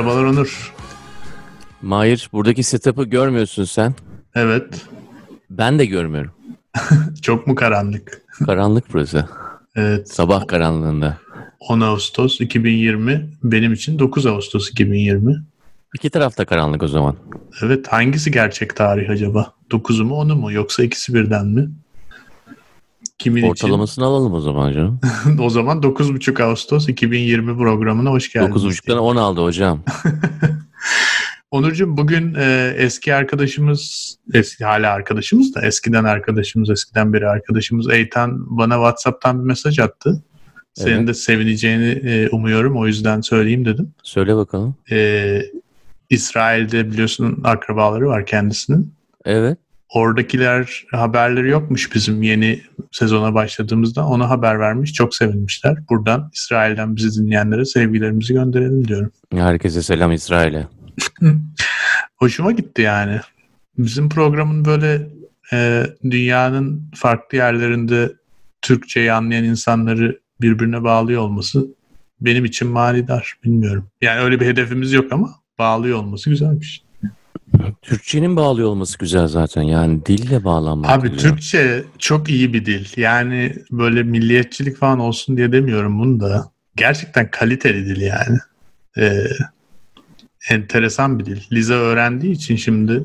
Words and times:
Merhabalar 0.00 0.24
Onur. 0.24 0.72
Mahir 1.82 2.28
buradaki 2.32 2.62
setup'ı 2.62 3.04
görmüyorsun 3.04 3.64
sen. 3.64 3.94
Evet. 4.34 4.86
Ben 5.50 5.78
de 5.78 5.86
görmüyorum. 5.86 6.30
Çok 7.22 7.46
mu 7.46 7.54
karanlık? 7.54 8.22
Karanlık 8.46 8.84
burası. 8.92 9.28
Evet. 9.76 10.08
Sabah 10.08 10.46
karanlığında. 10.46 11.18
10 11.60 11.80
Ağustos 11.80 12.40
2020. 12.40 13.30
Benim 13.42 13.72
için 13.72 13.98
9 13.98 14.26
Ağustos 14.26 14.70
2020. 14.70 15.36
İki 15.94 16.10
tarafta 16.10 16.44
karanlık 16.44 16.82
o 16.82 16.88
zaman. 16.88 17.16
Evet. 17.62 17.88
Hangisi 17.88 18.30
gerçek 18.30 18.76
tarih 18.76 19.10
acaba? 19.10 19.54
9'u 19.70 20.04
mu 20.04 20.14
10'u 20.14 20.36
mu? 20.36 20.52
Yoksa 20.52 20.82
ikisi 20.82 21.14
birden 21.14 21.46
mi? 21.46 21.70
Kimin 23.20 23.42
Ortalamasını 23.42 24.04
alalım 24.04 24.34
o 24.34 24.40
zaman 24.40 24.72
canım. 24.72 25.00
için? 25.22 25.38
o 25.42 25.50
zaman 25.50 25.80
9,5 25.80 26.42
Ağustos 26.42 26.88
2020 26.88 27.58
programına 27.58 28.10
hoş 28.10 28.32
geldiniz. 28.32 28.64
9.30'dan 28.64 28.98
10 28.98 29.16
aldı 29.16 29.42
hocam. 29.42 29.82
Onurcuğum 31.50 31.96
bugün 31.96 32.34
e, 32.34 32.74
eski 32.76 33.14
arkadaşımız, 33.14 34.16
eski 34.34 34.64
hala 34.64 34.92
arkadaşımız 34.92 35.54
da 35.54 35.62
eskiden 35.66 36.04
arkadaşımız, 36.04 36.70
eskiden 36.70 37.12
beri 37.12 37.28
arkadaşımız 37.28 37.90
Eytan 37.90 38.58
bana 38.58 38.74
WhatsApp'tan 38.74 39.40
bir 39.40 39.46
mesaj 39.46 39.78
attı. 39.78 40.22
Senin 40.74 40.96
Evet. 40.96 41.08
de 41.08 41.14
sevineceğini 41.14 41.88
e, 41.90 42.28
umuyorum. 42.28 42.76
O 42.76 42.86
yüzden 42.86 43.20
söyleyeyim 43.20 43.64
dedim. 43.64 43.94
Söyle 44.02 44.36
bakalım. 44.36 44.74
E, 44.90 45.42
İsrail'de 46.10 46.90
biliyorsun 46.90 47.40
akrabaları 47.44 48.06
var 48.06 48.26
kendisinin. 48.26 48.94
Evet. 49.24 49.58
Oradakiler 49.94 50.84
haberleri 50.90 51.48
yokmuş 51.48 51.94
bizim 51.94 52.22
yeni 52.22 52.62
sezona 52.92 53.34
başladığımızda. 53.34 54.06
Ona 54.06 54.30
haber 54.30 54.60
vermiş. 54.60 54.92
Çok 54.92 55.14
sevinmişler. 55.14 55.78
Buradan 55.90 56.30
İsrail'den 56.34 56.96
bizi 56.96 57.22
dinleyenlere 57.22 57.64
sevgilerimizi 57.64 58.34
gönderelim 58.34 58.88
diyorum. 58.88 59.10
Herkese 59.34 59.82
selam 59.82 60.12
İsrail'e. 60.12 60.66
Hoşuma 62.16 62.52
gitti 62.52 62.82
yani. 62.82 63.20
Bizim 63.78 64.08
programın 64.08 64.64
böyle 64.64 65.06
e, 65.52 65.86
dünyanın 66.10 66.90
farklı 66.94 67.38
yerlerinde 67.38 68.12
Türkçeyi 68.62 69.12
anlayan 69.12 69.44
insanları 69.44 70.20
birbirine 70.40 70.84
bağlıyor 70.84 71.22
olması 71.22 71.66
benim 72.20 72.44
için 72.44 72.68
manidar. 72.68 73.34
Bilmiyorum. 73.44 73.90
Yani 74.00 74.20
öyle 74.20 74.40
bir 74.40 74.46
hedefimiz 74.46 74.92
yok 74.92 75.12
ama 75.12 75.30
bağlıyor 75.58 75.98
olması 75.98 76.30
güzelmiş. 76.30 76.82
Türkçenin 77.82 78.36
bağlı 78.36 78.68
olması 78.68 78.98
güzel 78.98 79.26
zaten. 79.26 79.62
Yani 79.62 80.06
dille 80.06 80.44
bağlanmak 80.44 80.90
Abi 80.90 81.10
güzel. 81.10 81.30
Türkçe 81.30 81.84
çok 81.98 82.30
iyi 82.30 82.52
bir 82.52 82.64
dil. 82.66 82.86
Yani 82.96 83.54
böyle 83.70 84.02
milliyetçilik 84.02 84.76
falan 84.76 84.98
olsun 84.98 85.36
diye 85.36 85.52
demiyorum 85.52 85.98
bunu 85.98 86.20
da. 86.20 86.50
Gerçekten 86.76 87.30
kaliteli 87.30 87.86
dil 87.86 88.00
yani. 88.00 88.38
Ee, 88.98 89.24
enteresan 90.50 91.18
bir 91.18 91.24
dil. 91.26 91.40
Liza 91.52 91.74
öğrendiği 91.74 92.32
için 92.32 92.56
şimdi 92.56 93.04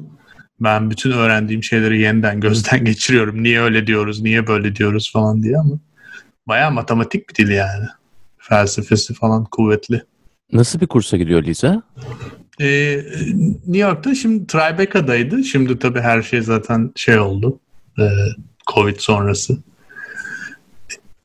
ben 0.59 0.91
bütün 0.91 1.11
öğrendiğim 1.11 1.63
şeyleri 1.63 2.01
yeniden 2.01 2.39
gözden 2.39 2.85
geçiriyorum. 2.85 3.43
Niye 3.43 3.61
öyle 3.61 3.87
diyoruz, 3.87 4.21
niye 4.21 4.47
böyle 4.47 4.75
diyoruz 4.75 5.11
falan 5.13 5.43
diye 5.43 5.57
ama 5.57 5.79
bayağı 6.47 6.71
matematik 6.71 7.29
bir 7.29 7.35
dil 7.35 7.49
yani. 7.51 7.85
Felsefesi 8.37 9.13
falan 9.13 9.45
kuvvetli. 9.45 10.01
Nasıl 10.53 10.79
bir 10.79 10.87
kursa 10.87 11.17
gidiyor 11.17 11.43
Lisa? 11.43 11.83
Ee, 12.61 13.03
New 13.67 13.77
York'ta 13.77 14.15
şimdi 14.15 14.47
Tribeca'daydı. 14.47 15.43
Şimdi 15.43 15.79
tabii 15.79 16.01
her 16.01 16.21
şey 16.21 16.41
zaten 16.41 16.91
şey 16.95 17.19
oldu. 17.19 17.59
Ee, 17.99 18.03
Covid 18.73 18.95
sonrası. 18.99 19.57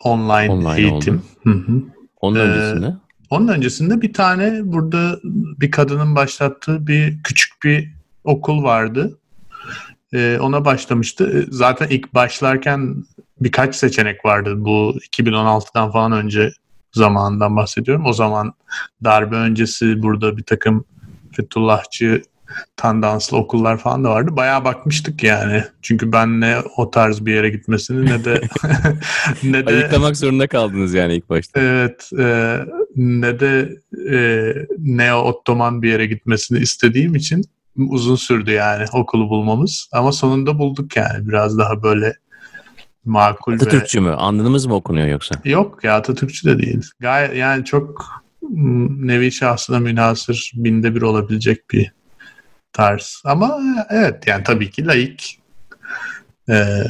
Online, 0.01 0.51
Online 0.53 0.81
eğitim. 0.81 1.23
Hı 1.43 1.51
hı. 1.51 1.83
Onun 2.21 2.37
Ee, 2.37 2.43
öncesinde. 2.43 2.95
Onun 3.31 3.49
öncesinde 3.49 4.03
bir 4.03 4.13
tane 4.13 4.61
burada 4.65 5.21
bir 5.61 5.71
kadının 5.71 6.17
başlattığı 6.17 6.87
bir 6.87 7.23
küçük 7.23 7.63
bir 7.65 7.91
okul 8.25 8.63
vardı. 8.63 9.19
Ee, 10.13 10.39
ona 10.41 10.65
başlamıştı. 10.65 11.39
Ee, 11.39 11.47
Zaten 11.51 11.89
ilk 11.89 12.15
başlarken 12.15 13.05
birkaç 13.41 13.77
seçenek 13.77 14.25
vardı. 14.25 14.55
Bu 14.57 14.99
2016'dan 15.11 15.93
falan 15.93 16.13
önce 16.13 16.53
zamanından 16.93 17.57
bahsediyorum. 17.57 18.07
O 18.07 18.13
zaman 18.13 18.53
darbe 19.05 19.37
öncesi 19.37 20.03
burada 20.03 20.37
bir 20.37 20.43
takım 20.43 20.85
Fethullahçı 21.33 22.23
tandanslı 22.77 23.37
okullar 23.37 23.79
falan 23.79 24.05
da 24.05 24.11
vardı. 24.11 24.37
Bayağı 24.37 24.65
bakmıştık 24.65 25.23
yani. 25.23 25.65
Çünkü 25.83 26.13
ben 26.13 26.41
ne 26.41 26.57
o 26.77 26.91
tarz 26.91 27.27
bir 27.27 27.35
yere 27.35 27.51
gitmesini 27.51 28.07
ne 28.07 28.25
de 28.25 28.41
ne 29.43 29.67
de 29.67 29.71
Ayıklamak 29.71 30.17
zorunda 30.17 30.47
kaldınız 30.47 30.95
yani 30.95 31.15
ilk 31.15 31.31
başta. 31.31 31.61
Evet, 31.61 32.11
e, 32.19 32.59
ne 32.97 33.41
de 33.41 33.77
e, 34.11 34.19
neo 34.79 35.19
Ottoman 35.19 35.83
bir 35.83 35.91
yere 35.91 36.07
gitmesini 36.07 36.59
istediğim 36.59 37.15
için 37.15 37.45
uzun 37.77 38.17
sürdü 38.17 38.51
yani 38.51 38.85
okulu 38.93 39.29
bulmamız. 39.29 39.89
Ama 39.93 40.13
sonunda 40.13 40.59
bulduk 40.59 40.97
yani 40.97 41.29
biraz 41.29 41.59
daha 41.59 41.83
böyle 41.83 42.15
makul 43.05 43.53
ve... 43.53 43.57
Atatürkçü 43.57 44.01
mü? 44.01 44.11
Andınımız 44.11 44.67
mı 44.67 44.75
okunuyor 44.75 45.09
yoksa? 45.09 45.35
Yok 45.45 45.85
ya 45.85 45.95
Atatürkçü 45.95 46.49
de 46.49 46.59
değil. 46.59 46.83
Gayet 47.01 47.37
yani 47.37 47.65
çok 47.65 48.21
nevi 49.07 49.33
şahsına 49.33 49.79
münhasır 49.79 50.53
binde 50.55 50.95
bir 50.95 51.03
olabilecek 51.03 51.71
bir 51.71 51.93
tarz. 52.73 53.23
Ama 53.25 53.61
evet 53.91 54.27
yani 54.27 54.45
tabii 54.45 54.71
ki 54.71 54.87
laik 54.87 55.41
Ee, 56.49 56.85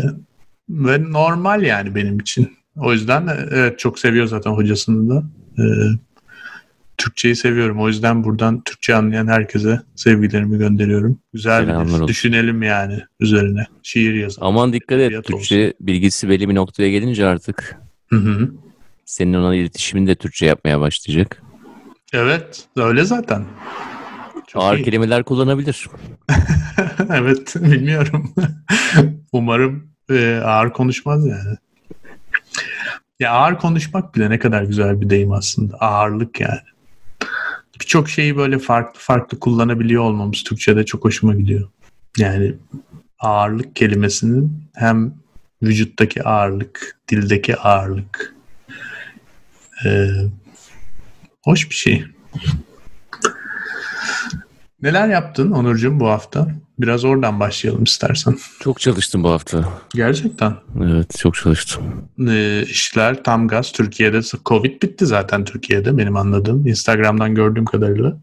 ve 0.69 1.13
normal 1.13 1.63
yani 1.63 1.95
benim 1.95 2.19
için. 2.19 2.57
O 2.77 2.93
yüzden 2.93 3.29
de, 3.29 3.49
evet 3.51 3.79
çok 3.79 3.99
seviyor 3.99 4.27
zaten 4.27 4.51
hocasını 4.51 5.11
da. 5.11 5.25
Ee, 5.59 5.63
Türkçeyi 6.99 7.37
seviyorum. 7.37 7.81
O 7.81 7.89
yüzden 7.89 8.25
buradan 8.25 8.63
Türkçe 8.65 8.95
anlayan 8.95 9.27
herkese 9.27 9.81
sevgilerimi 9.97 10.59
gönderiyorum. 10.59 11.19
Güzel 11.33 11.69
bir 11.69 11.73
olsun. 11.73 12.09
Düşünelim 12.09 12.63
yani 12.63 13.01
üzerine. 13.21 13.67
Şiir 13.83 14.15
yazalım. 14.15 14.49
Aman 14.49 14.73
dikkat 14.73 15.01
et. 15.01 15.25
Türkçe 15.25 15.75
bilgisi 15.81 16.29
belli 16.29 16.49
bir 16.49 16.55
noktaya 16.55 16.91
gelince 16.91 17.27
artık 17.27 17.77
Hı 18.07 18.17
hı. 18.17 18.51
senin 19.05 19.35
ona 19.35 19.55
iletişimini 19.55 20.07
de 20.07 20.15
Türkçe 20.15 20.47
yapmaya 20.47 20.81
başlayacak. 20.81 21.43
Evet 22.13 22.65
öyle 22.77 23.05
zaten. 23.05 23.45
Çok 24.47 24.63
Ağır 24.63 24.77
iyi. 24.79 24.85
kelimeler 24.85 25.23
kullanabilir. 25.25 25.87
evet 27.11 27.55
bilmiyorum. 27.57 28.35
Umarım 29.33 29.91
e, 30.11 30.41
ağır 30.45 30.73
konuşmaz 30.73 31.27
yani. 31.27 31.57
Ya 33.21 33.31
ağır 33.33 33.59
konuşmak 33.59 34.15
bile 34.15 34.31
ne 34.31 34.39
kadar 34.39 34.63
güzel 34.63 35.01
bir 35.01 35.11
deyim 35.11 35.33
aslında. 35.33 35.77
Ağırlık 35.77 36.41
yani. 36.41 36.61
Birçok 37.81 38.09
şeyi 38.09 38.37
böyle 38.37 38.59
farklı 38.59 39.01
farklı 39.01 39.39
kullanabiliyor 39.41 40.03
olmamız 40.03 40.43
Türkçe'de 40.45 40.85
çok 40.85 41.05
hoşuma 41.05 41.35
gidiyor. 41.35 41.69
Yani 42.19 42.55
ağırlık 43.19 43.77
kelimesinin 43.77 44.65
hem 44.75 45.15
vücuttaki 45.63 46.23
ağırlık, 46.23 46.97
dildeki 47.09 47.57
ağırlık. 47.57 48.35
e, 49.85 50.09
hoş 51.45 51.71
bir 51.71 51.75
şey. 51.75 52.05
Neler 54.83 55.09
yaptın 55.09 55.51
Onurcuğum 55.51 56.01
bu 56.01 56.09
hafta? 56.09 56.49
Biraz 56.79 57.05
oradan 57.05 57.41
başlayalım 57.41 57.85
istersen. 57.85 58.39
Çok 58.61 58.81
çalıştım 58.81 59.25
bu 59.25 59.31
hafta. 59.31 59.69
Gerçekten. 59.95 60.55
Evet 60.85 61.19
çok 61.19 61.35
çalıştım. 61.35 62.09
Ee, 62.29 62.63
işler 62.63 63.23
tam 63.25 63.49
gaz. 63.49 63.73
Türkiye'de 63.73 64.21
Covid 64.47 64.83
bitti 64.83 65.07
zaten 65.07 65.45
Türkiye'de 65.45 65.99
benim 65.99 66.17
anladığım. 66.17 66.67
Instagram'dan 66.67 67.35
gördüğüm 67.35 67.65
kadarıyla. 67.65 68.17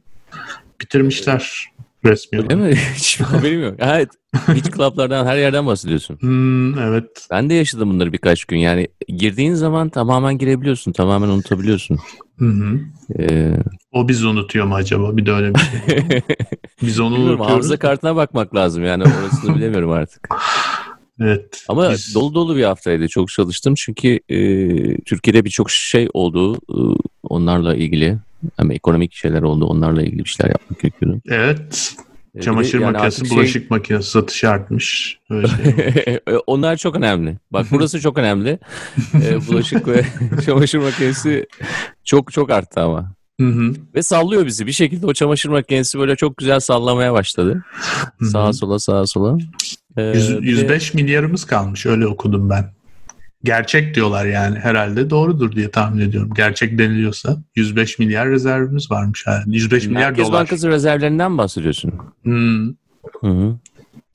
Bitirmişler 0.81 1.65
resmi 2.05 2.39
Öyle 2.39 2.55
mi? 2.55 2.75
Hiç 2.95 3.21
haberim 3.21 3.63
yok. 3.63 3.75
Evet. 3.79 4.09
Hiç 4.55 4.63
klaplardan 4.71 5.25
her 5.25 5.37
yerden 5.37 5.65
bahsediyorsun. 5.67 6.17
Hmm, 6.19 6.79
evet. 6.79 7.27
Ben 7.31 7.49
de 7.49 7.53
yaşadım 7.53 7.89
bunları 7.91 8.13
birkaç 8.13 8.45
gün. 8.45 8.57
Yani 8.57 8.87
girdiğin 9.07 9.53
zaman 9.53 9.89
tamamen 9.89 10.37
girebiliyorsun. 10.37 10.91
Tamamen 10.91 11.27
unutabiliyorsun. 11.27 11.97
Hı 12.39 12.45
hı. 12.45 12.79
Ee, 13.19 13.51
O 13.91 14.07
bizi 14.07 14.27
unutuyor 14.27 14.65
mu 14.65 14.75
acaba? 14.75 15.17
Bir 15.17 15.25
de 15.25 15.31
öyle 15.31 15.53
bir 15.55 15.59
şey. 15.59 15.97
Biz 16.81 16.99
onu 16.99 17.15
bilmiyorum, 17.15 17.39
unutuyoruz. 17.39 17.53
hafıza 17.55 17.77
kartına 17.77 18.15
bakmak 18.15 18.55
lazım. 18.55 18.83
Yani 18.85 19.03
orasını 19.03 19.55
bilemiyorum 19.55 19.91
artık. 19.91 20.27
Evet. 21.21 21.65
Ama 21.67 21.91
Biz- 21.91 22.15
dolu 22.15 22.33
dolu 22.33 22.55
bir 22.55 22.63
haftaydı. 22.63 23.07
Çok 23.07 23.29
çalıştım 23.29 23.73
çünkü 23.77 24.19
e, 24.29 24.37
Türkiye'de 25.01 25.45
birçok 25.45 25.71
şey 25.71 26.09
oldu. 26.13 26.55
e, 26.55 26.97
onlarla 27.23 27.75
ilgili. 27.75 28.17
Hem 28.57 28.71
ekonomik 28.71 29.13
şeyler 29.13 29.41
oldu. 29.41 29.65
Onlarla 29.65 30.01
ilgili 30.03 30.23
bir 30.25 30.29
şeyler 30.29 30.49
yapmak 30.51 30.79
gerekiyordu. 30.81 31.21
Evet. 31.29 31.93
E, 32.35 32.39
de 32.39 32.41
Çamaşır 32.41 32.79
yani 32.79 32.91
makinesi, 32.91 33.27
şey- 33.27 33.37
bulaşık 33.37 33.71
makinesi 33.71 34.09
satışı 34.09 34.49
artmış. 34.49 35.19
Öyle 35.29 35.47
şey. 35.47 36.19
Onlar 36.47 36.77
çok 36.77 36.95
önemli. 36.95 37.37
Bak 37.53 37.65
burası 37.71 37.99
çok 37.99 38.17
önemli. 38.17 38.59
E, 39.23 39.47
bulaşık 39.47 39.87
ve 39.87 40.05
çamaşır 40.45 40.79
makinesi 40.79 41.45
çok 42.03 42.31
çok 42.33 42.51
arttı 42.51 42.81
ama. 42.81 43.11
Hı 43.41 43.47
hı. 43.47 43.73
Ve 43.95 44.01
sallıyor 44.03 44.45
bizi. 44.45 44.67
Bir 44.67 44.71
şekilde 44.71 45.05
o 45.05 45.13
çamaşır 45.13 45.49
makinesi 45.49 45.99
böyle 45.99 46.15
çok 46.15 46.37
güzel 46.37 46.59
sallamaya 46.59 47.13
başladı. 47.13 47.63
Hı 48.19 48.25
hı. 48.25 48.29
Sağa 48.29 48.53
sola 48.53 48.79
sağa 48.79 49.05
sola. 49.05 49.37
Ee, 49.97 50.01
Yüz- 50.03 50.37
bir 50.41 50.43
de- 50.43 50.61
105 50.61 50.93
milyarımız 50.93 51.45
kalmış 51.45 51.85
öyle 51.85 52.07
okudum 52.07 52.49
ben. 52.49 52.73
Gerçek 53.43 53.95
diyorlar 53.95 54.25
yani 54.25 54.59
herhalde 54.59 55.09
doğrudur 55.09 55.51
diye 55.51 55.71
tahmin 55.71 56.01
ediyorum. 56.01 56.33
Gerçek 56.35 56.77
deniliyorsa 56.77 57.37
105 57.55 57.99
milyar 57.99 58.29
rezervimiz 58.29 58.91
varmış 58.91 59.23
yani. 59.27 59.55
105 59.55 59.87
milyar 59.87 60.01
Merkez 60.01 60.27
dolar. 60.27 60.39
Bankası 60.39 60.69
rezervlerinden 60.69 61.37
bahsediyorsun. 61.37 61.93
Hmm. 62.23 62.67
Hı 63.21 63.27
hı. 63.27 63.57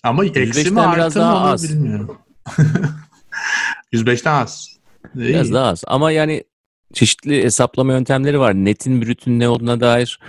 Ama 0.03 0.25
eksi 0.25 0.41
mi 0.41 0.79
105'ten 0.79 0.93
biraz 0.95 1.17
artı 1.17 1.19
mı 1.19 1.25
onu 1.25 1.47
az. 1.47 1.73
bilmiyorum. 1.73 2.19
105'ten 3.93 4.33
az. 4.35 4.69
İyi. 5.15 5.29
Biraz 5.29 5.53
daha 5.53 5.67
az. 5.67 5.85
Ama 5.87 6.11
yani 6.11 6.45
çeşitli 6.93 7.43
hesaplama 7.45 7.93
yöntemleri 7.93 8.41
var. 8.41 8.55
Netin 8.55 9.03
brütün 9.03 9.41
ne 9.41 9.49
olduğuna 9.49 9.81
dair 9.81 10.21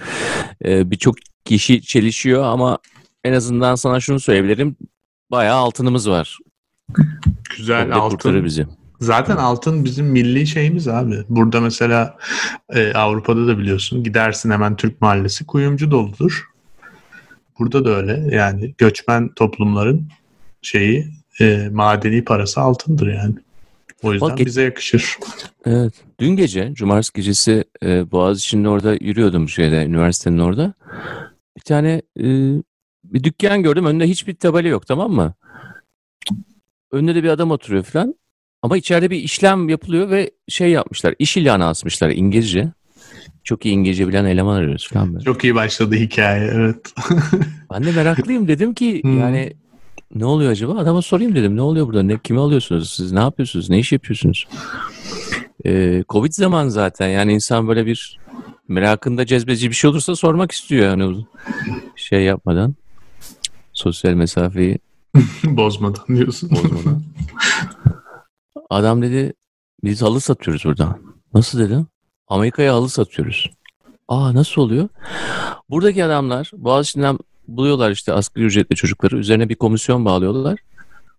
e, 0.66 0.92
birçok 0.92 1.16
kişi 1.46 1.82
çelişiyor 1.82 2.44
ama 2.44 2.78
en 3.24 3.34
azından 3.34 3.76
sana 3.76 4.00
şunu 4.00 4.20
söyleyebilirim. 4.20 4.76
Bayağı 5.32 5.58
altınımız 5.58 6.10
var. 6.10 6.38
Güzel 7.58 7.92
altın. 7.92 8.46
bizi. 8.46 8.68
Zaten 9.00 9.38
altın 9.38 9.86
bizim 9.86 10.06
milli 10.06 10.48
şeyimiz 10.48 10.88
abi. 10.88 11.24
Burada 11.30 11.62
mesela 11.62 12.18
e, 12.70 12.94
Avrupa'da 12.94 13.48
da 13.48 13.58
biliyorsun 13.58 14.04
gidersin 14.04 14.52
hemen 14.52 14.76
Türk 14.76 15.02
mahallesi 15.02 15.46
kuyumcu 15.46 15.92
doludur. 15.92 16.50
Burada 17.60 17.86
da 17.86 17.90
öyle 17.90 18.36
yani 18.36 18.76
göçmen 18.78 19.30
toplumların 19.30 20.08
şeyi 20.62 21.08
e, 21.42 21.70
madeni 21.72 22.24
parası 22.24 22.62
altındır 22.62 23.08
yani. 23.08 23.36
O 24.04 24.14
yüzden 24.14 24.30
Bak, 24.30 24.40
bize 24.40 24.62
yakışır. 24.62 25.18
Evet. 25.66 25.94
Dün 26.20 26.36
gece, 26.36 26.74
cumartesi 26.74 27.14
gecesi 27.14 27.64
e, 27.84 28.12
Boğaziçi'nin 28.12 28.66
orada 28.66 28.94
yürüyordum 28.94 29.50
şeyde, 29.50 29.86
üniversitenin 29.86 30.38
orada. 30.38 30.74
Bir 31.58 31.62
tane 31.62 32.02
e, 32.20 32.26
bir 33.04 33.24
dükkan 33.24 33.64
gördüm. 33.64 33.86
Önünde 33.86 34.08
hiçbir 34.08 34.36
tabela 34.36 34.68
yok 34.68 34.88
tamam 34.88 35.12
mı? 35.12 35.34
Önünde 36.92 37.16
de 37.16 37.24
bir 37.24 37.30
adam 37.30 37.52
oturuyor 37.52 37.84
falan. 37.84 38.16
Ama 38.64 38.78
içeride 38.78 39.10
bir 39.10 39.18
işlem 39.18 39.70
yapılıyor 39.70 40.10
ve 40.10 40.32
şey 40.48 40.70
yapmışlar. 40.72 41.16
iş 41.20 41.38
ilanı 41.38 41.66
asmışlar 41.66 42.10
İngilizce. 42.10 42.72
Çok 43.44 43.66
iyi 43.66 43.74
İngilizce 43.74 44.08
bilen 44.08 44.26
eleman 44.26 44.56
arıyoruz 44.56 44.90
falan 44.94 45.14
böyle. 45.14 45.26
Çok 45.26 45.44
iyi 45.44 45.56
başladı 45.56 45.96
hikaye 45.96 46.52
evet. 46.54 46.94
Ben 47.74 47.84
de 47.84 47.92
meraklıyım 47.92 48.48
dedim 48.48 48.74
ki 48.74 49.02
Hmm. 49.04 49.20
yani 49.20 49.54
ne 50.16 50.26
oluyor 50.26 50.52
acaba? 50.52 50.78
Adama 50.80 51.02
sorayım 51.02 51.36
dedim. 51.36 51.56
Ne 51.56 51.62
oluyor 51.62 51.88
burada? 51.88 52.04
Ne, 52.04 52.20
kimi 52.24 52.40
alıyorsunuz? 52.40 52.90
Siz 52.90 53.12
ne 53.12 53.20
yapıyorsunuz? 53.20 53.70
Ne 53.70 53.80
iş 53.80 53.92
yapıyorsunuz? 53.92 54.48
Ee, 55.66 56.04
Covid 56.10 56.32
zaman 56.32 56.68
zaten 56.68 57.08
yani 57.08 57.34
insan 57.34 57.68
böyle 57.68 57.86
bir 57.86 58.20
merakında 58.68 59.26
cezbedici 59.26 59.70
bir 59.70 59.76
şey 59.76 59.90
olursa 59.90 60.16
sormak 60.16 60.52
istiyor 60.52 60.86
yani 60.86 61.26
şey 61.96 62.22
yapmadan. 62.24 62.76
Sosyal 63.74 64.14
mesafeyi 64.14 64.78
Bozmadan 65.44 66.06
diyorsun. 66.08 66.50
bozmadan. 66.52 67.04
Adam 68.74 69.02
dedi 69.02 69.34
biz 69.84 70.02
halı 70.02 70.22
satıyoruz 70.22 70.66
burada. 70.66 71.00
Nasıl 71.34 71.60
dedim? 71.60 71.88
Amerika'ya 72.28 72.74
halı 72.74 72.90
satıyoruz. 72.90 73.52
Aa 74.08 74.34
nasıl 74.34 74.62
oluyor? 74.62 74.90
Buradaki 75.70 76.06
adamlar 76.06 76.52
Boğaziçi'nden 76.58 77.20
buluyorlar 77.48 77.92
işte 77.92 78.14
asgari 78.14 78.46
ücretli 78.46 78.76
çocukları. 78.76 79.18
Üzerine 79.18 79.50
bir 79.50 79.56
komisyon 79.56 80.06
bağlıyorlar. 80.06 80.60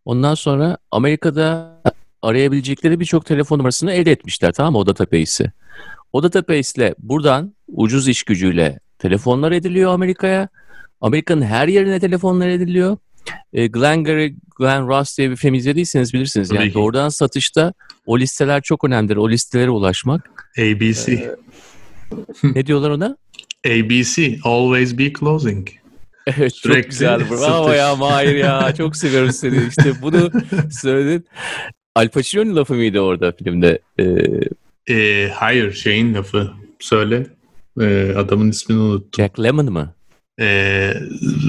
Ondan 0.05 0.35
sonra 0.35 0.79
Amerika'da 0.91 1.81
arayabilecekleri 2.23 3.01
birçok 3.01 3.27
telefon 3.27 3.59
numarasını 3.59 3.93
elde 3.93 4.13
etmişler 4.13 4.53
tamam 4.53 4.73
mı? 4.73 4.79
O 4.79 4.87
database'i. 4.87 5.53
O 6.13 6.23
database 6.23 6.83
ile 6.83 6.95
buradan 6.99 7.55
ucuz 7.69 8.09
iş 8.09 8.23
gücüyle 8.23 8.81
telefonlar 8.99 9.53
ediliyor 9.53 9.95
Amerika'ya. 9.95 10.49
Amerika'nın 11.01 11.43
her 11.43 11.69
yerine 11.69 12.01
telefonlar 12.01 12.49
ediliyor. 12.49 12.97
E, 13.53 13.67
Glengarry, 13.67 14.35
Glen 14.59 14.89
Ross 14.89 15.19
diye 15.19 15.31
bir 15.31 15.37
film 15.37 15.55
izlediyseniz 15.55 16.15
bilirsiniz. 16.15 16.51
Yani 16.51 16.69
ki. 16.69 16.75
doğrudan 16.75 17.09
satışta 17.09 17.73
o 18.07 18.19
listeler 18.19 18.63
çok 18.63 18.85
önemlidir. 18.85 19.17
O 19.17 19.31
listelere 19.31 19.71
ulaşmak. 19.71 20.51
ABC. 20.59 21.35
ne 22.43 22.67
diyorlar 22.67 22.91
ona? 22.91 23.17
ABC. 23.67 24.39
Always 24.45 24.99
be 24.99 25.13
closing. 25.13 25.69
Evet 26.27 26.39
çok 26.55 26.59
Sürekli 26.73 26.89
güzel. 26.89 27.21
Bravo 27.31 27.65
satış. 27.65 27.79
ya 27.79 27.97
Mahir 27.97 28.35
ya. 28.37 28.75
Çok 28.79 28.97
seviyorum 28.97 29.33
seni. 29.33 29.57
İşte 29.69 29.93
bunu 30.03 30.31
söyledin. 30.71 31.27
Al 31.95 32.09
Pacino'nun 32.09 32.57
lafı 32.57 32.75
mıydı 32.75 33.01
orada 33.01 33.33
filmde? 33.33 33.79
Ee, 33.99 34.95
E, 34.95 35.29
hayır 35.35 35.73
şeyin 35.73 36.15
lafı. 36.15 36.51
Söyle. 36.81 37.27
E, 37.81 38.13
adamın 38.17 38.51
ismini 38.51 38.79
unuttum. 38.79 39.11
Jack 39.25 39.41
Lemmon 39.41 39.73
mı? 39.73 39.95
E, 40.41 40.45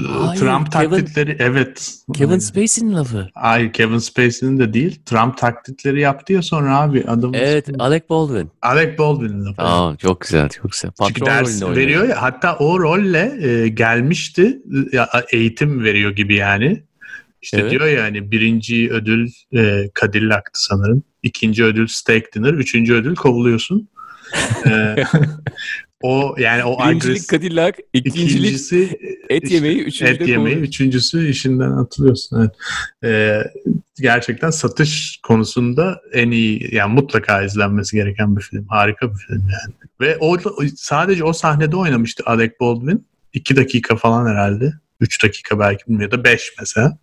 Hayır, 0.08 0.40
Trump 0.40 0.66
Kevin- 0.72 0.90
taklitleri 0.90 1.36
evet. 1.38 1.94
Kevin. 2.14 2.38
Spacey'nin 2.38 2.94
lafı. 2.96 3.28
Hayır 3.34 3.72
Kevin 3.72 3.98
Spacey'nin 3.98 4.58
de 4.58 4.72
değil. 4.72 5.00
Trump 5.06 5.38
taklitleri 5.38 6.00
yaptı 6.00 6.32
ya 6.32 6.42
sonra 6.42 6.78
abi 6.80 7.04
adamın 7.06 7.34
Evet 7.34 7.68
ismi- 7.68 7.82
Alec 7.82 8.04
Baldwin. 8.10 8.50
Alec 8.62 8.98
Baldwin'in 8.98 9.44
lafı. 9.44 9.62
Aa, 9.62 9.96
çok 9.96 10.20
güzel 10.20 10.48
çok 10.48 10.72
güzel. 10.72 10.90
Çünkü 11.06 11.20
Patron 11.20 11.26
ders 11.26 11.48
rolünde 11.48 11.64
oynuyor. 11.64 11.82
veriyor 11.86 12.08
ya 12.08 12.22
hatta 12.22 12.56
o 12.56 12.80
rolle 12.80 13.38
e, 13.48 13.68
gelmişti 13.68 14.58
ya, 14.92 15.08
eğitim 15.32 15.84
veriyor 15.84 16.10
gibi 16.10 16.34
yani. 16.34 16.82
İşte 17.42 17.60
Evet. 17.60 17.70
diyor 17.70 17.86
ya 17.86 18.02
hani 18.02 18.30
birinci 18.30 18.90
ödül 18.92 19.30
e, 19.56 19.90
Cadillac'tı 20.00 20.50
sanırım. 20.64 21.02
İkinci 21.22 21.64
ödül 21.64 21.86
steak 21.86 22.24
dinner. 22.34 22.52
Üçüncü 22.54 22.94
ödül 22.94 23.14
kovuluyorsun. 23.14 23.88
O 26.02 26.34
yani 26.38 26.64
o 26.64 26.76
agres- 26.80 27.32
Cadillac, 27.32 27.74
ikincilik 27.92 28.30
ikincisi 28.30 28.98
et 29.28 29.50
yemeği, 29.50 29.82
üçüncü 29.82 30.12
et 30.12 30.28
yemeği, 30.28 30.56
kuru. 30.56 30.64
üçüncüsü 30.64 31.28
işinden 31.28 31.70
atılıyorsun. 31.70 32.40
Evet. 32.40 32.50
E, 33.04 33.42
gerçekten 34.02 34.50
satış 34.50 35.20
konusunda 35.22 36.00
en 36.12 36.30
iyi 36.30 36.74
yani 36.74 36.94
mutlaka 36.94 37.42
izlenmesi 37.42 37.96
gereken 37.96 38.36
bir 38.36 38.42
film. 38.42 38.66
Harika 38.68 39.10
bir 39.10 39.18
film 39.18 39.42
yani. 39.42 39.74
Ve 40.00 40.16
o 40.20 40.36
sadece 40.76 41.24
o 41.24 41.32
sahnede 41.32 41.76
oynamıştı 41.76 42.22
Alec 42.26 42.52
Baldwin. 42.60 43.06
2 43.32 43.56
dakika 43.56 43.96
falan 43.96 44.26
herhalde. 44.30 44.72
3 45.00 45.24
dakika 45.24 45.58
belki 45.58 45.86
bilmiyorum 45.86 46.12
ya 46.12 46.18
da 46.18 46.24
5 46.24 46.52
mesela. 46.60 46.98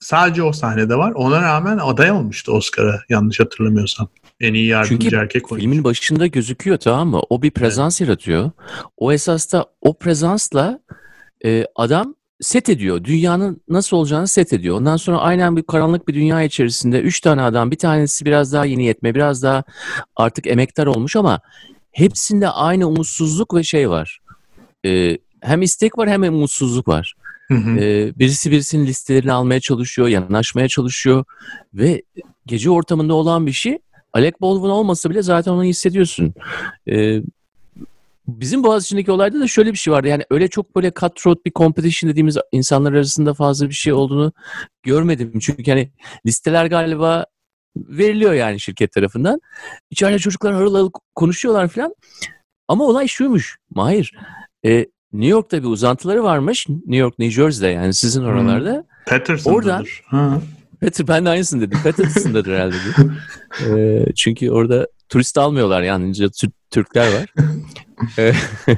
Sadece 0.00 0.42
o 0.42 0.52
sahnede 0.52 0.96
var. 0.98 1.12
Ona 1.12 1.42
rağmen 1.42 1.78
aday 1.78 2.10
olmuştu 2.10 2.52
Oscar'a 2.52 3.00
yanlış 3.08 3.40
hatırlamıyorsam. 3.40 4.08
En 4.40 4.54
iyi 4.54 4.66
yardımcı 4.66 5.02
Çünkü 5.02 5.16
erkek 5.16 5.52
oyuncu. 5.52 5.68
Filmin 5.68 5.84
başında 5.84 6.26
gözüküyor 6.26 6.76
tamam 6.76 7.08
mı? 7.08 7.20
O 7.30 7.42
bir 7.42 7.50
prezans 7.50 8.00
yaratıyor. 8.00 8.50
O 8.96 9.12
esasda 9.12 9.66
o 9.80 9.98
prezansla 9.98 10.80
e, 11.44 11.66
adam 11.76 12.14
set 12.40 12.68
ediyor. 12.68 13.04
Dünyanın 13.04 13.62
nasıl 13.68 13.96
olacağını 13.96 14.28
set 14.28 14.52
ediyor. 14.52 14.76
Ondan 14.76 14.96
sonra 14.96 15.18
aynen 15.18 15.56
bir 15.56 15.62
karanlık 15.62 16.08
bir 16.08 16.14
dünya 16.14 16.42
içerisinde 16.42 17.00
üç 17.00 17.20
tane 17.20 17.42
adam 17.42 17.70
bir 17.70 17.78
tanesi 17.78 18.24
biraz 18.24 18.52
daha 18.52 18.64
yeni 18.64 18.84
yetme 18.84 19.14
biraz 19.14 19.42
daha 19.42 19.64
artık 20.16 20.46
emektar 20.46 20.86
olmuş 20.86 21.16
ama 21.16 21.40
hepsinde 21.92 22.48
aynı 22.48 22.88
umutsuzluk 22.88 23.54
ve 23.54 23.62
şey 23.62 23.90
var. 23.90 24.20
E, 24.86 25.18
hem 25.40 25.62
istek 25.62 25.98
var 25.98 26.08
hem 26.08 26.22
umutsuzluk 26.22 26.88
var. 26.88 27.14
Hı 27.48 27.54
hı. 27.54 27.78
Ee, 27.80 28.12
birisi 28.18 28.50
birisinin 28.50 28.86
listelerini 28.86 29.32
almaya 29.32 29.60
çalışıyor, 29.60 30.08
yanaşmaya 30.08 30.68
çalışıyor 30.68 31.24
ve 31.74 32.02
gece 32.46 32.70
ortamında 32.70 33.14
olan 33.14 33.46
bir 33.46 33.52
şey 33.52 33.78
Alec 34.12 34.32
Baldwin 34.40 34.68
olmasa 34.68 35.10
bile 35.10 35.22
zaten 35.22 35.52
onu 35.52 35.64
hissediyorsun. 35.64 36.34
Ee, 36.88 37.22
bizim 38.28 38.64
Boğaziçi'ndeki 38.64 39.10
olayda 39.12 39.40
da 39.40 39.46
şöyle 39.46 39.72
bir 39.72 39.78
şey 39.78 39.92
vardı. 39.92 40.08
Yani 40.08 40.24
öyle 40.30 40.48
çok 40.48 40.76
böyle 40.76 40.92
cutthroat 41.00 41.44
bir 41.46 41.52
competition 41.52 42.10
dediğimiz 42.10 42.36
insanlar 42.52 42.92
arasında 42.92 43.34
fazla 43.34 43.68
bir 43.68 43.74
şey 43.74 43.92
olduğunu 43.92 44.32
görmedim. 44.82 45.38
Çünkü 45.40 45.70
hani 45.70 45.90
listeler 46.26 46.66
galiba 46.66 47.26
veriliyor 47.76 48.32
yani 48.32 48.60
şirket 48.60 48.92
tarafından. 48.92 49.40
İçeride 49.90 50.18
çocuklar 50.18 50.54
harıl 50.54 50.74
harıl 50.74 50.90
konuşuyorlar 51.14 51.68
falan. 51.68 51.94
Ama 52.68 52.84
olay 52.84 53.08
şuymuş. 53.08 53.56
Mahir. 53.74 54.12
e, 54.64 54.86
New 55.12 55.30
York'ta 55.30 55.58
bir 55.62 55.68
uzantıları 55.68 56.24
varmış. 56.24 56.68
New 56.68 56.96
York, 56.96 57.18
New 57.18 57.42
Jersey'de 57.42 57.72
yani 57.72 57.94
sizin 57.94 58.24
oralarda. 58.24 58.84
Patterson'dadır. 59.06 59.56
oradan- 59.64 59.84
Ha. 60.06 60.40
Peter 60.80 61.08
ben 61.08 61.24
de 61.24 61.28
aynısını 61.28 61.60
dedim. 61.60 61.78
Patterson'dadır 61.82 62.54
herhalde 62.54 62.74
dedim. 62.74 63.16
Ee, 63.76 64.04
çünkü 64.16 64.50
orada 64.50 64.86
turist 65.08 65.38
almıyorlar 65.38 65.82
Tür- 66.30 66.50
Türkler 66.70 67.12
var. 67.12 67.34
Ee, 68.18 68.32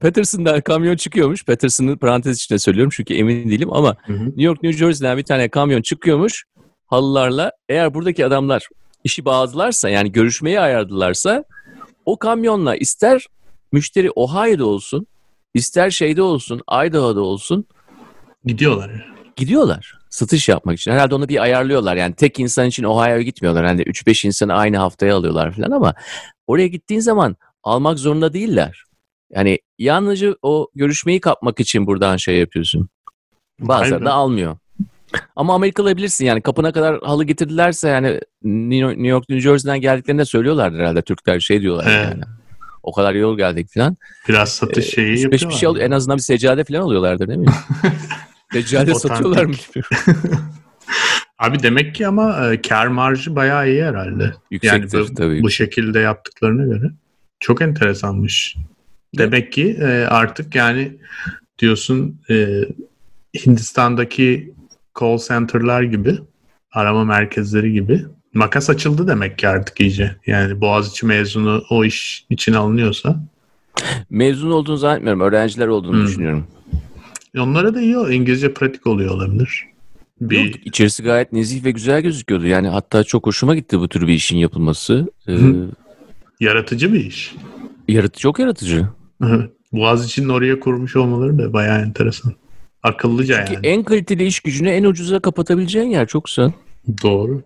Patterson'dan 0.00 0.60
kamyon 0.60 0.96
çıkıyormuş. 0.96 1.44
Patterson'ı 1.44 1.96
parantez 1.98 2.36
içinde 2.36 2.58
söylüyorum 2.58 2.90
çünkü 2.96 3.14
emin 3.14 3.50
değilim 3.50 3.72
ama 3.72 3.96
Hı 4.06 4.12
hı. 4.12 4.24
New 4.26 4.42
York, 4.42 4.62
New 4.62 4.78
Jersey'den 4.78 5.18
bir 5.18 5.22
tane 5.22 5.48
kamyon 5.48 5.82
çıkıyormuş 5.82 6.44
halılarla. 6.86 7.52
Eğer 7.68 7.94
buradaki 7.94 8.26
adamlar 8.26 8.68
işi 9.04 9.24
bağladılarsa 9.24 9.88
yani 9.88 10.12
görüşmeyi 10.12 10.60
ayardılarsa 10.60 11.44
o 12.06 12.18
kamyonla 12.18 12.76
ister 12.76 13.26
müşteri 13.72 14.10
Ohio'da 14.10 14.66
olsun, 14.66 15.06
ister 15.54 15.90
şeyde 15.90 16.22
olsun, 16.22 16.60
Idaho'da 16.86 17.20
olsun 17.20 17.64
Gidiyorlar. 18.44 19.12
gidiyorlar 19.36 19.98
satış 20.12 20.48
yapmak 20.48 20.78
için. 20.78 20.90
Herhalde 20.92 21.14
onu 21.14 21.28
bir 21.28 21.42
ayarlıyorlar. 21.42 21.96
Yani 21.96 22.14
tek 22.14 22.40
insan 22.40 22.66
için 22.66 22.84
Ohio'ya 22.84 23.22
gitmiyorlar. 23.22 23.64
Hani 23.66 23.82
3-5 23.82 24.26
insanı 24.26 24.54
aynı 24.54 24.76
haftaya 24.76 25.16
alıyorlar 25.16 25.52
falan 25.52 25.70
ama 25.70 25.94
oraya 26.46 26.66
gittiğin 26.68 27.00
zaman 27.00 27.36
almak 27.62 27.98
zorunda 27.98 28.32
değiller. 28.32 28.84
Yani 29.34 29.58
yalnızca 29.78 30.34
o 30.42 30.68
görüşmeyi 30.74 31.20
kapmak 31.20 31.60
için 31.60 31.86
buradan 31.86 32.16
şey 32.16 32.38
yapıyorsun. 32.38 32.88
Bazıları 33.60 34.00
be. 34.00 34.04
da 34.04 34.12
almıyor. 34.12 34.56
Ama 35.36 35.54
Amerikalı 35.54 35.96
bilirsin 35.96 36.24
yani 36.24 36.40
kapına 36.40 36.72
kadar 36.72 37.00
halı 37.00 37.24
getirdilerse 37.24 37.88
yani 37.88 38.20
New 38.42 39.06
York, 39.08 39.28
New 39.28 39.40
Jersey'den 39.40 39.80
geldiklerinde 39.80 40.24
söylüyorlardı 40.24 40.78
herhalde 40.78 41.02
Türkler 41.02 41.40
şey 41.40 41.60
diyorlar 41.60 41.86
Evet. 41.88 42.04
yani. 42.10 42.22
O 42.82 42.92
kadar 42.92 43.14
yol 43.14 43.36
geldik 43.36 43.68
falan. 43.74 43.96
Biraz 44.28 44.48
satış 44.52 44.86
şeyi 44.94 45.12
Beş 45.14 45.22
yapıyorlar. 45.22 45.50
bir 45.50 45.54
şey 45.54 45.68
al- 45.68 45.80
en 45.80 45.90
azından 45.90 46.16
bir 46.16 46.22
seccade 46.22 46.64
falan 46.64 46.80
alıyorlardır 46.80 47.28
değil 47.28 47.38
mi? 47.38 47.46
Otantik. 48.58 48.96
satıyorlar 48.96 49.44
mı? 49.44 49.54
Abi 51.38 51.62
demek 51.62 51.94
ki 51.94 52.06
ama 52.06 52.52
e, 52.52 52.62
kar 52.62 52.86
marjı 52.86 53.36
bayağı 53.36 53.68
iyi 53.70 53.84
herhalde. 53.84 54.22
Yani 54.22 54.34
Yüksektir 54.50 55.00
bu, 55.00 55.14
tabii. 55.14 55.42
bu 55.42 55.50
şekilde 55.50 55.98
yaptıklarına 55.98 56.64
göre. 56.64 56.90
Çok 57.40 57.62
enteresanmış. 57.62 58.56
Demek 59.18 59.52
ki 59.52 59.76
e, 59.80 59.86
artık 60.10 60.54
yani 60.54 60.96
diyorsun 61.58 62.20
e, 62.30 62.46
Hindistan'daki 63.46 64.54
call 65.00 65.18
center'lar 65.18 65.82
gibi 65.82 66.18
arama 66.72 67.04
merkezleri 67.04 67.72
gibi 67.72 68.04
makas 68.34 68.70
açıldı 68.70 69.08
demek 69.08 69.38
ki 69.38 69.48
artık 69.48 69.80
iyice. 69.80 70.16
Yani 70.26 70.60
Boğaziçi 70.60 71.06
mezunu 71.06 71.62
o 71.70 71.84
iş 71.84 72.26
için 72.30 72.52
alınıyorsa 72.52 73.16
Mezun 74.10 74.50
olduğunu 74.50 74.76
zannetmiyorum. 74.76 75.20
Öğrenciler 75.20 75.66
olduğunu 75.66 75.96
Hmm. 75.96 76.06
düşünüyorum. 76.06 76.46
Onlara 77.38 77.74
da 77.74 77.80
iyi 77.80 77.98
o 77.98 78.10
İngilizce 78.10 78.54
pratik 78.54 78.86
oluyor 78.86 79.14
olabilir. 79.14 79.64
Bir 80.20 80.44
Yok, 80.44 80.66
içerisi 80.66 81.02
gayet 81.02 81.32
nezih 81.32 81.64
ve 81.64 81.70
güzel 81.70 82.00
gözüküyordu. 82.02 82.46
Yani 82.46 82.68
hatta 82.68 83.04
çok 83.04 83.26
hoşuma 83.26 83.54
gitti 83.54 83.78
bu 83.80 83.88
tür 83.88 84.06
bir 84.06 84.12
işin 84.12 84.36
yapılması. 84.36 85.08
Ee, 85.28 85.32
Hı. 85.32 85.68
yaratıcı 86.40 86.92
bir 86.92 87.04
iş. 87.04 87.34
yaratı 87.88 88.20
çok 88.20 88.38
yaratıcı. 88.38 88.88
Boğaziçi'nin 89.72 90.28
oraya 90.28 90.60
kurmuş 90.60 90.96
olmaları 90.96 91.38
da 91.38 91.52
bayağı 91.52 91.82
enteresan. 91.82 92.32
Akıllıca 92.82 93.44
Ki 93.44 93.54
yani. 93.54 93.66
en 93.66 93.82
kaliteli 93.82 94.24
iş 94.26 94.40
gücünü 94.40 94.68
en 94.68 94.84
ucuza 94.84 95.20
kapatabileceğin 95.20 95.90
yer 95.90 96.06
çok 96.06 96.24
güzel. 96.24 96.52
Doğru. 97.02 97.42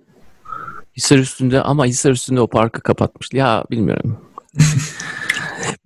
Hisar 0.97 1.19
üstünde 1.19 1.63
ama 1.63 1.87
Hisar 1.87 2.11
üstünde 2.11 2.41
o 2.41 2.47
parkı 2.47 2.81
kapatmış. 2.81 3.29
Ya 3.33 3.65
bilmiyorum. 3.71 4.19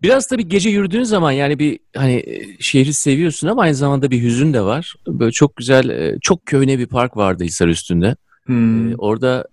Biraz 0.02 0.26
tabii 0.26 0.48
gece 0.48 0.70
yürüdüğün 0.70 1.02
zaman 1.02 1.32
yani 1.32 1.58
bir 1.58 1.78
hani 1.96 2.14
e, 2.14 2.56
şehri 2.60 2.94
seviyorsun 2.94 3.48
ama 3.48 3.62
aynı 3.62 3.74
zamanda 3.74 4.10
bir 4.10 4.22
hüzün 4.22 4.54
de 4.54 4.62
var. 4.62 4.94
Böyle 5.06 5.32
çok 5.32 5.56
güzel, 5.56 5.88
e, 5.88 6.18
çok 6.20 6.46
köyne 6.46 6.78
bir 6.78 6.86
park 6.86 7.16
vardı 7.16 7.44
Hisar 7.44 7.68
üstünde. 7.68 8.16
Hmm. 8.44 8.92
Ee, 8.92 8.96
orada 8.96 9.44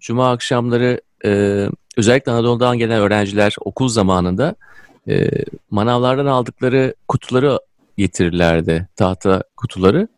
cuma 0.00 0.30
akşamları 0.30 1.00
e, 1.24 1.62
özellikle 1.96 2.32
Anadolu'dan 2.32 2.78
gelen 2.78 3.00
öğrenciler 3.00 3.56
okul 3.60 3.88
zamanında 3.88 4.54
e, 5.08 5.30
manavlardan 5.70 6.26
aldıkları 6.26 6.94
kutuları 7.08 7.58
getirirlerdi. 7.96 8.88
Tahta 8.96 9.42
kutuları. 9.56 10.08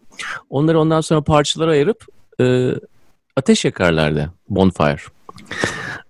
Onları 0.51 0.81
ondan 0.81 1.01
sonra 1.01 1.21
parçalara 1.21 1.71
ayırıp 1.71 2.07
e, 2.41 2.71
ateş 3.37 3.65
yakarlardı. 3.65 4.33
Bonfire. 4.49 5.18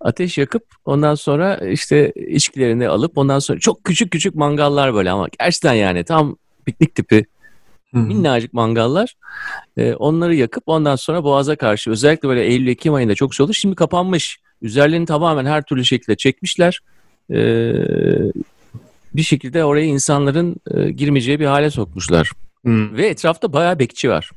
Ateş 0.00 0.38
yakıp 0.38 0.62
ondan 0.84 1.14
sonra 1.14 1.56
işte 1.56 2.12
içkilerini 2.28 2.88
alıp 2.88 3.18
ondan 3.18 3.38
sonra 3.38 3.58
çok 3.58 3.84
küçük 3.84 4.10
küçük 4.10 4.34
mangallar 4.34 4.94
böyle 4.94 5.10
ama 5.10 5.28
gerçekten 5.38 5.74
yani 5.74 6.04
tam 6.04 6.36
piknik 6.66 6.94
tipi 6.94 7.24
Hmm. 7.90 8.06
minnacık 8.06 8.52
mangallar. 8.52 9.14
Ee, 9.76 9.94
onları 9.94 10.34
yakıp 10.34 10.62
ondan 10.66 10.96
sonra 10.96 11.24
Boğaz'a 11.24 11.56
karşı 11.56 11.90
özellikle 11.90 12.28
böyle 12.28 12.44
Eylül-Ekim 12.44 12.94
ayında 12.94 13.14
çok 13.14 13.34
şey 13.34 13.44
oldu. 13.44 13.54
Şimdi 13.54 13.74
kapanmış. 13.74 14.38
Üzerlerini 14.62 15.06
tamamen 15.06 15.46
her 15.46 15.62
türlü 15.62 15.84
şekilde 15.84 16.16
çekmişler. 16.16 16.80
Ee, 17.30 17.72
bir 19.14 19.22
şekilde 19.22 19.64
oraya 19.64 19.84
insanların 19.84 20.56
e, 20.74 20.90
girmeyeceği 20.90 21.40
bir 21.40 21.46
hale 21.46 21.70
sokmuşlar. 21.70 22.30
Hmm. 22.62 22.96
Ve 22.96 23.06
etrafta 23.06 23.52
bayağı 23.52 23.78
bekçi 23.78 24.10
var. 24.10 24.30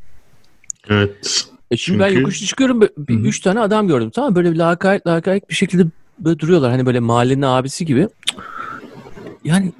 Evet. 0.90 1.50
E 1.72 1.78
şimdi 1.78 2.00
ben 2.00 2.08
Çünkü- 2.08 2.22
yokuş 2.22 2.46
çıkıyorum. 2.46 2.82
bö- 2.82 3.08
bir-. 3.08 3.20
Üç 3.30 3.40
tane 3.40 3.60
adam 3.60 3.88
gördüm. 3.88 4.10
Tamam 4.10 4.36
böyle 4.36 4.52
bir 4.52 4.58
lakayt 4.58 5.08
lakayt 5.08 5.50
bir 5.50 5.56
şekilde 5.56 5.84
böyle 6.20 6.40
duruyorlar. 6.40 6.72
Hani 6.72 6.86
böyle 6.86 7.00
mahallenin 7.00 7.42
abisi 7.42 7.86
gibi. 7.86 8.08
Yani 9.44 9.72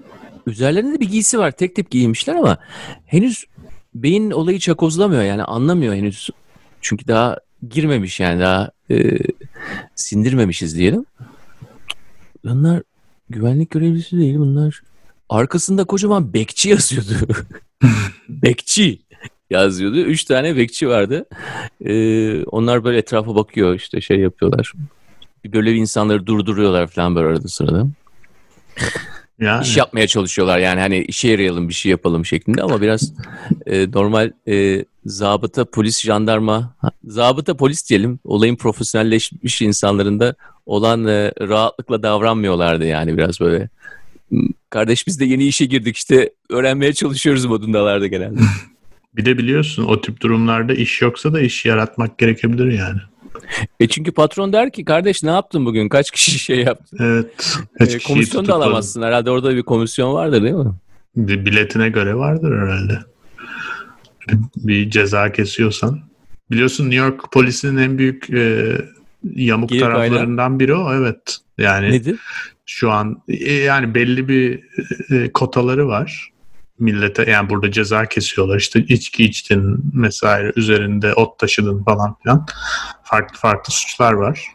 üzerlerinde 0.48 0.96
de 0.96 1.00
bir 1.00 1.10
giysi 1.10 1.40
var. 1.40 1.52
Tek 1.52 1.76
tip 1.76 1.92
giyinmişler 1.92 2.36
ama 2.36 2.58
henüz 3.06 3.46
beyin 3.96 4.32
olayı 4.32 4.60
çakozlamıyor. 4.60 5.24
Yani 5.24 5.44
anlamıyor 5.44 5.96
henüz. 5.96 6.30
Çünkü 6.82 7.08
daha 7.08 7.38
girmemiş 7.70 8.20
yani 8.20 8.42
daha 8.42 8.72
e, 8.92 9.18
sindirmemişiz 9.96 10.78
diyelim. 10.78 11.06
Bunlar 12.46 12.82
güvenlik 13.30 13.70
görevlisi 13.70 14.18
değil 14.18 14.38
bunlar. 14.38 14.82
Arkasında 15.30 15.84
kocaman 15.84 16.34
bekçi 16.34 16.70
yazıyordu. 16.70 17.14
bekçi 18.30 19.00
yazıyordu. 19.52 19.98
Üç 20.00 20.24
tane 20.24 20.58
bekçi 20.58 20.90
vardı. 20.90 21.26
Ee, 21.86 22.44
onlar 22.44 22.84
böyle 22.84 22.98
etrafa 22.98 23.36
bakıyor 23.36 23.76
işte 23.76 24.02
şey 24.02 24.20
yapıyorlar. 24.20 24.74
Böyle 25.46 25.74
insanları 25.74 26.26
durduruyorlar 26.28 26.88
falan 26.88 27.16
böyle 27.16 27.28
arada 27.28 27.48
sırada. 27.48 27.88
Yani. 29.40 29.64
İş 29.64 29.78
yapmaya 29.78 30.08
çalışıyorlar 30.08 30.60
yani 30.60 30.80
hani 30.80 30.98
işe 31.04 31.28
yarayalım 31.28 31.70
bir 31.70 31.74
şey 31.74 31.90
yapalım 31.90 32.26
şeklinde 32.26 32.62
ama 32.64 32.82
biraz 32.82 33.14
e, 33.66 33.92
normal 33.92 34.32
e, 34.48 34.86
zabıta, 35.06 35.66
polis, 35.66 36.02
jandarma, 36.02 36.76
zabıta, 37.04 37.58
polis 37.58 37.90
diyelim 37.90 38.20
olayın 38.24 38.56
profesyonelleşmiş 38.56 39.62
insanlarında 39.62 40.36
olan 40.66 41.08
e, 41.08 41.32
rahatlıkla 41.42 42.04
davranmıyorlardı 42.04 42.86
yani 42.86 43.18
biraz 43.18 43.40
böyle. 43.40 43.70
"Hmm, 44.30 44.48
Kardeş 44.70 45.08
biz 45.08 45.20
de 45.20 45.26
yeni 45.26 45.44
işe 45.46 45.66
girdik 45.66 45.98
işte 45.98 46.30
öğrenmeye 46.50 46.94
çalışıyoruz 46.94 47.46
modundalardı 47.46 48.08
genelde. 48.08 48.40
Bir 49.16 49.26
de 49.26 49.38
biliyorsun 49.38 49.84
o 49.84 50.02
tip 50.02 50.22
durumlarda 50.22 50.74
iş 50.74 51.02
yoksa 51.02 51.34
da 51.34 51.42
iş 51.42 51.66
yaratmak 51.66 52.18
gerekebilir 52.18 52.72
yani. 52.72 53.00
E 53.80 53.88
çünkü 53.88 54.12
patron 54.12 54.54
der 54.54 54.72
ki 54.72 54.86
kardeş 54.86 55.24
ne 55.24 55.32
yaptın 55.32 55.66
bugün 55.66 55.90
kaç 55.90 56.12
kişi 56.12 56.40
şey 56.40 56.60
yaptı. 56.60 56.98
Evet. 57.00 57.58
E, 57.80 58.00
komisyon 58.00 58.48
da 58.48 58.54
alamazsın 58.54 59.02
herhalde 59.02 59.32
orada 59.32 59.56
bir 59.56 59.64
komisyon 59.64 60.14
vardır 60.14 60.44
değil 60.44 60.54
mi? 60.54 60.74
Biletine 61.16 61.90
göre 61.90 62.16
vardır 62.16 62.60
herhalde. 62.60 63.00
Bir, 64.58 64.90
ceza 64.90 65.32
kesiyorsan. 65.32 66.00
Biliyorsun 66.52 66.84
New 66.84 67.06
York 67.06 67.32
polisinin 67.32 67.78
en 67.78 67.98
büyük 67.98 68.30
e, 68.30 68.72
yamuk 69.36 69.70
Gelir 69.70 69.82
kaynağı. 69.82 69.98
taraflarından 69.98 70.60
biri 70.60 70.76
o. 70.76 70.94
Evet. 70.94 71.38
Yani 71.58 71.92
Nedir? 71.92 72.20
şu 72.66 72.92
an 72.92 73.22
e, 73.28 73.54
yani 73.54 73.96
belli 73.96 74.28
bir 74.28 74.60
e, 75.12 75.32
kotaları 75.32 75.88
var. 75.88 76.31
Millete 76.82 77.32
yani 77.32 77.50
burada 77.50 77.72
ceza 77.72 78.06
kesiyorlar. 78.06 78.58
İşte 78.58 78.80
içki 78.80 79.24
içtin 79.24 79.92
vesaire 79.94 80.52
üzerinde 80.56 81.14
ot 81.14 81.40
taşıdın 81.40 81.84
falan 81.84 82.16
filan. 82.24 82.46
Farklı 83.04 83.38
farklı 83.38 83.74
suçlar 83.74 84.14
var. 84.14 84.46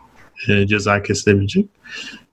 E, 0.48 0.66
ceza 0.66 1.02
kesilebilecek. 1.02 1.68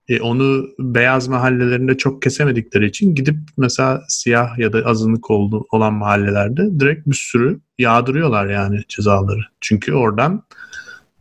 E, 0.08 0.22
onu 0.22 0.68
beyaz 0.80 1.28
mahallelerinde 1.28 1.98
çok 1.98 2.22
kesemedikleri 2.22 2.86
için 2.86 3.16
gidip 3.16 3.36
mesela 3.58 4.04
siyah 4.08 4.58
ya 4.58 4.74
da 4.74 4.86
azınlık 4.86 5.32
oldu, 5.32 5.66
olan 5.72 5.94
mahallelerde 5.94 6.80
direkt 6.80 7.08
bir 7.08 7.16
sürü 7.16 7.60
yağdırıyorlar 7.78 8.50
yani 8.50 8.82
cezaları. 8.88 9.42
Çünkü 9.62 9.94
oradan 9.94 10.44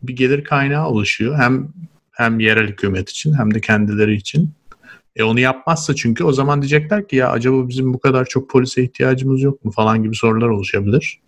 bir 0.03 0.15
gelir 0.15 0.43
kaynağı 0.43 0.87
oluşuyor. 0.87 1.35
Hem 1.37 1.67
hem 2.11 2.39
yerel 2.39 2.67
hükümet 2.67 3.09
için 3.09 3.33
hem 3.33 3.53
de 3.53 3.61
kendileri 3.61 4.15
için. 4.15 4.51
E 5.15 5.23
onu 5.23 5.39
yapmazsa 5.39 5.95
çünkü 5.95 6.23
o 6.23 6.31
zaman 6.31 6.61
diyecekler 6.61 7.07
ki 7.07 7.15
ya 7.15 7.29
acaba 7.29 7.67
bizim 7.69 7.93
bu 7.93 7.99
kadar 7.99 8.25
çok 8.25 8.49
polise 8.49 8.83
ihtiyacımız 8.83 9.41
yok 9.41 9.65
mu 9.65 9.71
falan 9.71 10.03
gibi 10.03 10.15
sorular 10.15 10.47
oluşabilir. 10.47 11.19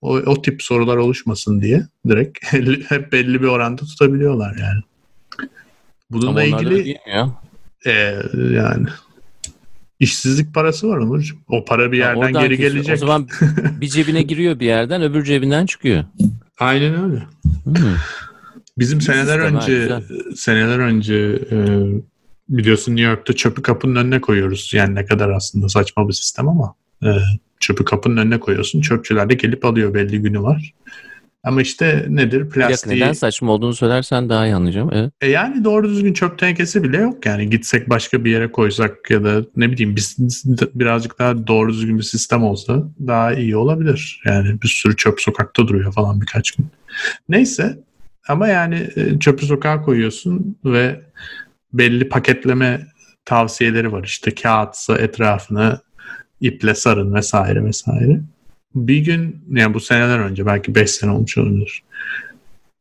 O, 0.00 0.16
o 0.16 0.42
tip 0.42 0.62
sorular 0.62 0.96
oluşmasın 0.96 1.60
diye 1.60 1.86
direkt 2.08 2.38
hep 2.90 3.12
belli 3.12 3.42
bir 3.42 3.46
oranda 3.46 3.82
tutabiliyorlar 3.82 4.56
yani. 4.60 4.80
Bununla 6.10 6.30
Ama 6.30 6.42
ilgili 6.42 6.84
değil 6.84 6.96
ya? 7.08 7.30
e, 7.86 7.92
yani 8.50 8.86
işsizlik 10.00 10.54
parası 10.54 10.88
var 10.88 10.96
Onurcuğum. 10.96 11.36
O 11.48 11.64
para 11.64 11.92
bir 11.92 11.98
yerden 11.98 12.20
oradan 12.20 12.42
geri 12.42 12.56
gelecek. 12.56 12.94
O 12.94 12.96
zaman 12.96 13.28
bir 13.80 13.88
cebine 13.88 14.22
giriyor 14.22 14.60
bir 14.60 14.66
yerden 14.66 15.02
öbür 15.02 15.24
cebinden 15.24 15.66
çıkıyor. 15.66 16.04
Aynen 16.58 17.04
öyle. 17.04 17.22
Hmm. 17.64 17.96
Bizim 18.78 18.98
İyi 18.98 19.02
seneler 19.02 19.40
sistem 19.40 19.56
önce 19.56 20.02
seneler 20.36 20.78
önce 20.78 21.14
e, 21.50 21.56
biliyorsun 22.48 22.96
New 22.96 23.10
York'ta 23.10 23.32
çöpü 23.32 23.62
kapının 23.62 23.96
önüne 23.96 24.20
koyuyoruz. 24.20 24.70
Yani 24.74 24.94
ne 24.94 25.04
kadar 25.04 25.30
aslında 25.30 25.68
saçma 25.68 26.08
bir 26.08 26.12
sistem 26.12 26.48
ama 26.48 26.74
e, 27.04 27.08
çöpü 27.60 27.84
kapının 27.84 28.16
önüne 28.16 28.40
koyuyorsun. 28.40 28.80
Çöpçüler 28.80 29.30
de 29.30 29.34
gelip 29.34 29.64
alıyor 29.64 29.94
belli 29.94 30.22
günü 30.22 30.42
var. 30.42 30.74
Ama 31.46 31.62
işte 31.62 32.06
nedir? 32.08 32.50
Plastiği. 32.50 33.00
neden 33.00 33.12
saçma 33.12 33.52
olduğunu 33.52 33.74
söylersen 33.74 34.28
daha 34.28 34.46
iyi 34.46 34.54
anlayacağım. 34.54 34.90
Evet. 34.92 35.12
E 35.20 35.30
yani 35.30 35.64
doğru 35.64 35.88
düzgün 35.88 36.12
çöp 36.12 36.38
tenekesi 36.38 36.82
bile 36.82 36.96
yok 36.96 37.26
yani. 37.26 37.50
Gitsek 37.50 37.90
başka 37.90 38.24
bir 38.24 38.30
yere 38.30 38.52
koysak 38.52 39.10
ya 39.10 39.24
da 39.24 39.44
ne 39.56 39.72
bileyim 39.72 39.96
biz, 39.96 40.16
birazcık 40.74 41.18
daha 41.18 41.46
doğru 41.46 41.72
düzgün 41.72 41.98
bir 41.98 42.02
sistem 42.02 42.42
olsa 42.42 42.82
daha 43.06 43.34
iyi 43.34 43.56
olabilir. 43.56 44.22
Yani 44.24 44.62
bir 44.62 44.68
sürü 44.68 44.96
çöp 44.96 45.20
sokakta 45.20 45.68
duruyor 45.68 45.92
falan 45.92 46.20
birkaç 46.20 46.50
gün. 46.50 46.66
Neyse 47.28 47.78
ama 48.28 48.48
yani 48.48 48.88
e, 48.96 49.18
çöpü 49.18 49.46
sokağa 49.46 49.82
koyuyorsun 49.82 50.56
ve 50.64 51.00
belli 51.78 52.08
paketleme 52.08 52.86
tavsiyeleri 53.24 53.92
var. 53.92 54.04
İşte 54.04 54.34
kağıtsa 54.34 54.98
etrafını 54.98 55.80
iple 56.40 56.74
sarın 56.74 57.14
vesaire 57.14 57.64
vesaire. 57.64 58.20
bir 58.74 58.98
gün 58.98 59.44
yani 59.50 59.74
bu 59.74 59.80
seneler 59.80 60.18
önce 60.18 60.46
belki 60.46 60.74
5 60.74 60.90
sene 60.90 61.10
olmuş 61.10 61.38
olabilir. 61.38 61.82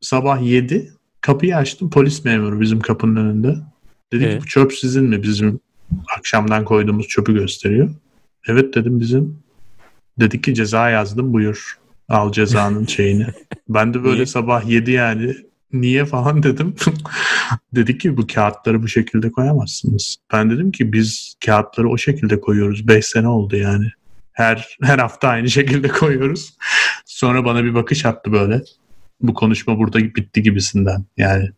Sabah 0.02 0.42
7 0.42 0.92
kapıyı 1.22 1.58
açtım 1.58 1.90
polis 1.90 2.26
memuru 2.26 2.62
bizim 2.62 2.80
kapının 2.80 3.16
önünde. 3.16 3.56
Dedi 4.14 4.24
Evet. 4.24 4.38
ki 4.40 4.44
bu 4.44 4.48
çöp 4.48 4.74
sizin 4.74 5.04
mi? 5.04 5.24
Bizim 5.24 5.60
akşamdan 6.18 6.66
koyduğumuz 6.66 7.08
çöpü 7.08 7.34
gösteriyor. 7.34 7.90
Evet 8.48 8.76
dedim 8.76 9.00
bizim. 9.00 9.40
Dedi 10.20 10.42
ki 10.42 10.54
ceza 10.54 10.90
yazdım 10.90 11.34
buyur. 11.34 11.78
Al 12.10 12.32
cezanın 12.32 12.86
şeyini. 12.96 13.26
Ben 13.70 13.94
de 13.94 14.04
böyle 14.04 14.16
Niye? 14.16 14.26
sabah 14.26 14.70
7 14.70 14.92
yani 14.92 15.36
niye 15.74 16.06
falan 16.06 16.44
dedim. 16.44 16.76
Dedi 17.76 17.98
ki 17.98 18.18
bu 18.18 18.28
kağıtları 18.28 18.84
bu 18.84 18.88
şekilde 18.88 19.32
koyamazsınız. 19.32 20.18
Ben 20.34 20.50
dedim 20.50 20.72
ki 20.72 20.94
biz 20.94 21.36
kağıtları 21.46 21.90
o 21.90 21.98
şekilde 21.98 22.42
koyuyoruz. 22.42 22.88
5 22.88 23.06
sene 23.06 23.28
oldu 23.28 23.56
yani. 23.56 23.88
Her 24.32 24.78
her 24.82 25.00
hafta 25.00 25.28
aynı 25.28 25.50
şekilde 25.50 25.88
koyuyoruz. 25.88 26.54
Sonra 27.06 27.46
bana 27.46 27.64
bir 27.64 27.74
bakış 27.74 28.06
attı 28.06 28.32
böyle. 28.32 28.62
Bu 29.22 29.34
konuşma 29.34 29.78
burada 29.78 30.00
bitti 30.00 30.44
gibisinden. 30.44 31.06
Yani 31.18 31.50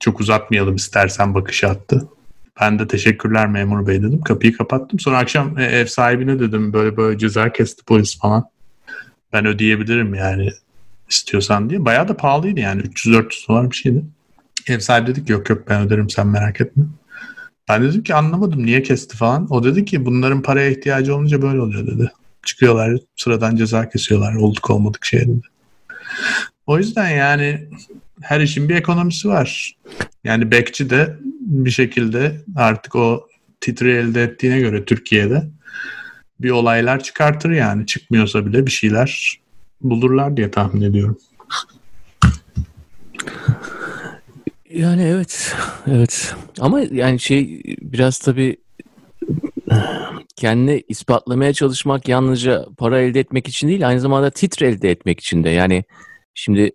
çok 0.00 0.20
uzatmayalım 0.20 0.76
istersen 0.76 1.34
bakış 1.34 1.64
attı. 1.64 2.08
Ben 2.60 2.78
de 2.78 2.88
teşekkürler 2.88 3.46
memur 3.48 3.86
bey 3.86 4.02
dedim. 4.02 4.20
Kapıyı 4.20 4.56
kapattım. 4.56 4.98
Sonra 4.98 5.18
akşam 5.18 5.58
e, 5.58 5.64
ev 5.64 5.86
sahibine 5.86 6.40
dedim 6.40 6.72
böyle 6.72 6.96
böyle 6.96 7.18
ceza 7.18 7.52
kesti 7.52 7.84
polis 7.84 8.18
falan. 8.18 8.50
Ben 9.32 9.46
ödeyebilirim 9.46 10.14
yani 10.14 10.50
istiyorsan 11.10 11.70
diye. 11.70 11.84
Bayağı 11.84 12.08
da 12.08 12.16
pahalıydı 12.16 12.60
yani. 12.60 12.82
300-400 12.82 13.48
dolar 13.48 13.70
bir 13.70 13.76
şeydi. 13.76 14.04
Ev 14.68 14.78
sahibi 14.78 15.06
dedi 15.06 15.24
ki 15.24 15.32
yok 15.32 15.50
yok 15.50 15.68
ben 15.68 15.82
öderim 15.82 16.10
sen 16.10 16.26
merak 16.26 16.60
etme. 16.60 16.84
Ben 17.68 17.82
dedim 17.82 18.02
ki 18.02 18.14
anlamadım 18.14 18.66
niye 18.66 18.82
kesti 18.82 19.16
falan. 19.16 19.46
O 19.50 19.64
dedi 19.64 19.84
ki 19.84 20.06
bunların 20.06 20.42
paraya 20.42 20.70
ihtiyacı 20.70 21.16
olunca 21.16 21.42
böyle 21.42 21.60
oluyor 21.60 21.86
dedi. 21.86 22.12
Çıkıyorlar 22.42 22.98
sıradan 23.16 23.56
ceza 23.56 23.88
kesiyorlar 23.88 24.34
olduk 24.34 24.70
olmadık 24.70 25.04
şey 25.04 25.20
dedi. 25.20 25.40
O 26.66 26.78
yüzden 26.78 27.08
yani 27.08 27.68
her 28.20 28.40
işin 28.40 28.68
bir 28.68 28.74
ekonomisi 28.74 29.28
var. 29.28 29.76
Yani 30.24 30.50
bekçi 30.50 30.90
de 30.90 31.16
bir 31.40 31.70
şekilde 31.70 32.40
artık 32.56 32.96
o 32.96 33.28
titri 33.60 33.90
elde 33.90 34.22
ettiğine 34.22 34.60
göre 34.60 34.84
Türkiye'de 34.84 35.42
bir 36.40 36.50
olaylar 36.50 37.02
çıkartır 37.02 37.50
yani. 37.50 37.86
Çıkmıyorsa 37.86 38.46
bile 38.46 38.66
bir 38.66 38.70
şeyler 38.70 39.40
bulurlar 39.82 40.36
diye 40.36 40.50
tahmin 40.50 40.82
ediyorum. 40.82 41.18
Yani 44.70 45.02
evet, 45.02 45.54
evet. 45.86 46.34
Ama 46.60 46.80
yani 46.80 47.20
şey 47.20 47.62
biraz 47.80 48.18
tabii 48.18 48.56
kendini 50.36 50.82
ispatlamaya 50.88 51.52
çalışmak 51.52 52.08
yalnızca 52.08 52.66
para 52.78 53.00
elde 53.00 53.20
etmek 53.20 53.48
için 53.48 53.68
değil, 53.68 53.88
aynı 53.88 54.00
zamanda 54.00 54.30
titre 54.30 54.68
elde 54.68 54.90
etmek 54.90 55.20
için 55.20 55.44
de. 55.44 55.48
Yani 55.50 55.84
şimdi 56.34 56.72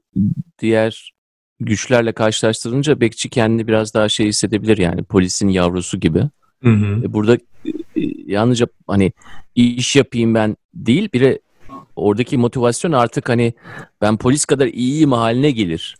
diğer 0.59 1.13
güçlerle 1.59 2.11
karşılaştırınca 2.11 3.01
bekçi 3.01 3.29
kendini 3.29 3.67
biraz 3.67 3.93
daha 3.93 4.09
şey 4.09 4.27
hissedebilir 4.27 4.77
yani 4.77 5.03
polisin 5.03 5.49
yavrusu 5.49 5.99
gibi. 5.99 6.19
Hı 6.63 6.69
hı. 6.69 7.05
E, 7.05 7.13
Burada 7.13 7.35
e, 7.35 8.01
yalnızca 8.25 8.67
hani 8.87 9.11
iş 9.55 9.95
yapayım 9.95 10.33
ben 10.33 10.57
değil, 10.73 11.09
bir 11.13 11.39
oradaki 11.95 12.37
motivasyon 12.37 12.91
artık 12.91 13.29
hani 13.29 13.53
ben 14.01 14.17
polis 14.17 14.45
kadar 14.45 14.67
iyiyim 14.67 15.11
haline 15.11 15.51
gelir. 15.51 15.95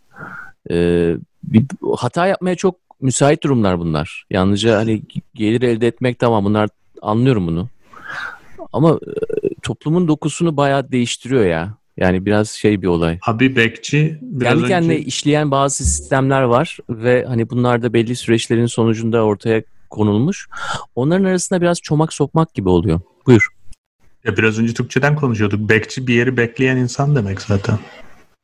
Ee, 0.70 1.14
bir 1.44 1.64
hata 1.96 2.26
yapmaya 2.26 2.54
çok 2.56 2.74
müsait 3.00 3.42
durumlar 3.42 3.78
bunlar. 3.78 4.24
Yalnızca 4.30 4.76
hani 4.76 5.02
gelir 5.34 5.62
elde 5.62 5.86
etmek 5.86 6.18
tamam 6.18 6.44
bunlar 6.44 6.68
anlıyorum 7.02 7.46
bunu. 7.46 7.68
Ama 8.72 8.90
e, 8.90 9.48
toplumun 9.62 10.08
dokusunu 10.08 10.56
bayağı 10.56 10.92
değiştiriyor 10.92 11.44
ya. 11.46 11.74
Yani 11.96 12.26
biraz 12.26 12.50
şey 12.50 12.82
bir 12.82 12.86
olay. 12.86 13.18
Abi 13.26 13.56
bekçi 13.56 14.18
biraz 14.22 14.50
Kendi 14.52 14.62
önce- 14.64 14.68
kendine 14.74 14.98
işleyen 14.98 15.50
bazı 15.50 15.84
sistemler 15.84 16.42
var 16.42 16.78
ve 16.90 17.24
hani 17.28 17.50
bunlar 17.50 17.82
da 17.82 17.92
belli 17.92 18.16
süreçlerin 18.16 18.66
sonucunda 18.66 19.22
ortaya 19.24 19.62
konulmuş. 19.90 20.48
Onların 20.94 21.24
arasında 21.24 21.60
biraz 21.60 21.80
çomak 21.80 22.12
sokmak 22.12 22.54
gibi 22.54 22.68
oluyor. 22.68 23.00
Buyur. 23.26 23.48
Ya 24.26 24.36
biraz 24.36 24.58
önce 24.58 24.74
Türkçeden 24.74 25.16
konuşuyorduk. 25.16 25.70
Bekçi 25.70 26.06
bir 26.06 26.14
yeri 26.14 26.36
bekleyen 26.36 26.76
insan 26.76 27.16
demek 27.16 27.42
zaten. 27.42 27.78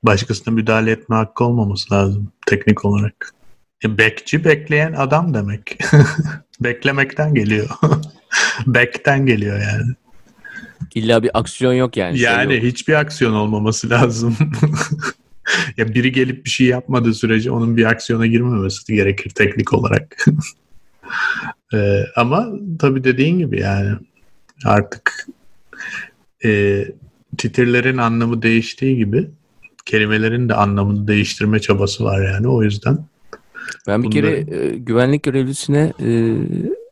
Başkasına 0.02 0.54
müdahale 0.54 0.90
etme 0.90 1.16
hakkı 1.16 1.44
olmaması 1.44 1.94
lazım 1.94 2.32
teknik 2.46 2.84
olarak. 2.84 3.34
E, 3.84 3.98
bekçi 3.98 4.44
bekleyen 4.44 4.92
adam 4.92 5.34
demek. 5.34 5.78
Beklemekten 6.60 7.34
geliyor. 7.34 7.68
Bekten 8.66 9.26
geliyor 9.26 9.58
yani. 9.58 9.92
İlla 10.94 11.22
bir 11.22 11.30
aksiyon 11.38 11.72
yok 11.72 11.96
yani. 11.96 12.18
Şey 12.18 12.24
Yani 12.24 12.54
yok. 12.54 12.64
hiçbir 12.64 12.94
aksiyon 12.94 13.32
olmaması 13.32 13.90
lazım. 13.90 14.36
ya 15.76 15.94
biri 15.94 16.12
gelip 16.12 16.44
bir 16.44 16.50
şey 16.50 16.66
yapmadığı 16.66 17.14
sürece 17.14 17.50
onun 17.50 17.76
bir 17.76 17.84
aksiyona 17.84 18.26
girmemesi 18.26 18.94
gerekir 18.94 19.30
teknik 19.30 19.72
olarak. 19.72 20.26
Ee, 21.74 22.04
ama 22.16 22.48
tabii 22.78 23.04
dediğin 23.04 23.38
gibi 23.38 23.60
yani 23.60 23.90
artık 24.64 25.26
e, 26.44 26.84
titirlerin 27.38 27.96
anlamı 27.96 28.42
değiştiği 28.42 28.96
gibi 28.96 29.30
kelimelerin 29.84 30.48
de 30.48 30.54
anlamını 30.54 31.08
değiştirme 31.08 31.60
çabası 31.60 32.04
var 32.04 32.32
yani 32.32 32.48
o 32.48 32.62
yüzden. 32.62 32.98
Ben 33.86 34.02
bir 34.02 34.10
kere 34.10 34.56
e, 34.56 34.76
güvenlik 34.76 35.22
görevlisine, 35.22 35.92
e, 36.00 36.34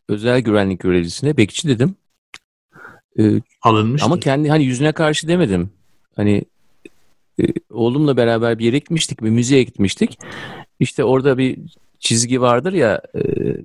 özel 0.09 0.41
güvenlik 0.41 0.81
görevlisine 0.81 1.37
bekçi 1.37 1.69
dedim. 1.69 1.95
E, 3.19 3.23
Alınmış. 3.63 4.03
ama 4.03 4.21
kendi 4.21 4.49
hani 4.49 4.65
yüzüne 4.65 4.93
karşı 4.93 5.29
demedim. 5.29 5.71
Hani 6.17 6.45
e, 7.41 7.45
oğlumla 7.71 8.17
beraber 8.17 8.59
bir 8.59 8.65
yere 8.65 8.79
gitmiştik, 8.79 9.23
bir 9.23 9.31
müzeye 9.31 9.63
gitmiştik. 9.63 10.19
İşte 10.81 11.05
orada 11.05 11.39
bir 11.39 11.59
çizgi 11.99 12.41
vardır 12.41 12.73
ya, 12.73 13.03
e, 13.15 13.19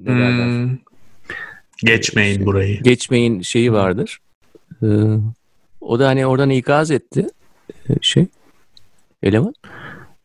ne 0.04 0.08
derler? 0.08 0.46
Hmm. 0.46 0.78
Geçmeyin 1.84 2.46
burayı. 2.46 2.84
geçmeyin 2.84 3.42
şeyi 3.42 3.74
vardır. 3.74 4.20
Ee, 4.84 4.88
o 5.86 6.00
da 6.00 6.08
hani 6.08 6.26
oradan 6.26 6.50
ikaz 6.50 6.92
etti 6.92 7.28
e, 7.90 7.94
şey 8.02 8.26
eleman. 9.24 9.54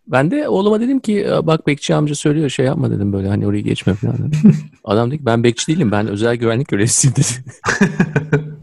Ben 0.06 0.30
de 0.30 0.48
oğluma 0.48 0.80
dedim 0.80 1.00
ki 1.00 1.12
"Ya 1.12 1.46
bak 1.46 1.66
bekçi 1.66 1.94
amca 1.94 2.14
söylüyor 2.14 2.48
şey 2.50 2.66
yapma 2.66 2.90
dedim 2.90 3.12
böyle 3.12 3.28
hani 3.28 3.46
orayı 3.46 3.62
geçme 3.64 3.94
falan. 3.94 4.18
dedim. 4.18 4.56
Adam 4.84 5.10
dedi 5.10 5.18
ki 5.18 5.26
ben 5.26 5.44
bekçi 5.44 5.66
değilim 5.66 5.92
ben 5.92 6.06
özel 6.06 6.36
güvenlik 6.36 6.68
görevlisiyim 6.68 7.16
dedi. 7.16 7.26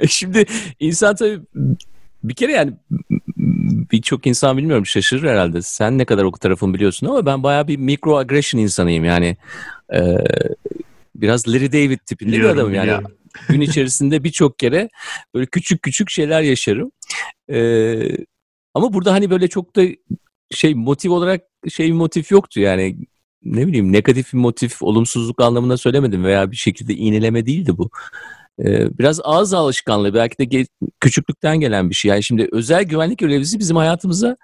Şimdi 0.08 0.44
insan 0.80 1.14
tabii 1.14 1.40
bir 2.24 2.34
kere 2.34 2.52
yani 2.52 2.72
birçok 3.92 4.26
insan 4.26 4.56
bilmiyorum 4.56 4.86
şaşırır 4.86 5.30
herhalde. 5.30 5.62
Sen 5.62 5.98
ne 5.98 6.04
kadar 6.04 6.24
o 6.24 6.32
tarafını 6.32 6.74
biliyorsun 6.74 7.06
ama 7.06 7.26
ben 7.26 7.42
bayağı 7.42 7.68
bir 7.68 7.76
micro 7.76 8.16
aggression 8.16 8.60
insanıyım 8.60 9.04
yani. 9.04 9.36
Ee, 9.94 10.18
biraz 11.14 11.48
Larry 11.48 11.72
David 11.72 11.98
tipinde 12.06 12.28
bir 12.32 12.36
Biliyorum, 12.36 12.58
adamım 12.58 12.74
yani. 12.74 12.82
biliyorum. 12.84 13.10
Gün 13.48 13.60
içerisinde 13.60 14.24
birçok 14.24 14.58
kere 14.58 14.88
böyle 15.34 15.46
küçük 15.46 15.82
küçük 15.82 16.10
şeyler 16.10 16.42
yaşarım. 16.42 16.92
Ee, 17.52 18.16
ama 18.74 18.92
burada 18.92 19.12
hani 19.12 19.30
böyle 19.30 19.48
çok 19.48 19.76
da 19.76 19.82
şey 20.50 20.74
motiv 20.74 21.10
olarak 21.10 21.42
şey 21.68 21.86
bir 21.86 21.92
motif 21.92 22.30
yoktu 22.30 22.60
yani 22.60 22.96
ne 23.42 23.66
bileyim 23.66 23.92
negatif 23.92 24.32
bir 24.32 24.38
motif 24.38 24.82
olumsuzluk 24.82 25.42
anlamında 25.42 25.76
söylemedim 25.76 26.24
veya 26.24 26.50
bir 26.50 26.56
şekilde 26.56 26.94
iğneleme 26.94 27.46
değildi 27.46 27.78
bu. 27.78 27.90
Ee, 28.60 28.98
biraz 28.98 29.20
ağız 29.24 29.54
alışkanlığı 29.54 30.14
belki 30.14 30.38
de 30.38 30.44
ge- 30.44 30.68
küçüklükten 31.00 31.60
gelen 31.60 31.90
bir 31.90 31.94
şey. 31.94 32.08
Yani 32.08 32.22
şimdi 32.22 32.48
özel 32.52 32.82
güvenlik 32.84 33.18
görevlisi 33.18 33.58
bizim 33.58 33.76
hayatımıza 33.76 34.36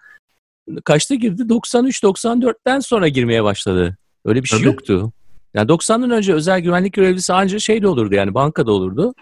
kaçta 0.85 1.14
girdi? 1.14 1.42
93-94'ten 1.42 2.81
sonra 2.81 3.09
girmeye 3.09 3.44
başladı. 3.44 3.96
Öyle 4.24 4.42
bir 4.42 4.48
şey 4.48 4.59
Tabii. 4.59 4.68
yoktu. 4.68 5.12
Yani 5.54 5.68
90'dan 5.68 6.10
önce 6.10 6.34
özel 6.34 6.60
güvenlik 6.60 6.92
görevlisi 6.92 7.32
ancak 7.32 7.60
şeyde 7.60 7.88
olurdu 7.88 8.14
yani 8.14 8.34
bankada 8.34 8.72
olurdu. 8.72 9.14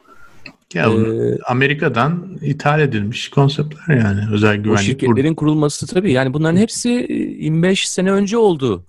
Ya 0.74 0.86
Ee, 0.86 1.38
Amerika'dan 1.46 2.38
ithal 2.42 2.80
edilmiş 2.80 3.28
konseptler 3.28 3.96
yani 3.96 4.20
özel 4.32 4.56
güvenlik. 4.56 4.84
şirketlerin 4.84 5.34
kurulması 5.34 5.86
tabii 5.86 6.12
yani 6.12 6.34
bunların 6.34 6.56
hepsi 6.56 6.90
e, 7.08 7.14
25 7.14 7.88
sene 7.88 8.12
önce 8.12 8.36
oldu. 8.36 8.84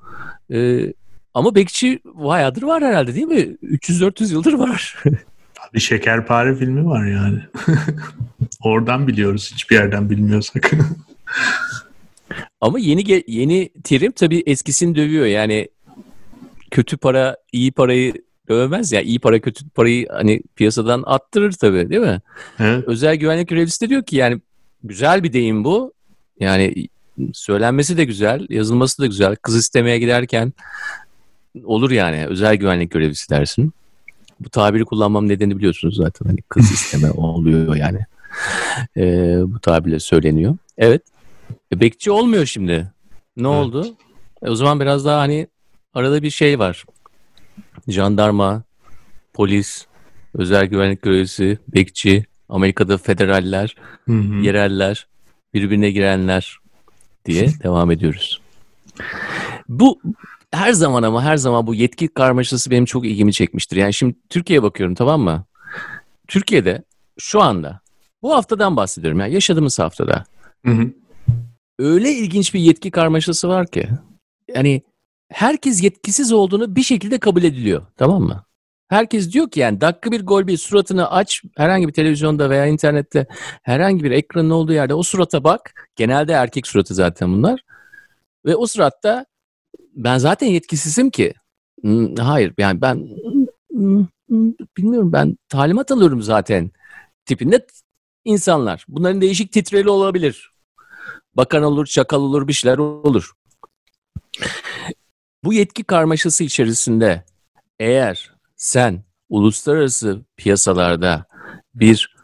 Ee, 0.53 0.93
ama 1.33 1.55
bekçi 1.55 1.99
bayağıdır 2.05 2.63
var 2.63 2.83
herhalde 2.83 3.15
değil 3.15 3.27
mi? 3.27 3.57
300-400 3.63 4.33
yıldır 4.33 4.53
var. 4.53 4.95
Bir 5.73 5.79
şekerpare 5.79 6.55
filmi 6.55 6.85
var 6.85 7.05
yani. 7.05 7.39
Oradan 8.63 9.07
biliyoruz 9.07 9.51
hiçbir 9.53 9.75
yerden 9.75 10.09
bilmiyorsak. 10.09 10.71
Ama 12.61 12.79
yeni 12.79 13.23
yeni 13.27 13.69
terim 13.83 14.11
tabii 14.11 14.43
eskisini 14.45 14.95
dövüyor. 14.95 15.25
Yani 15.25 15.67
kötü 16.71 16.97
para 16.97 17.37
iyi 17.51 17.71
parayı 17.71 18.13
dövmez 18.49 18.91
ya. 18.91 19.01
iyi 19.01 19.19
para 19.19 19.39
kötü 19.39 19.69
parayı 19.69 20.07
hani 20.11 20.41
piyasadan 20.55 21.03
attırır 21.05 21.51
tabii 21.51 21.89
değil 21.89 22.01
mi? 22.01 22.21
evet. 22.59 22.83
Özel 22.87 23.15
güvenlik 23.15 23.47
görevlisi 23.47 23.85
de 23.85 23.89
diyor 23.89 24.03
ki 24.03 24.15
yani 24.15 24.41
güzel 24.83 25.23
bir 25.23 25.33
deyim 25.33 25.63
bu. 25.63 25.93
Yani 26.39 26.87
söylenmesi 27.33 27.97
de 27.97 28.05
güzel, 28.05 28.45
yazılması 28.49 29.01
da 29.01 29.05
güzel. 29.05 29.35
Kız 29.35 29.55
istemeye 29.55 29.99
giderken 29.99 30.53
olur 31.63 31.91
yani 31.91 32.25
özel 32.27 32.55
güvenlik 32.55 32.91
görevlisi 32.91 33.29
dersin. 33.29 33.73
bu 34.39 34.49
tabiri 34.49 34.85
kullanmam 34.85 35.27
nedeni 35.27 35.57
biliyorsunuz 35.57 35.95
zaten. 35.95 36.25
Hani 36.25 36.41
kız 36.49 36.71
isteme 36.71 37.11
oluyor 37.11 37.75
yani. 37.75 37.99
Ee, 38.97 39.37
bu 39.43 39.59
tabirle 39.59 39.99
söyleniyor. 39.99 40.57
Evet. 40.77 41.01
E, 41.73 41.79
bekçi 41.79 42.11
olmuyor 42.11 42.45
şimdi. 42.45 42.73
Ne 43.37 43.47
evet. 43.47 43.57
oldu? 43.57 43.95
E, 44.43 44.49
o 44.49 44.55
zaman 44.55 44.79
biraz 44.79 45.05
daha 45.05 45.19
hani 45.19 45.47
arada 45.93 46.23
bir 46.23 46.29
şey 46.29 46.59
var. 46.59 46.85
Jandarma, 47.87 48.63
polis, 49.33 49.85
özel 50.33 50.65
güvenlik 50.65 51.01
görevlisi, 51.01 51.57
bekçi, 51.67 52.25
Amerika'da 52.49 52.97
federaller, 52.97 53.75
hı 54.05 54.13
hı. 54.13 54.35
yereller, 54.35 55.07
birbirine 55.53 55.91
girenler 55.91 56.57
diye 57.25 57.47
devam 57.63 57.91
ediyoruz. 57.91 58.41
Bu 59.69 60.01
her 60.51 60.71
zaman 60.73 61.03
ama 61.03 61.23
her 61.23 61.37
zaman 61.37 61.67
bu 61.67 61.75
yetki 61.75 62.07
karmaşası 62.07 62.71
benim 62.71 62.85
çok 62.85 63.05
ilgimi 63.05 63.33
çekmiştir. 63.33 63.77
Yani 63.77 63.93
şimdi 63.93 64.15
Türkiye'ye 64.29 64.63
bakıyorum 64.63 64.95
tamam 64.95 65.21
mı? 65.21 65.45
Türkiye'de 66.27 66.83
şu 67.19 67.41
anda 67.41 67.81
bu 68.21 68.35
haftadan 68.35 68.75
bahsediyorum. 68.75 69.19
Yani 69.19 69.33
yaşadığımız 69.33 69.79
haftada. 69.79 70.23
Hı 70.65 70.71
hı. 70.71 70.91
Öyle 71.79 72.11
ilginç 72.11 72.53
bir 72.53 72.59
yetki 72.59 72.91
karmaşası 72.91 73.49
var 73.49 73.67
ki. 73.67 73.89
Yani 74.55 74.81
herkes 75.31 75.83
yetkisiz 75.83 76.31
olduğunu 76.31 76.75
bir 76.75 76.83
şekilde 76.83 77.19
kabul 77.19 77.43
ediliyor. 77.43 77.85
Tamam 77.97 78.23
mı? 78.23 78.43
Herkes 78.87 79.33
diyor 79.33 79.49
ki 79.49 79.59
yani 79.59 79.81
dakika 79.81 80.11
bir 80.11 80.25
gol 80.25 80.47
bir 80.47 80.57
suratını 80.57 81.11
aç 81.11 81.41
herhangi 81.57 81.87
bir 81.87 81.93
televizyonda 81.93 82.49
veya 82.49 82.65
internette 82.65 83.27
herhangi 83.63 84.03
bir 84.03 84.11
ekranın 84.11 84.49
olduğu 84.49 84.73
yerde 84.73 84.93
o 84.93 85.03
surata 85.03 85.43
bak. 85.43 85.89
Genelde 85.95 86.33
erkek 86.33 86.67
suratı 86.67 86.93
zaten 86.93 87.33
bunlar. 87.33 87.63
Ve 88.45 88.55
o 88.55 88.67
suratta 88.67 89.25
ben 89.95 90.17
zaten 90.17 90.47
yetkisizim 90.47 91.09
ki. 91.09 91.33
Hmm, 91.81 92.15
hayır 92.15 92.53
yani 92.57 92.81
ben 92.81 92.95
hmm, 93.71 94.07
hmm, 94.29 94.51
bilmiyorum 94.77 95.13
ben 95.13 95.37
talimat 95.49 95.91
alıyorum 95.91 96.21
zaten 96.21 96.71
tipinde 97.25 97.67
insanlar. 98.25 98.85
Bunların 98.87 99.21
değişik 99.21 99.51
titreli 99.51 99.89
olabilir. 99.89 100.51
Bakan 101.33 101.63
olur, 101.63 101.85
çakal 101.85 102.21
olur, 102.21 102.47
bir 102.47 102.53
şeyler 102.53 102.77
olur. 102.77 103.31
Bu 105.43 105.53
yetki 105.53 105.83
karmaşası 105.83 106.43
içerisinde 106.43 107.23
eğer 107.79 108.31
sen 108.55 109.03
uluslararası 109.29 110.21
piyasalarda 110.37 111.25
bir 111.75 112.15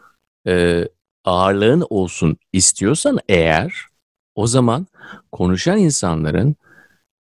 e, 0.46 0.84
ağırlığın 1.24 1.86
olsun 1.90 2.36
istiyorsan 2.52 3.18
eğer 3.28 3.86
o 4.34 4.46
zaman 4.46 4.86
konuşan 5.32 5.78
insanların 5.78 6.56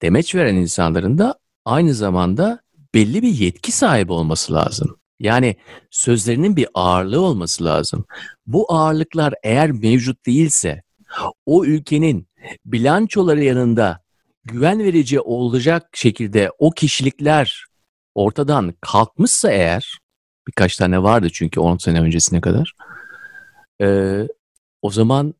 demeç 0.02 0.36
veren 0.36 0.56
insanların 0.56 1.18
da 1.18 1.40
aynı 1.66 1.94
zamanda 1.94 2.60
belli 2.94 3.22
bir 3.22 3.34
yetki 3.34 3.72
sahibi 3.72 4.12
olması 4.12 4.54
lazım. 4.54 4.98
Yani 5.20 5.56
sözlerinin 5.92 6.56
bir 6.56 6.68
ağırlığı 6.74 7.22
olması 7.22 7.64
lazım. 7.64 8.06
Bu 8.48 8.74
ağırlıklar 8.74 9.34
eğer 9.44 9.72
mevcut 9.72 10.26
değilse 10.26 10.84
o 11.46 11.66
ülkenin 11.66 12.28
bilançoları 12.66 13.44
yanında 13.44 14.05
güven 14.46 14.80
verici 14.80 15.20
olacak 15.20 15.90
şekilde 15.94 16.52
o 16.60 16.72
kişilikler 16.72 17.66
ortadan 18.16 18.74
kalkmışsa 18.82 19.52
eğer 19.52 20.00
birkaç 20.48 20.78
tane 20.78 21.04
vardı 21.04 21.28
çünkü 21.34 21.60
10 21.60 21.78
sene 21.78 22.02
öncesine 22.02 22.42
kadar 22.42 22.74
e, 23.82 24.20
o 24.82 24.90
zaman 24.90 25.34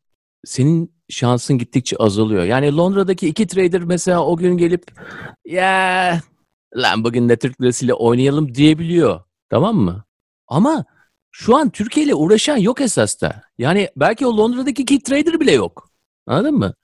senin 0.44 0.96
şansın 1.08 1.58
gittikçe 1.58 1.96
azalıyor. 1.96 2.44
Yani 2.44 2.76
Londra'daki 2.76 3.28
iki 3.28 3.46
trader 3.46 3.80
mesela 3.80 4.24
o 4.24 4.36
gün 4.36 4.56
gelip 4.56 4.84
ya 5.44 6.20
lan 6.76 7.04
bugün 7.04 7.28
de 7.28 7.36
Türk 7.36 7.60
lirasıyla 7.60 7.94
oynayalım 7.94 8.54
diyebiliyor. 8.54 9.20
Tamam 9.50 9.76
mı? 9.76 10.04
Ama 10.48 10.84
şu 11.30 11.56
an 11.56 11.70
Türkiye 11.70 12.06
ile 12.06 12.14
uğraşan 12.14 12.56
yok 12.56 12.80
esas 12.80 13.20
da. 13.20 13.42
Yani 13.58 13.88
belki 13.96 14.26
o 14.26 14.36
Londra'daki 14.36 14.82
iki 14.82 15.02
trader 15.02 15.40
bile 15.40 15.52
yok. 15.52 15.90
Anladın 16.26 16.54
mı? 16.54 16.74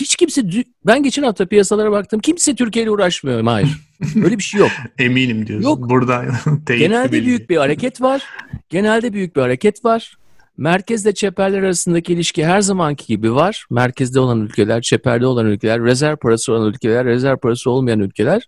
Hiç 0.00 0.16
kimse 0.16 0.42
ben 0.86 1.02
geçen 1.02 1.22
hafta 1.22 1.46
piyasalara 1.46 1.90
baktım. 1.90 2.20
Kimse 2.20 2.54
Türkiye 2.54 2.82
ile 2.82 2.90
uğraşmıyor. 2.90 3.44
Hayır. 3.44 3.80
Öyle 4.16 4.38
bir 4.38 4.42
şey 4.42 4.60
yok. 4.60 4.70
Eminim 4.98 5.46
diyorsun. 5.46 5.68
Yok. 5.68 5.90
Burada 5.90 6.24
Genelde 6.66 7.24
büyük 7.24 7.50
bir 7.50 7.56
hareket 7.56 8.00
var. 8.00 8.22
Genelde 8.68 9.12
büyük 9.12 9.36
bir 9.36 9.40
hareket 9.40 9.84
var. 9.84 10.16
Merkezle 10.56 11.14
çeperler 11.14 11.62
arasındaki 11.62 12.12
ilişki 12.12 12.46
her 12.46 12.60
zamanki 12.60 13.06
gibi 13.06 13.34
var. 13.34 13.66
Merkezde 13.70 14.20
olan 14.20 14.40
ülkeler, 14.40 14.82
çeperde 14.82 15.26
olan 15.26 15.46
ülkeler, 15.46 15.82
rezerv 15.82 16.16
parası 16.16 16.52
olan 16.52 16.68
ülkeler, 16.68 17.04
rezerv 17.04 17.36
parası 17.36 17.70
olmayan 17.70 18.00
ülkeler. 18.00 18.42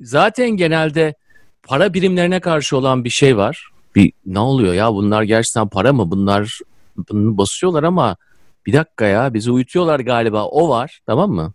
Zaten 0.00 0.50
genelde 0.50 1.14
para 1.62 1.94
birimlerine 1.94 2.40
karşı 2.40 2.76
olan 2.76 3.04
bir 3.04 3.10
şey 3.10 3.36
var. 3.36 3.68
Bir 3.94 4.12
ne 4.26 4.38
oluyor 4.38 4.74
ya 4.74 4.94
bunlar 4.94 5.22
gerçekten 5.22 5.68
para 5.68 5.92
mı? 5.92 6.10
Bunlar 6.10 6.58
bunu 6.96 7.38
basıyorlar 7.38 7.82
ama 7.82 8.16
bir 8.66 8.72
dakika 8.72 9.06
ya 9.06 9.34
bizi 9.34 9.50
uyutuyorlar 9.50 10.00
galiba 10.00 10.44
o 10.46 10.68
var 10.68 11.00
tamam 11.06 11.30
mı? 11.30 11.52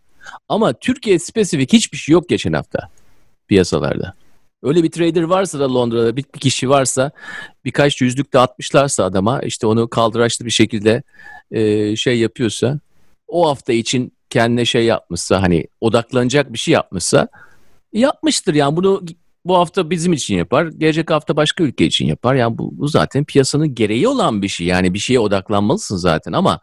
Ama 0.49 0.73
Türkiye 0.73 1.19
spesifik 1.19 1.73
hiçbir 1.73 1.97
şey 1.97 2.13
yok 2.13 2.29
geçen 2.29 2.53
hafta 2.53 2.89
piyasalarda. 3.47 4.13
Öyle 4.63 4.83
bir 4.83 4.91
trader 4.91 5.23
varsa 5.23 5.59
da 5.59 5.73
Londra'da 5.73 6.15
bir, 6.15 6.23
kişi 6.23 6.69
varsa 6.69 7.11
birkaç 7.65 8.01
yüzlük 8.01 8.33
de 8.33 8.39
atmışlarsa 8.39 9.03
adama 9.03 9.41
işte 9.41 9.67
onu 9.67 9.89
kaldıraçlı 9.89 10.45
bir 10.45 10.51
şekilde 10.51 11.03
e, 11.51 11.95
şey 11.95 12.19
yapıyorsa 12.19 12.79
o 13.27 13.49
hafta 13.49 13.73
için 13.73 14.11
kendine 14.29 14.65
şey 14.65 14.85
yapmışsa 14.85 15.41
hani 15.41 15.67
odaklanacak 15.81 16.53
bir 16.53 16.57
şey 16.57 16.73
yapmışsa 16.73 17.27
yapmıştır 17.93 18.53
yani 18.53 18.75
bunu 18.75 19.01
bu 19.45 19.57
hafta 19.57 19.89
bizim 19.89 20.13
için 20.13 20.35
yapar. 20.35 20.65
Gelecek 20.65 21.11
hafta 21.11 21.35
başka 21.35 21.63
ülke 21.63 21.85
için 21.85 22.05
yapar. 22.05 22.35
Yani 22.35 22.57
bu, 22.57 22.77
bu 22.77 22.87
zaten 22.87 23.23
piyasanın 23.23 23.75
gereği 23.75 24.07
olan 24.07 24.41
bir 24.41 24.47
şey. 24.47 24.67
Yani 24.67 24.93
bir 24.93 24.99
şeye 24.99 25.19
odaklanmalısın 25.19 25.97
zaten 25.97 26.33
ama 26.33 26.59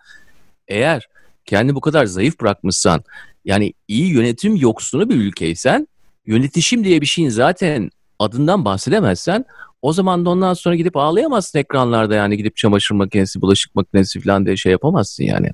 eğer 0.68 1.08
kendi 1.44 1.74
bu 1.74 1.80
kadar 1.80 2.06
zayıf 2.06 2.40
bırakmışsan 2.40 3.04
yani 3.44 3.72
iyi 3.88 4.12
yönetim 4.12 4.56
yoksunu 4.56 5.08
bir 5.10 5.16
ülkeysen 5.16 5.88
yönetişim 6.26 6.84
diye 6.84 7.00
bir 7.00 7.06
şeyin 7.06 7.28
zaten 7.28 7.90
adından 8.18 8.64
bahsedemezsen 8.64 9.44
o 9.82 9.92
zaman 9.92 10.24
da 10.24 10.30
ondan 10.30 10.54
sonra 10.54 10.74
gidip 10.74 10.96
ağlayamazsın 10.96 11.58
ekranlarda 11.58 12.14
yani 12.14 12.36
gidip 12.36 12.56
çamaşır 12.56 12.94
makinesi, 12.94 13.40
bulaşık 13.40 13.74
makinesi 13.74 14.20
falan 14.20 14.46
diye 14.46 14.56
şey 14.56 14.72
yapamazsın 14.72 15.24
yani. 15.24 15.50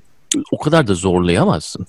O 0.51 0.57
kadar 0.57 0.87
da 0.87 0.93
zorlayamazsın. 0.93 1.87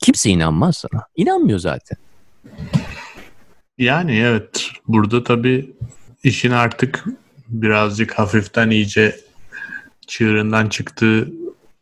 Kimse 0.00 0.30
inanmaz 0.30 0.76
sana. 0.76 1.02
İnanmıyor 1.16 1.58
zaten. 1.58 1.98
Yani 3.78 4.16
evet. 4.16 4.70
Burada 4.88 5.24
tabii 5.24 5.72
işin 6.24 6.50
artık 6.50 7.04
birazcık 7.48 8.18
hafiften 8.18 8.70
iyice 8.70 9.20
çığırından 10.06 10.68
çıktığı 10.68 11.32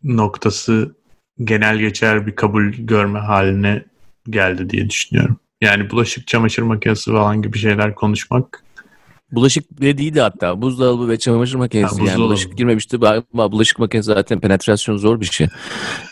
noktası 0.05 0.95
genel 1.45 1.79
geçer 1.79 2.27
bir 2.27 2.37
kabul 2.37 2.73
görme 2.73 3.19
haline 3.19 3.85
geldi 4.31 4.71
diye 4.71 4.91
düşünüyorum. 4.91 5.37
Yani 5.61 5.91
bulaşık 5.91 6.27
çamaşır 6.27 6.63
makinesi 6.63 7.11
falan 7.11 7.43
gibi 7.43 7.59
şeyler 7.59 7.95
konuşmak 7.95 8.63
Bulaşık 9.33 9.81
bile 9.81 9.99
değildi 9.99 10.21
hatta. 10.21 10.63
Buzdolabı 10.63 11.09
ve 11.09 11.19
çamaşır 11.19 11.59
makinesi. 11.59 12.01
Ha, 12.01 12.07
yani 12.07 12.19
bulaşık 12.19 12.59
girmemişti. 12.59 12.99
Ama 13.35 13.53
bulaşık 13.53 13.79
makinesi 13.79 14.07
zaten 14.07 14.41
penetrasyon 14.41 14.97
zor 14.97 15.21
bir 15.21 15.27
şey. 15.27 15.49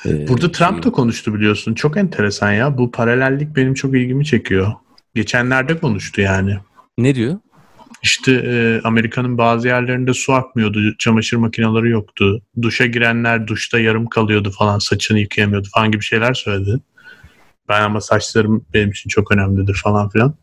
Ee, 0.07 0.29
Burada 0.29 0.53
Trump 0.53 0.83
da 0.83 0.91
konuştu 0.91 1.35
biliyorsun. 1.35 1.75
Çok 1.75 1.97
enteresan 1.97 2.53
ya. 2.53 2.79
Bu 2.79 2.91
paralellik 2.91 3.57
benim 3.57 3.75
çok 3.75 3.97
ilgimi 3.97 4.25
çekiyor. 4.25 4.73
Geçenlerde 5.15 5.79
konuştu 5.79 6.21
yani. 6.21 6.57
Ne 6.99 7.15
diyor? 7.15 7.39
İşte 8.03 8.33
e, 8.33 8.81
Amerika'nın 8.85 9.39
bazı 9.39 9.69
yerlerinde 9.69 10.15
su 10.15 10.33
akmıyordu, 10.33 10.97
çamaşır 10.99 11.37
makineleri 11.37 11.91
yoktu. 11.91 12.43
Duşa 12.63 12.87
girenler 12.87 13.47
duşta 13.47 13.81
yarım 13.81 14.07
kalıyordu 14.07 14.51
falan, 14.51 14.79
saçını 14.79 15.19
yıkayamıyordu 15.19 15.69
falan 15.75 15.91
gibi 15.91 16.03
şeyler 16.03 16.35
söyledi. 16.35 16.81
Ben 17.69 17.83
ama 17.83 18.01
saçlarım 18.01 18.67
benim 18.75 18.91
için 18.91 19.09
çok 19.09 19.33
önemlidir 19.33 19.75
falan 19.75 20.09
filan. 20.09 20.35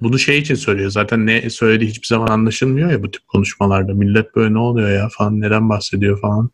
Bunu 0.00 0.18
şey 0.18 0.38
için 0.38 0.54
söylüyor. 0.54 0.90
Zaten 0.90 1.26
ne 1.26 1.50
söylediği 1.50 1.90
hiçbir 1.90 2.06
zaman 2.06 2.26
anlaşılmıyor 2.26 2.90
ya 2.90 3.02
bu 3.02 3.10
tip 3.10 3.28
konuşmalarda. 3.28 3.94
Millet 3.94 4.36
böyle 4.36 4.54
ne 4.54 4.58
oluyor 4.58 4.90
ya 4.90 5.08
falan, 5.12 5.40
neden 5.40 5.68
bahsediyor 5.68 6.20
falan. 6.20 6.50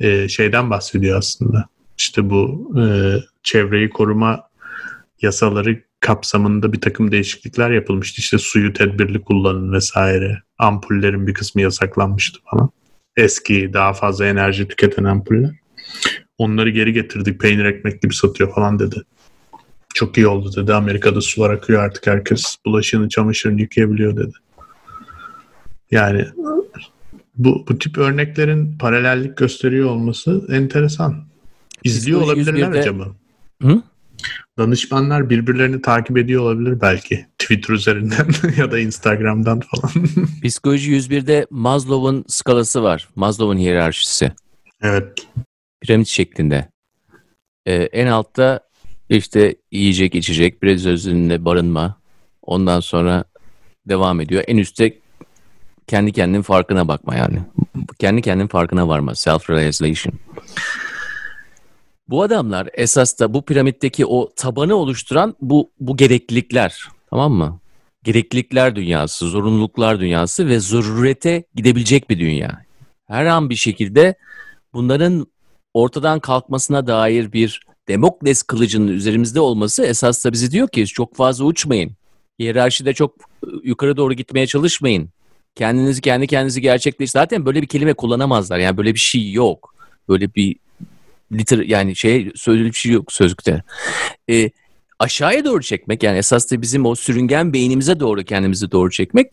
Ee, 0.00 0.28
şeyden 0.28 0.70
bahsediyor 0.70 1.18
aslında. 1.18 1.64
İşte 1.98 2.30
bu 2.30 2.72
e, 2.80 2.84
çevreyi 3.42 3.90
koruma 3.90 4.48
yasaları 5.22 5.82
kapsamında 6.04 6.72
bir 6.72 6.80
takım 6.80 7.12
değişiklikler 7.12 7.70
yapılmıştı. 7.70 8.20
İşte 8.20 8.38
suyu 8.38 8.72
tedbirli 8.72 9.20
kullanın 9.20 9.72
vesaire. 9.72 10.42
Ampullerin 10.58 11.26
bir 11.26 11.34
kısmı 11.34 11.62
yasaklanmıştı 11.62 12.38
falan. 12.50 12.70
Eski 13.16 13.70
daha 13.72 13.92
fazla 13.92 14.26
enerji 14.26 14.68
tüketen 14.68 15.04
ampuller. 15.04 15.50
Onları 16.38 16.70
geri 16.70 16.92
getirdik 16.92 17.40
peynir 17.40 17.64
ekmek 17.64 18.02
gibi 18.02 18.14
satıyor 18.14 18.54
falan 18.54 18.78
dedi. 18.78 19.02
Çok 19.94 20.16
iyi 20.16 20.26
oldu 20.26 20.50
dedi. 20.56 20.74
Amerika'da 20.74 21.20
sular 21.20 21.50
akıyor 21.50 21.82
artık 21.82 22.06
herkes 22.06 22.56
bulaşığını 22.66 23.08
çamaşırını 23.08 23.60
yıkayabiliyor 23.60 24.16
dedi. 24.16 24.34
Yani 25.90 26.26
bu, 27.36 27.64
bu 27.68 27.78
tip 27.78 27.98
örneklerin 27.98 28.78
paralellik 28.78 29.36
gösteriyor 29.36 29.90
olması 29.90 30.46
enteresan. 30.50 31.24
İzliyor 31.84 32.20
olabilirler 32.20 32.70
acaba? 32.70 33.06
Hı? 33.62 33.82
Danışmanlar 34.58 35.30
birbirlerini 35.30 35.82
takip 35.82 36.18
ediyor 36.18 36.42
olabilir 36.42 36.80
belki. 36.80 37.26
Twitter 37.38 37.74
üzerinden 37.74 38.26
ya 38.56 38.70
da 38.70 38.78
Instagram'dan 38.78 39.60
falan. 39.60 40.06
Psikoloji 40.44 40.92
101'de 40.92 41.46
Maslow'un 41.50 42.24
skalası 42.28 42.82
var. 42.82 43.08
Maslow'un 43.16 43.58
hiyerarşisi. 43.58 44.32
Evet. 44.82 45.26
Piramit 45.80 46.08
şeklinde. 46.08 46.68
Ee, 47.66 47.74
en 47.74 48.06
altta 48.06 48.60
işte 49.08 49.54
yiyecek, 49.72 50.14
içecek, 50.14 50.62
biraz 50.62 50.86
özünde 50.86 51.44
barınma. 51.44 51.96
Ondan 52.42 52.80
sonra 52.80 53.24
devam 53.88 54.20
ediyor. 54.20 54.44
En 54.46 54.56
üstte 54.56 54.98
kendi 55.86 56.12
kendinin 56.12 56.42
farkına 56.42 56.88
bakma 56.88 57.14
yani. 57.14 57.38
Kendi 57.98 58.22
kendinin 58.22 58.48
farkına 58.48 58.88
varma. 58.88 59.12
Self-realization. 59.12 60.12
Bu 62.08 62.22
adamlar 62.22 62.68
esas 62.74 63.20
da 63.20 63.34
bu 63.34 63.42
piramitteki 63.42 64.06
o 64.06 64.32
tabanı 64.36 64.74
oluşturan 64.74 65.36
bu, 65.40 65.70
bu 65.80 65.96
gereklilikler. 65.96 66.84
Tamam 67.10 67.32
mı? 67.32 67.60
Gereklilikler 68.02 68.76
dünyası, 68.76 69.28
zorunluluklar 69.28 70.00
dünyası 70.00 70.48
ve 70.48 70.60
zururete 70.60 71.44
gidebilecek 71.54 72.10
bir 72.10 72.18
dünya. 72.18 72.64
Her 73.06 73.26
an 73.26 73.50
bir 73.50 73.56
şekilde 73.56 74.14
bunların 74.72 75.26
ortadan 75.74 76.20
kalkmasına 76.20 76.86
dair 76.86 77.32
bir 77.32 77.60
Demokles 77.88 78.42
kılıcının 78.42 78.88
üzerimizde 78.88 79.40
olması 79.40 79.84
esas 79.84 80.24
da 80.24 80.32
bizi 80.32 80.50
diyor 80.50 80.68
ki 80.68 80.86
çok 80.86 81.16
fazla 81.16 81.44
uçmayın. 81.44 81.92
Hiyerarşide 82.38 82.94
çok 82.94 83.14
yukarı 83.62 83.96
doğru 83.96 84.14
gitmeye 84.14 84.46
çalışmayın. 84.46 85.08
Kendinizi 85.54 86.00
kendi 86.00 86.26
kendinizi 86.26 86.60
gerçekleş. 86.60 87.10
Zaten 87.10 87.46
böyle 87.46 87.62
bir 87.62 87.66
kelime 87.66 87.94
kullanamazlar. 87.94 88.58
Yani 88.58 88.76
böyle 88.76 88.94
bir 88.94 88.98
şey 88.98 89.32
yok. 89.32 89.74
Böyle 90.08 90.34
bir 90.34 90.56
liter 91.38 91.58
yani 91.58 91.96
şey 91.96 92.32
sözlü 92.34 92.64
bir 92.64 92.72
şey 92.72 92.92
yok 92.92 93.12
sözlükte. 93.12 93.62
E, 94.30 94.50
aşağıya 94.98 95.44
doğru 95.44 95.62
çekmek 95.62 96.02
yani 96.02 96.18
esas 96.18 96.50
da 96.50 96.62
bizim 96.62 96.86
o 96.86 96.94
sürüngen 96.94 97.52
beynimize 97.52 98.00
doğru 98.00 98.24
kendimizi 98.24 98.70
doğru 98.70 98.90
çekmek 98.90 99.32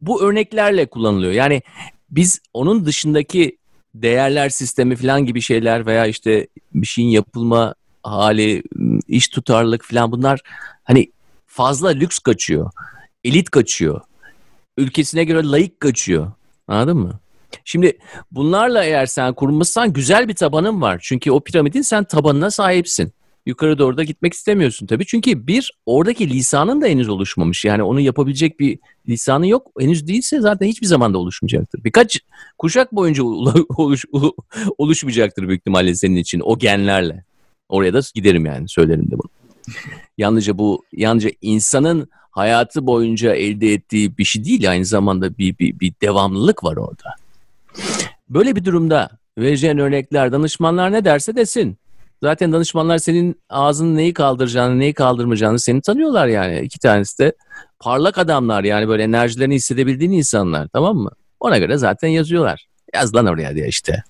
bu 0.00 0.22
örneklerle 0.22 0.86
kullanılıyor. 0.86 1.32
Yani 1.32 1.62
biz 2.10 2.40
onun 2.54 2.86
dışındaki 2.86 3.58
değerler 3.94 4.48
sistemi 4.48 4.96
falan 4.96 5.26
gibi 5.26 5.40
şeyler 5.40 5.86
veya 5.86 6.06
işte 6.06 6.46
bir 6.74 6.86
şeyin 6.86 7.08
yapılma 7.08 7.74
hali, 8.02 8.62
iş 9.08 9.28
tutarlılık 9.28 9.84
falan 9.84 10.12
bunlar 10.12 10.40
hani 10.84 11.12
fazla 11.46 11.88
lüks 11.88 12.18
kaçıyor. 12.18 12.70
Elit 13.24 13.50
kaçıyor. 13.50 14.00
Ülkesine 14.76 15.24
göre 15.24 15.46
layık 15.46 15.80
kaçıyor. 15.80 16.32
Anladın 16.68 16.96
mı? 16.96 17.20
Şimdi 17.64 17.98
bunlarla 18.30 18.84
eğer 18.84 19.06
sen 19.06 19.34
kurmuşsan 19.34 19.92
güzel 19.92 20.28
bir 20.28 20.34
tabanın 20.34 20.80
var. 20.80 21.00
Çünkü 21.02 21.30
o 21.30 21.40
piramidin 21.40 21.82
sen 21.82 22.04
tabanına 22.04 22.50
sahipsin. 22.50 23.12
Yukarı 23.46 23.78
doğru 23.78 23.96
da 23.96 24.04
gitmek 24.04 24.32
istemiyorsun 24.32 24.86
tabii. 24.86 25.06
Çünkü 25.06 25.46
bir 25.46 25.72
oradaki 25.86 26.30
lisanın 26.30 26.82
da 26.82 26.86
henüz 26.86 27.08
oluşmamış. 27.08 27.64
Yani 27.64 27.82
onu 27.82 28.00
yapabilecek 28.00 28.60
bir 28.60 28.78
lisanı 29.08 29.46
yok. 29.46 29.70
Henüz 29.80 30.06
değilse 30.06 30.40
zaten 30.40 30.66
hiçbir 30.66 30.86
zaman 30.86 31.14
da 31.14 31.18
oluşmayacaktır. 31.18 31.84
Birkaç 31.84 32.20
kuşak 32.58 32.92
boyunca 32.92 33.22
oluş, 33.76 34.04
oluşmayacaktır 34.78 35.48
büyük 35.48 35.60
ihtimalle 35.60 35.94
senin 35.94 36.16
için 36.16 36.40
o 36.44 36.58
genlerle. 36.58 37.24
Oraya 37.68 37.94
da 37.94 38.00
giderim 38.14 38.46
yani 38.46 38.68
söylerim 38.68 39.10
de 39.10 39.18
bunu. 39.18 39.30
Yalnızca 40.18 40.58
bu 40.58 40.84
yalnızca 40.92 41.30
insanın 41.42 42.08
hayatı 42.30 42.86
boyunca 42.86 43.34
elde 43.34 43.72
ettiği 43.72 44.18
bir 44.18 44.24
şey 44.24 44.44
değil 44.44 44.70
aynı 44.70 44.84
zamanda 44.84 45.38
bir, 45.38 45.58
bir, 45.58 45.80
bir 45.80 45.92
devamlılık 46.02 46.64
var 46.64 46.76
orada. 46.76 47.14
Böyle 48.28 48.56
bir 48.56 48.64
durumda 48.64 49.10
vereceğin 49.38 49.78
örnekler 49.78 50.32
danışmanlar 50.32 50.92
ne 50.92 51.04
derse 51.04 51.36
desin. 51.36 51.78
Zaten 52.22 52.52
danışmanlar 52.52 52.98
senin 52.98 53.40
ağzını 53.48 53.96
neyi 53.96 54.14
kaldıracağını, 54.14 54.78
neyi 54.78 54.94
kaldırmayacağını 54.94 55.58
seni 55.58 55.80
tanıyorlar 55.80 56.26
yani. 56.26 56.60
İki 56.60 56.78
tanesi 56.78 57.18
de 57.18 57.32
parlak 57.80 58.18
adamlar 58.18 58.64
yani 58.64 58.88
böyle 58.88 59.02
enerjilerini 59.02 59.54
hissedebildiğin 59.54 60.12
insanlar 60.12 60.68
tamam 60.68 60.96
mı? 60.96 61.10
Ona 61.40 61.58
göre 61.58 61.76
zaten 61.76 62.08
yazıyorlar. 62.08 62.66
Yaz 62.94 63.14
lan 63.14 63.26
oraya 63.26 63.54
diye 63.54 63.68
işte. 63.68 64.02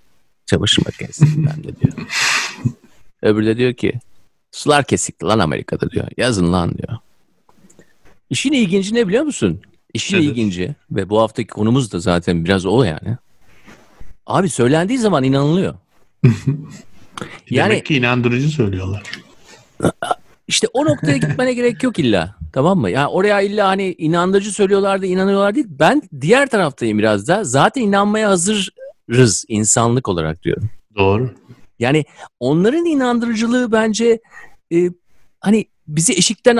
Çamaşır 0.46 0.82
makinesinden 0.86 1.64
de 1.64 1.80
diyor. 1.80 1.92
Öbürü 3.22 3.46
de 3.46 3.56
diyor 3.56 3.74
ki 3.74 3.92
sular 4.52 4.84
kesikti 4.84 5.26
lan 5.26 5.38
Amerika'da 5.38 5.90
diyor. 5.90 6.08
Yazın 6.16 6.52
lan 6.52 6.78
diyor. 6.78 6.98
İşin 8.30 8.52
ilginci 8.52 8.94
ne 8.94 9.08
biliyor 9.08 9.24
musun? 9.24 9.60
İşin 9.94 10.16
evet. 10.16 10.26
ilginci 10.26 10.74
ve 10.90 11.08
bu 11.08 11.20
haftaki 11.20 11.48
konumuz 11.48 11.92
da 11.92 12.00
zaten 12.00 12.44
biraz 12.44 12.66
o 12.66 12.82
yani. 12.82 13.16
Abi 14.26 14.48
söylendiği 14.48 14.98
zaman 14.98 15.24
inanılıyor. 15.24 15.74
yani, 17.50 17.70
Demek 17.70 17.86
ki 17.86 17.96
inandırıcı 17.96 18.48
söylüyorlar. 18.48 19.02
İşte 20.48 20.66
o 20.72 20.84
noktaya 20.84 21.16
gitmene 21.16 21.54
gerek 21.54 21.82
yok 21.82 21.98
illa. 21.98 22.36
Tamam 22.52 22.78
mı? 22.78 22.90
Yani 22.90 23.06
oraya 23.06 23.40
illa 23.40 23.68
hani 23.68 23.94
inandırıcı 23.98 24.52
söylüyorlar 24.52 25.02
da 25.02 25.06
inanıyorlar 25.06 25.54
değil. 25.54 25.66
Ben 25.70 26.02
diğer 26.20 26.48
taraftayım 26.48 26.98
biraz 26.98 27.28
da. 27.28 27.44
Zaten 27.44 27.82
inanmaya 27.82 28.28
hazırız 28.28 29.44
insanlık 29.48 30.08
olarak 30.08 30.42
diyorum. 30.42 30.70
Doğru. 30.96 31.30
Yani 31.78 32.04
onların 32.40 32.84
inandırıcılığı 32.84 33.72
bence 33.72 34.20
e, 34.72 34.90
hani 35.40 35.66
bizi 35.88 36.12
eşikten 36.12 36.58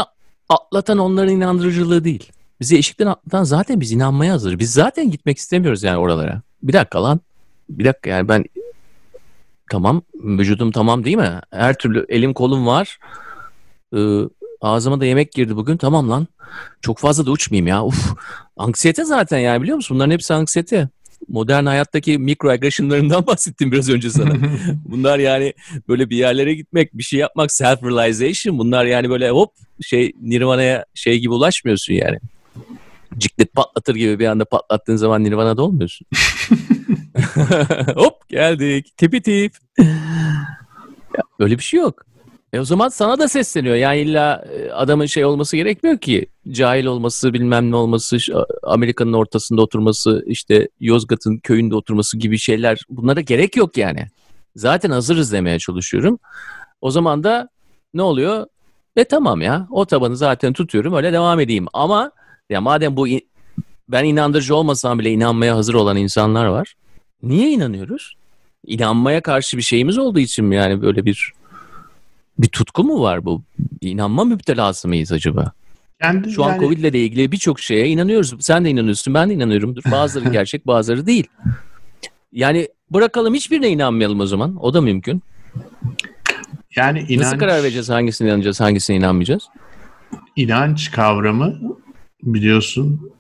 atlatan 0.49 0.99
onların 0.99 1.35
inandırıcılığı 1.35 2.05
değil. 2.05 2.33
Bizi 2.61 2.77
eşikten 2.77 3.07
atlatan 3.07 3.45
zaten 3.45 3.81
biz 3.81 3.93
inanmaya 3.93 4.33
hazır. 4.33 4.59
Biz 4.59 4.73
zaten 4.73 5.11
gitmek 5.11 5.39
istemiyoruz 5.39 5.83
yani 5.83 5.99
oralara. 5.99 6.43
Bir 6.63 6.73
dakika 6.73 7.03
lan 7.03 7.21
bir 7.69 7.85
dakika 7.85 8.11
yani 8.11 8.29
ben 8.29 8.45
tamam 9.71 10.03
vücudum 10.15 10.73
tamam 10.73 11.05
değil 11.05 11.17
mi? 11.17 11.41
Her 11.51 11.79
türlü 11.79 12.07
elim 12.09 12.35
kolum 12.35 12.67
var. 12.67 12.99
Ee, 13.97 14.21
ağzıma 14.61 15.01
da 15.01 15.05
yemek 15.05 15.33
girdi 15.33 15.57
bugün. 15.57 15.77
Tamam 15.77 16.11
lan. 16.11 16.27
Çok 16.81 16.99
fazla 16.99 17.27
da 17.27 17.31
uçmayayım 17.31 17.67
ya. 17.67 17.85
Uf. 17.85 18.15
Anksiyete 18.57 19.05
zaten 19.05 19.39
yani 19.39 19.63
biliyor 19.63 19.77
musun? 19.77 19.95
Bunların 19.95 20.11
hepsi 20.11 20.35
anksiyete. 20.35 20.89
Modern 21.29 21.67
hayattaki 21.67 22.19
mikroagresyonlarından 22.19 23.27
bahsettim 23.27 23.73
biraz 23.73 23.91
önce 23.91 24.11
sana. 24.11 24.35
Bunlar 24.85 25.19
yani 25.19 25.55
böyle 25.89 26.11
bir 26.11 26.17
yerlere 26.17 26.55
gitmek, 26.55 26.95
bir 26.95 27.03
şey 27.03 27.21
yapmak, 27.21 27.51
self-realization. 27.51 28.59
Bunlar 28.59 28.85
yani 28.85 29.11
böyle 29.11 29.31
hop 29.31 29.53
şey 29.83 30.13
Nirvana'ya 30.21 30.85
şey 30.95 31.19
gibi 31.19 31.33
ulaşmıyorsun 31.33 31.95
yani. 31.95 32.19
Ciklet 33.19 33.53
patlatır 33.53 33.95
gibi 33.95 34.19
bir 34.19 34.27
anda 34.27 34.45
patlattığın 34.45 34.97
zaman 34.97 35.25
Nirvana'da 35.25 35.63
olmuyorsun. 35.63 36.07
Hop 37.95 38.29
geldik. 38.29 38.97
Tipi 38.97 39.23
tip. 39.23 39.53
ya, 39.79 41.23
öyle 41.39 41.59
bir 41.59 41.63
şey 41.63 41.81
yok. 41.81 42.07
E 42.53 42.61
o 42.61 42.65
zaman 42.65 42.89
sana 42.89 43.19
da 43.19 43.29
sesleniyor. 43.29 43.75
Yani 43.75 43.99
illa 43.99 44.45
e, 44.53 44.71
adamın 44.71 45.07
şey 45.07 45.25
olması 45.25 45.57
gerekmiyor 45.57 45.99
ki. 45.99 46.27
Cahil 46.51 46.87
olması, 46.87 47.33
bilmem 47.33 47.71
ne 47.71 47.77
olması, 47.77 48.17
Amerika'nın 48.63 49.13
ortasında 49.13 49.63
oturması, 49.63 50.25
işte 50.27 50.69
Yozgat'ın 50.81 51.39
köyünde 51.39 51.75
oturması 51.75 52.19
gibi 52.19 52.39
şeyler. 52.39 52.79
Bunlara 52.89 53.21
gerek 53.21 53.57
yok 53.57 53.77
yani. 53.77 54.07
Zaten 54.57 54.91
hazırız 54.91 55.33
demeye 55.33 55.59
çalışıyorum. 55.59 56.19
O 56.81 56.91
zaman 56.91 57.25
da 57.25 57.49
ne 57.95 58.03
oluyor? 58.03 58.47
E 58.97 59.05
tamam 59.05 59.41
ya 59.41 59.67
o 59.71 59.85
tabanı 59.85 60.17
zaten 60.17 60.53
tutuyorum 60.53 60.95
öyle 60.95 61.13
devam 61.13 61.41
edeyim. 61.41 61.67
Ama 61.73 62.11
ya 62.51 62.61
madem 62.61 62.97
bu 62.97 63.07
ben 63.89 64.05
inandırıcı 64.05 64.57
olmasam 64.57 64.99
bile 64.99 65.11
inanmaya 65.11 65.57
hazır 65.57 65.75
olan 65.75 65.97
insanlar 65.97 66.47
var. 66.47 66.75
Niye 67.23 67.51
inanıyoruz? 67.51 68.17
İnanmaya 68.67 69.21
karşı 69.21 69.57
bir 69.57 69.63
şeyimiz 69.63 69.99
olduğu 69.99 70.19
için 70.19 70.45
mi 70.45 70.57
yani 70.57 70.83
böyle 70.83 71.05
bir 71.05 71.33
bir 72.39 72.49
tutku 72.49 72.85
mu 72.85 73.01
var 73.01 73.25
bu? 73.25 73.43
İnanma 73.81 74.25
müptelası 74.25 74.89
mıyız 74.89 75.13
acaba? 75.13 75.53
Kendi, 76.01 76.31
Şu 76.31 76.45
an 76.45 76.49
yani... 76.51 76.61
Covid 76.61 76.79
ile 76.79 77.01
ilgili 77.01 77.33
birçok 77.33 77.61
şeye 77.61 77.89
inanıyoruz. 77.89 78.35
Sen 78.41 78.65
de 78.65 78.71
inanıyorsun, 78.71 79.15
ben 79.15 79.31
de 79.31 79.35
inanıyorumdur. 79.35 79.83
Bazıları 79.91 80.29
gerçek, 80.33 80.67
bazıları 80.67 81.07
değil. 81.07 81.27
Yani 82.33 82.69
bırakalım 82.91 83.35
hiçbirine 83.35 83.69
inanmayalım 83.69 84.21
o 84.21 84.27
zaman. 84.27 84.57
O 84.65 84.75
da 84.75 84.81
mümkün. 84.81 85.23
Yani 86.77 86.99
inanç... 86.99 87.21
Nasıl 87.21 87.39
karar 87.39 87.63
vereceğiz 87.63 87.89
hangisine 87.89 88.29
inanacağız, 88.29 88.61
hangisine 88.61 88.97
inanmayacağız? 88.97 89.49
İnanç 90.37 90.91
kavramı 90.91 91.59
biliyorsun 92.23 93.13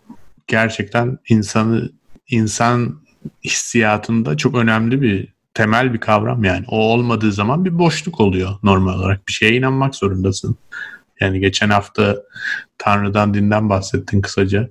gerçekten 0.46 1.18
insanı 1.28 1.92
insan 2.28 3.05
hissiyatında 3.44 4.36
çok 4.36 4.54
önemli 4.54 5.02
bir 5.02 5.28
temel 5.54 5.92
bir 5.92 5.98
kavram 5.98 6.44
yani. 6.44 6.64
O 6.68 6.78
olmadığı 6.78 7.32
zaman 7.32 7.64
bir 7.64 7.78
boşluk 7.78 8.20
oluyor 8.20 8.50
normal 8.62 8.98
olarak. 8.98 9.28
Bir 9.28 9.32
şeye 9.32 9.56
inanmak 9.56 9.94
zorundasın. 9.94 10.56
Yani 11.20 11.40
geçen 11.40 11.70
hafta 11.70 12.16
Tanrı'dan, 12.78 13.34
dinden 13.34 13.68
bahsettin 13.68 14.20
kısaca. 14.20 14.68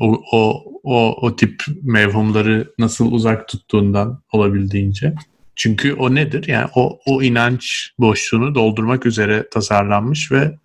O, 0.00 0.22
o, 0.32 0.64
o, 0.82 1.26
o 1.26 1.36
tip 1.36 1.62
mevhumları 1.82 2.72
nasıl 2.78 3.12
uzak 3.12 3.48
tuttuğundan 3.48 4.22
olabildiğince. 4.32 5.14
Çünkü 5.56 5.92
o 5.92 6.14
nedir? 6.14 6.48
Yani 6.48 6.68
o, 6.74 6.98
o 7.06 7.22
inanç 7.22 7.90
boşluğunu 7.98 8.54
doldurmak 8.54 9.06
üzere 9.06 9.48
tasarlanmış 9.50 10.32
ve 10.32 10.58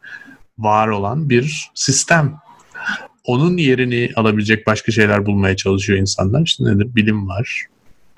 var 0.57 0.87
olan 0.87 1.29
bir 1.29 1.71
sistem 1.75 2.39
onun 3.23 3.57
yerini 3.57 4.11
alabilecek 4.15 4.67
başka 4.67 4.91
şeyler 4.91 5.25
bulmaya 5.25 5.55
çalışıyor 5.55 5.99
insanlar. 5.99 6.41
İşte 6.41 6.63
nedir? 6.63 6.95
Bilim 6.95 7.27
var. 7.27 7.65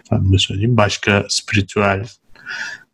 Efendim 0.05 0.39
söyleyeyim. 0.39 0.77
Başka 0.77 1.25
spiritüel 1.29 2.05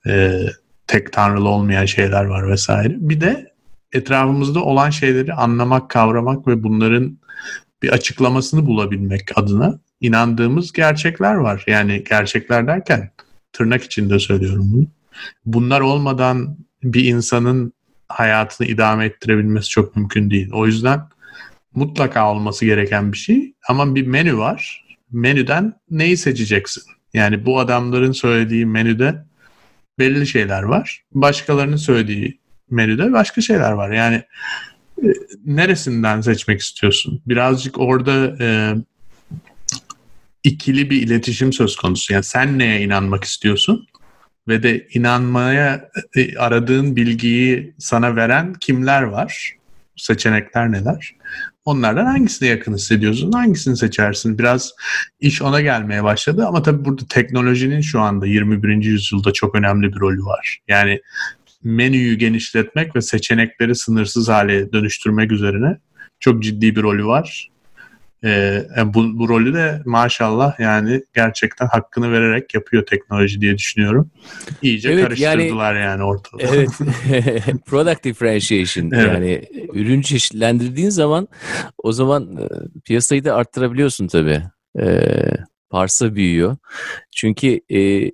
e, 0.07 0.41
tek 0.87 1.13
tanrılı 1.13 1.49
olmayan 1.49 1.85
şeyler 1.85 2.25
var 2.25 2.49
vesaire. 2.49 2.95
Bir 2.99 3.21
de 3.21 3.53
etrafımızda 3.93 4.63
olan 4.63 4.89
şeyleri 4.89 5.33
anlamak, 5.33 5.89
kavramak 5.89 6.47
ve 6.47 6.63
bunların 6.63 7.17
bir 7.83 7.89
açıklamasını 7.89 8.65
bulabilmek 8.65 9.37
adına 9.37 9.79
inandığımız 10.01 10.71
gerçekler 10.71 11.33
var. 11.33 11.63
Yani 11.67 12.03
gerçekler 12.09 12.67
derken 12.67 13.11
tırnak 13.53 13.83
içinde 13.83 14.19
söylüyorum 14.19 14.69
bunu. 14.73 14.87
Bunlar 15.45 15.81
olmadan 15.81 16.57
bir 16.83 17.05
insanın 17.05 17.73
hayatını 18.09 18.67
idame 18.67 19.05
ettirebilmesi 19.05 19.69
çok 19.69 19.95
mümkün 19.95 20.29
değil. 20.29 20.49
O 20.53 20.65
yüzden 20.65 21.01
mutlaka 21.75 22.31
olması 22.31 22.65
gereken 22.65 23.11
bir 23.11 23.17
şey 23.17 23.53
ama 23.69 23.95
bir 23.95 24.07
menü 24.07 24.37
var. 24.37 24.85
Menüden 25.11 25.73
neyi 25.89 26.17
seçeceksin? 26.17 26.83
Yani 27.13 27.45
bu 27.45 27.59
adamların 27.59 28.11
söylediği 28.11 28.65
menüde 28.65 29.25
belli 29.99 30.27
şeyler 30.27 30.63
var. 30.63 31.03
Başkalarının 31.11 31.77
söylediği 31.77 32.39
menüde 32.69 33.13
başka 33.13 33.41
şeyler 33.41 33.71
var. 33.71 33.91
Yani 33.91 34.23
e, 35.03 35.07
neresinden 35.45 36.21
seçmek 36.21 36.61
istiyorsun? 36.61 37.21
Birazcık 37.25 37.79
orada 37.79 38.37
e, 38.39 38.75
ikili 40.43 40.89
bir 40.89 41.01
iletişim 41.01 41.53
söz 41.53 41.75
konusu. 41.75 42.13
Yani 42.13 42.23
sen 42.23 42.59
neye 42.59 42.81
inanmak 42.81 43.23
istiyorsun? 43.23 43.87
Ve 44.47 44.63
de 44.63 44.87
inanmaya 44.93 45.89
e, 46.15 46.37
aradığın 46.37 46.95
bilgiyi 46.95 47.73
sana 47.77 48.15
veren 48.15 48.53
kimler 48.53 49.01
var? 49.01 49.56
Seçenekler 49.97 50.71
neler? 50.71 51.15
Onlardan 51.65 52.05
hangisine 52.05 52.49
yakın 52.49 52.73
hissediyorsun? 52.73 53.31
Hangisini 53.31 53.77
seçersin? 53.77 54.37
Biraz 54.37 54.71
iş 55.19 55.41
ona 55.41 55.61
gelmeye 55.61 56.03
başladı 56.03 56.45
ama 56.47 56.61
tabii 56.61 56.85
burada 56.85 57.03
teknolojinin 57.09 57.81
şu 57.81 58.01
anda 58.01 58.27
21. 58.27 58.83
yüzyılda 58.83 59.33
çok 59.33 59.55
önemli 59.55 59.93
bir 59.93 59.99
rolü 59.99 60.25
var. 60.25 60.59
Yani 60.67 61.01
menüyü 61.63 62.15
genişletmek 62.15 62.95
ve 62.95 63.01
seçenekleri 63.01 63.75
sınırsız 63.75 64.29
hale 64.29 64.73
dönüştürmek 64.73 65.31
üzerine 65.31 65.77
çok 66.19 66.43
ciddi 66.43 66.75
bir 66.75 66.81
rolü 66.81 67.05
var. 67.05 67.49
Ee, 68.23 68.63
bu, 68.85 69.19
bu 69.19 69.29
rolü 69.29 69.53
de 69.53 69.81
maşallah 69.85 70.59
yani 70.59 71.03
gerçekten 71.15 71.67
hakkını 71.67 72.11
vererek 72.11 72.53
yapıyor 72.53 72.85
teknoloji 72.85 73.41
diye 73.41 73.57
düşünüyorum. 73.57 74.11
İyice 74.61 74.91
evet, 74.91 75.03
karıştırdılar 75.03 75.75
yani, 75.75 75.83
yani 75.83 76.03
ortada. 76.03 76.43
Evet. 76.43 76.69
Product 77.65 78.03
differentiation 78.03 78.91
evet. 78.91 79.13
yani 79.13 79.43
ürün 79.73 80.01
çeşitlendirdiğin 80.01 80.89
zaman 80.89 81.27
o 81.77 81.91
zaman 81.91 82.37
e, 82.37 82.47
piyasayı 82.85 83.25
da 83.25 83.35
arttırabiliyorsun 83.35 84.07
tabii. 84.07 84.41
Ee, 84.79 85.07
parsa 85.69 86.15
büyüyor. 86.15 86.57
Çünkü 87.15 87.59
e, 87.69 88.11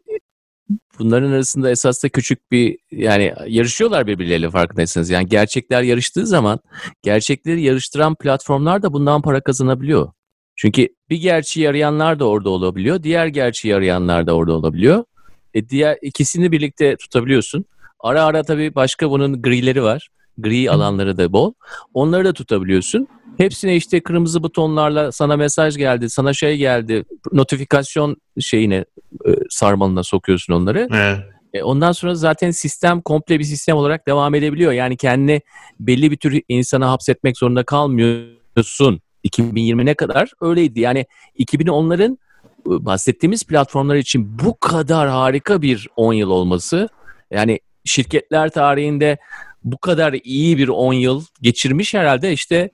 bunların 1.00 1.32
arasında 1.32 1.70
esas 1.72 2.04
da 2.04 2.10
küçük 2.10 2.52
bir 2.52 2.78
yani 2.92 3.34
yarışıyorlar 3.48 4.08
birbirleriyle 4.08 4.50
farkındaysanız. 4.50 5.10
Yani 5.10 5.26
gerçekler 5.26 5.82
yarıştığı 5.82 6.28
zaman 6.28 6.60
gerçekleri 7.04 7.62
yarıştıran 7.62 8.16
platformlar 8.16 8.84
da 8.84 8.94
bundan 8.94 9.22
para 9.22 9.42
kazanabiliyor. 9.42 10.12
Çünkü 10.56 10.88
bir 11.10 11.18
gerçeği 11.18 11.70
arayanlar 11.70 12.20
da 12.20 12.26
orada 12.26 12.50
olabiliyor. 12.50 13.04
Diğer 13.04 13.28
gerçeği 13.28 13.76
arayanlar 13.76 14.28
da 14.28 14.36
orada 14.36 14.54
olabiliyor. 14.54 15.04
E 15.54 15.70
diğer 15.70 15.98
ikisini 16.02 16.52
birlikte 16.52 16.96
tutabiliyorsun. 16.96 17.66
Ara 18.00 18.24
ara 18.24 18.44
tabii 18.44 18.76
başka 18.76 19.10
bunun 19.12 19.42
grileri 19.42 19.84
var. 19.84 20.10
Gri 20.38 20.72
alanları 20.72 21.18
da 21.18 21.34
bol. 21.34 21.54
Onları 21.94 22.26
da 22.26 22.34
tutabiliyorsun. 22.34 23.08
Hepsine 23.38 23.76
işte 23.76 24.00
kırmızı 24.04 24.44
butonlarla 24.44 25.12
sana 25.12 25.38
mesaj 25.38 25.78
geldi, 25.78 26.10
sana 26.10 26.34
şey 26.34 26.58
geldi, 26.58 27.06
notifikasyon 27.32 28.18
şeyine 28.40 28.86
e, 29.26 29.30
sarmalına 29.50 30.04
sokuyorsun 30.04 30.54
onları. 30.54 30.88
Evet. 30.92 31.20
E, 31.54 31.64
ondan 31.64 31.92
sonra 31.92 32.16
zaten 32.16 32.52
sistem 32.52 33.02
komple 33.02 33.40
bir 33.40 33.44
sistem 33.44 33.76
olarak 33.76 34.08
devam 34.08 34.36
edebiliyor. 34.36 34.72
Yani 34.72 34.98
kendini 34.98 35.42
belli 35.80 36.12
bir 36.12 36.18
tür 36.18 36.42
insana 36.50 36.92
hapsetmek 36.92 37.38
zorunda 37.38 37.64
kalmıyorsun. 37.64 39.02
2020'ne 39.28 39.94
kadar 39.94 40.32
öyleydi. 40.42 40.80
Yani 40.80 41.06
2010'ların 41.40 42.18
e, 42.68 42.86
bahsettiğimiz 42.86 43.44
platformlar 43.44 43.96
için 43.96 44.40
bu 44.40 44.60
kadar 44.60 45.10
harika 45.10 45.62
bir 45.62 45.88
10 45.96 46.14
yıl 46.14 46.30
olması 46.30 46.90
yani 47.32 47.60
şirketler 47.86 48.50
tarihinde 48.50 49.18
bu 49.64 49.78
kadar 49.78 50.16
iyi 50.24 50.58
bir 50.58 50.68
10 50.68 50.94
yıl 50.94 51.24
geçirmiş 51.42 51.94
herhalde 51.94 52.34
işte 52.34 52.70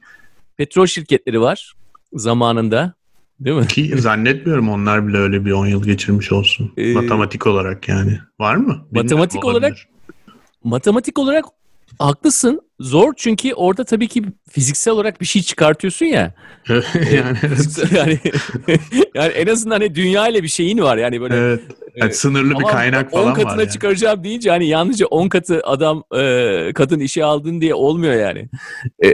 petrol 0.58 0.86
şirketleri 0.86 1.42
var 1.42 1.74
zamanında. 2.14 2.94
Değil 3.40 3.58
mi? 3.58 3.68
Ki 3.68 3.94
zannetmiyorum 3.98 4.70
onlar 4.70 5.08
bile 5.08 5.18
öyle 5.18 5.46
bir 5.46 5.52
10 5.52 5.66
yıl 5.66 5.84
geçirmiş 5.84 6.32
olsun. 6.32 6.74
Ee, 6.78 6.94
matematik 6.94 7.48
olarak 7.48 7.88
yani. 7.88 8.20
Var 8.40 8.56
mı? 8.56 8.64
Bilmiyorum, 8.64 8.88
matematik 8.92 9.46
olabilir. 9.46 9.62
olarak 9.62 9.78
matematik 10.64 11.20
olarak 11.20 11.46
haklısın. 12.00 12.62
Zor 12.80 13.14
çünkü 13.18 13.54
orada 13.54 13.84
tabii 13.84 14.08
ki 14.08 14.24
fiziksel 14.50 14.94
olarak 14.94 15.22
bir 15.22 15.26
şey 15.26 15.42
çıkartıyorsun 15.42 16.06
ya. 16.06 16.34
yani, 16.70 17.38
yani 17.92 18.20
yani 19.16 19.32
en 19.34 19.48
azından 19.48 19.76
hani 19.76 19.96
dünya 19.96 20.28
ile 20.28 20.44
bir 20.44 20.48
şeyin 20.48 20.80
var 20.80 20.98
yani 20.98 21.22
böyle. 21.22 21.36
Evet. 21.36 21.62
Yani 21.96 22.14
sınırlı 22.14 22.60
bir 22.60 22.64
kaynak 22.64 23.12
falan 23.12 23.26
var. 23.26 23.32
10 23.32 23.36
katına 23.36 23.62
yani. 23.62 23.72
çıkaracağım 23.72 24.24
deyince 24.24 24.50
hani 24.50 24.68
yalnızca 24.68 25.06
10 25.06 25.30
katı 25.30 25.62
adam 25.64 26.04
e, 26.16 26.72
kadın 26.76 27.00
işe 27.00 27.24
aldın 27.26 27.62
diye 27.62 27.74
olmuyor 27.74 28.14
yani. 28.14 28.50
E, 29.06 29.14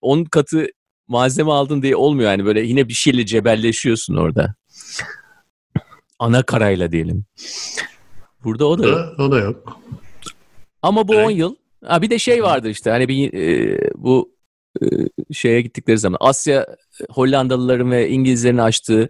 10 0.00 0.24
katı 0.24 0.66
malzeme 1.08 1.50
aldın 1.50 1.82
diye 1.82 1.96
olmuyor 1.96 2.30
yani 2.30 2.44
böyle 2.44 2.60
yine 2.60 2.88
bir 2.88 2.94
şeyle 2.94 3.26
cebelleşiyorsun 3.26 4.16
orada. 4.16 4.54
Ana 6.18 6.42
karayla 6.42 6.92
diyelim. 6.92 7.24
Burada 8.44 8.66
o 8.66 8.78
da 8.78 8.86
yok. 8.88 9.20
O 9.20 9.30
da 9.30 9.38
yok. 9.38 9.80
Ama 10.82 11.08
bu 11.08 11.12
10 11.12 11.18
evet. 11.18 11.36
yıl 11.36 11.56
ha 11.84 12.02
bir 12.02 12.10
de 12.10 12.18
şey 12.18 12.42
vardı 12.42 12.68
işte 12.68 12.90
hani 12.90 13.08
bir 13.08 13.34
e, 13.34 13.78
bu 13.96 14.32
e, 14.82 14.86
şeye 15.32 15.60
gittikleri 15.60 15.98
zaman 15.98 16.18
Asya 16.20 16.66
Hollandalıların 17.10 17.90
ve 17.90 18.08
İngilizlerin 18.10 18.58
açtığı 18.58 19.08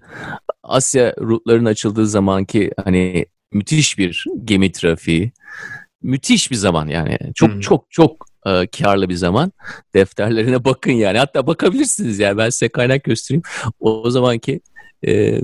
Asya 0.62 1.14
rutların 1.20 1.64
açıldığı 1.64 2.06
zamanki 2.06 2.70
hani 2.84 3.26
müthiş 3.52 3.98
bir 3.98 4.24
gemi 4.44 4.72
trafiği. 4.72 5.32
Müthiş 6.02 6.50
bir 6.50 6.56
zaman 6.56 6.88
yani. 6.88 7.18
Çok 7.34 7.50
hmm. 7.50 7.60
çok 7.60 7.90
çok 7.90 8.26
e, 8.46 8.66
karlı 8.66 9.08
bir 9.08 9.14
zaman. 9.14 9.52
Defterlerine 9.94 10.64
bakın 10.64 10.92
yani. 10.92 11.18
Hatta 11.18 11.46
bakabilirsiniz 11.46 12.18
yani. 12.18 12.38
Ben 12.38 12.50
size 12.50 12.68
kaynak 12.68 13.04
göstereyim. 13.04 13.42
O, 13.80 14.02
o 14.02 14.10
zamanki 14.10 14.60
e, 15.06 15.40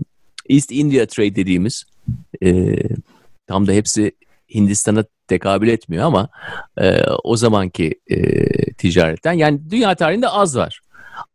East 0.48 0.72
India 0.72 1.06
Trade 1.06 1.36
dediğimiz 1.36 1.84
e, 2.42 2.76
tam 3.46 3.66
da 3.66 3.72
hepsi 3.72 4.12
Hindistan'a 4.54 5.04
tekabül 5.28 5.68
etmiyor 5.68 6.04
ama 6.04 6.28
e, 6.80 7.02
o 7.24 7.36
zamanki 7.36 8.00
e, 8.10 8.18
ticaretten 8.72 9.32
yani 9.32 9.70
dünya 9.70 9.94
tarihinde 9.94 10.28
az 10.28 10.56
var. 10.56 10.80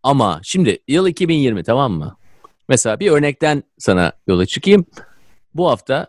Ama 0.03 0.39
şimdi 0.43 0.79
yıl 0.87 1.07
2020 1.07 1.63
tamam 1.63 1.91
mı? 1.93 2.17
Mesela 2.69 2.99
bir 2.99 3.11
örnekten 3.11 3.63
sana 3.77 4.11
yola 4.27 4.45
çıkayım. 4.45 4.85
Bu 5.53 5.69
hafta 5.69 6.07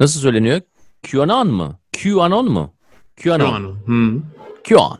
nasıl 0.00 0.20
söyleniyor? 0.20 0.60
QAnon 1.10 1.48
mı? 1.48 1.78
QAnon 2.02 2.52
mu? 2.52 2.74
QAnon. 3.22 3.50
QAnon. 3.50 3.76
Hmm. 3.86 4.22
QAnon. 4.68 4.98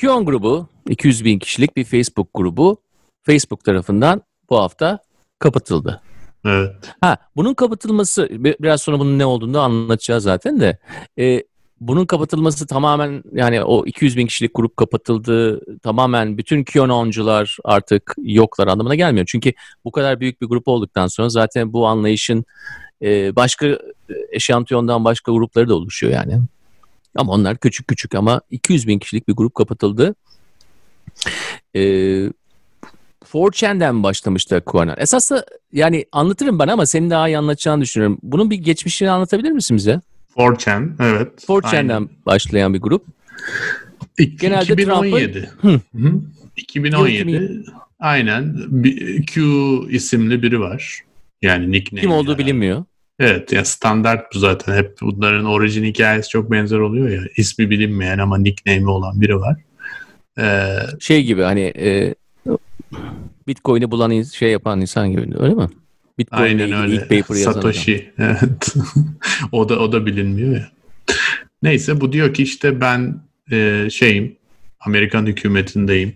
QAnon 0.00 0.26
grubu 0.26 0.66
200 0.88 1.24
bin 1.24 1.38
kişilik 1.38 1.76
bir 1.76 1.84
Facebook 1.84 2.28
grubu 2.34 2.82
Facebook 3.22 3.64
tarafından 3.64 4.22
bu 4.50 4.58
hafta 4.58 4.98
kapatıldı. 5.38 6.00
Evet. 6.44 6.74
Ha, 7.00 7.16
bunun 7.36 7.54
kapatılması 7.54 8.28
biraz 8.60 8.82
sonra 8.82 8.98
bunun 8.98 9.18
ne 9.18 9.26
olduğunu 9.26 9.60
anlatacağız 9.60 10.24
zaten 10.24 10.60
de. 10.60 10.78
E, 11.18 11.42
bunun 11.80 12.06
kapatılması 12.06 12.66
tamamen 12.66 13.22
yani 13.32 13.62
o 13.62 13.86
200 13.86 14.16
bin 14.16 14.26
kişilik 14.26 14.54
grup 14.54 14.76
kapatıldı. 14.76 15.60
Tamamen 15.78 16.38
bütün 16.38 16.64
QAnoncular 16.64 17.56
artık 17.64 18.14
yoklar 18.22 18.68
anlamına 18.68 18.94
gelmiyor. 18.94 19.26
Çünkü 19.28 19.52
bu 19.84 19.92
kadar 19.92 20.20
büyük 20.20 20.40
bir 20.40 20.46
grup 20.46 20.68
olduktan 20.68 21.06
sonra 21.06 21.28
zaten 21.28 21.72
bu 21.72 21.86
anlayışın 21.86 22.44
e, 23.02 23.36
başka 23.36 23.78
eşantiyondan 24.32 25.04
başka 25.04 25.32
grupları 25.32 25.68
da 25.68 25.74
oluşuyor 25.74 26.12
yani. 26.12 26.40
Ama 27.16 27.32
onlar 27.32 27.56
küçük 27.56 27.88
küçük 27.88 28.14
ama 28.14 28.40
200 28.50 28.88
bin 28.88 28.98
kişilik 28.98 29.28
bir 29.28 29.32
grup 29.32 29.54
kapatıldı. 29.54 30.14
Ee, 31.76 32.28
4chan'den 33.32 34.02
başlamıştı 34.02 34.62
QAnon. 34.66 34.94
Esasında 34.98 35.44
yani 35.72 36.04
anlatırım 36.12 36.58
ben 36.58 36.68
ama 36.68 36.86
senin 36.86 37.10
daha 37.10 37.28
iyi 37.28 37.38
anlatacağını 37.38 37.82
düşünüyorum. 37.82 38.18
Bunun 38.22 38.50
bir 38.50 38.56
geçmişini 38.56 39.10
anlatabilir 39.10 39.50
misin 39.50 39.76
bize? 39.76 40.00
4chan, 40.36 40.90
evet. 41.00 41.44
4chan'den 41.48 42.08
başlayan 42.26 42.74
bir 42.74 42.80
grup. 42.80 43.04
Genelde 44.40 44.72
2017. 44.72 45.50
Hı. 45.60 45.80
Hı. 45.94 46.12
2017. 46.56 47.64
Aynen. 48.00 48.56
Q 49.26 49.42
isimli 49.90 50.42
biri 50.42 50.60
var. 50.60 51.00
Yani 51.42 51.72
nickname. 51.72 52.00
Kim 52.00 52.12
olduğu 52.12 52.30
yani. 52.30 52.38
bilinmiyor. 52.38 52.84
Evet 53.18 53.52
ya 53.52 53.64
standart 53.64 54.34
bu 54.34 54.38
zaten. 54.38 54.76
Hep 54.76 54.96
bunların 55.00 55.44
orijin 55.44 55.84
hikayesi 55.84 56.28
çok 56.28 56.50
benzer 56.50 56.78
oluyor 56.78 57.08
ya. 57.08 57.20
İsmi 57.36 57.70
bilinmeyen 57.70 58.18
ama 58.18 58.38
nickname'i 58.38 58.86
olan 58.86 59.20
biri 59.20 59.36
var. 59.40 59.56
Ee, 60.38 60.76
şey 61.00 61.24
gibi 61.24 61.42
hani 61.42 61.60
e, 61.60 62.14
Bitcoin'i 63.46 63.90
bulan 63.90 64.22
şey 64.22 64.50
yapan 64.50 64.80
insan 64.80 65.10
gibi 65.10 65.20
öyle 65.38 65.54
mi? 65.54 65.68
Bitcoin'le 66.18 66.42
Aynen 66.42 66.72
öyle. 66.72 66.94
Ilk 66.94 67.02
paper 67.02 67.34
Satoshi. 67.34 68.12
Evet. 68.18 68.74
o 69.52 69.68
da 69.68 69.78
o 69.78 69.92
da 69.92 70.06
bilinmiyor 70.06 70.52
ya. 70.54 70.68
Neyse 71.62 72.00
bu 72.00 72.12
diyor 72.12 72.34
ki 72.34 72.42
işte 72.42 72.80
ben 72.80 73.20
e, 73.52 73.88
şeyim 73.90 74.36
Amerikan 74.80 75.26
hükümetindeyim. 75.26 76.14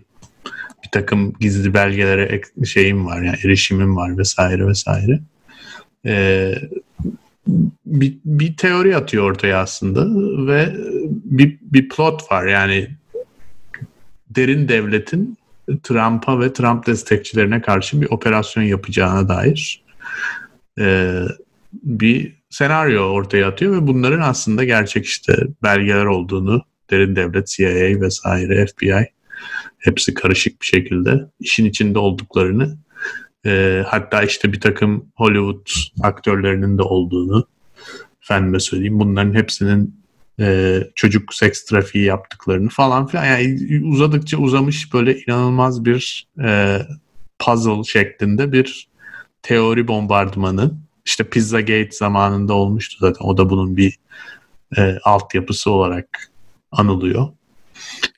Bir 0.83 0.89
takım 0.91 1.33
gizli 1.39 1.73
belgelere 1.73 2.41
şeyim 2.65 3.05
var 3.05 3.21
yani 3.21 3.37
erişimim 3.43 3.95
var 3.95 4.17
vesaire 4.17 4.67
vesaire. 4.67 5.19
E, 6.05 6.53
bir, 7.85 8.17
bir 8.25 8.57
teori 8.57 8.95
atıyor 8.95 9.31
ortaya 9.31 9.61
aslında 9.61 10.05
ve 10.47 10.75
bir, 11.09 11.57
bir 11.61 11.89
plot 11.89 12.31
var 12.31 12.45
yani 12.45 12.87
derin 14.29 14.67
devletin 14.67 15.37
Trump'a 15.83 16.39
ve 16.39 16.53
Trump 16.53 16.87
destekçilerine 16.87 17.61
karşı 17.61 18.01
bir 18.01 18.09
operasyon 18.09 18.63
yapacağına 18.63 19.29
dair 19.29 19.83
e, 20.79 21.21
bir 21.73 22.37
senaryo 22.49 23.01
ortaya 23.03 23.47
atıyor 23.47 23.75
ve 23.75 23.87
bunların 23.87 24.21
aslında 24.21 24.63
gerçek 24.63 25.05
işte 25.05 25.37
belgeler 25.63 26.05
olduğunu 26.05 26.61
derin 26.89 27.15
devlet, 27.15 27.47
CIA 27.47 28.01
vesaire, 28.01 28.65
FBI 28.65 29.05
hepsi 29.77 30.13
karışık 30.13 30.61
bir 30.61 30.65
şekilde 30.65 31.29
işin 31.39 31.65
içinde 31.65 31.99
olduklarını 31.99 32.77
e, 33.45 33.83
hatta 33.87 34.23
işte 34.23 34.53
bir 34.53 34.59
takım 34.59 35.11
Hollywood 35.15 35.67
aktörlerinin 36.03 36.77
de 36.77 36.81
olduğunu 36.81 37.47
efendime 38.23 38.59
söyleyeyim 38.59 38.99
bunların 38.99 39.33
hepsinin 39.33 40.06
e, 40.39 40.79
çocuk 40.95 41.33
seks 41.33 41.65
trafiği 41.65 42.05
yaptıklarını 42.05 42.69
falan 42.69 43.07
filan. 43.07 43.25
Yani 43.25 43.81
uzadıkça 43.85 44.37
uzamış 44.37 44.93
böyle 44.93 45.19
inanılmaz 45.19 45.85
bir 45.85 46.27
e, 46.43 46.79
puzzle 47.39 47.83
şeklinde 47.83 48.51
bir 48.51 48.87
teori 49.41 49.87
bombardımanı. 49.87 50.71
İşte 51.05 51.23
Pizzagate 51.23 51.91
zamanında 51.91 52.53
olmuştu 52.53 52.97
zaten. 52.99 53.25
O 53.25 53.37
da 53.37 53.49
bunun 53.49 53.77
bir 53.77 53.97
e, 54.77 54.97
altyapısı 55.03 55.71
olarak 55.71 56.31
anılıyor. 56.71 57.27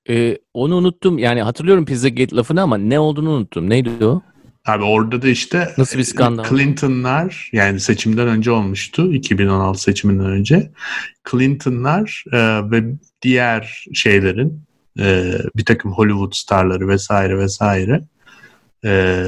Ee, 0.09 0.37
onu 0.53 0.75
unuttum. 0.75 1.17
Yani 1.17 1.41
hatırlıyorum 1.41 1.85
Pizzagate 1.85 2.35
lafını 2.35 2.61
ama 2.61 2.77
ne 2.77 2.99
olduğunu 2.99 3.29
unuttum. 3.29 3.69
Neydi 3.69 4.05
o? 4.05 4.21
Abi 4.69 4.83
orada 4.83 5.21
da 5.21 5.27
işte 5.27 5.73
Nasıl 5.77 5.99
bir 5.99 6.03
skandal? 6.03 6.43
Clinton'lar 6.49 7.49
yani 7.53 7.79
seçimden 7.79 8.27
önce 8.27 8.51
olmuştu 8.51 9.13
2016 9.13 9.81
seçiminden 9.81 10.25
önce 10.25 10.71
Clinton'lar 11.31 12.23
e, 12.31 12.37
ve 12.71 12.83
diğer 13.21 13.85
şeylerin 13.93 14.63
e, 14.99 15.37
bir 15.55 15.65
takım 15.65 15.91
Hollywood 15.91 16.33
starları 16.33 16.87
vesaire 16.87 17.37
vesaire 17.37 18.03
e, 18.85 19.25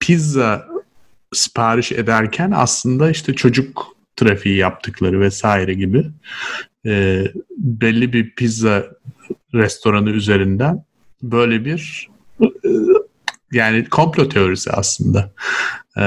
pizza 0.00 0.66
sipariş 1.32 1.92
ederken 1.92 2.52
aslında 2.54 3.10
işte 3.10 3.34
çocuk 3.34 3.86
trafiği 4.16 4.56
yaptıkları 4.56 5.20
vesaire 5.20 5.74
gibi 5.74 6.06
e, 6.86 7.24
belli 7.58 8.12
bir 8.12 8.34
pizza 8.34 8.86
restoranı 9.54 10.10
üzerinden 10.10 10.84
böyle 11.22 11.64
bir 11.64 12.08
e, 12.42 12.68
yani 13.52 13.88
komplo 13.88 14.28
teorisi 14.28 14.70
aslında. 14.70 15.32
Ee, 15.98 16.02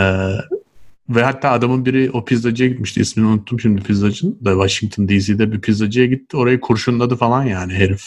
ve 1.10 1.24
hatta 1.24 1.52
adamın 1.52 1.86
biri 1.86 2.12
o 2.14 2.26
pizzacıya 2.26 2.70
gitmişti. 2.70 3.02
İsmini 3.02 3.28
unuttum 3.28 3.60
şimdi 3.60 3.82
pizzacının. 3.82 4.40
Da 4.46 4.52
Washington 4.52 5.08
DC'de 5.08 5.52
bir 5.52 5.62
pizzacıya 5.62 6.06
gitti. 6.06 6.38
Orayı 6.38 6.60
kurşunladı 6.62 7.16
falan 7.16 7.44
yani 7.44 7.74
herif. 7.74 8.04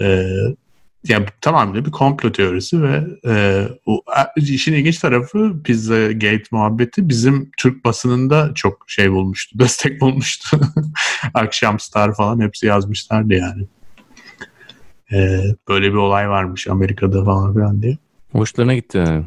Ee, 0.00 0.26
yani 1.08 1.26
tamamen 1.40 1.84
bir 1.84 1.90
komplo 1.90 2.32
teorisi 2.32 2.82
ve 2.82 3.04
e, 3.26 3.64
o, 3.86 4.02
işin 4.36 4.72
ilginç 4.72 4.98
tarafı 4.98 5.62
Pizza 5.64 6.12
Gate 6.12 6.44
muhabbeti 6.50 7.08
bizim 7.08 7.50
Türk 7.58 7.84
basınında 7.84 8.52
çok 8.54 8.84
şey 8.86 9.12
bulmuştu, 9.12 9.58
destek 9.58 10.00
bulmuştu. 10.00 10.60
Akşam 11.34 11.80
Star 11.80 12.14
falan 12.14 12.40
hepsi 12.40 12.66
yazmışlardı 12.66 13.34
yani. 13.34 13.66
Ee, 15.12 15.40
böyle 15.68 15.88
bir 15.88 15.96
olay 15.96 16.28
varmış 16.28 16.68
Amerika'da 16.68 17.24
falan 17.24 17.54
filan 17.54 17.82
diye. 17.82 17.98
Hoşlarına 18.34 18.74
gitti 18.74 18.98
yani. 18.98 19.24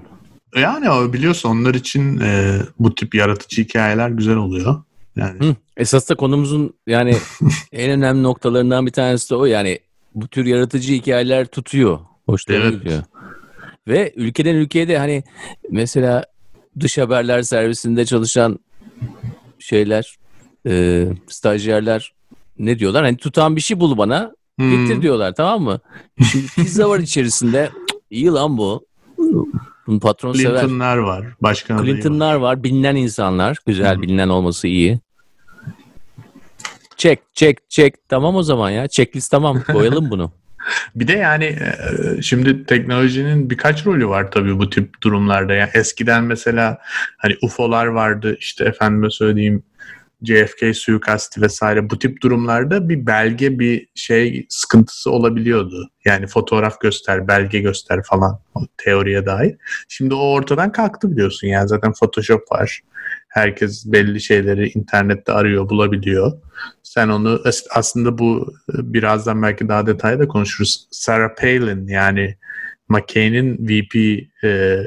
Yani 0.55 1.13
biliyorsun 1.13 1.49
onlar 1.49 1.73
için 1.73 2.19
e, 2.19 2.59
bu 2.79 2.95
tip 2.95 3.15
yaratıcı 3.15 3.61
hikayeler 3.61 4.09
güzel 4.09 4.35
oluyor. 4.35 4.83
Yani. 5.15 5.45
Hı, 5.45 5.55
esas 5.77 6.09
da 6.09 6.15
konumuzun 6.15 6.73
yani 6.87 7.17
en 7.71 7.91
önemli 7.91 8.23
noktalarından 8.23 8.85
bir 8.85 8.91
tanesi 8.91 9.29
de 9.29 9.35
o. 9.35 9.45
Yani 9.45 9.79
bu 10.15 10.27
tür 10.27 10.45
yaratıcı 10.45 10.93
hikayeler 10.93 11.45
tutuyor. 11.45 11.99
Hoşlarına 12.25 12.63
evet. 12.63 12.73
gidiyor. 12.73 13.03
Ve 13.87 14.13
ülkeden 14.15 14.55
ülkeye 14.55 14.87
de 14.87 14.97
hani 14.97 15.23
mesela 15.71 16.25
dış 16.79 16.97
haberler 16.97 17.41
servisinde 17.41 18.05
çalışan 18.05 18.59
şeyler, 19.59 20.17
e, 20.67 21.05
stajyerler 21.27 22.13
ne 22.59 22.79
diyorlar? 22.79 23.03
Hani 23.03 23.17
tutan 23.17 23.55
bir 23.55 23.61
şey 23.61 23.79
bul 23.79 23.97
bana, 23.97 24.33
getir 24.59 24.95
hmm. 24.95 25.01
diyorlar 25.01 25.33
tamam 25.35 25.61
mı? 25.61 25.79
Şimdi 26.31 26.45
pizza 26.55 26.89
var 26.89 26.99
içerisinde. 27.09 27.69
İyi 28.09 28.27
lan 28.27 28.57
bu. 28.57 28.86
Bunu 29.87 29.99
patron 29.99 30.33
Clinton'lar 30.33 30.57
sever. 30.57 30.67
Clinton'lar 30.67 30.97
var. 30.97 31.25
Başkan 31.41 31.83
Clinton'lar 31.83 32.35
var. 32.35 32.41
var. 32.41 32.63
Bilinen 32.63 32.95
insanlar. 32.95 33.57
Güzel 33.65 33.97
Hı. 33.97 34.01
bilinen 34.01 34.29
olması 34.29 34.67
iyi. 34.67 34.99
Çek, 36.97 37.19
çek, 37.33 37.69
çek. 37.69 38.09
Tamam 38.09 38.35
o 38.35 38.43
zaman 38.43 38.69
ya. 38.69 38.87
Checklist 38.87 39.31
tamam. 39.31 39.63
Koyalım 39.71 40.09
bunu. 40.09 40.31
Bir 40.95 41.07
de 41.07 41.13
yani 41.13 41.45
e, 41.45 42.21
şimdi 42.21 42.65
teknolojinin 42.65 43.49
birkaç 43.49 43.85
rolü 43.85 44.07
var 44.07 44.31
tabii 44.31 44.59
bu 44.59 44.69
tip 44.69 45.01
durumlarda. 45.03 45.53
Yani 45.53 45.69
eskiden 45.73 46.23
mesela 46.23 46.77
hani 47.17 47.35
UFO'lar 47.41 47.85
vardı 47.85 48.37
işte 48.39 48.65
efendime 48.65 49.09
söyleyeyim 49.09 49.63
JFK 50.23 50.75
suikasti 50.75 51.41
vesaire 51.41 51.89
bu 51.89 51.99
tip 51.99 52.21
durumlarda 52.21 52.89
bir 52.89 53.05
belge 53.05 53.59
bir 53.59 53.87
şey 53.95 54.45
sıkıntısı 54.49 55.11
olabiliyordu. 55.11 55.89
Yani 56.05 56.27
fotoğraf 56.27 56.79
göster, 56.79 57.27
belge 57.27 57.59
göster 57.59 58.03
falan 58.03 58.39
teoriye 58.77 59.25
dair. 59.25 59.55
Şimdi 59.87 60.13
o 60.13 60.31
ortadan 60.31 60.71
kalktı 60.71 61.11
biliyorsun 61.11 61.47
yani 61.47 61.67
zaten 61.67 61.93
Photoshop 61.93 62.51
var. 62.51 62.81
Herkes 63.27 63.91
belli 63.91 64.21
şeyleri 64.21 64.69
internette 64.69 65.31
arıyor, 65.31 65.69
bulabiliyor. 65.69 66.31
Sen 66.83 67.09
onu 67.09 67.41
aslında 67.71 68.17
bu 68.17 68.53
birazdan 68.69 69.43
belki 69.43 69.69
daha 69.69 69.87
detaylı 69.87 70.27
konuşuruz. 70.27 70.87
Sarah 70.91 71.35
Palin 71.41 71.87
yani 71.87 72.37
McCain'in 72.89 73.57
VP 73.67 73.95
e, 74.43 74.79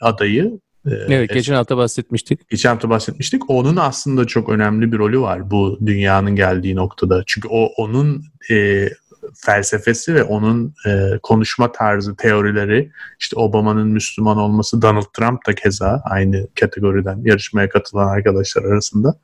adayı 0.00 0.60
ee, 0.86 0.90
evet 1.08 1.30
geçen 1.34 1.54
hafta 1.54 1.76
bahsetmiştik. 1.76 2.50
Geçen 2.50 2.70
hafta 2.70 2.90
bahsetmiştik. 2.90 3.50
Onun 3.50 3.76
aslında 3.76 4.26
çok 4.26 4.48
önemli 4.48 4.92
bir 4.92 4.98
rolü 4.98 5.20
var 5.20 5.50
bu 5.50 5.78
dünyanın 5.86 6.36
geldiği 6.36 6.76
noktada. 6.76 7.22
Çünkü 7.26 7.48
o 7.50 7.66
onun 7.66 8.24
e, 8.50 8.88
felsefesi 9.34 10.14
ve 10.14 10.22
onun 10.22 10.74
e, 10.86 11.18
konuşma 11.22 11.72
tarzı, 11.72 12.16
teorileri, 12.16 12.90
işte 13.20 13.36
Obama'nın 13.36 13.88
Müslüman 13.88 14.36
olması, 14.36 14.82
Donald 14.82 15.12
Trump 15.12 15.46
da 15.46 15.54
keza 15.54 16.02
aynı 16.04 16.48
kategoriden 16.60 17.20
yarışmaya 17.24 17.68
katılan 17.68 18.08
arkadaşlar 18.08 18.64
arasında. 18.64 19.14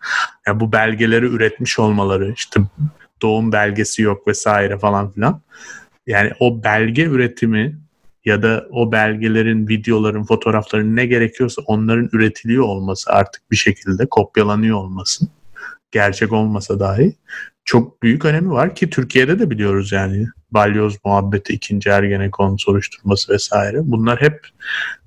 Yani 0.46 0.60
bu 0.60 0.72
belgeleri 0.72 1.26
üretmiş 1.26 1.78
olmaları, 1.78 2.32
işte 2.36 2.60
doğum 3.22 3.52
belgesi 3.52 4.02
yok 4.02 4.28
vesaire 4.28 4.78
falan 4.78 5.10
filan. 5.10 5.40
Yani 6.06 6.32
o 6.40 6.64
belge 6.64 7.04
üretimi 7.04 7.78
ya 8.28 8.42
da 8.42 8.66
o 8.70 8.92
belgelerin, 8.92 9.68
videoların, 9.68 10.24
fotoğrafların 10.24 10.96
ne 10.96 11.06
gerekiyorsa 11.06 11.62
onların 11.66 12.08
üretiliyor 12.12 12.64
olması 12.64 13.10
artık 13.10 13.50
bir 13.50 13.56
şekilde 13.56 14.06
kopyalanıyor 14.06 14.76
olması 14.76 15.24
gerçek 15.90 16.32
olmasa 16.32 16.80
dahi 16.80 17.16
çok 17.64 18.02
büyük 18.02 18.24
önemi 18.24 18.50
var 18.50 18.74
ki 18.74 18.90
Türkiye'de 18.90 19.38
de 19.38 19.50
biliyoruz 19.50 19.92
yani 19.92 20.26
balyoz 20.50 20.96
muhabbeti, 21.04 21.52
ikinci 21.52 21.90
Ergenekon 21.90 22.56
soruşturması 22.56 23.32
vesaire. 23.32 23.78
Bunlar 23.82 24.20
hep 24.20 24.46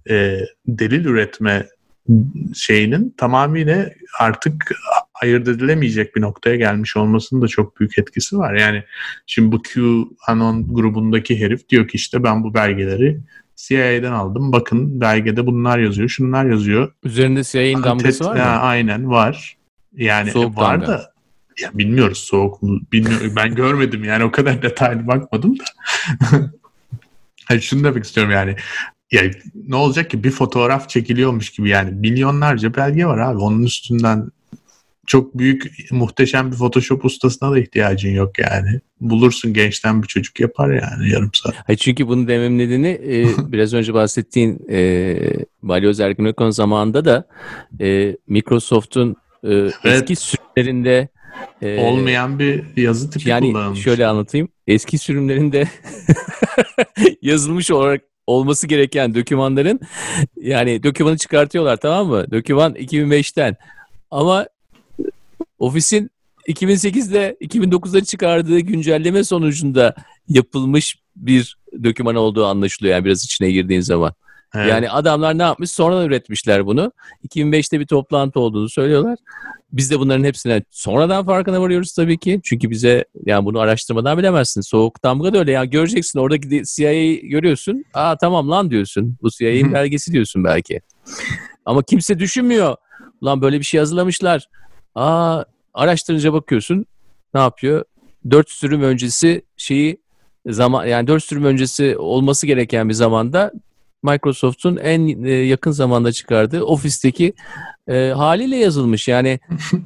e, 0.10 0.40
delil 0.68 1.06
üretme 1.06 1.68
şeyinin 2.56 3.14
tamamıyla 3.18 3.90
artık 4.20 4.72
ayırt 5.22 5.48
edilemeyecek 5.48 6.16
bir 6.16 6.22
noktaya 6.22 6.56
gelmiş 6.56 6.98
olmasının 6.98 7.42
da 7.42 7.48
çok 7.48 7.80
büyük 7.80 7.98
etkisi 7.98 8.38
var. 8.38 8.54
Yani 8.54 8.84
şimdi 9.26 9.52
bu 9.52 9.62
QAnon 9.62 10.74
grubundaki 10.74 11.40
herif 11.40 11.70
diyor 11.70 11.88
ki 11.88 11.96
işte 11.96 12.24
ben 12.24 12.44
bu 12.44 12.54
belgeleri 12.54 13.20
CIA'den 13.56 14.12
aldım. 14.12 14.52
Bakın 14.52 15.02
belgede 15.02 15.46
bunlar 15.46 15.80
yazıyor, 15.80 16.10
şunlar 16.10 16.46
yazıyor. 16.46 16.94
Üzerinde 17.04 17.44
CIA'nin 17.44 17.84
damgası 17.84 18.26
var 18.26 18.36
mı? 18.36 18.42
Aynen 18.42 19.10
var. 19.10 19.58
Yani 19.96 20.32
soğuk 20.32 20.58
var 20.58 20.82
damga. 20.82 20.88
da 20.88 21.12
ya 21.62 21.70
bilmiyoruz 21.74 22.18
soğuk 22.18 22.62
mu 22.62 22.80
bilmiyorum. 22.92 23.34
ben 23.36 23.56
görmedim 23.56 24.04
yani 24.04 24.24
o 24.24 24.32
kadar 24.32 24.62
detaylı 24.62 25.08
bakmadım 25.08 25.60
da. 25.60 25.64
hani 27.46 27.62
şunu 27.62 27.84
demek 27.84 28.04
istiyorum 28.04 28.34
yani 28.34 28.56
ya 29.12 29.22
ne 29.68 29.76
olacak 29.76 30.10
ki 30.10 30.24
bir 30.24 30.32
fotoğraf 30.32 30.90
çekiliyormuş 30.90 31.50
gibi 31.50 31.70
yani 31.70 31.92
milyonlarca 31.92 32.76
belge 32.76 33.06
var 33.06 33.18
abi 33.18 33.38
onun 33.38 33.64
üstünden 33.64 34.32
çok 35.08 35.38
büyük 35.38 35.92
muhteşem 35.92 36.52
bir 36.52 36.58
Photoshop 36.58 37.06
ustasına 37.06 37.52
da 37.52 37.60
ihtiyacın 37.60 38.10
yok 38.10 38.40
yani. 38.40 38.80
Bulursun 39.02 39.54
gençten 39.54 40.04
bir 40.04 40.08
çocuk 40.08 40.40
yapar 40.40 40.74
yani 40.74 41.10
yarım 41.10 41.32
saat. 41.34 41.56
Hayır, 41.68 41.78
çünkü 41.78 42.08
bunu 42.08 42.28
demem 42.28 42.58
nedeni 42.58 42.88
e, 42.88 43.26
biraz 43.52 43.74
önce 43.74 43.94
bahsettiğin 43.94 44.66
e, 44.70 45.18
Balyoz 45.64 46.00
Ergenekon 46.00 46.50
zamanında 46.50 47.06
da 47.06 47.28
e, 47.82 48.18
Microsoft'un 48.28 49.16
e, 49.44 49.50
evet. 49.50 49.76
eski 49.86 50.16
sürümlerinde 50.16 51.08
e, 51.62 51.80
Olmayan 51.80 52.40
bir 52.40 52.64
yazı 52.78 53.10
tipi 53.10 53.30
yani 53.30 53.52
kullanılmış. 53.52 53.84
şöyle 53.84 54.08
anlatayım. 54.08 54.50
Eski 54.68 54.98
sürümlerinde 54.98 55.68
yazılmış 57.22 57.72
olarak 57.72 58.11
olması 58.32 58.68
gereken 58.68 59.16
dokümanların 59.16 59.80
yani 60.42 60.84
dokümanı 60.84 61.18
çıkartıyorlar 61.18 61.78
tamam 61.78 62.08
mı? 62.08 62.32
Doküman 62.32 62.76
2005'ten 62.76 63.58
ama 64.12 64.48
ofisin 65.60 66.10
2008'de 66.48 67.38
2009'da 67.42 68.04
çıkardığı 68.04 68.60
güncelleme 68.60 69.24
sonucunda 69.24 69.96
yapılmış 70.28 70.96
bir 71.16 71.58
doküman 71.84 72.16
olduğu 72.16 72.46
anlaşılıyor 72.46 72.96
yani 72.96 73.06
biraz 73.06 73.24
içine 73.24 73.52
girdiğin 73.52 73.82
zaman. 73.82 74.14
Evet. 74.56 74.70
Yani 74.70 74.90
adamlar 74.90 75.38
ne 75.38 75.44
yapmış? 75.44 75.72
Sonradan 75.72 76.06
üretmişler 76.06 76.66
bunu. 76.66 76.92
2005'te 77.28 77.80
bir 77.80 77.86
toplantı 77.88 78.40
olduğunu 78.40 78.70
söylüyorlar. 78.70 79.18
Biz 79.74 79.92
de 79.92 80.00
bunların 80.00 80.24
hepsine 80.24 80.64
sonradan 80.72 81.26
farkına 81.26 81.62
varıyoruz 81.62 81.94
tabii 81.94 82.18
ki. 82.18 82.40
Çünkü 82.44 82.70
bize 82.70 83.06
yani 83.26 83.46
bunu 83.46 83.60
araştırmadan 83.60 84.18
bilemezsin. 84.18 84.62
Soğuk 84.62 85.04
damga 85.04 85.34
da 85.34 85.40
öyle 85.40 85.52
ya 85.52 85.66
göreceksin 85.66 86.20
oradaki 86.20 86.64
CIA'yı 86.76 87.22
görüyorsun. 87.30 87.86
Aa 87.94 88.18
tamam 88.18 88.50
lan 88.50 88.72
diyorsun. 88.72 89.18
Bu 89.22 89.30
CIA'nin 89.30 89.74
belgesi 89.74 90.12
diyorsun 90.12 90.44
belki. 90.44 90.82
Ama 91.66 91.84
kimse 91.84 92.20
düşünmüyor. 92.20 92.76
Lan 93.24 93.42
böyle 93.42 93.60
bir 93.60 93.66
şey 93.66 93.80
hazırlamışlar. 93.80 94.48
Aa 94.96 95.44
araştırınca 95.74 96.34
bakıyorsun. 96.34 96.86
Ne 97.34 97.42
yapıyor? 97.42 97.84
Dört 98.32 98.50
sürüm 98.50 98.84
öncesi 98.84 99.42
şeyi 99.58 99.98
zaman 100.48 100.86
yani 100.86 101.08
dört 101.08 101.24
sürüm 101.24 101.46
öncesi 101.46 101.98
olması 101.98 102.48
gereken 102.48 102.90
bir 102.90 102.94
zamanda 102.94 103.52
Microsoft'un 104.04 104.78
en 104.78 105.24
e, 105.24 105.32
yakın 105.32 105.72
zamanda 105.72 106.12
çıkardığı 106.12 106.64
ofisteki 106.64 107.34
e, 107.88 108.12
haliyle 108.16 108.56
yazılmış. 108.58 109.08
Yani 109.08 109.40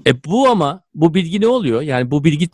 e, 0.07 0.24
bu 0.26 0.47
ama 0.49 0.82
bu 0.95 1.13
bilgi 1.13 1.41
ne 1.41 1.47
oluyor? 1.47 1.82
Yani 1.82 2.11
bu 2.11 2.24
bilgi 2.24 2.49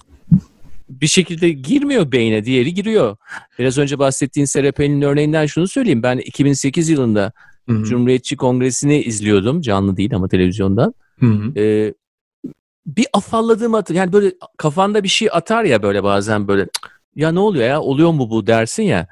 bir 0.90 1.08
şekilde 1.08 1.50
girmiyor 1.50 2.12
beyne, 2.12 2.46
diğeri 2.46 2.74
giriyor. 2.74 3.18
Biraz 3.60 3.78
önce 3.78 4.00
bahsettiğin 4.00 4.46
SRP'nin 4.46 5.02
örneğinden 5.02 5.46
şunu 5.46 5.68
söyleyeyim. 5.68 6.04
Ben 6.04 6.18
2008 6.18 6.90
yılında 6.90 7.32
Hı 7.70 7.76
hı. 7.76 7.84
Cumhuriyetçi 7.84 8.38
Kongresi'ni 8.38 9.02
izliyordum. 9.02 9.62
Canlı 9.62 9.98
değil 9.98 10.16
ama 10.16 10.28
televizyondan. 10.28 10.94
Hı 11.20 11.26
hı. 11.26 11.60
Ee, 11.60 11.94
bir 12.86 13.06
afalladığım 13.14 13.74
hatır. 13.74 13.96
Yani 13.96 14.14
böyle 14.14 14.32
kafanda 14.58 15.04
bir 15.04 15.08
şey 15.08 15.28
atar 15.32 15.64
ya 15.64 15.84
böyle 15.84 16.04
bazen 16.04 16.48
böyle 16.48 16.64
"Cık, 16.64 17.02
ya 17.16 17.32
ne 17.32 17.40
oluyor 17.40 17.66
ya 17.68 17.82
oluyor 17.82 18.12
mu 18.12 18.30
bu 18.30 18.48
dersin 18.48 18.84
ya. 18.84 19.08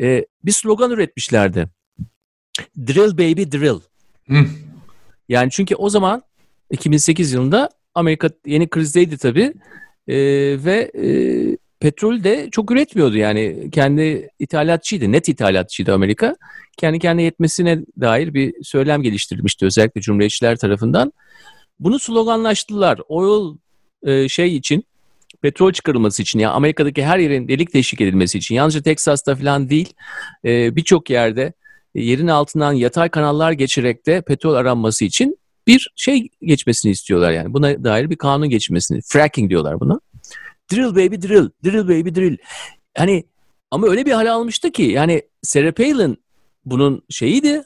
Ee, 0.00 0.26
bir 0.44 0.52
slogan 0.52 0.90
üretmişlerdi. 0.90 1.68
Drill 2.76 3.18
baby 3.18 3.42
drill. 3.42 3.80
Hı. 4.28 4.46
Yani 5.28 5.50
çünkü 5.50 5.74
o 5.74 5.90
zaman 5.90 6.22
2008 6.70 7.32
yılında 7.32 7.70
Amerika 7.94 8.30
yeni 8.46 8.68
krizdeydi 8.68 9.18
tabii 9.18 9.54
Ee, 10.08 10.16
ve 10.64 10.90
e, 10.94 11.06
petrol 11.80 12.24
de 12.24 12.48
çok 12.50 12.70
üretmiyordu 12.70 13.16
yani 13.16 13.70
kendi 13.72 14.30
ithalatçıydı 14.38 15.12
net 15.12 15.28
ithalatçıydı 15.28 15.94
Amerika 15.94 16.36
kendi 16.76 16.98
kendine 16.98 17.22
yetmesine 17.22 17.78
dair 18.00 18.34
bir 18.34 18.54
söylem 18.62 19.02
geliştirilmişti 19.02 19.66
özellikle 19.66 20.00
Cumhuriyetçiler 20.00 20.56
tarafından 20.56 21.12
bunu 21.78 21.98
sloganlaştılar 21.98 23.00
oil 23.08 23.56
e, 24.02 24.28
şey 24.28 24.56
için 24.56 24.84
petrol 25.44 25.72
çıkarılması 25.72 26.22
için 26.22 26.38
ya 26.38 26.50
Amerika'daki 26.50 27.04
her 27.04 27.18
yerin 27.18 27.48
delik 27.48 27.74
deşik 27.74 28.00
edilmesi 28.00 28.38
için 28.38 28.54
yalnızca 28.54 28.82
Teksas'ta 28.82 29.36
falan 29.36 29.70
değil 29.70 29.94
e, 30.44 30.76
birçok 30.76 31.10
yerde 31.10 31.52
e, 31.94 32.02
yerin 32.02 32.26
altından 32.28 32.72
yatay 32.72 33.08
kanallar 33.08 33.52
geçerek 33.52 34.06
de 34.06 34.22
petrol 34.22 34.54
aranması 34.54 35.04
için 35.04 35.38
bir 35.66 35.92
şey 35.96 36.28
geçmesini 36.42 36.92
istiyorlar 36.92 37.32
yani. 37.32 37.52
Buna 37.52 37.84
dair 37.84 38.10
bir 38.10 38.16
kanun 38.16 38.48
geçmesini. 38.48 39.00
Fracking 39.06 39.50
diyorlar 39.50 39.80
buna. 39.80 40.00
Drill 40.72 40.90
baby 40.90 41.28
drill. 41.28 41.50
Drill 41.64 41.88
baby 41.88 42.20
drill. 42.20 42.36
Hani 42.96 43.24
ama 43.70 43.86
öyle 43.86 44.06
bir 44.06 44.12
hale 44.12 44.30
almıştı 44.30 44.70
ki 44.70 44.82
yani 44.82 45.22
Sarah 45.42 45.72
Palin 45.72 46.18
bunun 46.64 47.02
şeyiydi. 47.10 47.62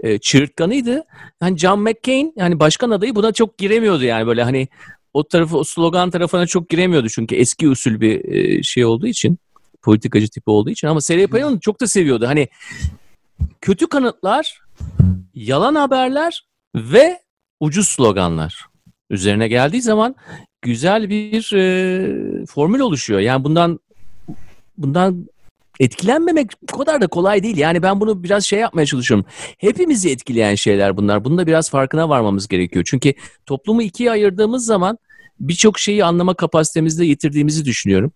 E, 0.00 0.18
çığırtkanıydı. 0.18 1.04
Hani 1.40 1.58
John 1.58 1.80
McCain 1.80 2.32
yani 2.36 2.60
başkan 2.60 2.90
adayı 2.90 3.14
buna 3.14 3.32
çok 3.32 3.58
giremiyordu 3.58 4.04
yani 4.04 4.26
böyle 4.26 4.42
hani 4.42 4.68
o 5.18 5.28
tarafı 5.28 5.58
o 5.58 5.64
slogan 5.64 6.10
tarafına 6.10 6.46
çok 6.46 6.68
giremiyordu 6.68 7.08
çünkü 7.08 7.34
eski 7.34 7.68
usul 7.68 8.00
bir 8.00 8.24
e, 8.24 8.62
şey 8.62 8.84
olduğu 8.84 9.06
için 9.06 9.38
politikacı 9.82 10.28
tipi 10.28 10.50
olduğu 10.50 10.70
için 10.70 10.88
ama 10.88 11.00
Sarah 11.00 11.26
Palin 11.26 11.58
çok 11.58 11.80
da 11.80 11.86
seviyordu. 11.86 12.26
Hani 12.26 12.48
kötü 13.60 13.86
kanıtlar, 13.86 14.60
yalan 15.34 15.74
haberler 15.74 16.44
ve 16.74 17.18
ucuz 17.60 17.88
sloganlar 17.88 18.66
üzerine 19.10 19.48
geldiği 19.48 19.82
zaman 19.82 20.14
güzel 20.62 21.10
bir 21.10 21.52
e, 21.54 22.46
formül 22.46 22.80
oluşuyor. 22.80 23.20
Yani 23.20 23.44
bundan 23.44 23.80
bundan 24.78 25.28
etkilenmemek 25.80 26.50
o 26.72 26.78
kadar 26.78 27.00
da 27.00 27.06
kolay 27.06 27.42
değil. 27.42 27.56
Yani 27.56 27.82
ben 27.82 28.00
bunu 28.00 28.22
biraz 28.22 28.44
şey 28.44 28.58
yapmaya 28.58 28.86
çalışıyorum. 28.86 29.26
Hepimizi 29.58 30.10
etkileyen 30.10 30.54
şeyler 30.54 30.96
bunlar. 30.96 31.24
Bunun 31.24 31.38
da 31.38 31.46
biraz 31.46 31.70
farkına 31.70 32.08
varmamız 32.08 32.48
gerekiyor. 32.48 32.84
Çünkü 32.88 33.14
toplumu 33.46 33.82
ikiye 33.82 34.10
ayırdığımız 34.10 34.64
zaman 34.64 34.98
birçok 35.40 35.78
şeyi 35.78 36.04
anlama 36.04 36.34
kapasitemizde 36.34 37.04
yitirdiğimizi 37.04 37.64
düşünüyorum. 37.64 38.12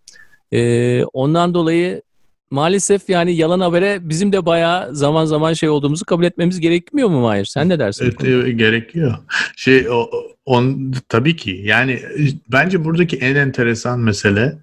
Ee, 0.53 1.05
ondan 1.05 1.55
dolayı 1.55 2.03
maalesef 2.51 3.09
yani 3.09 3.35
yalan 3.37 3.61
habere 3.61 4.09
bizim 4.09 4.33
de 4.33 4.47
bayağı 4.47 4.97
zaman 4.97 5.25
zaman 5.25 5.53
şey 5.53 5.69
olduğumuzu 5.69 6.05
kabul 6.05 6.25
etmemiz 6.25 6.61
gerekmiyor 6.61 7.09
mu 7.09 7.21
Mahir? 7.21 7.45
Sen 7.45 7.69
ne 7.69 7.79
dersin? 7.79 8.05
Evet, 8.05 8.47
e, 8.47 8.53
gerekiyor. 8.53 9.15
Şey 9.57 9.89
o, 9.91 10.11
on 10.45 10.95
tabii 11.09 11.37
ki 11.37 11.61
yani 11.65 11.93
e, 11.93 12.29
bence 12.53 12.85
buradaki 12.85 13.17
en 13.17 13.35
enteresan 13.35 14.01
mesele 14.01 14.59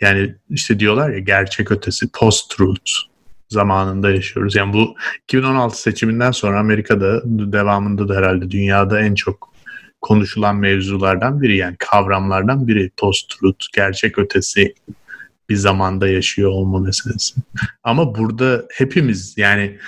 yani 0.00 0.34
işte 0.50 0.80
diyorlar 0.80 1.10
ya 1.10 1.18
gerçek 1.18 1.70
ötesi 1.70 2.08
post 2.12 2.56
truth 2.56 2.90
zamanında 3.48 4.10
yaşıyoruz. 4.10 4.56
Yani 4.56 4.72
bu 4.72 4.94
2016 5.24 5.82
seçiminden 5.82 6.30
sonra 6.30 6.60
Amerika'da 6.60 7.22
devamında 7.24 8.08
da 8.08 8.14
herhalde 8.14 8.50
dünyada 8.50 9.00
en 9.00 9.14
çok 9.14 9.49
konuşulan 10.00 10.56
mevzulardan 10.56 11.42
biri 11.42 11.56
yani 11.56 11.76
kavramlardan 11.78 12.68
biri 12.68 12.90
post 12.96 13.34
gerçek 13.74 14.18
ötesi 14.18 14.74
bir 15.48 15.56
zamanda 15.56 16.08
yaşıyor 16.08 16.50
olma 16.50 16.78
meselesi. 16.78 17.34
Ama 17.84 18.14
burada 18.14 18.66
hepimiz 18.72 19.34
yani 19.36 19.78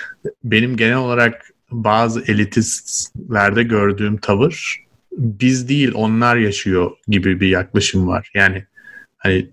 benim 0.43 0.77
genel 0.77 0.97
olarak 0.97 1.49
bazı 1.71 2.23
elitistlerde 2.27 3.63
gördüğüm 3.63 4.17
tavır 4.17 4.83
biz 5.17 5.69
değil 5.69 5.91
onlar 5.93 6.35
yaşıyor 6.35 6.91
gibi 7.07 7.39
bir 7.39 7.47
yaklaşım 7.47 8.07
var. 8.07 8.31
Yani 8.33 8.65
hani 9.17 9.49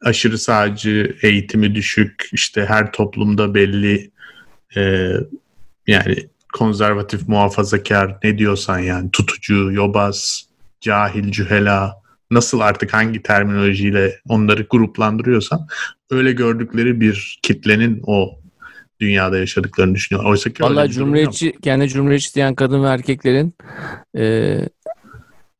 aşırı 0.00 0.38
sağcı, 0.38 1.16
eğitimi 1.22 1.74
düşük, 1.74 2.28
işte 2.32 2.66
her 2.66 2.92
toplumda 2.92 3.54
belli 3.54 4.10
e, 4.76 5.10
yani 5.86 6.16
konservatif, 6.54 7.28
muhafazakar 7.28 8.18
ne 8.24 8.38
diyorsan 8.38 8.78
yani 8.78 9.10
tutucu, 9.10 9.72
yobaz, 9.72 10.46
cahil, 10.80 11.32
cühela 11.32 11.94
nasıl 12.30 12.60
artık 12.60 12.94
hangi 12.94 13.22
terminolojiyle 13.22 14.20
onları 14.28 14.66
gruplandırıyorsan 14.70 15.66
öyle 16.10 16.32
gördükleri 16.32 17.00
bir 17.00 17.38
kitlenin 17.42 18.02
o 18.06 18.38
dünyada 19.00 19.38
yaşadıklarını 19.38 19.94
düşünüyor. 19.94 20.24
Oysa 20.24 20.50
ki 20.50 20.62
Vallahi 20.62 20.90
cumhuriyetçi, 20.90 21.52
kendi 21.62 21.88
cumhuriyetçi 21.88 22.34
diyen 22.34 22.54
kadın 22.54 22.84
ve 22.84 22.88
erkeklerin 22.88 23.54
e, 24.16 24.56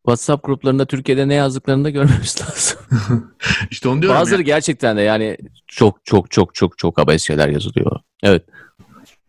WhatsApp 0.06 0.44
gruplarında 0.44 0.86
Türkiye'de 0.86 1.28
ne 1.28 1.34
yazdıklarını 1.34 1.84
da 1.84 1.90
görmemiz 1.90 2.40
lazım. 2.42 2.78
İşte 3.70 3.88
onu 3.88 4.02
diyorum. 4.02 4.20
Bazıları 4.20 4.40
ya. 4.40 4.46
gerçekten 4.46 4.96
de 4.96 5.00
yani 5.00 5.36
çok 5.66 6.04
çok 6.04 6.30
çok 6.30 6.54
çok 6.54 6.78
çok 6.78 6.98
abes 6.98 7.22
şeyler 7.22 7.48
yazılıyor. 7.48 8.00
Evet. 8.22 8.44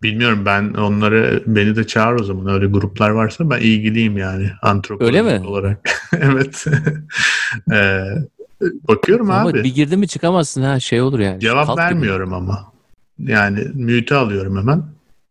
Bilmiyorum 0.04 0.42
ben 0.46 0.74
onları 0.74 1.44
beni 1.48 1.76
de 1.76 1.88
çağır 1.88 2.20
o 2.20 2.24
zaman 2.24 2.48
öyle 2.54 2.66
gruplar 2.66 3.10
varsa 3.10 3.50
ben 3.50 3.60
ilgiliyim 3.60 4.18
yani 4.18 4.50
antropolojik 4.62 5.16
Öyle 5.16 5.40
mi? 5.40 5.48
olarak. 5.48 5.90
evet. 6.20 6.66
Ee, 7.74 8.00
bakıyorum 8.88 9.32
Ama 9.32 9.50
abi. 9.50 9.64
bir 9.64 9.76
girdin 9.76 10.00
mi 10.00 10.08
çıkamazsın 10.08 10.62
ha 10.62 10.80
şey 10.80 11.02
olur 11.02 11.20
yani. 11.20 11.40
Cevap 11.40 11.66
Kalk 11.68 11.78
gibi. 11.78 11.82
vermiyorum 11.86 12.34
ama. 12.34 12.72
Yani 13.20 13.60
müte 13.74 14.16
alıyorum 14.16 14.58
hemen. 14.58 14.84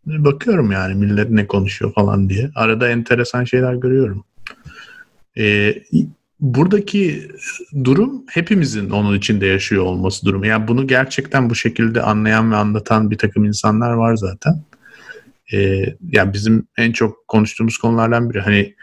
Bakıyorum 0.07 0.73
yani 0.73 0.95
millet 0.95 1.31
ne 1.31 1.47
konuşuyor 1.47 1.93
falan 1.93 2.29
diye. 2.29 2.51
Arada 2.55 2.89
enteresan 2.89 3.45
şeyler 3.45 3.75
görüyorum. 3.75 4.25
Ee, 5.39 5.75
buradaki 6.45 7.29
durum 7.85 8.25
hepimizin 8.31 8.91
onun 8.91 9.19
içinde 9.19 9.47
yaşıyor 9.47 9.85
olması 9.85 10.27
durumu. 10.27 10.47
Yani 10.47 10.69
bunu 10.69 10.87
gerçekten 10.87 11.51
bu 11.51 11.55
şekilde 11.55 12.03
anlayan 12.03 12.53
ve 12.53 12.57
anlatan 12.57 13.11
bir 13.11 13.19
takım 13.19 13.45
insanlar 13.45 13.91
var 13.91 14.17
zaten. 14.17 14.63
Ee, 15.53 15.85
yani 16.13 16.33
bizim 16.33 16.67
en 16.79 16.93
çok 16.93 17.29
konuştuğumuz 17.29 17.79
konulardan 17.79 18.31
biri. 18.31 18.41
Hani 18.41 18.75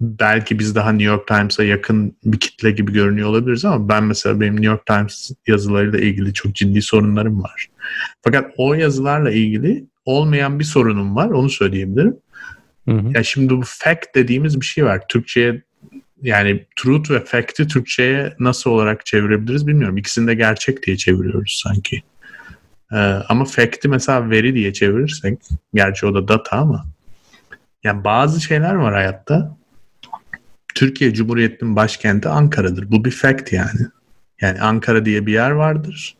belki 0.00 0.58
biz 0.58 0.74
daha 0.74 0.92
New 0.92 1.12
York 1.12 1.26
Times'a 1.26 1.64
yakın 1.64 2.16
bir 2.24 2.40
kitle 2.40 2.70
gibi 2.70 2.92
görünüyor 2.92 3.28
olabiliriz 3.28 3.64
ama 3.64 3.88
ben 3.88 4.04
mesela 4.04 4.40
benim 4.40 4.54
New 4.54 4.66
York 4.66 4.86
Times 4.86 5.30
yazılarıyla 5.46 5.98
ilgili 5.98 6.32
çok 6.32 6.54
ciddi 6.54 6.82
sorunlarım 6.82 7.42
var. 7.42 7.66
Fakat 8.22 8.52
o 8.56 8.74
yazılarla 8.74 9.30
ilgili 9.30 9.84
olmayan 10.04 10.58
bir 10.58 10.64
sorunum 10.64 11.16
var 11.16 11.28
onu 11.28 11.50
söyleyebilirim. 11.50 12.16
Hı 12.88 12.94
hı. 12.94 13.12
Ya 13.14 13.22
şimdi 13.22 13.56
bu 13.56 13.62
fact 13.64 14.14
dediğimiz 14.14 14.60
bir 14.60 14.66
şey 14.66 14.84
var. 14.84 15.02
Türkçe'ye 15.08 15.62
yani 16.22 16.66
truth 16.76 17.10
ve 17.10 17.24
fact'i 17.24 17.68
Türkçe'ye 17.68 18.34
nasıl 18.38 18.70
olarak 18.70 19.06
çevirebiliriz 19.06 19.66
bilmiyorum. 19.66 19.96
İkisini 19.96 20.26
de 20.26 20.34
gerçek 20.34 20.86
diye 20.86 20.96
çeviriyoruz 20.96 21.62
sanki. 21.64 22.02
Ee, 22.92 22.96
ama 23.28 23.44
fact'i 23.44 23.88
mesela 23.88 24.30
veri 24.30 24.54
diye 24.54 24.72
çevirirsek, 24.72 25.38
gerçi 25.74 26.06
o 26.06 26.14
da 26.14 26.28
data 26.28 26.56
ama 26.56 26.86
yani 27.84 28.04
bazı 28.04 28.40
şeyler 28.40 28.74
var 28.74 28.94
hayatta. 28.94 29.56
Türkiye 30.74 31.14
Cumhuriyeti'nin 31.14 31.76
başkenti 31.76 32.28
Ankara'dır. 32.28 32.90
Bu 32.90 33.04
bir 33.04 33.10
fact 33.10 33.52
yani. 33.52 33.80
Yani 34.40 34.60
Ankara 34.60 35.04
diye 35.04 35.26
bir 35.26 35.32
yer 35.32 35.50
vardır. 35.50 36.16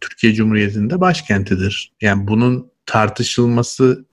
Türkiye 0.00 0.34
Cumhuriyeti'nde 0.34 1.00
başkentidir. 1.00 1.92
Yani 2.00 2.26
bunun 2.28 2.70
tartışılması 2.86 4.04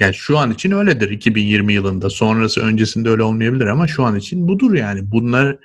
yani 0.00 0.14
şu 0.14 0.38
an 0.38 0.50
için 0.50 0.70
öyledir 0.70 1.10
2020 1.10 1.72
yılında. 1.72 2.10
Sonrası 2.10 2.60
öncesinde 2.60 3.08
öyle 3.08 3.22
olmayabilir 3.22 3.66
ama 3.66 3.86
şu 3.86 4.04
an 4.04 4.16
için 4.16 4.48
budur 4.48 4.74
yani. 4.74 5.10
Bunlar 5.10 5.56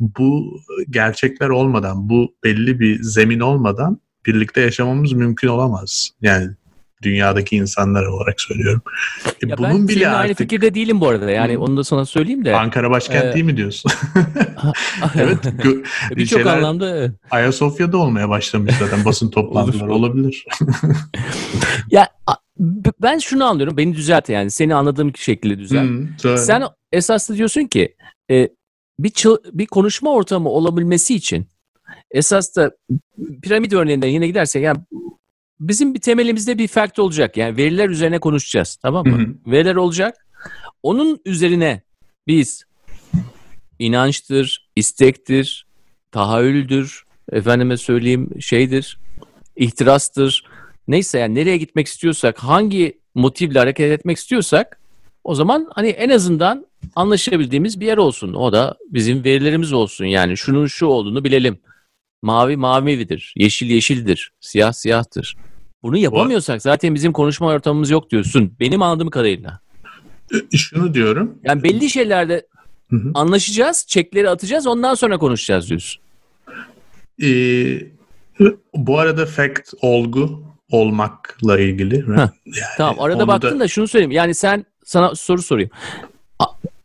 bu 0.00 0.60
gerçekler 0.90 1.48
olmadan, 1.48 2.08
bu 2.08 2.34
belli 2.44 2.80
bir 2.80 3.02
zemin 3.02 3.40
olmadan 3.40 4.00
birlikte 4.26 4.60
yaşamamız 4.60 5.12
mümkün 5.12 5.48
olamaz. 5.48 6.10
Yani 6.22 6.48
dünyadaki 7.02 7.56
insanlar 7.56 8.06
olarak 8.06 8.40
söylüyorum. 8.40 8.82
E 9.26 9.48
ya 9.48 9.58
bunun 9.58 9.70
ben 9.70 9.88
bile 9.88 10.08
artık... 10.08 10.20
aynı 10.24 10.34
fikirde 10.34 10.74
değilim 10.74 11.00
bu 11.00 11.08
arada. 11.08 11.30
Yani 11.30 11.54
hmm. 11.54 11.62
onu 11.62 11.76
da 11.76 11.84
sana 11.84 12.04
söyleyeyim 12.04 12.44
de. 12.44 12.56
Ankara 12.56 12.90
başkent 12.90 13.24
ee... 13.24 13.34
değil 13.34 13.44
mi 13.44 13.56
diyorsun? 13.56 13.92
evet. 15.14 15.38
Birçok 16.16 16.46
anlamda. 16.46 17.12
Ayasofya'da 17.30 17.96
olmaya 17.96 18.28
başlamış 18.28 18.74
zaten 18.78 19.04
basın 19.04 19.30
toplantıları 19.30 19.92
olabilir. 19.92 20.44
ya 21.90 22.08
ben 23.02 23.18
şunu 23.18 23.44
anlıyorum. 23.44 23.76
Beni 23.76 23.94
düzelt 23.96 24.28
yani. 24.28 24.50
Seni 24.50 24.74
anladığım 24.74 25.16
şekilde 25.16 25.58
düzelt. 25.58 25.88
Hmm, 25.88 26.08
Sen 26.38 26.62
esaslı 26.92 27.36
diyorsun 27.36 27.64
ki 27.64 27.96
e, 28.30 28.48
bir 28.98 29.12
bir 29.52 29.66
konuşma 29.66 30.12
ortamı 30.12 30.48
olabilmesi 30.48 31.14
için 31.14 31.46
esas 32.10 32.56
da 32.56 32.76
piramit 33.42 33.72
örneğinden 33.72 34.08
yine 34.08 34.26
gidersek 34.26 34.62
yani 34.62 34.78
bizim 35.60 35.94
bir 35.94 36.00
temelimizde 36.00 36.58
bir 36.58 36.68
fact 36.68 36.98
olacak. 36.98 37.36
Yani 37.36 37.56
veriler 37.56 37.88
üzerine 37.88 38.18
konuşacağız. 38.18 38.76
Tamam 38.82 39.06
mı? 39.06 39.18
Hı 39.18 39.22
hı. 39.22 39.52
Veriler 39.52 39.74
olacak. 39.74 40.26
Onun 40.82 41.20
üzerine 41.24 41.82
biz 42.26 42.64
inançtır, 43.78 44.68
istektir, 44.76 45.66
tahayyüldür, 46.12 47.04
efendime 47.32 47.76
söyleyeyim 47.76 48.30
şeydir, 48.40 48.98
ihtirastır. 49.56 50.44
Neyse 50.88 51.18
yani 51.18 51.34
nereye 51.34 51.56
gitmek 51.56 51.86
istiyorsak, 51.86 52.38
hangi 52.38 52.98
motivle 53.14 53.58
hareket 53.58 53.92
etmek 53.92 54.16
istiyorsak 54.16 54.80
o 55.24 55.34
zaman 55.34 55.68
hani 55.74 55.88
en 55.88 56.10
azından 56.10 56.66
anlaşabildiğimiz 56.96 57.80
bir 57.80 57.86
yer 57.86 57.96
olsun. 57.96 58.32
O 58.32 58.52
da 58.52 58.76
bizim 58.90 59.24
verilerimiz 59.24 59.72
olsun. 59.72 60.04
Yani 60.04 60.36
şunun 60.36 60.66
şu 60.66 60.86
olduğunu 60.86 61.24
bilelim. 61.24 61.58
Mavi 62.22 62.56
mavidir, 62.56 63.34
yeşil 63.36 63.70
yeşildir, 63.70 64.32
siyah 64.40 64.72
siyahtır. 64.72 65.36
Bunu 65.82 65.96
yapamıyorsak 65.96 66.62
zaten 66.62 66.94
bizim 66.94 67.12
konuşma 67.12 67.46
ortamımız 67.46 67.90
yok 67.90 68.10
diyorsun. 68.10 68.54
Benim 68.60 68.82
anladığım 68.82 69.10
kadarıyla. 69.10 69.60
E, 70.52 70.56
şunu 70.56 70.94
diyorum. 70.94 71.38
Yani 71.44 71.62
belli 71.62 71.90
şeylerde 71.90 72.46
hı 72.90 72.96
hı. 72.96 73.10
anlaşacağız, 73.14 73.86
çekleri 73.88 74.30
atacağız, 74.30 74.66
ondan 74.66 74.94
sonra 74.94 75.18
konuşacağız 75.18 75.68
diyorsun. 75.68 76.02
Ee, 77.22 77.80
bu 78.74 78.98
arada 78.98 79.26
fact 79.26 79.74
olgu 79.82 80.47
olmakla 80.70 81.58
ilgili. 81.58 82.04
Yani 82.08 82.30
tamam 82.76 83.00
arada 83.00 83.28
baktın 83.28 83.56
da... 83.56 83.60
da 83.60 83.68
şunu 83.68 83.88
söyleyeyim. 83.88 84.10
Yani 84.10 84.34
sen 84.34 84.64
sana 84.84 85.14
soru 85.14 85.42
sorayım. 85.42 85.70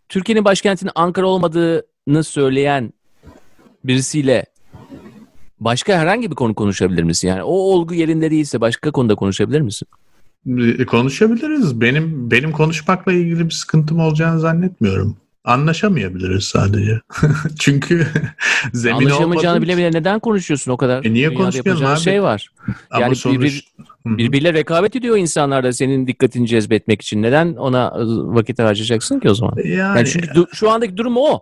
Türkiye'nin 0.10 0.46
başkentinin 0.46 0.92
Ankara 0.96 1.28
olmadığını 1.28 2.24
söyleyen 2.24 2.94
birisiyle 3.84 4.46
Başka 5.64 5.98
herhangi 5.98 6.32
bir 6.32 6.36
konu 6.36 6.56
konuşabilir 6.56 7.04
misin? 7.04 7.28
Yani 7.28 7.44
o 7.44 7.52
olgu 7.52 7.94
yerinde 7.94 8.32
değilse 8.32 8.62
başka 8.62 8.92
konuda 8.92 9.16
konuşabilir 9.16 9.62
misin? 9.62 9.88
E, 10.80 10.86
konuşabiliriz. 10.86 11.82
Benim 11.82 12.32
benim 12.32 12.52
konuşmakla 12.52 13.14
ilgili 13.14 13.46
bir 13.46 13.52
sıkıntım 13.52 14.00
olacağını 14.00 14.40
zannetmiyorum. 14.40 15.18
Anlaşamayabiliriz 15.46 16.44
sadece. 16.44 17.02
Çünkü 17.60 18.08
zemin 18.74 19.06
Anlaşamayacağını 19.06 19.62
bile 19.62 19.78
bile 19.78 19.92
neden 19.92 20.20
konuşuyorsun 20.20 20.72
o 20.72 20.78
kadar? 20.78 21.06
E 21.06 21.14
niye 21.14 21.34
konuşmuyorsun 21.34 21.86
abi? 21.86 22.00
şey 22.00 22.24
var. 22.24 22.50
Ama 22.92 23.02
yani 23.02 23.16
sonuç... 23.16 23.42
bir, 23.42 23.68
birbiriyle 24.06 24.54
rekabet 24.54 24.96
ediyor 24.96 25.18
insanlar 25.18 25.64
da 25.64 25.74
senin 25.74 26.08
dikkatini 26.08 26.48
cezbetmek 26.48 27.02
için. 27.02 27.22
Neden 27.22 27.56
ona 27.56 27.94
vakit 28.36 28.60
harcayacaksın 28.60 29.20
ki 29.20 29.30
o 29.30 29.36
zaman? 29.36 29.54
Yani, 29.58 29.70
yani 29.78 30.08
çünkü 30.08 30.28
du- 30.28 30.56
şu 30.56 30.70
andaki 30.70 30.98
durum 30.98 31.18
o. 31.18 31.42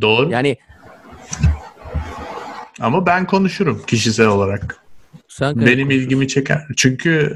Doğru. 0.00 0.30
Yani 0.30 0.56
ama 2.80 3.06
ben 3.06 3.26
konuşurum 3.26 3.82
kişisel 3.86 4.26
olarak. 4.26 4.84
Sen 5.28 5.66
Benim 5.66 5.90
ilgimi 5.90 6.28
çeker. 6.28 6.66
Çünkü 6.76 7.34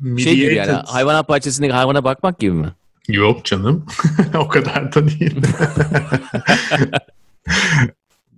mediated... 0.00 0.24
şey 0.24 0.36
gibi 0.36 0.54
yani 0.54 0.72
hayvanat 0.72 1.28
bahçesindeki 1.28 1.72
hayvana 1.72 2.04
bakmak 2.04 2.38
gibi 2.38 2.52
mi? 2.52 2.72
Yok 3.10 3.44
canım. 3.44 3.86
o 4.34 4.48
kadar 4.48 4.94
da 4.94 5.08
değil. 5.08 5.36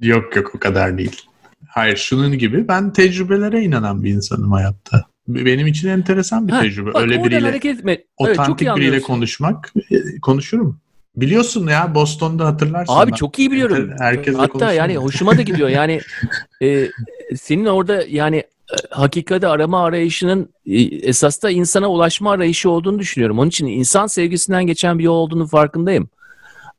yok 0.00 0.36
yok 0.36 0.54
o 0.54 0.58
kadar 0.58 0.98
değil. 0.98 1.22
Hayır 1.68 1.96
şunun 1.96 2.38
gibi 2.38 2.68
ben 2.68 2.92
tecrübelere 2.92 3.62
inanan 3.62 4.04
bir 4.04 4.10
insanım 4.10 4.52
hayatta. 4.52 5.06
Benim 5.28 5.66
için 5.66 5.88
enteresan 5.88 6.48
bir 6.48 6.52
ha, 6.52 6.60
tecrübe. 6.60 6.94
Bak, 6.94 7.02
Öyle 7.02 7.24
biriyle 7.24 7.46
hareket 7.46 7.78
etme. 7.78 7.98
otantik 8.16 8.68
evet, 8.68 8.76
biriyle 8.76 9.00
konuşmak 9.00 9.72
e, 9.90 10.20
konuşurum. 10.22 10.80
Biliyorsun 11.16 11.66
ya 11.66 11.94
Boston'da 11.94 12.46
hatırlarsın. 12.46 12.92
Abi 12.92 13.10
ben. 13.10 13.16
çok 13.16 13.38
iyi 13.38 13.50
biliyorum. 13.50 13.90
Herkes 13.98 14.36
Hatta 14.36 14.72
yani 14.72 14.96
hoşuma 14.96 15.38
da 15.38 15.42
gidiyor. 15.42 15.68
Yani 15.68 16.00
e, 16.62 16.88
senin 17.36 17.66
orada 17.66 18.04
yani 18.08 18.44
e, 18.72 18.76
hakikati 18.90 19.46
arama 19.46 19.84
arayışının 19.84 20.48
e, 20.66 20.82
esas 20.82 21.42
da 21.42 21.50
insana 21.50 21.88
ulaşma 21.88 22.30
arayışı 22.30 22.70
olduğunu 22.70 22.98
düşünüyorum. 22.98 23.38
Onun 23.38 23.48
için 23.48 23.66
insan 23.66 24.06
sevgisinden 24.06 24.66
geçen 24.66 24.98
bir 24.98 25.04
yol 25.04 25.14
olduğunu 25.14 25.46
farkındayım. 25.46 26.08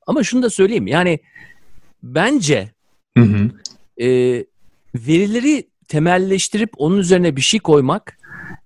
Ama 0.08 0.24
şunu 0.24 0.44
da 0.44 0.50
söyleyeyim. 0.50 0.88
Yani 0.88 1.20
bence 2.04 2.72
hı 3.18 3.24
hı. 3.24 3.50
E, 4.04 4.08
verileri 4.96 5.68
temelleştirip 5.88 6.70
onun 6.78 6.98
üzerine 6.98 7.36
bir 7.36 7.42
şey 7.42 7.60
koymak 7.60 8.18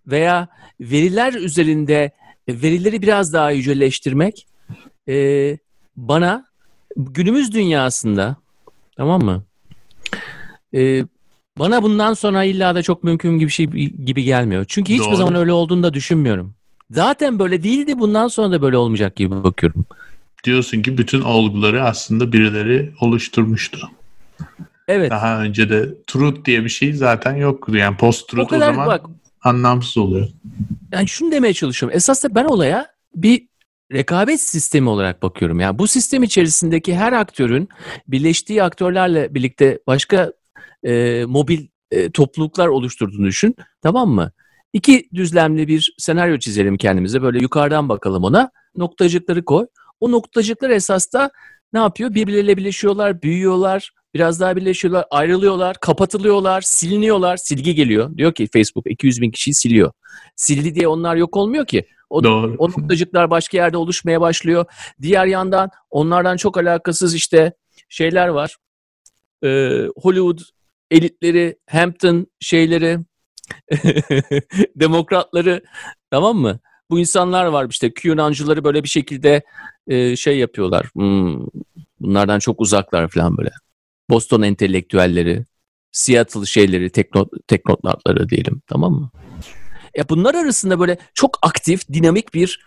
veya 0.08 0.48
veriler 0.80 1.34
üzerinde 1.34 2.12
verileri 2.50 3.02
biraz 3.02 3.34
daha 3.34 3.52
yüceleştirmek 3.52 4.48
e, 5.10 5.58
bana 5.98 6.46
günümüz 6.98 7.54
dünyasında 7.54 8.36
tamam 8.98 9.24
mı? 9.24 9.44
E, 10.74 11.04
bana 11.60 11.84
bundan 11.84 12.14
sonra 12.14 12.44
illa 12.44 12.76
da 12.76 12.84
çok 12.84 13.04
mümkün 13.04 13.40
gibi 13.40 13.52
şey 13.52 13.66
gibi 13.66 14.24
gelmiyor. 14.24 14.66
Çünkü 14.68 14.94
hiçbir 14.94 15.06
Doğru. 15.06 15.16
zaman 15.16 15.36
öyle 15.36 15.52
olduğunu 15.52 15.84
da 15.84 15.94
düşünmüyorum. 15.94 16.54
Zaten 16.92 17.40
böyle 17.40 17.64
değildi 17.64 18.00
bundan 18.00 18.28
sonra 18.28 18.52
da 18.52 18.62
böyle 18.62 18.78
olmayacak 18.78 19.16
gibi 19.16 19.44
bakıyorum. 19.44 19.86
Diyorsun 20.44 20.82
ki 20.82 20.98
bütün 20.98 21.22
olguları 21.22 21.84
aslında 21.84 22.34
birileri 22.34 22.94
oluşturmuştu. 23.02 23.90
Evet. 24.88 25.12
Daha 25.12 25.42
önce 25.42 25.70
de 25.70 25.90
truth 26.08 26.46
diye 26.46 26.64
bir 26.64 26.70
şey 26.70 26.94
zaten 26.94 27.36
yoktu. 27.36 27.78
Yani 27.78 27.98
post 27.98 28.30
truth 28.30 28.46
o, 28.46 28.48
kadar, 28.48 28.70
o 28.72 28.74
zaman 28.74 28.88
bak, 28.88 29.06
anlamsız 29.44 29.98
oluyor. 29.98 30.28
Yani 30.92 31.08
şunu 31.08 31.32
demeye 31.32 31.54
çalışıyorum. 31.54 31.98
Esas 31.98 32.24
da 32.24 32.36
ben 32.36 32.46
olaya 32.46 32.88
bir 33.16 33.48
rekabet 33.94 34.42
sistemi 34.42 34.90
olarak 34.90 35.24
bakıyorum. 35.24 35.60
Yani 35.60 35.80
bu 35.80 35.88
sistem 35.88 36.24
içerisindeki 36.24 36.96
her 36.96 37.14
aktörün 37.14 37.70
birleştiği 38.08 38.64
aktörlerle 38.64 39.36
birlikte 39.36 39.80
başka 39.88 40.32
e, 40.84 41.26
mobil 41.26 41.68
e, 41.92 42.12
topluluklar 42.12 42.68
oluşturduğunu 42.68 43.26
düşün. 43.26 43.56
Tamam 43.82 44.10
mı? 44.10 44.32
İki 44.74 45.10
düzlemli 45.14 45.68
bir 45.68 45.96
senaryo 45.98 46.38
çizelim 46.38 46.78
kendimize. 46.78 47.22
Böyle 47.22 47.40
yukarıdan 47.40 47.90
bakalım 47.90 48.24
ona. 48.24 48.52
Noktacıkları 48.76 49.46
koy. 49.46 49.68
O 50.00 50.12
noktacıklar 50.12 50.70
esas 50.70 51.14
da 51.14 51.32
ne 51.74 51.80
yapıyor? 51.80 52.14
Birbirleriyle 52.14 52.58
birleşiyorlar, 52.58 53.22
büyüyorlar, 53.22 53.92
biraz 54.14 54.40
daha 54.40 54.56
birleşiyorlar, 54.56 55.06
ayrılıyorlar, 55.12 55.78
kapatılıyorlar, 55.82 56.62
siliniyorlar. 56.62 57.38
Silgi 57.38 57.76
geliyor. 57.76 58.18
Diyor 58.18 58.34
ki 58.34 58.48
Facebook 58.54 58.92
200 58.92 59.22
bin 59.22 59.32
kişiyi 59.32 59.54
siliyor. 59.54 59.92
Sildi 60.36 60.76
diye 60.76 60.88
onlar 60.88 61.16
yok 61.16 61.38
olmuyor 61.38 61.66
ki. 61.66 61.88
O, 62.10 62.24
Doğru. 62.24 62.56
o 62.58 62.70
noktacıklar 62.70 63.30
başka 63.30 63.58
yerde 63.58 63.78
oluşmaya 63.78 64.22
başlıyor. 64.22 64.66
Diğer 65.02 65.26
yandan 65.26 65.70
onlardan 65.90 66.38
çok 66.38 66.58
alakasız 66.58 67.16
işte 67.16 67.54
şeyler 67.90 68.28
var. 68.28 68.58
Ee, 69.44 69.88
Hollywood 70.02 70.40
elitleri, 70.92 71.58
Hampton 71.70 72.28
şeyleri, 72.40 73.00
demokratları 74.76 75.62
tamam 76.12 76.38
mı? 76.38 76.60
Bu 76.90 77.00
insanlar 77.00 77.46
var 77.46 77.68
işte 77.70 77.94
QAnoncıları 77.94 78.64
böyle 78.64 78.84
bir 78.84 78.90
şekilde 78.90 79.42
e, 79.88 80.16
şey 80.16 80.38
yapıyorlar. 80.38 80.86
Hmm, 80.94 81.46
bunlardan 82.00 82.40
çok 82.40 82.62
uzaklar 82.62 83.08
falan 83.08 83.38
böyle. 83.38 83.50
Boston 84.10 84.42
entelektüelleri, 84.42 85.46
Seattle 85.92 86.46
şeyleri, 86.46 86.90
tekno, 86.90 87.28
teknotları 87.48 88.30
diyelim 88.30 88.62
tamam 88.68 88.94
mı? 88.94 89.12
Ya 89.96 90.10
bunlar 90.10 90.36
arasında 90.36 90.80
böyle 90.80 90.98
çok 91.14 91.40
aktif, 91.42 91.88
dinamik 91.94 92.34
bir 92.34 92.60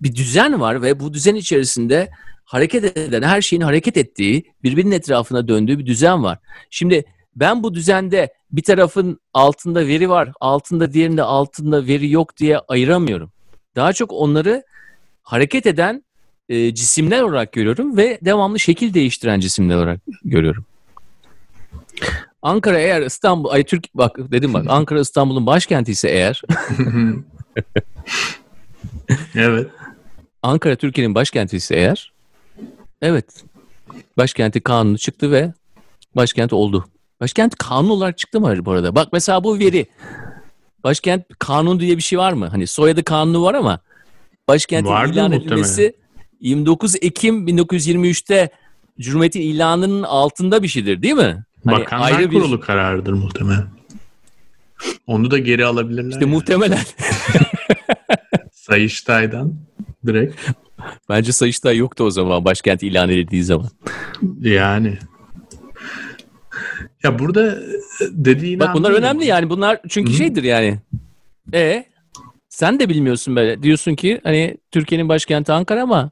bir 0.00 0.14
düzen 0.14 0.60
var 0.60 0.82
ve 0.82 1.00
bu 1.00 1.14
düzen 1.14 1.34
içerisinde 1.34 2.10
hareket 2.44 2.96
eden, 2.96 3.22
her 3.22 3.42
şeyin 3.42 3.62
hareket 3.62 3.96
ettiği, 3.96 4.52
birbirinin 4.62 4.90
etrafına 4.90 5.48
döndüğü 5.48 5.78
bir 5.78 5.86
düzen 5.86 6.22
var. 6.22 6.38
Şimdi 6.70 7.04
ben 7.36 7.62
bu 7.62 7.74
düzende 7.74 8.34
bir 8.50 8.62
tarafın 8.62 9.20
altında 9.34 9.86
veri 9.86 10.08
var, 10.08 10.32
altında 10.40 10.92
diğerinde 10.92 11.22
altında 11.22 11.86
veri 11.86 12.10
yok 12.10 12.36
diye 12.36 12.58
ayıramıyorum. 12.58 13.32
Daha 13.76 13.92
çok 13.92 14.12
onları 14.12 14.64
hareket 15.22 15.66
eden 15.66 16.04
e, 16.48 16.74
cisimler 16.74 17.22
olarak 17.22 17.52
görüyorum 17.52 17.96
ve 17.96 18.18
devamlı 18.22 18.60
şekil 18.60 18.94
değiştiren 18.94 19.40
cisimler 19.40 19.76
olarak 19.76 20.00
görüyorum. 20.24 20.64
Ankara 22.42 22.78
eğer 22.78 23.02
İstanbul, 23.02 23.50
ay 23.50 23.64
Türk 23.64 23.94
bak 23.94 24.16
dedim 24.18 24.54
bak 24.54 24.64
Ankara 24.68 25.00
İstanbul'un 25.00 25.46
başkenti 25.46 25.92
ise 25.92 26.08
eğer 26.08 26.42
evet. 29.34 29.70
Ankara 30.42 30.76
Türkiye'nin 30.76 31.14
başkenti 31.14 31.56
ise 31.56 31.76
eğer 31.76 32.12
evet 33.02 33.44
başkenti 34.16 34.60
kanunu 34.60 34.98
çıktı 34.98 35.32
ve 35.32 35.52
başkent 36.16 36.52
oldu. 36.52 36.84
Başkent 37.20 37.54
kanun 37.58 37.88
olarak 37.88 38.18
çıktı 38.18 38.40
mı 38.40 38.64
bu 38.64 38.70
arada? 38.72 38.94
Bak 38.94 39.08
mesela 39.12 39.44
bu 39.44 39.58
veri. 39.58 39.86
Başkent 40.84 41.24
kanun 41.38 41.80
diye 41.80 41.96
bir 41.96 42.02
şey 42.02 42.18
var 42.18 42.32
mı? 42.32 42.46
Hani 42.46 42.66
soyadı 42.66 43.04
kanunu 43.04 43.42
var 43.42 43.54
ama 43.54 43.80
başkentin 44.48 44.90
Vardır 44.90 45.12
ilan 45.14 45.30
muhtemelen. 45.30 45.52
edilmesi 45.52 45.96
29 46.40 46.96
Ekim 46.96 47.46
1923'te 47.48 48.50
Cumhuriyet'in 49.00 49.40
ilanının 49.40 50.02
altında 50.02 50.62
bir 50.62 50.68
şeydir 50.68 51.02
değil 51.02 51.14
mi? 51.14 51.44
Hani 51.64 51.76
Bakanlar 51.80 52.12
ayrı 52.12 52.30
bir- 52.30 52.40
Kurulu 52.40 52.60
kararıdır 52.60 53.12
muhtemelen. 53.12 53.66
Onu 55.06 55.30
da 55.30 55.38
geri 55.38 55.64
alabilirler. 55.66 56.08
İşte 56.10 56.20
yani. 56.20 56.30
muhtemelen. 56.34 56.78
Sayıştay'dan 58.52 59.54
direkt. 60.06 60.40
Bence 61.08 61.32
Sayıştay 61.32 61.76
yoktu 61.76 62.04
o 62.04 62.10
zaman 62.10 62.44
başkent 62.44 62.82
ilan 62.82 63.08
edildiği 63.10 63.44
zaman. 63.44 63.68
Yani. 64.40 64.98
Ya 67.06 67.18
burada 67.18 67.58
dediğini 68.00 68.60
Bak 68.60 68.74
bunlar 68.74 68.90
önemli 68.90 69.26
yani 69.26 69.50
bunlar 69.50 69.80
çünkü 69.88 70.12
Hı. 70.12 70.16
şeydir 70.16 70.42
yani. 70.42 70.78
E 71.54 71.84
sen 72.48 72.80
de 72.80 72.88
bilmiyorsun 72.88 73.36
böyle. 73.36 73.62
Diyorsun 73.62 73.94
ki 73.94 74.20
hani 74.24 74.56
Türkiye'nin 74.70 75.08
başkenti 75.08 75.52
Ankara 75.52 75.82
ama 75.82 76.10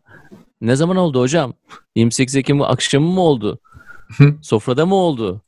ne 0.60 0.76
zaman 0.76 0.96
oldu 0.96 1.20
hocam? 1.20 1.54
28 1.96 2.36
Ekim 2.36 2.62
akşamı 2.62 3.08
mı 3.08 3.20
oldu? 3.20 3.58
Hı. 4.16 4.34
Sofrada 4.42 4.86
mı 4.86 4.94
oldu? 4.94 5.42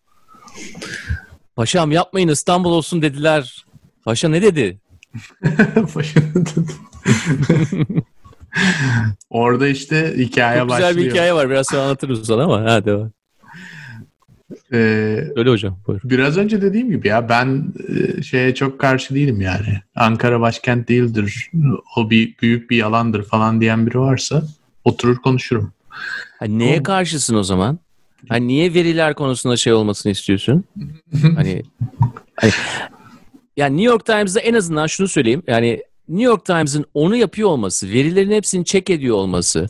Paşam 1.56 1.92
yapmayın 1.92 2.28
İstanbul 2.28 2.72
olsun 2.72 3.02
dediler. 3.02 3.64
Paşa 4.04 4.28
ne 4.28 4.42
dedi? 4.42 4.80
Başını 5.94 6.44
tut. 6.44 6.70
Orada 9.30 9.68
işte 9.68 10.14
hikaye 10.16 10.60
Çok 10.60 10.68
güzel 10.68 10.82
başlıyor. 10.82 11.06
bir 11.06 11.10
hikaye 11.10 11.34
var. 11.34 11.50
Biraz 11.50 11.66
sonra 11.66 11.82
anlatırız 11.82 12.26
sana 12.26 12.44
ama. 12.44 12.60
Ha 12.60 12.84
devam. 12.84 13.15
Ee, 14.72 14.76
Öyle 15.36 15.50
hocam. 15.50 15.78
Buyur. 15.86 16.00
biraz 16.04 16.36
önce 16.36 16.62
dediğim 16.62 16.90
gibi 16.90 17.08
ya 17.08 17.28
ben 17.28 17.64
e, 18.18 18.22
şeye 18.22 18.54
çok 18.54 18.78
karşı 18.80 19.14
değilim 19.14 19.40
yani. 19.40 19.80
Ankara 19.96 20.40
başkent 20.40 20.88
değildir. 20.88 21.50
O 21.96 22.10
bir 22.10 22.34
büyük 22.42 22.70
bir 22.70 22.76
yalandır 22.76 23.22
falan 23.24 23.60
diyen 23.60 23.86
biri 23.86 23.98
varsa 23.98 24.42
oturur 24.84 25.16
konuşurum. 25.16 25.72
Ha, 26.38 26.44
neye 26.46 26.72
Oğlum. 26.74 26.82
karşısın 26.82 27.34
o 27.34 27.42
zaman? 27.42 27.78
Ha, 28.28 28.36
niye 28.36 28.74
veriler 28.74 29.14
konusunda 29.14 29.56
şey 29.56 29.72
olmasını 29.72 30.12
istiyorsun? 30.12 30.64
hani, 31.36 31.62
hani 32.36 32.50
yani 33.56 33.76
New 33.76 33.90
York 33.92 34.06
Times'da 34.06 34.40
en 34.40 34.54
azından 34.54 34.86
şunu 34.86 35.08
söyleyeyim. 35.08 35.42
Yani 35.46 35.82
New 36.08 36.24
York 36.24 36.44
Times'ın 36.44 36.84
onu 36.94 37.16
yapıyor 37.16 37.48
olması, 37.48 37.88
verilerin 37.88 38.30
hepsini 38.30 38.64
check 38.64 38.90
ediyor 38.90 39.16
olması, 39.16 39.66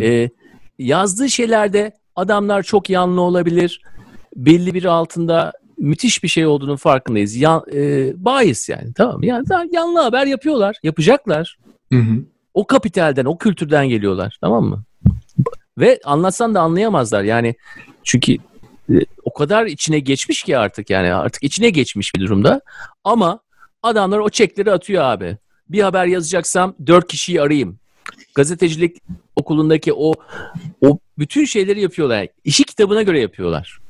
e, 0.00 0.30
yazdığı 0.78 1.28
şeylerde 1.30 1.92
adamlar 2.16 2.62
çok 2.62 2.90
yanlı 2.90 3.20
olabilir. 3.20 3.80
Belli 4.36 4.74
bir 4.74 4.84
altında 4.84 5.52
müthiş 5.78 6.22
bir 6.22 6.28
şey 6.28 6.46
olduğunun 6.46 6.76
farkındayız. 6.76 7.36
Yan, 7.36 7.64
e, 7.72 8.12
bias 8.16 8.68
yani 8.68 8.92
tamam 8.94 9.18
mı? 9.18 9.26
Yani 9.26 9.46
yanlı 9.72 10.00
haber 10.00 10.26
yapıyorlar, 10.26 10.76
yapacaklar. 10.82 11.58
Hı 11.92 11.98
hı. 11.98 12.24
O 12.54 12.66
kapitalden, 12.66 13.24
o 13.24 13.38
kültürden 13.38 13.88
geliyorlar. 13.88 14.38
Tamam 14.40 14.64
mı? 14.64 14.84
Ve 15.78 16.00
anlatsan 16.04 16.54
da 16.54 16.60
anlayamazlar. 16.60 17.22
Yani 17.22 17.54
çünkü 18.04 18.32
e, 18.90 18.94
o 19.24 19.32
kadar 19.32 19.66
içine 19.66 19.98
geçmiş 19.98 20.42
ki 20.42 20.58
artık 20.58 20.90
yani 20.90 21.14
artık 21.14 21.42
içine 21.42 21.70
geçmiş 21.70 22.14
bir 22.14 22.20
durumda. 22.20 22.60
Ama 23.04 23.40
adamlar 23.82 24.18
o 24.18 24.30
çekleri 24.30 24.72
atıyor 24.72 25.02
abi. 25.02 25.36
Bir 25.68 25.82
haber 25.82 26.06
yazacaksam 26.06 26.74
dört 26.86 27.08
kişiyi 27.08 27.42
arayayım. 27.42 27.78
Gazetecilik 28.34 28.96
okulundaki 29.36 29.92
o 29.92 30.12
o 30.80 30.98
bütün 31.18 31.44
şeyleri 31.44 31.80
yapıyorlar. 31.80 32.16
Yani 32.16 32.28
işi 32.44 32.64
kitabına 32.64 33.02
göre 33.02 33.20
yapıyorlar. 33.20 33.81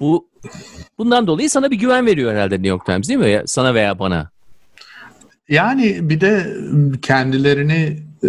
Bu 0.00 0.28
bundan 0.98 1.26
dolayı 1.26 1.50
sana 1.50 1.70
bir 1.70 1.78
güven 1.78 2.06
veriyor 2.06 2.32
herhalde 2.32 2.54
New 2.54 2.68
York 2.68 2.86
Times 2.86 3.08
değil 3.08 3.20
mi? 3.20 3.42
Sana 3.46 3.74
veya 3.74 3.98
bana. 3.98 4.30
Yani 5.48 6.08
bir 6.08 6.20
de 6.20 6.56
kendilerini 7.02 8.02
e, 8.24 8.28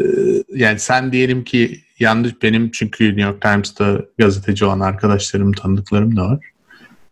yani 0.55 0.79
sen 0.79 1.11
diyelim 1.11 1.43
ki 1.43 1.81
yanlış 1.99 2.41
benim 2.41 2.71
çünkü 2.71 3.05
New 3.05 3.21
York 3.21 3.41
Times'ta 3.41 4.01
gazeteci 4.17 4.65
olan 4.65 4.79
arkadaşlarım, 4.79 5.53
tanıdıklarım 5.53 6.15
da 6.15 6.25
var. 6.25 6.45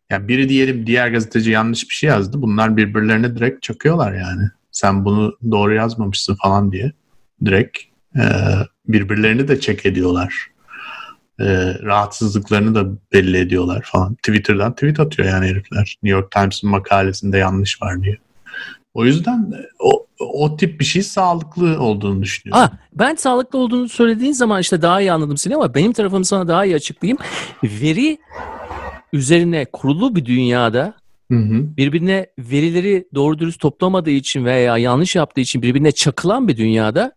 Yani 0.10 0.28
biri 0.28 0.50
diyelim 0.50 0.88
diğer 0.88 1.08
gazeteci 1.08 1.52
yanlış 1.52 1.90
bir 1.90 1.96
şey 1.96 2.10
yazdı. 2.10 2.42
Bunlar 2.42 2.78
birbirlerine 2.78 3.36
direkt 3.36 3.64
çakıyorlar 3.64 4.14
yani. 4.14 4.44
Sen 4.72 5.06
bunu 5.06 5.38
doğru 5.52 5.74
yazmamışsın 5.74 6.36
falan 6.36 6.72
diye. 6.72 6.92
Direkt 7.46 7.78
e, 8.16 8.24
birbirlerini 8.88 9.48
de 9.48 9.60
çek 9.60 9.86
ediyorlar. 9.86 10.48
E, 11.42 11.80
rahatsızlıklarını 11.84 12.76
da 12.76 12.86
belli 13.14 13.38
ediyorlar 13.38 13.90
falan. 13.92 14.16
Twitter'dan 14.16 14.74
tweet 14.74 15.00
atıyor 15.00 15.28
yani 15.28 15.48
herifler. 15.48 15.98
New 16.04 16.20
York 16.20 16.32
Times'ın 16.32 16.70
makalesinde 16.70 17.38
yanlış 17.38 17.82
var 17.82 18.04
diye. 18.04 18.18
O 18.94 19.06
yüzden 19.06 19.54
o, 19.80 20.06
o 20.20 20.58
tip 20.58 20.80
bir 20.80 20.86
şey 20.86 21.04
sağlıklı 21.04 21.80
olduğunu 21.80 22.24
düşünüyorum. 22.24 22.64
Ah, 22.64 22.78
ben 22.94 23.16
sağlıklı 23.16 23.60
olduğunu 23.60 23.90
söylediğin 23.90 24.34
zaman 24.34 24.62
işte 24.62 24.82
daha 24.82 25.02
iyi 25.02 25.12
anladım 25.12 25.38
seni 25.38 25.56
ama 25.56 25.76
benim 25.76 25.94
tarafımı 25.94 26.26
sana 26.26 26.48
daha 26.48 26.66
iyi 26.66 26.76
açıklayayım. 26.76 27.18
Veri 27.64 28.18
üzerine 29.14 29.66
kurulu 29.66 30.16
bir 30.16 30.26
dünyada 30.26 30.94
Hı 31.32 31.38
hı. 31.38 31.78
birbirine 31.78 32.28
verileri 32.40 33.08
doğru 33.16 33.40
dürüst 33.40 33.60
toplamadığı 33.60 34.10
için 34.10 34.46
veya 34.46 34.78
yanlış 34.78 35.16
yaptığı 35.16 35.42
için 35.42 35.62
birbirine 35.62 35.92
çakılan 35.92 36.48
bir 36.48 36.58
dünyada 36.58 37.12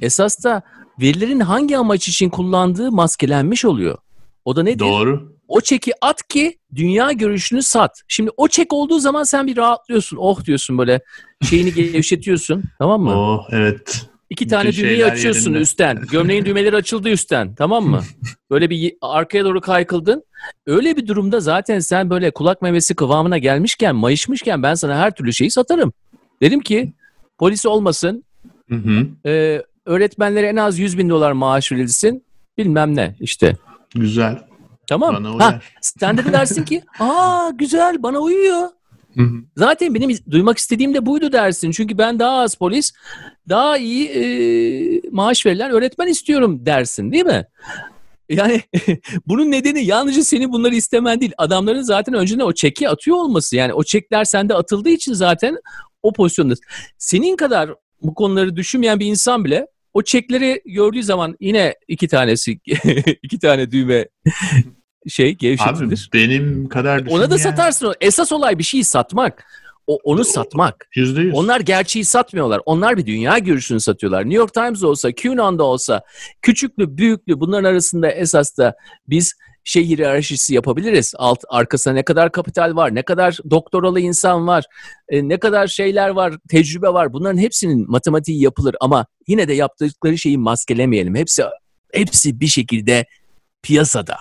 esas 0.00 0.44
da 0.44 0.62
verilerin 1.00 1.40
hangi 1.40 1.78
amaç 1.78 2.08
için 2.08 2.30
kullandığı 2.30 2.92
maskelenmiş 2.92 3.64
oluyor. 3.64 3.98
O 4.44 4.56
da 4.56 4.62
nedir? 4.62 4.78
Doğru. 4.78 5.32
O 5.48 5.60
çeki 5.60 5.92
at 6.00 6.28
ki 6.28 6.58
dünya 6.74 7.12
görüşünü 7.12 7.62
sat. 7.62 8.02
Şimdi 8.08 8.30
o 8.36 8.48
çek 8.48 8.72
olduğu 8.72 8.98
zaman 8.98 9.22
sen 9.22 9.46
bir 9.46 9.56
rahatlıyorsun. 9.56 10.16
Oh 10.20 10.44
diyorsun 10.44 10.78
böyle 10.78 11.00
şeyini 11.42 11.74
gevşetiyorsun. 11.92 12.62
tamam 12.78 13.02
mı? 13.02 13.18
Oh 13.18 13.46
evet. 13.50 14.09
İki 14.30 14.46
tane 14.48 14.72
düğmeyi 14.72 15.06
açıyorsun 15.06 15.40
yerinde. 15.50 15.62
üstten. 15.62 16.00
Gömleğin 16.10 16.44
düğmeleri 16.44 16.76
açıldı 16.76 17.08
üstten. 17.08 17.54
Tamam 17.54 17.84
mı? 17.86 18.02
Böyle 18.50 18.70
bir 18.70 18.92
arkaya 19.00 19.44
doğru 19.44 19.60
kaykıldın. 19.60 20.24
Öyle 20.66 20.96
bir 20.96 21.06
durumda 21.06 21.40
zaten 21.40 21.78
sen 21.78 22.10
böyle 22.10 22.30
kulak 22.30 22.62
memesi 22.62 22.94
kıvamına 22.94 23.38
gelmişken, 23.38 23.96
mayışmışken 23.96 24.62
ben 24.62 24.74
sana 24.74 24.98
her 24.98 25.10
türlü 25.14 25.32
şeyi 25.32 25.50
satarım. 25.50 25.92
Dedim 26.42 26.60
ki 26.60 26.92
polis 27.38 27.66
olmasın, 27.66 28.24
Hı 28.68 28.74
hı. 28.76 29.06
e, 29.30 29.62
öğretmenlere 29.86 30.46
en 30.46 30.56
az 30.56 30.78
100 30.78 30.98
bin 30.98 31.08
dolar 31.10 31.32
maaş 31.32 31.72
verilsin. 31.72 32.24
Bilmem 32.58 32.96
ne 32.96 33.16
işte. 33.20 33.56
Güzel. 33.94 34.38
Tamam 34.86 35.14
Bana 35.14 35.28
Ha, 35.28 35.32
uyar. 35.34 35.72
sen 35.80 36.16
de 36.18 36.32
dersin 36.32 36.64
ki 36.64 36.82
aa 36.98 37.50
güzel 37.54 38.02
bana 38.02 38.18
uyuyor. 38.18 38.68
Zaten 39.56 39.94
benim 39.94 40.18
duymak 40.30 40.58
istediğim 40.58 40.94
de 40.94 41.06
buydu 41.06 41.32
dersin. 41.32 41.70
Çünkü 41.70 41.98
ben 41.98 42.18
daha 42.18 42.40
az 42.40 42.54
polis, 42.54 42.92
daha 43.48 43.78
iyi 43.78 44.08
e, 44.08 44.22
maaş 45.10 45.46
verilen 45.46 45.70
öğretmen 45.70 46.06
istiyorum 46.06 46.66
dersin 46.66 47.12
değil 47.12 47.24
mi? 47.24 47.46
Yani 48.28 48.62
bunun 49.26 49.50
nedeni 49.50 49.84
yalnızca 49.84 50.22
senin 50.22 50.52
bunları 50.52 50.74
istemen 50.74 51.20
değil. 51.20 51.32
Adamların 51.38 51.82
zaten 51.82 52.14
önceden 52.14 52.44
o 52.44 52.52
çeki 52.52 52.88
atıyor 52.88 53.16
olması. 53.16 53.56
Yani 53.56 53.74
o 53.74 53.82
çekler 53.82 54.24
sende 54.24 54.54
atıldığı 54.54 54.90
için 54.90 55.12
zaten 55.12 55.58
o 56.02 56.12
pozisyonda. 56.12 56.54
Senin 56.98 57.36
kadar 57.36 57.70
bu 58.02 58.14
konuları 58.14 58.56
düşünmeyen 58.56 59.00
bir 59.00 59.06
insan 59.06 59.44
bile 59.44 59.66
o 59.94 60.02
çekleri 60.02 60.62
gördüğü 60.66 61.02
zaman 61.02 61.36
yine 61.40 61.74
iki 61.88 62.08
tanesi 62.08 62.52
iki 63.22 63.38
tane 63.38 63.70
düğme 63.70 64.08
şey 65.08 65.26
Abi 65.28 65.36
gevşetilir. 65.36 66.10
benim 66.14 66.68
kadar 66.68 66.98
Ona 67.06 67.30
da 67.30 67.34
düşünmeyen- 67.34 67.38
satarsın. 67.38 67.94
Esas 68.00 68.32
olay 68.32 68.58
bir 68.58 68.64
şeyi 68.64 68.84
satmak. 68.84 69.44
O, 69.86 69.98
onu 70.04 70.24
satmak. 70.24 70.88
Yüzde 70.94 71.20
yüz. 71.20 71.34
Onlar 71.34 71.60
gerçeği 71.60 72.04
satmıyorlar. 72.04 72.60
Onlar 72.66 72.96
bir 72.96 73.06
dünya 73.06 73.38
görüşünü 73.38 73.80
satıyorlar. 73.80 74.22
New 74.24 74.36
York 74.36 74.54
Times 74.54 74.82
olsa, 74.82 75.12
QAnon'da 75.14 75.64
olsa, 75.64 76.02
küçüklü, 76.42 76.96
büyüklü 76.96 77.40
bunların 77.40 77.64
arasında 77.70 78.10
esas 78.10 78.58
da 78.58 78.76
biz 79.08 79.34
şey 79.64 79.84
hiyerarşisi 79.86 80.54
yapabiliriz. 80.54 81.14
Alt 81.16 81.38
arkasında 81.48 81.94
ne 81.94 82.02
kadar 82.02 82.32
kapital 82.32 82.76
var, 82.76 82.94
ne 82.94 83.02
kadar 83.02 83.38
doktoralı 83.50 84.00
insan 84.00 84.46
var, 84.46 84.64
e, 85.08 85.28
ne 85.28 85.36
kadar 85.38 85.66
şeyler 85.66 86.08
var, 86.08 86.34
tecrübe 86.48 86.88
var. 86.88 87.12
Bunların 87.12 87.38
hepsinin 87.38 87.90
matematiği 87.90 88.42
yapılır 88.42 88.76
ama 88.80 89.06
yine 89.28 89.48
de 89.48 89.52
yaptıkları 89.52 90.18
şeyi 90.18 90.38
maskelemeyelim. 90.38 91.14
Hepsi 91.14 91.42
Hepsi 91.92 92.40
bir 92.40 92.46
şekilde 92.46 93.06
piyasada 93.62 94.16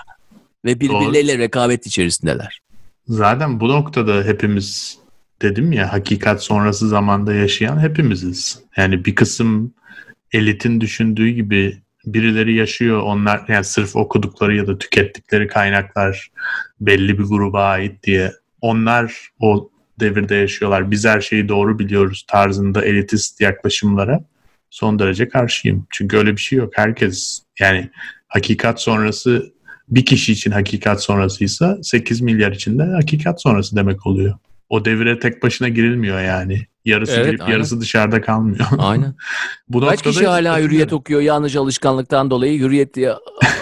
ve 0.66 0.80
birbirleriyle 0.80 1.38
rekabet 1.38 1.88
içerisindeler. 1.88 2.60
Zaten 3.08 3.60
bu 3.60 3.68
noktada 3.68 4.24
hepimiz 4.24 4.98
dedim 5.42 5.72
ya 5.72 5.94
hakikat 5.94 6.44
sonrası 6.44 6.88
zamanda 6.88 7.34
yaşayan 7.34 7.80
hepimiziz. 7.80 8.60
Yani 8.78 9.06
bir 9.06 9.16
kısım 9.16 9.74
elitin 10.32 10.82
düşündüğü 10.82 11.30
gibi 11.30 11.82
birileri 12.06 12.54
yaşıyor. 12.54 13.02
Onlar 13.02 13.46
yani 13.48 13.64
sırf 13.64 13.96
okudukları 13.96 14.56
ya 14.56 14.68
da 14.68 14.78
tükettikleri 14.78 15.48
kaynaklar 15.48 16.32
belli 16.82 17.20
bir 17.20 17.24
gruba 17.24 17.64
ait 17.64 18.04
diye. 18.04 18.32
Onlar 18.62 19.30
o 19.40 19.70
devirde 20.00 20.36
yaşıyorlar. 20.36 20.92
Biz 20.92 21.06
her 21.06 21.22
şeyi 21.22 21.50
doğru 21.50 21.80
biliyoruz 21.80 22.26
tarzında 22.28 22.86
elitist 22.86 23.42
yaklaşımlara 23.42 24.24
son 24.70 25.00
derece 25.00 25.30
karşıyım. 25.30 25.88
Çünkü 25.90 26.18
öyle 26.18 26.32
bir 26.32 26.42
şey 26.42 26.60
yok. 26.60 26.74
Herkes 26.76 27.42
yani 27.60 27.90
hakikat 28.28 28.82
sonrası 28.82 29.54
bir 29.90 30.06
kişi 30.06 30.32
için 30.32 30.52
hakikat 30.52 31.04
sonrasıysa 31.04 31.78
8 31.84 32.22
milyar 32.22 32.52
için 32.52 32.80
de 32.80 32.84
hakikat 32.84 33.42
sonrası 33.42 33.76
demek 33.76 34.08
oluyor. 34.08 34.34
O 34.70 34.86
devire 34.86 35.20
tek 35.20 35.44
başına 35.44 35.70
girilmiyor 35.70 36.22
yani. 36.22 36.68
Yarısı 36.86 37.14
evet, 37.14 37.26
girip 37.26 37.42
aynen. 37.42 37.54
yarısı 37.54 37.82
dışarıda 37.82 38.22
kalmıyor. 38.22 38.68
Aynen. 38.78 39.16
Bu 39.70 39.80
Kaç 39.80 40.02
kişi 40.02 40.28
hala 40.28 40.60
hürriyet 40.60 40.94
okuyor 40.94 41.22
yalnızca 41.22 41.62
alışkanlıktan 41.62 42.32
dolayı 42.32 42.60
hürriyet 42.60 42.94
diye 42.94 43.14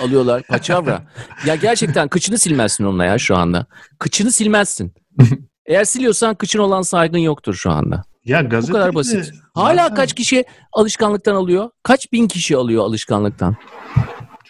alıyorlar. 0.04 0.44
Paçavra. 0.44 1.04
ya 1.46 1.56
gerçekten 1.56 2.08
kıçını 2.08 2.38
silmezsin 2.38 2.84
onunla 2.84 3.06
ya 3.06 3.18
şu 3.18 3.38
anda. 3.38 3.66
Kıçını 4.00 4.32
silmezsin. 4.32 4.94
Eğer 5.66 5.84
siliyorsan 5.84 6.36
kıçın 6.36 6.60
olan 6.60 6.82
saygın 6.82 7.18
yoktur 7.18 7.54
şu 7.54 7.72
anda. 7.72 8.04
Ya 8.26 8.42
gazete 8.42 8.74
Bu 8.74 8.78
kadar 8.78 8.96
basit. 8.96 9.34
Hala 9.54 9.84
zaten... 9.84 9.96
kaç 9.96 10.14
kişi 10.14 10.46
alışkanlıktan 10.74 11.36
alıyor? 11.36 11.70
Kaç 11.84 12.12
bin 12.12 12.28
kişi 12.28 12.58
alıyor 12.58 12.84
alışkanlıktan? 12.84 13.56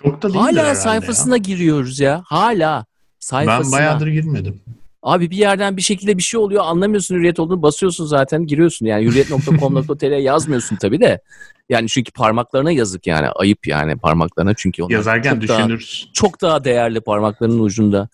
Çok 0.03 0.21
da 0.21 0.33
değil 0.33 0.45
Hala 0.45 0.75
sayfasına 0.75 1.33
ya. 1.33 1.37
giriyoruz 1.37 1.99
ya. 1.99 2.23
Hala 2.25 2.85
sayfasına. 3.19 3.65
Ben 3.65 3.71
bayağıdır 3.71 4.07
girmedim. 4.07 4.61
Abi 5.03 5.29
bir 5.29 5.37
yerden 5.37 5.77
bir 5.77 5.81
şekilde 5.81 6.17
bir 6.17 6.23
şey 6.23 6.39
oluyor 6.39 6.63
anlamıyorsun 6.65 7.15
hürriyet 7.15 7.39
olduğunu 7.39 7.61
basıyorsun 7.61 8.05
zaten 8.05 8.45
giriyorsun. 8.45 8.85
Yani 8.85 9.05
hürriyet.com.tr 9.05 10.05
yazmıyorsun 10.17 10.75
tabii 10.75 11.01
de. 11.01 11.21
Yani 11.69 11.87
çünkü 11.87 12.11
parmaklarına 12.11 12.71
yazık 12.71 13.07
yani 13.07 13.27
ayıp 13.27 13.67
yani 13.67 13.97
parmaklarına 13.97 14.53
çünkü 14.53 14.83
onlar 14.83 14.93
Yazarken 14.93 15.33
çok 15.33 15.41
düşünürüz. 15.41 16.03
Daha, 16.05 16.13
çok 16.13 16.41
daha 16.41 16.63
değerli 16.63 17.01
parmaklarının 17.01 17.59
ucunda 17.59 18.09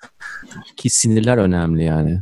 ki 0.77 0.89
sinirler 0.89 1.37
önemli 1.37 1.83
yani. 1.83 2.21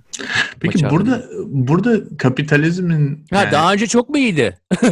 Peki 0.60 0.78
Maçarlı. 0.78 0.96
burada 0.96 1.24
burada 1.48 2.18
kapitalizmin 2.18 3.26
ha, 3.32 3.42
yani... 3.44 3.52
daha 3.52 3.74
önce 3.74 3.88
çok 3.88 4.10
mu 4.10 4.18
iyiydi? 4.18 4.58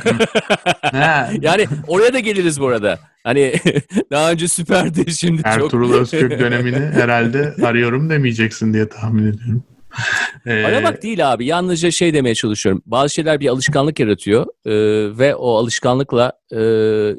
yani 1.41 1.67
oraya 1.87 2.13
da 2.13 2.19
geliriz 2.19 2.61
bu 2.61 2.67
arada. 2.67 2.99
Hani 3.23 3.53
daha 4.11 4.31
önce 4.31 4.47
süperdi 4.47 5.13
şimdi 5.13 5.41
Ertuğrul 5.45 5.59
çok. 5.59 5.65
Ertuğrul 5.65 5.93
Özkök 5.93 6.31
dönemini 6.39 6.79
herhalde 6.79 7.53
arıyorum 7.63 8.09
demeyeceksin 8.09 8.73
diye 8.73 8.89
tahmin 8.89 9.25
ediyorum. 9.25 9.63
Ee... 10.45 10.63
Aramak 10.63 11.03
değil 11.03 11.33
abi. 11.33 11.45
Yalnızca 11.45 11.91
şey 11.91 12.13
demeye 12.13 12.35
çalışıyorum. 12.35 12.81
Bazı 12.85 13.13
şeyler 13.13 13.39
bir 13.39 13.47
alışkanlık 13.47 13.99
yaratıyor 13.99 14.45
e, 14.65 14.73
ve 15.17 15.35
o 15.35 15.55
alışkanlıkla 15.55 16.33
e, 16.51 16.61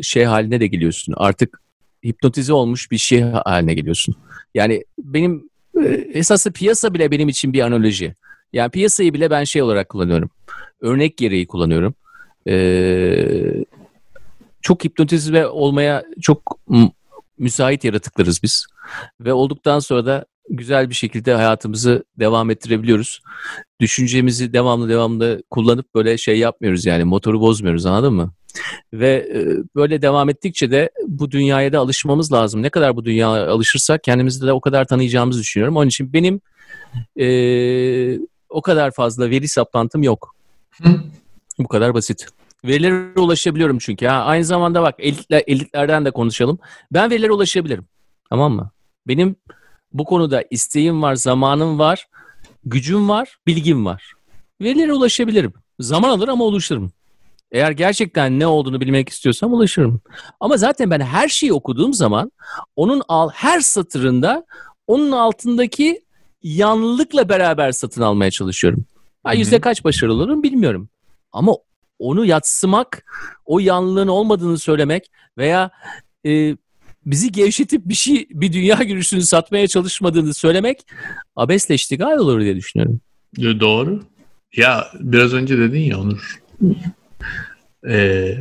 şey 0.03 0.25
haline 0.25 0.61
de 0.61 0.67
geliyorsun. 0.67 1.15
Artık 1.17 1.61
hipnotize 2.07 2.53
olmuş 2.53 2.91
bir 2.91 2.99
şey 2.99 3.21
haline 3.21 3.75
geliyorsun. 3.75 4.15
Yani 4.55 4.85
benim 4.99 5.51
e, 5.83 5.89
esaslı 6.15 6.53
piyasa 6.53 6.95
bile 6.95 7.11
benim 7.11 7.29
için 7.29 7.53
bir 7.53 7.61
analoji. 7.61 8.15
Yani 8.53 8.71
piyasayı 8.71 9.15
bile 9.15 9.31
ben 9.31 9.45
şey 9.45 9.63
olarak 9.63 9.89
kullanıyorum. 9.89 10.31
Örnek 10.81 11.17
gereği 11.17 11.47
kullanıyorum. 11.47 11.95
Ee, 12.49 13.65
çok 14.63 14.85
hipnotize 14.85 15.47
olmaya 15.47 16.05
çok 16.21 16.59
müsait 17.39 17.85
yaratıklarız 17.85 18.43
biz. 18.43 18.67
Ve 19.21 19.33
olduktan 19.33 19.79
sonra 19.79 20.07
da 20.07 20.25
güzel 20.51 20.91
bir 20.91 20.95
şekilde 20.95 21.35
hayatımızı 21.35 22.05
devam 22.19 22.51
ettirebiliyoruz. 22.51 23.21
Düşüncemizi 23.81 24.53
devamlı 24.53 24.89
devamlı 24.89 25.43
kullanıp 25.51 25.95
böyle 25.95 26.19
şey 26.19 26.39
yapmıyoruz 26.39 26.87
yani 26.87 27.05
motoru 27.05 27.41
bozmuyoruz 27.41 27.87
anladın 27.87 28.15
mı? 28.15 28.33
Ve 28.93 29.29
e, 29.35 29.39
böyle 29.77 30.03
devam 30.03 30.29
ettikçe 30.29 30.71
de 30.71 30.91
bu 31.07 31.31
dünyaya 31.31 31.73
da 31.73 31.79
alışmamız 31.79 32.33
lazım. 32.33 32.63
Ne 32.63 32.71
kadar 32.71 32.97
bu 32.97 33.05
dünyaya 33.05 33.51
alışırsak 33.51 34.05
kendimizi 34.05 34.47
de 34.47 34.53
o 34.53 34.61
kadar 34.61 34.85
tanıyacağımızı 34.85 35.41
düşünüyorum. 35.41 35.77
Onun 35.77 35.89
için 35.89 36.13
benim 36.13 36.41
e, 37.21 37.27
o 38.49 38.63
kadar 38.63 38.91
fazla 38.91 39.31
veri 39.31 39.49
saplantım 39.49 40.03
yok. 40.03 40.35
Hı. 40.83 40.89
Bu 41.59 41.69
kadar 41.69 41.95
basit. 41.95 42.27
Verilere 42.65 43.21
ulaşabiliyorum 43.21 43.79
çünkü. 43.79 44.07
Ha, 44.07 44.25
aynı 44.25 44.45
zamanda 44.45 44.83
bak 44.83 44.95
elitler, 44.99 45.43
elitlerden 45.47 46.05
de 46.05 46.11
konuşalım. 46.11 46.59
Ben 46.93 47.11
verilere 47.11 47.33
ulaşabilirim. 47.33 47.85
Tamam 48.31 48.53
mı? 48.53 48.71
Benim 49.09 49.37
bu 49.93 50.05
konuda 50.05 50.45
isteğim 50.51 51.03
var, 51.03 51.15
zamanım 51.15 51.79
var, 51.79 52.09
gücüm 52.65 53.09
var, 53.09 53.37
bilgim 53.47 53.87
var. 53.87 54.13
Verilere 54.61 54.93
ulaşabilirim. 54.93 55.53
Zaman 55.79 56.09
alır 56.09 56.29
ama 56.29 56.45
ulaşırım. 56.45 56.93
Eğer 57.53 57.71
gerçekten 57.71 58.39
ne 58.39 58.47
olduğunu 58.47 58.81
bilmek 58.81 59.09
istiyorsam 59.09 59.53
ulaşırım. 59.53 60.01
Ama 60.41 60.57
zaten 60.57 60.91
ben 60.91 61.01
her 61.01 61.29
şeyi 61.29 61.53
okuduğum 61.53 61.95
zaman 61.95 62.33
onun 62.77 63.03
al 63.09 63.31
her 63.35 63.61
satırında 63.61 64.47
onun 64.87 65.13
altındaki 65.13 66.01
yanlılıkla 66.43 67.29
beraber 67.29 67.73
satın 67.73 68.03
almaya 68.03 68.31
çalışıyorum. 68.31 68.85
Ha, 69.25 69.35
yüzde 69.35 69.61
kaç 69.61 69.85
başarılı 69.85 70.15
olurum 70.15 70.43
bilmiyorum. 70.43 70.89
Ama 71.33 71.53
onu 71.99 72.25
yatsımak, 72.25 73.05
o 73.45 73.59
yanlılığın 73.59 74.09
olmadığını 74.09 74.59
söylemek 74.59 75.11
veya 75.39 75.71
e, 76.27 76.57
bizi 77.07 77.33
gevşetip 77.33 77.83
bir 77.85 77.95
şey, 77.95 78.27
bir 78.31 78.53
dünya 78.53 78.75
görüşünü 78.75 79.23
satmaya 79.23 79.67
çalışmadığını 79.69 80.35
söylemek 80.35 80.87
abesle 81.37 81.75
iştigal 81.75 82.19
olur 82.19 82.41
diye 82.41 82.57
düşünüyorum. 82.57 83.01
Doğru. 83.39 84.03
Ya 84.57 84.87
biraz 85.01 85.35
önce 85.35 85.59
dedin 85.59 85.81
ya 85.81 86.01
Onur. 86.01 86.41
Ee, 87.89 88.39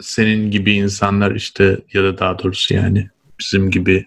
senin 0.00 0.50
gibi 0.50 0.72
insanlar 0.72 1.34
işte 1.34 1.78
ya 1.92 2.02
da 2.02 2.18
daha 2.18 2.38
doğrusu 2.38 2.74
yani 2.74 3.08
bizim 3.38 3.70
gibi 3.70 4.06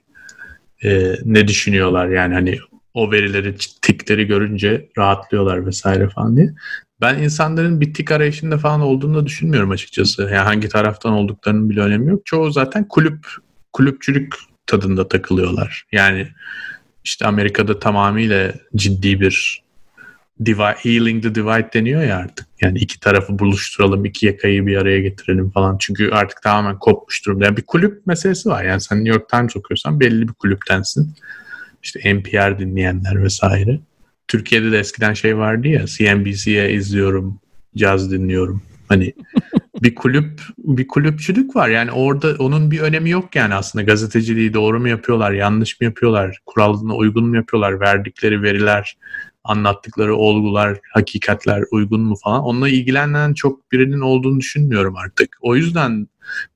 e, 0.84 1.16
ne 1.26 1.48
düşünüyorlar 1.48 2.10
yani 2.10 2.34
hani 2.34 2.60
o 2.94 3.12
verileri 3.12 3.56
tikleri 3.82 4.28
görünce 4.28 4.90
rahatlıyorlar 4.98 5.66
vesaire 5.66 6.10
falan 6.10 6.38
diye. 6.38 6.54
Ben 7.02 7.24
insanların 7.24 7.82
bir 7.82 7.94
tik 7.94 8.12
arayışında 8.12 8.58
falan 8.58 8.82
olduğunu 8.82 9.16
da 9.16 9.26
düşünmüyorum 9.26 9.72
açıkçası. 9.72 10.22
Yani 10.22 10.36
hangi 10.36 10.70
taraftan 10.70 11.14
olduklarının 11.14 11.70
bile 11.70 11.82
önemi 11.82 12.12
yok. 12.12 12.26
Çoğu 12.26 12.52
zaten 12.52 12.88
kulüp 12.88 13.28
kulüpçülük 13.74 14.36
tadında 14.68 15.08
takılıyorlar. 15.08 15.86
Yani 15.92 16.28
işte 17.04 17.26
Amerika'da 17.26 17.80
tamamıyla 17.80 18.54
ciddi 18.76 19.20
bir 19.20 19.64
divide, 20.46 20.76
healing 20.78 21.24
the 21.24 21.36
divide 21.36 21.70
deniyor 21.74 22.04
ya 22.04 22.18
artık. 22.18 22.48
Yani 22.62 22.80
iki 22.80 23.00
tarafı 23.00 23.40
buluşturalım, 23.40 24.06
iki 24.06 24.26
yakayı 24.26 24.66
bir 24.66 24.78
araya 24.78 25.02
getirelim 25.02 25.50
falan. 25.50 25.78
Çünkü 25.80 26.10
artık 26.12 26.42
tamamen 26.42 26.80
kopmuş 26.80 27.26
durumda. 27.26 27.46
Yani 27.46 27.58
bir 27.58 27.62
kulüp 27.62 28.08
meselesi 28.08 28.50
var. 28.50 28.64
Yani 28.64 28.82
sen 28.82 28.98
New 28.98 29.20
York 29.20 29.30
Times 29.30 29.56
okuyorsan 29.56 30.00
belli 30.00 30.28
bir 30.28 30.34
kulüptensin. 30.34 31.16
İşte 31.84 32.16
NPR 32.16 32.60
dinleyenler 32.60 33.24
vesaire. 33.24 33.80
Türkiye'de 34.28 34.72
de 34.72 34.80
eskiden 34.80 35.14
şey 35.14 35.38
vardı 35.38 35.68
ya 35.68 35.86
CNBC'ye 35.86 36.74
izliyorum, 36.74 37.40
caz 37.78 38.12
dinliyorum. 38.12 38.62
Hani 38.90 39.14
bir 39.84 39.96
kulüp 39.96 40.42
bir 40.58 40.88
kulüpçülük 40.88 41.56
var. 41.56 41.70
Yani 41.70 41.92
orada 41.92 42.36
onun 42.40 42.72
bir 42.72 42.80
önemi 42.80 43.10
yok 43.10 43.36
yani 43.36 43.54
aslında 43.54 43.84
gazeteciliği 43.84 44.54
doğru 44.54 44.80
mu 44.80 44.90
yapıyorlar, 44.90 45.32
yanlış 45.32 45.82
mı 45.82 45.86
yapıyorlar, 45.86 46.40
kuralına 46.46 46.96
uygun 46.96 47.28
mu 47.28 47.36
yapıyorlar, 47.36 47.80
verdikleri 47.80 48.42
veriler, 48.42 48.98
anlattıkları 49.44 50.16
olgular, 50.16 50.80
hakikatler 50.94 51.64
uygun 51.72 52.02
mu 52.02 52.16
falan. 52.24 52.44
Onunla 52.44 52.70
ilgilenen 52.70 53.34
çok 53.34 53.72
birinin 53.72 54.02
olduğunu 54.02 54.40
düşünmüyorum 54.40 54.96
artık. 54.98 55.38
O 55.42 55.56
yüzden 55.56 56.08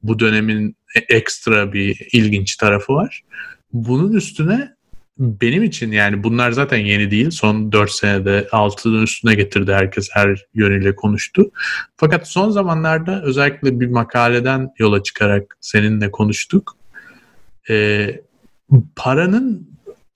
bu 0.03 0.19
dönemin 0.19 0.75
e, 0.95 1.15
ekstra 1.15 1.73
bir 1.73 2.07
ilginç 2.11 2.55
tarafı 2.55 2.93
var. 2.93 3.23
Bunun 3.73 4.13
üstüne 4.13 4.76
benim 5.19 5.63
için 5.63 5.91
yani 5.91 6.23
bunlar 6.23 6.51
zaten 6.51 6.77
yeni 6.77 7.11
değil. 7.11 7.31
Son 7.31 7.71
4 7.71 7.91
senede 7.91 8.47
6'nın 8.51 9.03
üstüne 9.03 9.35
getirdi 9.35 9.73
herkes 9.73 10.09
her 10.11 10.45
yönüyle 10.53 10.95
konuştu. 10.95 11.51
Fakat 11.97 12.27
son 12.27 12.49
zamanlarda 12.49 13.23
özellikle 13.23 13.79
bir 13.79 13.87
makaleden 13.87 14.69
yola 14.77 15.03
çıkarak 15.03 15.57
seninle 15.61 16.11
konuştuk. 16.11 16.77
Ee, 17.69 18.21
paranın 18.95 19.69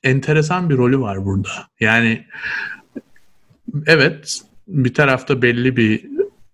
enteresan 0.03 0.69
bir 0.69 0.77
rolü 0.77 0.99
var 0.99 1.25
burada. 1.25 1.49
Yani 1.79 2.25
evet 3.85 4.41
bir 4.67 4.93
tarafta 4.93 5.41
belli 5.41 5.77
bir 5.77 6.05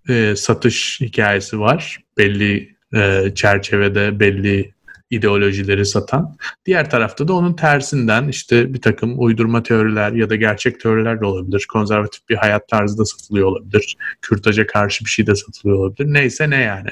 e, 0.09 0.35
satış 0.35 1.01
hikayesi 1.01 1.59
var. 1.59 2.03
Belli 2.17 2.75
e, 2.95 3.31
çerçevede 3.35 4.19
belli 4.19 4.76
ideolojileri 5.09 5.85
satan. 5.85 6.37
Diğer 6.65 6.89
tarafta 6.89 7.27
da 7.27 7.33
onun 7.33 7.53
tersinden 7.53 8.27
işte 8.27 8.73
bir 8.73 8.81
takım 8.81 9.13
uydurma 9.17 9.63
teoriler 9.63 10.11
ya 10.11 10.29
da 10.29 10.35
gerçek 10.35 10.79
teoriler 10.79 11.21
de 11.21 11.25
olabilir. 11.25 11.65
Konservatif 11.71 12.29
bir 12.29 12.35
hayat 12.35 12.67
tarzı 12.67 12.97
da 12.97 13.05
satılıyor 13.05 13.47
olabilir. 13.47 13.97
Kürtaja 14.21 14.67
karşı 14.67 15.05
bir 15.05 15.09
şey 15.09 15.27
de 15.27 15.35
satılıyor 15.35 15.79
olabilir. 15.79 16.13
Neyse 16.13 16.49
ne 16.49 16.61
yani. 16.61 16.89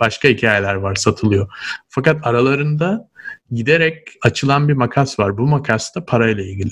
başka 0.00 0.28
hikayeler 0.28 0.74
var 0.74 0.94
satılıyor. 0.94 1.48
Fakat 1.88 2.26
aralarında 2.26 3.08
giderek 3.50 4.08
açılan 4.22 4.68
bir 4.68 4.74
makas 4.74 5.18
var. 5.18 5.38
Bu 5.38 5.46
makas 5.46 5.94
da 5.94 6.04
parayla 6.04 6.44
ilgili. 6.44 6.70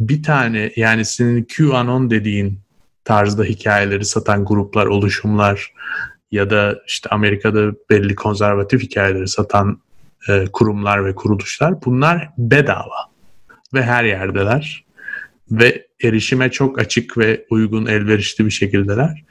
Bir 0.00 0.22
tane 0.22 0.72
yani 0.76 1.04
senin 1.04 1.46
QAnon 1.56 2.10
dediğin 2.10 2.60
tarzda 3.04 3.44
hikayeleri 3.44 4.04
satan 4.04 4.44
gruplar, 4.44 4.86
oluşumlar 4.86 5.72
ya 6.30 6.50
da 6.50 6.78
işte 6.86 7.08
Amerika'da 7.10 7.72
belli 7.90 8.14
konservatif 8.14 8.82
hikayeleri 8.82 9.28
satan 9.28 9.80
e, 10.28 10.44
kurumlar 10.52 11.04
ve 11.04 11.14
kuruluşlar 11.14 11.82
bunlar 11.84 12.30
bedava 12.38 13.10
ve 13.74 13.82
her 13.82 14.04
yerdeler 14.04 14.84
ve 15.50 15.86
erişime 16.04 16.50
çok 16.50 16.78
açık 16.80 17.18
ve 17.18 17.46
uygun 17.50 17.86
elverişli 17.86 18.46
bir 18.46 18.50
şekildeler. 18.50 19.24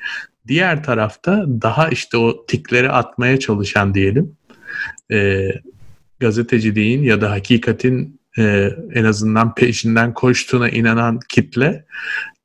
Diğer 0.48 0.84
tarafta 0.84 1.46
daha 1.48 1.90
işte 1.90 2.18
o 2.18 2.46
tikleri 2.46 2.92
atmaya 2.92 3.40
çalışan 3.40 3.94
diyelim 3.94 4.38
e, 5.12 5.50
gazeteciliğin 6.20 7.04
ya 7.04 7.22
da 7.22 7.32
hakikatin 7.32 8.20
e, 8.38 8.70
en 8.94 9.04
azından 9.04 9.56
peşinden 9.56 10.14
koştuğuna 10.14 10.70
inanan 10.70 11.20
kitle 11.30 11.86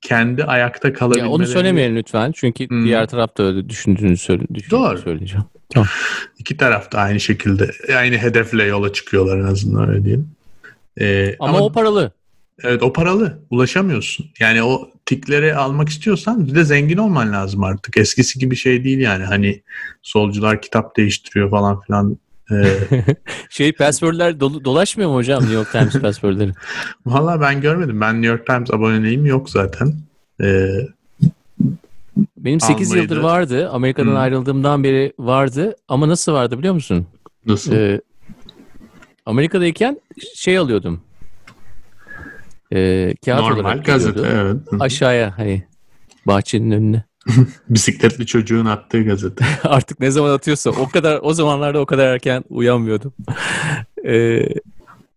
kendi 0.04 0.44
ayakta 0.44 0.92
kalabilmeleri... 0.92 1.28
Ya 1.28 1.34
onu 1.34 1.46
söylemeyelim 1.46 1.96
lütfen 1.96 2.32
çünkü 2.32 2.68
hmm. 2.68 2.84
diğer 2.84 3.06
tarafta 3.08 3.42
öyle 3.42 3.68
düşündüğünü 3.68 4.16
söyle, 4.16 4.42
Doğru. 4.70 4.98
söyleyeceğim. 4.98 5.44
Tamam. 5.70 5.88
İki 6.38 6.56
taraf 6.56 6.92
da 6.92 6.98
aynı 6.98 7.20
şekilde 7.20 7.70
aynı 7.96 8.16
hedefle 8.16 8.64
yola 8.64 8.92
çıkıyorlar 8.92 9.38
en 9.38 9.44
azından 9.44 9.88
öyle 9.88 10.04
diyelim. 10.04 10.30
Ee, 11.00 11.36
ama, 11.38 11.56
ama 11.56 11.66
o 11.66 11.72
paralı. 11.72 12.12
Evet 12.62 12.82
o 12.82 12.92
paralı. 12.92 13.38
Ulaşamıyorsun. 13.50 14.26
Yani 14.38 14.62
o 14.62 14.90
tikleri 15.06 15.54
almak 15.54 15.88
istiyorsan 15.88 16.46
bir 16.46 16.54
de 16.54 16.64
zengin 16.64 16.96
olman 16.96 17.32
lazım 17.32 17.64
artık. 17.64 17.96
Eskisi 17.96 18.38
gibi 18.38 18.56
şey 18.56 18.84
değil 18.84 18.98
yani. 18.98 19.24
Hani 19.24 19.62
solcular 20.02 20.62
kitap 20.62 20.96
değiştiriyor 20.96 21.50
falan 21.50 21.80
filan. 21.80 22.18
Ee... 22.50 22.78
şey 23.50 23.72
passwordler 23.72 24.30
do- 24.30 24.64
dolaşmıyor 24.64 25.10
mu 25.10 25.16
hocam 25.16 25.40
New 25.40 25.54
York 25.54 25.72
Times 25.72 26.00
passwordleri? 26.00 26.52
Valla 27.06 27.40
ben 27.40 27.60
görmedim. 27.60 28.00
Ben 28.00 28.14
New 28.14 28.26
York 28.26 28.46
Times 28.46 28.70
aboneliğim 28.70 29.26
yok 29.26 29.50
zaten. 29.50 29.94
Ee, 30.40 30.68
Benim 32.36 32.60
8 32.60 32.88
almaydı. 32.88 33.04
yıldır 33.04 33.22
vardı. 33.22 33.70
Amerika'dan 33.70 34.10
hmm. 34.10 34.16
ayrıldığımdan 34.16 34.84
beri 34.84 35.12
vardı. 35.18 35.76
Ama 35.88 36.08
nasıl 36.08 36.32
vardı 36.32 36.58
biliyor 36.58 36.74
musun? 36.74 37.06
Nasıl? 37.46 37.72
Ee, 37.72 38.00
Amerika'dayken 39.26 40.00
şey 40.34 40.58
alıyordum 40.58 41.00
e, 42.74 43.14
kağıt 43.24 43.40
Normal 43.40 43.58
olarak 43.60 43.84
gazete 43.84 44.20
evet. 44.20 44.56
Aşağıya 44.80 45.38
hani 45.38 45.64
bahçenin 46.26 46.70
önüne. 46.70 47.04
Bisikletli 47.68 48.26
çocuğun 48.26 48.66
attığı 48.66 49.02
gazete. 49.02 49.44
Artık 49.64 50.00
ne 50.00 50.10
zaman 50.10 50.30
atıyorsa 50.30 50.70
o 50.70 50.88
kadar 50.88 51.20
o 51.22 51.34
zamanlarda 51.34 51.80
o 51.80 51.86
kadar 51.86 52.06
erken 52.06 52.44
uyanmıyordum. 52.48 53.12
ee, 54.06 54.46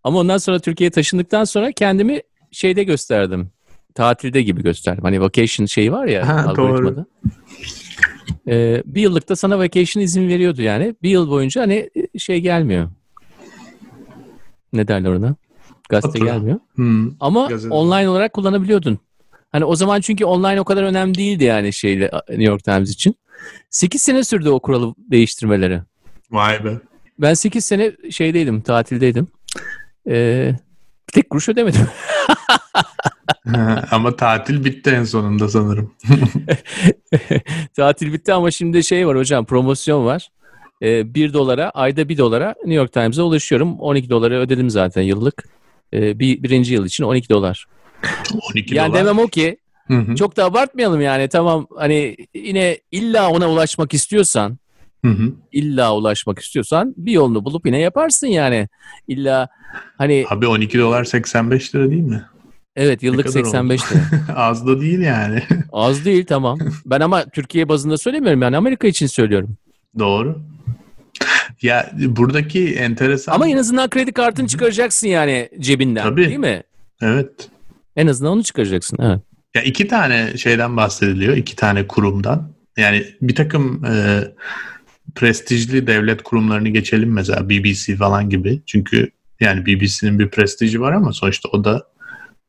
ama 0.03 0.20
ondan 0.20 0.38
sonra 0.38 0.60
Türkiye'ye 0.60 0.91
taşındıktan 0.91 1.43
sonra 1.43 1.72
kendimi 1.72 2.22
şeyde 2.51 2.84
gösterdim. 2.84 3.51
Tatilde 3.95 4.41
gibi 4.41 4.64
gösterdim. 4.64 5.03
Hani 5.03 5.22
vacation 5.22 5.66
şeyi 5.66 5.91
var 5.91 6.05
ya 6.05 6.28
ha, 6.28 6.45
algoritmada. 6.47 7.05
Ee, 8.47 8.84
bir 8.86 9.01
yıllık 9.01 9.30
da 9.30 9.36
sana 9.36 9.60
vacation 9.60 10.03
izin 10.03 10.28
veriyordu 10.28 10.62
yani. 10.62 10.95
Bir 11.03 11.10
yıl 11.10 11.30
boyunca 11.30 11.62
hani 11.62 11.89
şey 12.18 12.41
gelmiyor. 12.41 12.89
Ne 14.74 14.88
derler 14.88 15.12
ona? 15.12 15.36
Gazete 15.89 16.20
Fatura. 16.20 16.34
gelmiyor. 16.34 16.60
Hmm. 16.76 17.12
Ama 17.20 17.47
Gazete. 17.47 17.74
online 17.74 18.10
olarak 18.10 18.34
kullanabiliyordun. 18.34 18.99
Hani 19.58 19.66
o 19.66 19.76
zaman 19.76 20.01
çünkü 20.01 20.26
online 20.26 20.62
o 20.62 20.64
kadar 20.64 20.84
önemli 20.84 21.16
değildi 21.16 21.43
yani 21.43 21.74
şeyle 21.74 22.12
New 22.30 22.43
York 22.43 22.64
Times 22.64 22.89
için. 22.89 23.16
8 23.70 24.01
sene 24.01 24.24
sürdü 24.24 24.49
o 24.49 24.60
kuralı 24.60 24.95
değiştirmeleri. 24.97 25.82
Vay 26.32 26.66
be. 26.66 26.74
Ben 27.20 27.34
8 27.34 27.66
sene 27.66 27.91
şeydeydim, 28.12 28.62
tatildeydim. 28.62 29.28
Ee, 30.10 30.55
bir 31.08 31.14
tek 31.14 31.30
kuruş 31.30 31.49
ödemedim. 31.49 31.88
ama 33.91 34.16
tatil 34.16 34.66
bitti 34.66 34.89
en 34.89 35.03
sonunda 35.03 35.47
sanırım. 35.47 35.93
tatil 37.76 38.14
bitti 38.14 38.34
ama 38.34 38.51
şimdi 38.51 38.84
şey 38.84 39.08
var 39.08 39.18
hocam 39.18 39.45
promosyon 39.45 40.05
var. 40.05 40.30
Ee, 40.82 41.14
1 41.14 41.34
dolara 41.34 41.70
ayda 41.70 42.10
1 42.10 42.18
dolara 42.18 42.55
New 42.58 42.74
York 42.74 42.93
Times'a 42.93 43.24
ulaşıyorum. 43.24 43.80
12 43.80 44.10
dolara 44.10 44.36
ödedim 44.36 44.70
zaten 44.70 45.01
yıllık. 45.01 45.43
Ee, 45.93 46.20
bir, 46.20 46.43
birinci 46.43 46.74
yıl 46.74 46.86
için 46.86 47.03
12 47.03 47.30
dolar. 47.30 47.66
12 48.52 48.76
yani 48.76 48.89
dolar. 48.89 49.00
demem 49.00 49.20
o 49.20 49.28
ki 49.28 49.58
hı 49.88 49.98
hı. 49.98 50.16
çok 50.16 50.38
da 50.38 50.45
abartmayalım 50.45 51.02
yani 51.02 51.28
tamam 51.28 51.68
hani 51.78 52.18
yine 52.34 52.80
illa 52.91 53.30
ona 53.30 53.50
ulaşmak 53.50 53.93
istiyorsan 53.93 54.58
hı 55.06 55.12
hı. 55.12 55.34
illa 55.52 55.95
ulaşmak 55.95 56.39
istiyorsan 56.39 56.93
bir 56.98 57.12
yolunu 57.12 57.45
bulup 57.45 57.66
yine 57.66 57.80
yaparsın 57.80 58.28
yani. 58.28 58.68
İlla 59.08 59.50
hani 59.98 60.26
Abi 60.30 60.48
12 60.48 60.80
dolar 60.80 61.04
85 61.04 61.76
lira 61.76 61.89
değil 61.89 62.02
mi? 62.02 62.26
Evet 62.76 63.04
yıllık 63.04 63.30
85 63.30 63.82
lira. 63.91 64.02
Az 64.36 64.68
da 64.68 64.82
değil 64.82 65.00
yani. 65.00 65.43
Az 65.72 66.06
değil 66.06 66.26
tamam. 66.26 66.60
Ben 66.86 67.02
ama 67.02 67.26
Türkiye 67.26 67.70
bazında 67.70 67.98
söylemiyorum 67.98 68.41
yani 68.41 68.58
Amerika 68.58 68.88
için 68.88 69.08
söylüyorum. 69.08 69.58
Doğru. 70.00 70.41
Ya 71.62 71.91
buradaki 71.95 72.76
enteresan... 72.76 73.34
Ama 73.34 73.48
en 73.48 73.58
azından 73.58 73.89
kredi 73.89 74.12
kartını 74.12 74.48
çıkaracaksın 74.48 75.08
yani 75.08 75.50
cebinden 75.60 76.04
Tabii. 76.04 76.26
değil 76.26 76.38
mi? 76.38 76.64
Evet. 77.02 77.50
En 77.98 78.08
azından 78.08 78.32
onu 78.32 78.43
çıkaracaksın 78.43 78.98
evet. 79.02 79.20
Ya 79.56 79.62
iki 79.62 79.88
tane 79.88 80.38
şeyden 80.38 80.78
bahsediliyor, 80.78 81.38
iki 81.38 81.56
tane 81.56 81.88
kurumdan. 81.88 82.54
Yani 82.78 83.06
bir 83.22 83.36
takım 83.36 83.86
e, 83.86 84.24
prestijli 85.16 85.88
devlet 85.88 86.24
kurumlarını 86.24 86.70
geçelim 86.70 87.14
mesela 87.14 87.50
BBC 87.50 87.95
falan 87.95 88.30
gibi. 88.30 88.62
Çünkü 88.66 89.12
yani 89.39 89.66
BBC'nin 89.66 90.20
bir 90.20 90.30
prestiji 90.30 90.82
var 90.82 90.91
ama 90.91 91.14
sonuçta 91.14 91.50
o 91.50 91.64
da 91.64 91.88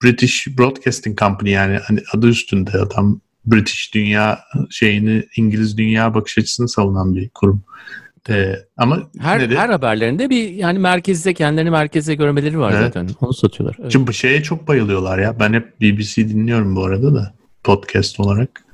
British 0.04 0.46
Broadcasting 0.58 1.18
Company 1.18 1.50
yani 1.50 1.78
hani 1.86 2.00
adı 2.14 2.28
üstünde 2.28 2.70
adam 2.70 3.20
British 3.46 3.94
dünya 3.94 4.38
şeyini 4.70 5.24
İngiliz 5.36 5.78
dünya 5.78 6.14
bakış 6.14 6.38
açısını 6.38 6.68
savunan 6.68 7.14
bir 7.14 7.28
kurum. 7.28 7.64
Ee, 8.28 8.56
ama 8.76 9.10
her 9.18 9.38
nedir? 9.38 9.56
her 9.56 9.68
haberlerinde 9.68 10.30
bir 10.30 10.50
yani 10.50 10.78
merkezde 10.78 11.34
kendilerini 11.34 11.70
merkeze 11.70 12.14
görmeleri 12.14 12.58
var 12.58 12.72
evet. 12.72 12.82
zaten. 12.82 13.08
Onu 13.20 13.32
satıyorlar. 13.32 13.76
Evet. 13.80 13.92
Şimdi 13.92 14.06
bu 14.06 14.12
şeye 14.12 14.42
çok 14.42 14.68
bayılıyorlar 14.68 15.18
ya. 15.18 15.40
Ben 15.40 15.52
hep 15.52 15.80
BBC 15.80 16.28
dinliyorum 16.28 16.76
bu 16.76 16.84
arada 16.84 17.14
da 17.14 17.34
podcast 17.64 18.20
olarak. 18.20 18.64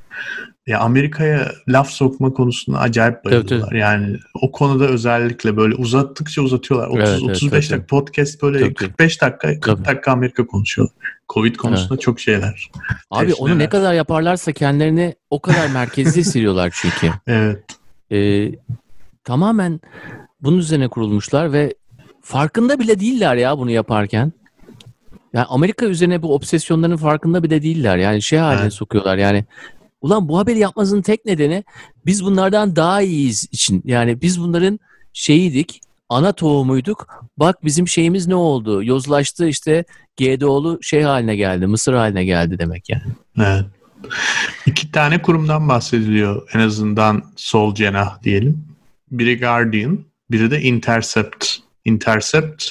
Ya 0.67 0.81
Amerika'ya 0.81 1.53
laf 1.69 1.91
sokma 1.91 2.33
konusunda 2.33 2.79
acayip 2.79 3.25
bayılıyorlar. 3.25 3.61
Tabii, 3.61 3.71
tabii. 3.71 3.79
Yani 3.79 4.17
o 4.43 4.53
konuda 4.53 4.87
özellikle 4.87 5.57
böyle 5.57 5.75
uzattıkça 5.75 6.43
uzatıyorlar. 6.43 6.89
30 6.89 6.99
evet, 6.99 7.23
35 7.23 7.53
evet, 7.53 7.71
dakika 7.71 7.87
podcast 7.87 8.43
böyle 8.43 8.61
tabii, 8.61 8.75
45 8.75 9.23
dakika 9.23 9.49
40 9.49 9.63
tabii. 9.63 9.85
dakika 9.85 10.13
Amerika 10.13 10.47
konuşuyorlar. 10.47 10.97
Covid 11.29 11.57
konusunda 11.57 11.95
evet. 11.95 12.03
çok 12.03 12.21
şeyler. 12.21 12.71
Abi 13.11 13.27
Teşneler. 13.27 13.51
onu 13.51 13.59
ne 13.59 13.69
kadar 13.69 13.95
yaparlarsa 13.95 14.53
kendilerini 14.53 15.15
o 15.31 15.41
kadar 15.43 15.71
merkezde 15.71 16.21
hissediyorlar 16.21 16.73
çünkü. 16.81 17.13
evet. 17.27 17.65
Ee, 18.13 18.53
tamamen 19.25 19.81
bunun 20.41 20.59
üzerine 20.59 20.89
kurulmuşlar 20.89 21.53
ve 21.53 21.75
farkında 22.23 22.79
bile 22.79 23.01
değiller 23.01 23.37
ya 23.37 23.59
bunu 23.59 23.71
yaparken. 23.71 24.33
Yani 25.33 25.47
Amerika 25.49 25.87
üzerine 25.87 26.23
bu 26.23 26.35
obsesyonların 26.35 26.97
farkında 26.97 27.43
bile 27.43 27.63
değiller. 27.63 27.97
Yani 27.97 28.23
şey 28.23 28.39
haline 28.39 28.63
evet. 28.63 28.73
sokuyorlar 28.73 29.17
yani. 29.19 29.45
Ulan 30.01 30.29
bu 30.29 30.39
haberi 30.39 30.59
yapmasının 30.59 31.03
tek 31.03 31.25
nedeni 31.25 31.65
biz 32.07 32.25
bunlardan 32.25 32.77
daha 32.77 33.03
iyiyiz 33.03 33.49
için. 33.53 33.83
Yani 33.85 34.21
biz 34.23 34.41
bunların 34.41 34.81
şeyiydik, 35.13 35.81
ana 36.09 36.33
tohumuyduk. 36.33 37.07
Bak 37.37 37.65
bizim 37.65 37.89
şeyimiz 37.89 38.27
ne 38.27 38.35
oldu? 38.35 38.85
Yozlaştı 38.85 39.49
işte 39.49 39.85
GDO'lu 40.19 40.79
şey 40.83 41.03
haline 41.03 41.37
geldi, 41.37 41.67
Mısır 41.67 41.95
haline 41.95 42.25
geldi 42.25 42.59
demek 42.59 42.91
yani. 42.91 43.03
Evet. 43.39 43.65
İki 44.67 44.93
tane 44.93 45.23
kurumdan 45.23 45.69
bahsediliyor 45.69 46.49
en 46.55 46.61
azından 46.61 47.23
sol 47.37 47.75
cenah 47.75 48.23
diyelim. 48.23 48.74
Biri 49.19 49.41
Guardian, 49.41 50.05
biri 50.31 50.51
de 50.51 50.61
Intercept. 50.61 51.47
Intercept 51.85 52.65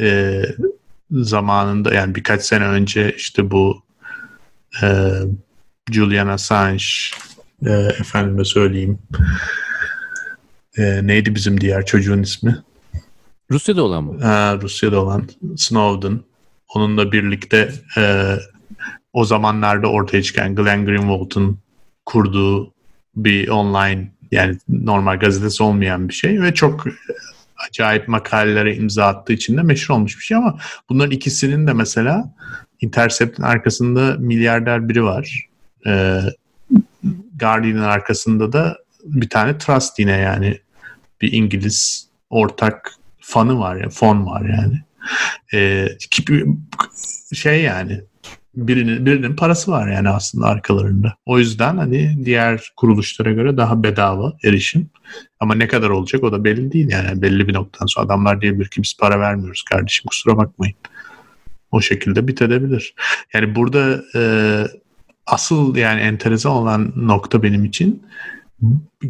e, 0.00 0.42
zamanında 1.10 1.94
yani 1.94 2.14
birkaç 2.14 2.42
sene 2.42 2.64
önce 2.64 3.14
işte 3.16 3.50
bu 3.50 3.82
e, 4.82 5.10
Julian 5.90 6.26
Assange 6.26 6.84
e, 7.66 7.70
efendime 7.72 8.44
söyleyeyim 8.44 8.98
e, 10.78 11.06
neydi 11.06 11.34
bizim 11.34 11.60
diğer 11.60 11.86
çocuğun 11.86 12.22
ismi? 12.22 12.58
Rusya'da 13.50 13.82
olan 13.82 14.04
mı? 14.04 14.22
Ha, 14.22 14.58
Rusya'da 14.62 15.02
olan 15.02 15.28
Snowden. 15.56 16.20
Onunla 16.74 17.12
birlikte 17.12 17.72
e, 17.96 18.34
o 19.12 19.24
zamanlarda 19.24 19.86
ortaya 19.86 20.22
çıkan 20.22 20.54
Glenn 20.54 20.86
Greenwald'un 20.86 21.58
kurduğu 22.06 22.74
bir 23.16 23.48
online 23.48 24.12
yani 24.30 24.56
normal 24.68 25.18
gazetesi 25.18 25.62
olmayan 25.62 26.08
bir 26.08 26.14
şey 26.14 26.42
ve 26.42 26.54
çok 26.54 26.84
acayip 27.68 28.08
makalelere 28.08 28.76
imza 28.76 29.06
attığı 29.06 29.32
için 29.32 29.56
de 29.56 29.62
meşhur 29.62 29.94
olmuş 29.94 30.18
bir 30.18 30.24
şey 30.24 30.36
ama 30.36 30.58
bunların 30.88 31.10
ikisinin 31.10 31.66
de 31.66 31.72
mesela 31.72 32.34
Intercept'in 32.80 33.42
arkasında 33.42 34.16
milyarder 34.18 34.88
biri 34.88 35.04
var. 35.04 35.48
Ee, 35.86 36.20
Guardian'ın 37.40 37.82
arkasında 37.82 38.52
da 38.52 38.78
bir 39.04 39.28
tane 39.28 39.58
trust 39.58 39.98
yine 39.98 40.16
yani 40.16 40.58
bir 41.20 41.32
İngiliz 41.32 42.08
ortak 42.30 42.94
fanı 43.20 43.58
var 43.58 43.76
ya 43.76 43.88
fon 43.88 44.26
var 44.26 44.42
yani. 44.48 44.82
Ee, 45.54 45.88
şey 47.34 47.62
yani 47.62 48.00
birinin 48.54 49.06
birinin 49.06 49.36
parası 49.36 49.70
var 49.70 49.88
yani 49.88 50.08
aslında 50.08 50.46
arkalarında. 50.46 51.14
O 51.26 51.38
yüzden 51.38 51.76
hani 51.76 52.24
diğer 52.24 52.72
kuruluşlara 52.76 53.32
göre 53.32 53.56
daha 53.56 53.82
bedava 53.82 54.32
erişim. 54.44 54.90
Ama 55.40 55.54
ne 55.54 55.68
kadar 55.68 55.90
olacak 55.90 56.24
o 56.24 56.32
da 56.32 56.44
belli 56.44 56.72
değil 56.72 56.90
yani 56.90 57.22
belli 57.22 57.48
bir 57.48 57.54
noktadan 57.54 57.86
sonra 57.86 58.06
adamlar 58.06 58.40
diyebilir 58.40 58.68
ki 58.68 58.82
biz 58.82 58.96
para 59.00 59.20
vermiyoruz 59.20 59.62
kardeşim 59.62 60.04
kusura 60.08 60.36
bakmayın. 60.36 60.76
O 61.70 61.80
şekilde 61.80 62.28
bitebilir. 62.28 62.94
Yani 63.34 63.54
burada 63.54 64.02
e, 64.14 64.22
asıl 65.26 65.76
yani 65.76 66.00
enteresan 66.00 66.52
olan 66.52 66.92
nokta 66.96 67.42
benim 67.42 67.64
için 67.64 68.02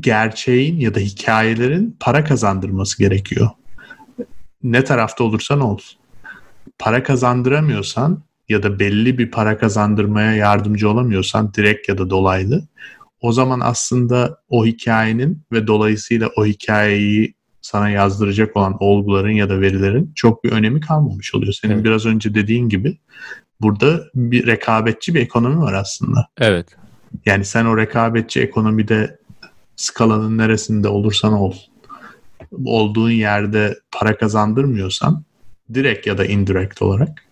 gerçeğin 0.00 0.80
ya 0.80 0.94
da 0.94 1.00
hikayelerin 1.00 1.96
para 2.00 2.24
kazandırması 2.24 2.98
gerekiyor. 2.98 3.50
Ne 4.62 4.84
tarafta 4.84 5.24
olursan 5.24 5.60
ol. 5.60 5.78
Para 6.78 7.02
kazandıramıyorsan 7.02 8.22
ya 8.50 8.62
da 8.62 8.78
belli 8.78 9.18
bir 9.18 9.30
para 9.30 9.58
kazandırmaya 9.58 10.34
yardımcı 10.34 10.90
olamıyorsan 10.90 11.54
direkt 11.54 11.88
ya 11.88 11.98
da 11.98 12.10
dolaylı 12.10 12.68
o 13.20 13.32
zaman 13.32 13.60
aslında 13.60 14.38
o 14.48 14.66
hikayenin 14.66 15.42
ve 15.52 15.66
dolayısıyla 15.66 16.30
o 16.36 16.46
hikayeyi 16.46 17.34
sana 17.62 17.90
yazdıracak 17.90 18.56
olan 18.56 18.76
olguların 18.80 19.30
ya 19.30 19.48
da 19.48 19.60
verilerin 19.60 20.12
çok 20.14 20.44
bir 20.44 20.52
önemi 20.52 20.80
kalmamış 20.80 21.34
oluyor. 21.34 21.52
Senin 21.52 21.74
evet. 21.74 21.84
biraz 21.84 22.06
önce 22.06 22.34
dediğin 22.34 22.68
gibi 22.68 22.98
burada 23.60 24.00
bir 24.14 24.46
rekabetçi 24.46 25.14
bir 25.14 25.20
ekonomi 25.20 25.60
var 25.60 25.72
aslında. 25.72 26.28
Evet. 26.38 26.66
Yani 27.26 27.44
sen 27.44 27.64
o 27.64 27.76
rekabetçi 27.76 28.40
ekonomide 28.40 29.18
skalanın 29.76 30.38
neresinde 30.38 30.88
olursan 30.88 31.32
ol 31.32 31.54
olduğun 32.64 33.10
yerde 33.10 33.78
para 33.92 34.16
kazandırmıyorsan 34.18 35.24
direkt 35.74 36.06
ya 36.06 36.18
da 36.18 36.24
indirekt 36.24 36.82
olarak 36.82 37.29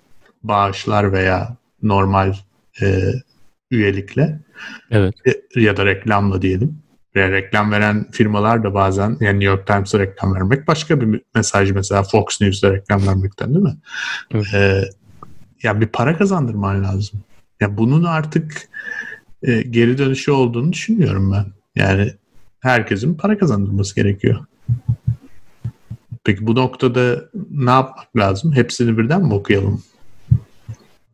bağışlar 0.48 1.12
veya 1.12 1.56
normal 1.82 2.34
e, 2.82 3.12
üyelikle 3.70 4.40
evet. 4.90 5.14
e, 5.56 5.60
ya 5.60 5.76
da 5.76 5.86
reklamla 5.86 6.42
diyelim. 6.42 6.78
Veya 7.16 7.32
reklam 7.32 7.72
veren 7.72 8.10
firmalar 8.10 8.64
da 8.64 8.74
bazen 8.74 9.16
yani 9.20 9.40
New 9.40 9.44
York 9.44 9.66
Times'a 9.66 9.98
reklam 9.98 10.34
vermek 10.34 10.68
başka 10.68 11.00
bir 11.00 11.22
mesaj 11.34 11.70
mesela 11.70 12.02
Fox 12.02 12.40
News'da 12.40 12.72
reklam 12.72 13.06
vermekten 13.06 13.54
değil 13.54 13.64
mi? 13.64 13.76
Evet. 14.34 14.54
E, 14.54 14.84
ya 15.62 15.80
bir 15.80 15.86
para 15.86 16.18
kazandırman 16.18 16.84
lazım. 16.84 17.20
Ya 17.60 17.76
bunun 17.76 18.04
artık 18.04 18.68
e, 19.42 19.62
geri 19.62 19.98
dönüşü 19.98 20.30
olduğunu 20.30 20.72
düşünüyorum 20.72 21.32
ben. 21.32 21.46
Yani 21.76 22.12
herkesin 22.60 23.14
para 23.14 23.38
kazandırması 23.38 23.94
gerekiyor. 23.94 24.44
Peki 26.24 26.46
bu 26.46 26.54
noktada 26.54 27.24
ne 27.50 27.70
yapmak 27.70 28.16
lazım? 28.16 28.52
Hepsini 28.52 28.98
birden 28.98 29.22
mi 29.22 29.34
okuyalım? 29.34 29.82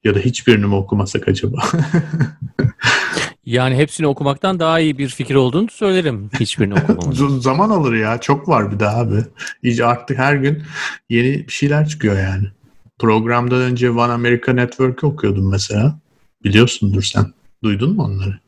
Ya 0.04 0.14
da 0.14 0.18
hiçbirini 0.18 0.66
mi 0.66 0.74
okumasak 0.74 1.28
acaba? 1.28 1.62
yani 3.46 3.76
hepsini 3.76 4.06
okumaktan 4.06 4.60
daha 4.60 4.80
iyi 4.80 4.98
bir 4.98 5.08
fikir 5.08 5.34
olduğunu 5.34 5.70
söylerim. 5.70 6.30
Hiçbirini 6.40 6.74
okumamak. 6.74 7.14
Zaman 7.42 7.70
alır 7.70 7.94
ya. 7.94 8.20
Çok 8.20 8.48
var 8.48 8.72
bir 8.72 8.80
daha 8.80 8.96
abi. 8.96 9.24
İyice 9.62 9.84
artık 9.84 10.18
her 10.18 10.34
gün 10.34 10.62
yeni 11.10 11.46
bir 11.46 11.52
şeyler 11.52 11.88
çıkıyor 11.88 12.18
yani. 12.18 12.46
Programdan 12.98 13.60
önce 13.60 13.90
One 13.90 14.12
America 14.12 14.52
Network'ı 14.52 15.06
okuyordum 15.06 15.50
mesela. 15.50 15.98
Biliyorsundur 16.44 17.02
sen. 17.02 17.24
Duydun 17.62 17.96
mu 17.96 18.02
onları? 18.02 18.38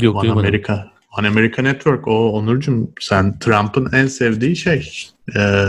Yok 0.00 0.16
One 0.16 0.22
duymadım. 0.22 0.46
America. 0.46 0.92
One 1.18 1.28
America 1.28 1.62
Network. 1.62 2.08
O 2.08 2.32
Onurcuğum 2.32 2.90
sen 3.00 3.38
Trump'ın 3.38 3.92
en 3.92 4.06
sevdiği 4.06 4.56
şey 4.56 5.10
e, 5.36 5.64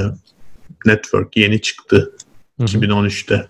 network 0.85 1.37
yeni 1.37 1.61
çıktı. 1.61 2.15
Hı 2.57 2.63
hı. 2.63 2.67
2013'te. 2.67 3.47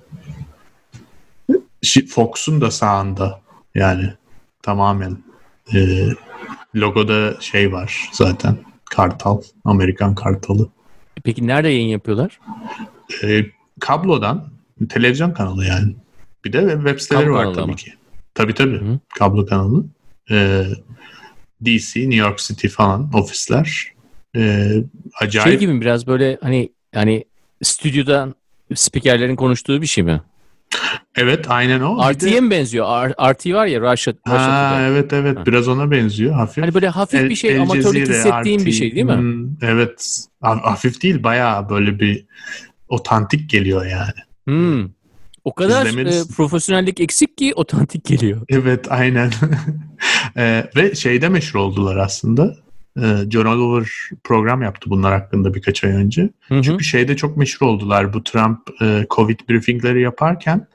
Fox'un 2.10 2.62
da 2.62 2.72
sağında 2.72 3.42
yani 3.76 4.14
tamamen 4.62 5.18
e, 5.74 6.08
logoda 6.76 7.42
şey 7.42 7.72
var 7.72 8.10
zaten 8.12 8.58
kartal 8.86 9.42
Amerikan 9.66 10.16
kartalı. 10.16 10.70
Peki 11.24 11.48
nerede 11.48 11.70
yayın 11.70 11.88
yapıyorlar? 11.88 12.40
E, 13.24 13.46
kablodan 13.80 14.48
televizyon 14.90 15.32
kanalı 15.32 15.66
yani. 15.66 15.96
Bir 16.46 16.54
de 16.54 16.74
web 16.74 17.00
siteleri 17.00 17.26
Kablo 17.26 17.38
var 17.38 17.46
tabii 17.46 17.62
ama. 17.62 17.76
ki. 17.76 17.94
Tabii 18.34 18.54
tabii. 18.54 18.78
Hı. 18.78 19.00
Kablo 19.20 19.46
kanalı. 19.46 19.86
E, 20.32 20.66
DC, 21.66 22.00
New 22.00 22.16
York 22.16 22.40
City 22.40 22.68
falan 22.68 23.14
ofisler. 23.14 23.94
E, 24.36 24.72
acayip. 25.20 25.48
Şey 25.50 25.60
gibi 25.60 25.82
biraz 25.82 26.08
böyle 26.08 26.38
hani 26.42 26.70
yani 26.94 27.26
stüdyodan 27.62 28.36
spikerlerin 28.76 29.36
konuştuğu 29.36 29.82
bir 29.82 29.88
şey 29.88 30.04
mi? 30.04 30.22
Evet 31.16 31.46
aynen 31.50 31.82
o. 31.82 32.12
RT'ye 32.12 32.42
mi 32.42 32.52
benziyor? 32.52 33.10
RT 33.10 33.46
var 33.46 33.66
ya 33.66 33.82
Russia. 33.82 34.14
Ha, 34.26 34.78
evet 34.82 35.14
evet 35.14 35.38
ha. 35.38 35.46
biraz 35.46 35.68
ona 35.68 35.92
benziyor 35.92 36.34
hafif. 36.34 36.64
Hani 36.64 36.74
böyle 36.74 36.90
hafif 36.90 37.20
El, 37.20 37.30
bir 37.30 37.36
şey 37.36 37.58
amatörlük 37.58 38.10
hissettiğin 38.10 38.60
RT. 38.60 38.66
bir 38.66 38.72
şey 38.72 38.96
değil 38.96 39.06
mi? 39.06 39.18
Hmm, 39.18 39.48
evet 39.62 40.26
hafif 40.42 41.04
değil 41.04 41.24
bayağı 41.24 41.70
böyle 41.70 42.00
bir 42.00 42.26
otantik 42.90 43.50
geliyor 43.50 43.86
yani. 43.86 44.14
Hmm. 44.46 44.90
O 45.44 45.54
kadar 45.54 45.86
İzlemeniz... 45.86 46.32
e, 46.32 46.34
profesyonellik 46.34 47.00
eksik 47.00 47.38
ki 47.38 47.54
otantik 47.56 48.06
geliyor. 48.06 48.42
Evet 48.50 48.92
aynen. 48.92 49.32
e, 50.38 50.70
ve 50.76 50.96
şeyde 50.96 51.30
meşhur 51.30 51.60
oldular 51.60 51.98
aslında. 51.98 52.56
E, 52.98 53.30
John 53.30 53.46
Oliver 53.46 53.88
program 54.24 54.62
yaptı 54.62 54.90
bunlar 54.90 55.14
hakkında 55.14 55.54
birkaç 55.54 55.84
ay 55.84 55.92
önce. 55.92 56.30
Hı 56.48 56.56
hı. 56.56 56.62
Çünkü 56.62 56.84
şeyde 56.84 57.16
çok 57.16 57.38
meşhur 57.38 57.68
oldular. 57.68 58.14
Bu 58.14 58.24
Trump 58.24 58.60
e, 58.82 59.06
Covid 59.10 59.40
briefingleri 59.50 60.02
yaparken 60.02 60.68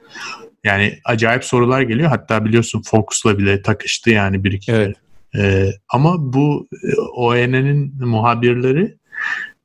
yani 0.63 0.99
acayip 1.05 1.43
sorular 1.45 1.81
geliyor. 1.81 2.09
Hatta 2.09 2.45
biliyorsun 2.45 2.81
Fox'la 2.85 3.37
bile 3.37 3.61
takıştı 3.61 4.09
yani 4.09 4.43
bir 4.43 4.51
iki 4.51 4.71
evet. 4.71 4.95
kere. 5.33 5.45
E, 5.45 5.71
ama 5.89 6.33
bu 6.33 6.67
e, 6.83 7.01
ONN'in 7.15 8.05
muhabirleri 8.05 8.97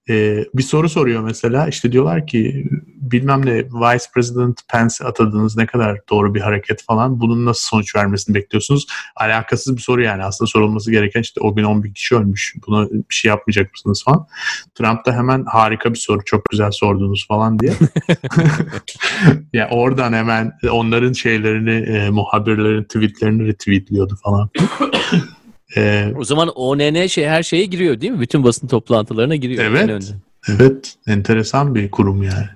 e, 0.08 0.44
bir 0.54 0.62
soru 0.62 0.88
soruyor 0.88 1.22
mesela. 1.22 1.68
İşte 1.68 1.92
diyorlar 1.92 2.26
ki 2.26 2.64
bilmem 2.96 3.46
ne 3.46 3.64
Vice 3.64 4.04
President 4.14 4.60
Pence 4.68 5.04
atadığınız 5.04 5.56
ne 5.56 5.66
kadar 5.66 6.00
doğru 6.10 6.34
bir 6.34 6.40
hareket 6.40 6.82
falan. 6.82 7.20
Bunun 7.20 7.46
nasıl 7.46 7.68
sonuç 7.68 7.96
vermesini 7.96 8.34
bekliyorsunuz? 8.34 8.86
Alakasız 9.16 9.76
bir 9.76 9.82
soru 9.82 10.02
yani. 10.02 10.24
Aslında 10.24 10.48
sorulması 10.48 10.90
gereken 10.90 11.20
işte 11.20 11.40
o 11.40 11.54
gün 11.54 11.64
10 11.64 11.84
bin 11.84 11.92
kişi 11.92 12.16
ölmüş. 12.16 12.54
Buna 12.66 12.90
bir 12.90 13.14
şey 13.14 13.28
yapmayacak 13.28 13.72
mısınız 13.72 14.04
falan. 14.04 14.26
Trump 14.74 15.06
da 15.06 15.12
hemen 15.12 15.44
harika 15.44 15.90
bir 15.90 15.98
soru. 15.98 16.24
Çok 16.24 16.44
güzel 16.44 16.70
sordunuz 16.70 17.26
falan 17.28 17.58
diye. 17.58 17.72
ya 19.30 19.38
yani 19.52 19.68
oradan 19.70 20.12
hemen 20.12 20.52
onların 20.70 21.12
şeylerini, 21.12 21.70
e, 21.70 22.10
muhabirlerin 22.10 22.84
tweetlerini 22.84 23.46
retweetliyordu 23.46 24.16
falan. 24.24 24.50
Ee, 25.76 26.12
o 26.18 26.24
zaman 26.24 26.48
ONN 26.48 27.06
şey 27.06 27.26
her 27.26 27.42
şeye 27.42 27.64
giriyor 27.64 28.00
değil 28.00 28.12
mi? 28.12 28.20
Bütün 28.20 28.44
basın 28.44 28.66
toplantılarına 28.66 29.36
giriyor. 29.36 29.64
Evet. 29.64 30.14
Evet. 30.48 30.94
Enteresan 31.06 31.74
bir 31.74 31.90
kurum 31.90 32.22
yani. 32.22 32.46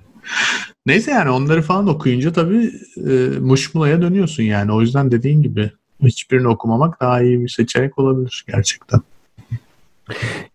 Neyse 0.86 1.10
yani 1.10 1.30
onları 1.30 1.62
falan 1.62 1.88
okuyunca 1.88 2.32
tabii 2.32 2.72
e, 2.96 3.12
muşmulaya 3.40 4.02
dönüyorsun 4.02 4.42
yani. 4.42 4.72
O 4.72 4.80
yüzden 4.80 5.10
dediğin 5.10 5.42
gibi 5.42 5.70
hiçbirini 6.02 6.48
okumamak 6.48 7.00
daha 7.00 7.22
iyi 7.22 7.40
bir 7.40 7.48
seçenek 7.48 7.98
olabilir 7.98 8.44
gerçekten. 8.48 9.00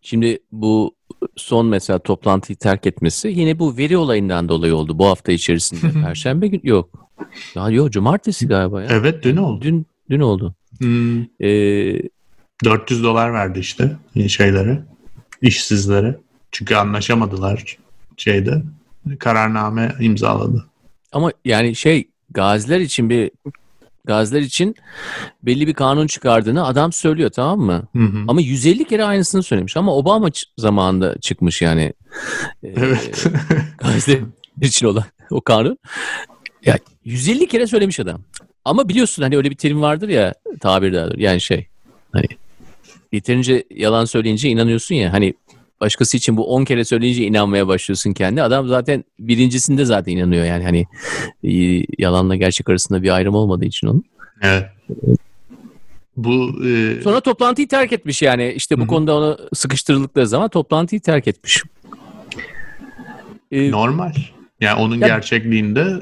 Şimdi 0.02 0.40
bu 0.52 0.96
son 1.36 1.66
mesela 1.66 2.00
toplantıyı 2.00 2.58
terk 2.58 2.88
etmesi 2.88 3.28
yine 3.28 3.60
bu 3.60 3.78
veri 3.78 3.98
olayından 3.98 4.50
dolayı 4.50 4.76
oldu 4.76 5.00
bu 5.00 5.08
hafta 5.08 5.32
içerisinde. 5.32 5.92
Perşembe 6.06 6.48
gün 6.48 6.62
yok. 6.64 7.10
Ya 7.56 7.70
yok 7.70 7.92
cumartesi 7.92 8.48
galiba 8.48 8.82
ya. 8.82 8.88
Evet 8.92 9.24
dün 9.24 9.38
oldu. 9.38 9.62
Dün 9.62 9.86
dün 10.10 10.20
oldu. 10.20 10.56
Hmm. 10.78 11.22
Ee, 11.42 12.02
400 12.64 13.04
dolar 13.04 13.34
verdi 13.34 13.60
işte 13.60 13.92
şeylere, 14.28 14.82
işsizlere. 15.42 16.20
Çünkü 16.52 16.76
anlaşamadılar 16.76 17.78
şeyde. 18.18 18.62
Kararname 19.20 19.96
imzaladı. 20.00 20.66
Ama 21.12 21.32
yani 21.46 21.76
şey 21.76 22.08
gaziler 22.30 22.80
için 22.80 23.10
bir 23.10 23.32
gaziler 24.06 24.42
için 24.42 24.76
belli 25.44 25.68
bir 25.68 25.74
kanun 25.74 26.08
çıkardığını 26.08 26.66
adam 26.66 26.94
söylüyor 26.94 27.30
tamam 27.30 27.60
mı? 27.60 27.84
Hı 27.96 28.04
hı. 28.04 28.26
Ama 28.28 28.42
150 28.42 28.86
kere 28.86 29.06
aynısını 29.06 29.44
söylemiş 29.44 29.78
ama 29.78 29.96
Obama 29.96 30.30
zamanında 30.58 31.20
çıkmış 31.20 31.62
yani. 31.62 31.94
Evet. 32.64 33.28
E, 33.28 33.30
gaziler 33.78 34.20
için 34.62 34.86
olan 34.86 35.04
o 35.32 35.42
kanun. 35.42 35.78
Ya 36.66 36.78
150 37.06 37.48
kere 37.48 37.68
söylemiş 37.68 38.00
adam. 38.00 38.22
Ama 38.66 38.90
biliyorsun 38.90 39.24
hani 39.24 39.38
öyle 39.38 39.50
bir 39.50 39.56
terim 39.56 39.82
vardır 39.82 40.10
ya 40.10 40.34
tabir 40.60 40.94
daha 40.94 41.10
yani 41.18 41.42
şey 41.42 41.68
hani 42.12 42.26
yeterince 43.14 43.64
yalan 43.70 44.06
söyleyince 44.06 44.50
inanıyorsun 44.50 44.96
ya 44.96 45.14
hani 45.14 45.34
başkası 45.82 46.18
için 46.18 46.38
bu 46.38 46.48
10 46.56 46.66
kere 46.66 46.86
söyleyince 46.86 47.26
inanmaya 47.26 47.68
başlıyorsun 47.68 48.14
kendi. 48.14 48.42
Adam 48.42 48.68
zaten 48.68 49.04
birincisinde 49.20 49.86
zaten 49.86 50.12
inanıyor 50.12 50.46
yani 50.46 50.64
hani 50.64 50.88
yalanla 51.98 52.36
gerçek 52.36 52.70
arasında 52.70 53.04
bir 53.04 53.10
ayrım 53.10 53.36
olmadığı 53.36 53.66
için 53.66 53.88
onun. 53.88 54.04
Evet. 54.42 54.64
Bu 56.18 56.66
e... 56.68 57.02
Sonra 57.02 57.20
toplantıyı 57.20 57.68
terk 57.68 57.94
etmiş 57.94 58.22
yani. 58.22 58.54
İşte 58.56 58.78
bu 58.78 58.82
Hı-hı. 58.82 58.88
konuda 58.90 59.16
onu 59.18 59.38
sıkıştırıldıkları 59.54 60.28
zaman 60.28 60.50
toplantıyı 60.50 61.02
terk 61.02 61.28
etmiş. 61.28 61.64
Ee, 63.52 63.72
Normal. 63.72 64.14
Yani 64.62 64.82
onun 64.82 65.00
ya, 65.00 65.08
gerçekliğinde 65.08 66.00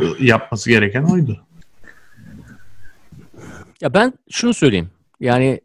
e, 0.00 0.24
yapması 0.26 0.70
gereken 0.70 1.02
oydu. 1.02 1.40
Ya 3.80 3.94
ben 3.94 4.12
şunu 4.30 4.54
söyleyeyim. 4.54 4.90
Yani 5.20 5.60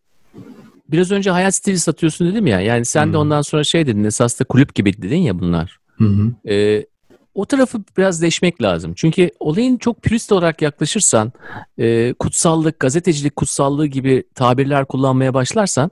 biraz 0.92 1.12
önce 1.12 1.32
hayat 1.32 1.56
stili 1.56 1.80
satıyorsun 1.80 2.32
dedim 2.32 2.48
ya. 2.48 2.62
Yani 2.62 2.86
sen 2.86 3.06
hmm. 3.06 3.14
de 3.14 3.18
ondan 3.18 3.42
sonra 3.42 3.64
şey 3.64 3.88
dedin 3.88 4.04
esas 4.04 4.40
da 4.40 4.44
kulüp 4.44 4.76
gibi 4.76 5.02
dedin 5.02 5.18
ya 5.18 5.40
bunlar. 5.40 5.78
Hmm. 5.98 6.32
Ee, 6.48 6.86
o 7.38 7.46
tarafı 7.46 7.82
biraz 7.98 8.22
değişmek 8.22 8.62
lazım. 8.62 8.94
Çünkü 8.96 9.30
olayın 9.40 9.78
çok 9.78 10.02
pürist 10.02 10.32
olarak 10.32 10.62
yaklaşırsan, 10.62 11.32
e, 11.78 12.14
kutsallık, 12.14 12.80
gazetecilik 12.80 13.36
kutsallığı 13.36 13.88
gibi 13.88 14.24
tabirler 14.36 14.86
kullanmaya 14.86 15.34
başlarsan 15.34 15.92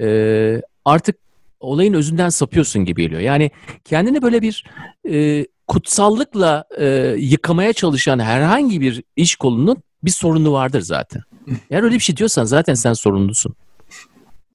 e, 0.00 0.62
artık 0.84 1.16
olayın 1.60 1.94
özünden 1.94 2.28
sapıyorsun 2.28 2.84
gibi 2.84 3.02
geliyor. 3.02 3.20
Yani 3.20 3.50
kendini 3.84 4.22
böyle 4.22 4.42
bir 4.42 4.64
e, 5.10 5.46
kutsallıkla 5.66 6.64
e, 6.78 7.14
yıkamaya 7.18 7.72
çalışan 7.72 8.18
herhangi 8.18 8.80
bir 8.80 9.02
iş 9.16 9.36
kolunun 9.36 9.76
bir 10.02 10.10
sorunu 10.10 10.52
vardır 10.52 10.80
zaten. 10.80 11.22
Eğer 11.70 11.82
öyle 11.82 11.94
bir 11.94 12.00
şey 12.00 12.16
diyorsan 12.16 12.44
zaten 12.44 12.74
sen 12.74 12.92
sorumlusun. 12.92 13.54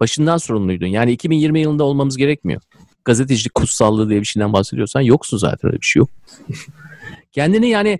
Başından 0.03 0.37
sorumluydun. 0.37 0.87
Yani 0.87 1.11
2020 1.11 1.59
yılında 1.59 1.83
olmamız 1.83 2.17
gerekmiyor. 2.17 2.61
Gazetecilik 3.05 3.55
kutsallığı 3.55 4.09
diye 4.09 4.19
bir 4.19 4.25
şeyden 4.25 4.53
bahsediyorsan 4.53 5.01
yoksun 5.01 5.37
zaten 5.37 5.71
öyle 5.71 5.81
bir 5.81 5.85
şey 5.85 5.99
yok. 5.99 6.09
Kendini 7.31 7.69
yani 7.69 7.99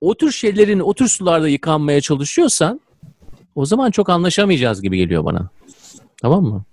o 0.00 0.14
tür 0.14 0.32
şeylerin 0.32 0.80
o 0.80 0.94
tür 0.94 1.08
sularda 1.08 1.48
yıkanmaya 1.48 2.00
çalışıyorsan 2.00 2.80
o 3.54 3.66
zaman 3.66 3.90
çok 3.90 4.08
anlaşamayacağız 4.08 4.82
gibi 4.82 4.96
geliyor 4.96 5.24
bana. 5.24 5.50
Tamam 6.22 6.44
mı? 6.44 6.64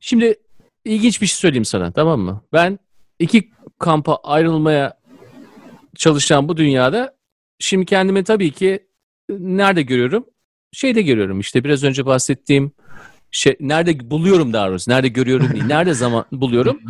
Şimdi 0.00 0.34
ilginç 0.84 1.20
bir 1.22 1.26
şey 1.26 1.36
söyleyeyim 1.36 1.64
sana 1.64 1.92
tamam 1.92 2.20
mı? 2.20 2.42
Ben 2.52 2.78
iki 3.18 3.50
kampa 3.78 4.14
ayrılmaya 4.14 4.98
çalışan 5.96 6.48
bu 6.48 6.56
dünyada 6.56 7.16
şimdi 7.58 7.86
kendimi 7.86 8.24
tabii 8.24 8.50
ki 8.50 8.86
nerede 9.30 9.82
görüyorum? 9.82 10.24
Şeyde 10.72 11.02
görüyorum 11.02 11.40
işte 11.40 11.64
biraz 11.64 11.84
önce 11.84 12.06
bahsettiğim 12.06 12.72
şey 13.30 13.56
nerede 13.60 14.10
buluyorum 14.10 14.52
daha 14.52 14.68
doğrusu. 14.68 14.90
Nerede 14.90 15.08
görüyorum 15.08 15.52
değil. 15.52 15.64
Nerede 15.64 15.94
zaman 15.94 16.24
buluyorum? 16.32 16.80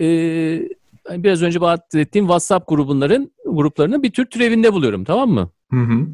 Ee, 0.00 0.68
biraz 1.10 1.42
önce 1.42 1.60
bahsettiğim 1.60 2.26
WhatsApp 2.26 2.68
grubunların 2.68 3.30
gruplarının 3.46 4.02
bir 4.02 4.12
tür 4.12 4.24
türevinde 4.24 4.72
buluyorum 4.72 5.04
tamam 5.04 5.30
mı? 5.30 5.50
Hı 5.72 5.80
hı. 5.80 6.06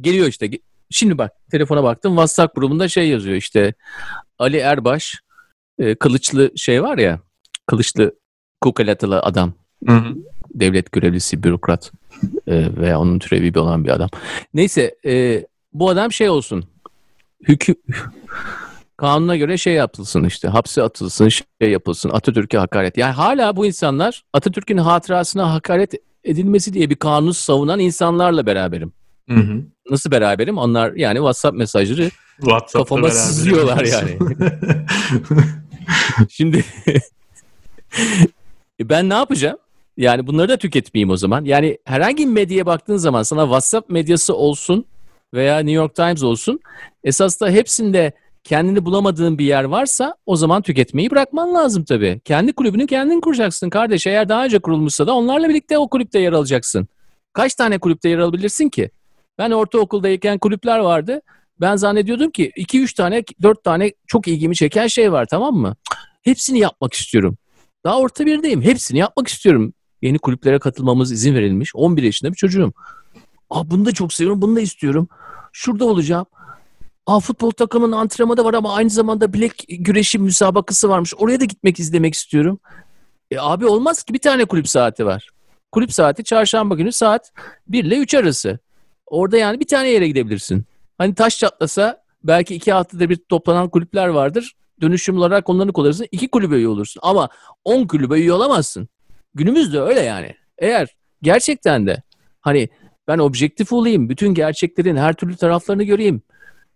Geliyor 0.00 0.26
işte. 0.26 0.50
Şimdi 0.90 1.18
bak 1.18 1.32
telefona 1.50 1.82
baktım 1.82 2.12
WhatsApp 2.12 2.56
grubunda 2.56 2.88
şey 2.88 3.08
yazıyor 3.08 3.36
işte 3.36 3.74
Ali 4.38 4.56
Erbaş 4.56 5.14
e, 5.78 5.94
kılıçlı 5.94 6.52
şey 6.56 6.82
var 6.82 6.98
ya 6.98 7.20
kılıçlı 7.66 8.14
kukalatalı 8.60 9.20
adam. 9.20 9.52
Hı 9.86 9.92
hı. 9.92 10.14
Devlet 10.54 10.92
görevlisi, 10.92 11.42
bürokrat 11.42 11.92
e, 12.46 12.76
veya 12.76 13.00
onun 13.00 13.18
türevi 13.18 13.54
bir 13.54 13.58
olan 13.58 13.84
bir 13.84 13.90
adam. 13.90 14.08
Neyse 14.54 14.94
e, 15.06 15.44
bu 15.72 15.88
adam 15.88 16.12
şey 16.12 16.28
olsun. 16.28 16.64
Hükü 17.48 17.74
kanuna 18.96 19.36
göre 19.36 19.58
şey 19.58 19.74
yapılsın 19.74 20.24
işte 20.24 20.48
hapse 20.48 20.82
atılsın 20.82 21.28
şey 21.28 21.70
yapılsın 21.70 22.10
Atatürk'e 22.10 22.58
hakaret. 22.58 22.96
Yani 22.96 23.12
hala 23.12 23.56
bu 23.56 23.66
insanlar 23.66 24.22
Atatürk'ün 24.32 24.76
hatırasına 24.76 25.54
hakaret 25.54 25.94
edilmesi 26.24 26.72
diye 26.72 26.90
bir 26.90 26.96
kanunu 26.96 27.34
savunan 27.34 27.78
insanlarla 27.78 28.46
beraberim. 28.46 28.92
Hı 29.28 29.34
hı. 29.34 29.62
Nasıl 29.90 30.10
beraberim? 30.10 30.58
Onlar 30.58 30.92
yani 30.92 31.16
WhatsApp 31.16 31.56
mesajları 31.56 32.10
kafama 32.72 33.10
sızıyorlar 33.10 33.84
yani. 33.84 34.18
Şimdi 36.30 36.64
ben 38.80 39.08
ne 39.08 39.14
yapacağım? 39.14 39.58
Yani 39.96 40.26
bunları 40.26 40.48
da 40.48 40.56
tüketmeyeyim 40.56 41.10
o 41.10 41.16
zaman. 41.16 41.44
Yani 41.44 41.78
herhangi 41.84 42.26
bir 42.26 42.32
medyaya 42.32 42.66
baktığın 42.66 42.96
zaman 42.96 43.22
sana 43.22 43.42
WhatsApp 43.42 43.90
medyası 43.90 44.34
olsun 44.34 44.84
veya 45.34 45.58
New 45.58 45.72
York 45.72 45.94
Times 45.94 46.22
olsun 46.22 46.60
esas 47.04 47.40
da 47.40 47.50
hepsinde 47.50 48.12
kendini 48.44 48.84
bulamadığın 48.84 49.38
bir 49.38 49.44
yer 49.44 49.64
varsa 49.64 50.14
o 50.26 50.36
zaman 50.36 50.62
tüketmeyi 50.62 51.10
bırakman 51.10 51.54
lazım 51.54 51.84
tabii. 51.84 52.20
Kendi 52.24 52.52
kulübünü 52.52 52.86
kendin 52.86 53.20
kuracaksın 53.20 53.70
kardeş. 53.70 54.06
Eğer 54.06 54.28
daha 54.28 54.44
önce 54.44 54.58
kurulmuşsa 54.58 55.06
da 55.06 55.14
onlarla 55.14 55.48
birlikte 55.48 55.78
o 55.78 55.88
kulüpte 55.88 56.18
yer 56.18 56.32
alacaksın. 56.32 56.88
Kaç 57.32 57.54
tane 57.54 57.78
kulüpte 57.78 58.08
yer 58.08 58.18
alabilirsin 58.18 58.68
ki? 58.68 58.90
Ben 59.38 59.50
ortaokuldayken 59.50 60.38
kulüpler 60.38 60.78
vardı. 60.78 61.22
Ben 61.60 61.76
zannediyordum 61.76 62.30
ki 62.30 62.52
2-3 62.56 62.94
tane 62.96 63.24
4 63.42 63.64
tane 63.64 63.92
çok 64.06 64.28
ilgimi 64.28 64.56
çeken 64.56 64.86
şey 64.86 65.12
var 65.12 65.26
tamam 65.30 65.54
mı? 65.54 65.76
Hepsini 66.22 66.58
yapmak 66.58 66.94
istiyorum. 66.94 67.36
Daha 67.84 67.98
orta 67.98 68.26
birdeyim. 68.26 68.62
Hepsini 68.62 68.98
yapmak 68.98 69.28
istiyorum. 69.28 69.72
Yeni 70.02 70.18
kulüplere 70.18 70.58
katılmamız 70.58 71.12
izin 71.12 71.34
verilmiş. 71.34 71.74
11 71.74 72.02
yaşında 72.02 72.30
bir 72.30 72.36
çocuğum. 72.36 72.72
Aa 73.50 73.70
bunu 73.70 73.84
da 73.84 73.92
çok 73.92 74.12
seviyorum. 74.12 74.42
Bunu 74.42 74.56
da 74.56 74.60
istiyorum. 74.60 75.08
Şurada 75.52 75.84
olacağım. 75.84 76.26
Aa 77.06 77.20
futbol 77.20 77.50
takımının 77.50 77.96
antrenmanı 77.96 78.44
var 78.44 78.54
ama 78.54 78.74
aynı 78.74 78.90
zamanda 78.90 79.32
bilek 79.32 79.64
güreşi 79.68 80.18
müsabakası 80.18 80.88
varmış. 80.88 81.14
Oraya 81.16 81.40
da 81.40 81.44
gitmek 81.44 81.80
izlemek 81.80 82.14
istiyorum. 82.14 82.58
E 83.30 83.38
abi 83.38 83.66
olmaz 83.66 84.02
ki 84.02 84.14
bir 84.14 84.18
tane 84.18 84.44
kulüp 84.44 84.68
saati 84.68 85.06
var. 85.06 85.28
Kulüp 85.72 85.92
saati 85.92 86.24
çarşamba 86.24 86.74
günü 86.74 86.92
saat 86.92 87.32
1 87.68 87.84
ile 87.84 87.98
3 87.98 88.14
arası. 88.14 88.58
Orada 89.06 89.36
yani 89.36 89.60
bir 89.60 89.66
tane 89.66 89.88
yere 89.88 90.08
gidebilirsin. 90.08 90.64
Hani 90.98 91.14
taş 91.14 91.38
çatlasa 91.38 92.02
belki 92.24 92.54
iki 92.54 92.72
haftada 92.72 93.10
bir 93.10 93.16
toplanan 93.16 93.68
kulüpler 93.68 94.08
vardır. 94.08 94.54
Dönüşüm 94.80 95.18
olarak 95.18 95.48
onları 95.48 95.72
kullanırsın. 95.72 96.06
iki 96.12 96.28
kulübe 96.28 96.56
üye 96.56 96.68
olursun. 96.68 97.00
Ama 97.04 97.28
on 97.64 97.86
kulübe 97.86 98.20
üye 98.20 98.32
olamazsın. 98.32 98.88
Günümüzde 99.34 99.80
öyle 99.80 100.00
yani. 100.00 100.34
Eğer 100.58 100.96
gerçekten 101.22 101.86
de 101.86 102.02
hani 102.40 102.68
ben 103.10 103.18
objektif 103.18 103.72
olayım, 103.72 104.08
bütün 104.08 104.34
gerçeklerin 104.34 104.96
her 104.96 105.12
türlü 105.12 105.36
taraflarını 105.36 105.82
göreyim, 105.82 106.22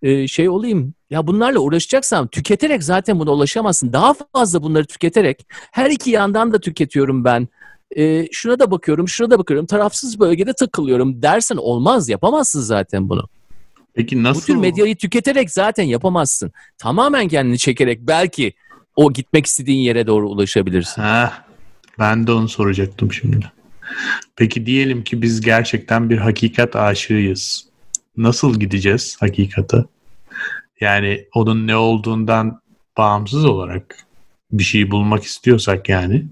e, 0.02 0.28
şey 0.28 0.48
olayım. 0.48 0.94
Ya 1.10 1.26
bunlarla 1.26 1.58
uğraşacaksam 1.58 2.28
tüketerek 2.28 2.84
zaten 2.84 3.18
buna 3.18 3.30
ulaşamazsın. 3.30 3.92
Daha 3.92 4.14
fazla 4.34 4.62
bunları 4.62 4.84
tüketerek 4.84 5.46
her 5.72 5.90
iki 5.90 6.10
yandan 6.10 6.52
da 6.52 6.58
tüketiyorum 6.60 7.24
ben. 7.24 7.48
E, 7.96 8.26
şuna 8.32 8.58
da 8.58 8.70
bakıyorum, 8.70 9.08
şuna 9.08 9.30
da 9.30 9.38
bakıyorum. 9.38 9.66
Tarafsız 9.66 10.20
bölgede 10.20 10.52
takılıyorum 10.52 11.22
dersen 11.22 11.56
olmaz. 11.56 12.08
Yapamazsın 12.08 12.60
zaten 12.60 13.08
bunu. 13.08 13.28
Peki 13.94 14.22
nasıl? 14.22 14.40
Bu 14.40 14.46
tür 14.46 14.56
medyayı 14.56 14.96
tüketerek 14.96 15.50
zaten 15.50 15.84
yapamazsın. 15.84 16.52
Tamamen 16.78 17.28
kendini 17.28 17.58
çekerek 17.58 18.00
belki 18.00 18.52
o 18.96 19.12
gitmek 19.12 19.46
istediğin 19.46 19.80
yere 19.80 20.06
doğru 20.06 20.28
ulaşabilirsin. 20.28 21.02
Ha, 21.02 21.32
ben 21.98 22.26
de 22.26 22.32
onu 22.32 22.48
soracaktım 22.48 23.12
şimdi. 23.12 23.50
Peki 24.36 24.66
diyelim 24.66 25.04
ki 25.04 25.22
biz 25.22 25.40
gerçekten 25.40 26.10
bir 26.10 26.18
hakikat 26.18 26.76
aşığıyız. 26.76 27.68
Nasıl 28.16 28.60
gideceğiz 28.60 29.16
hakikate? 29.20 29.84
Yani 30.80 31.24
onun 31.34 31.66
ne 31.66 31.76
olduğundan 31.76 32.60
bağımsız 32.98 33.44
olarak 33.44 33.96
bir 34.52 34.64
şey 34.64 34.90
bulmak 34.90 35.24
istiyorsak 35.24 35.88
yani 35.88 36.26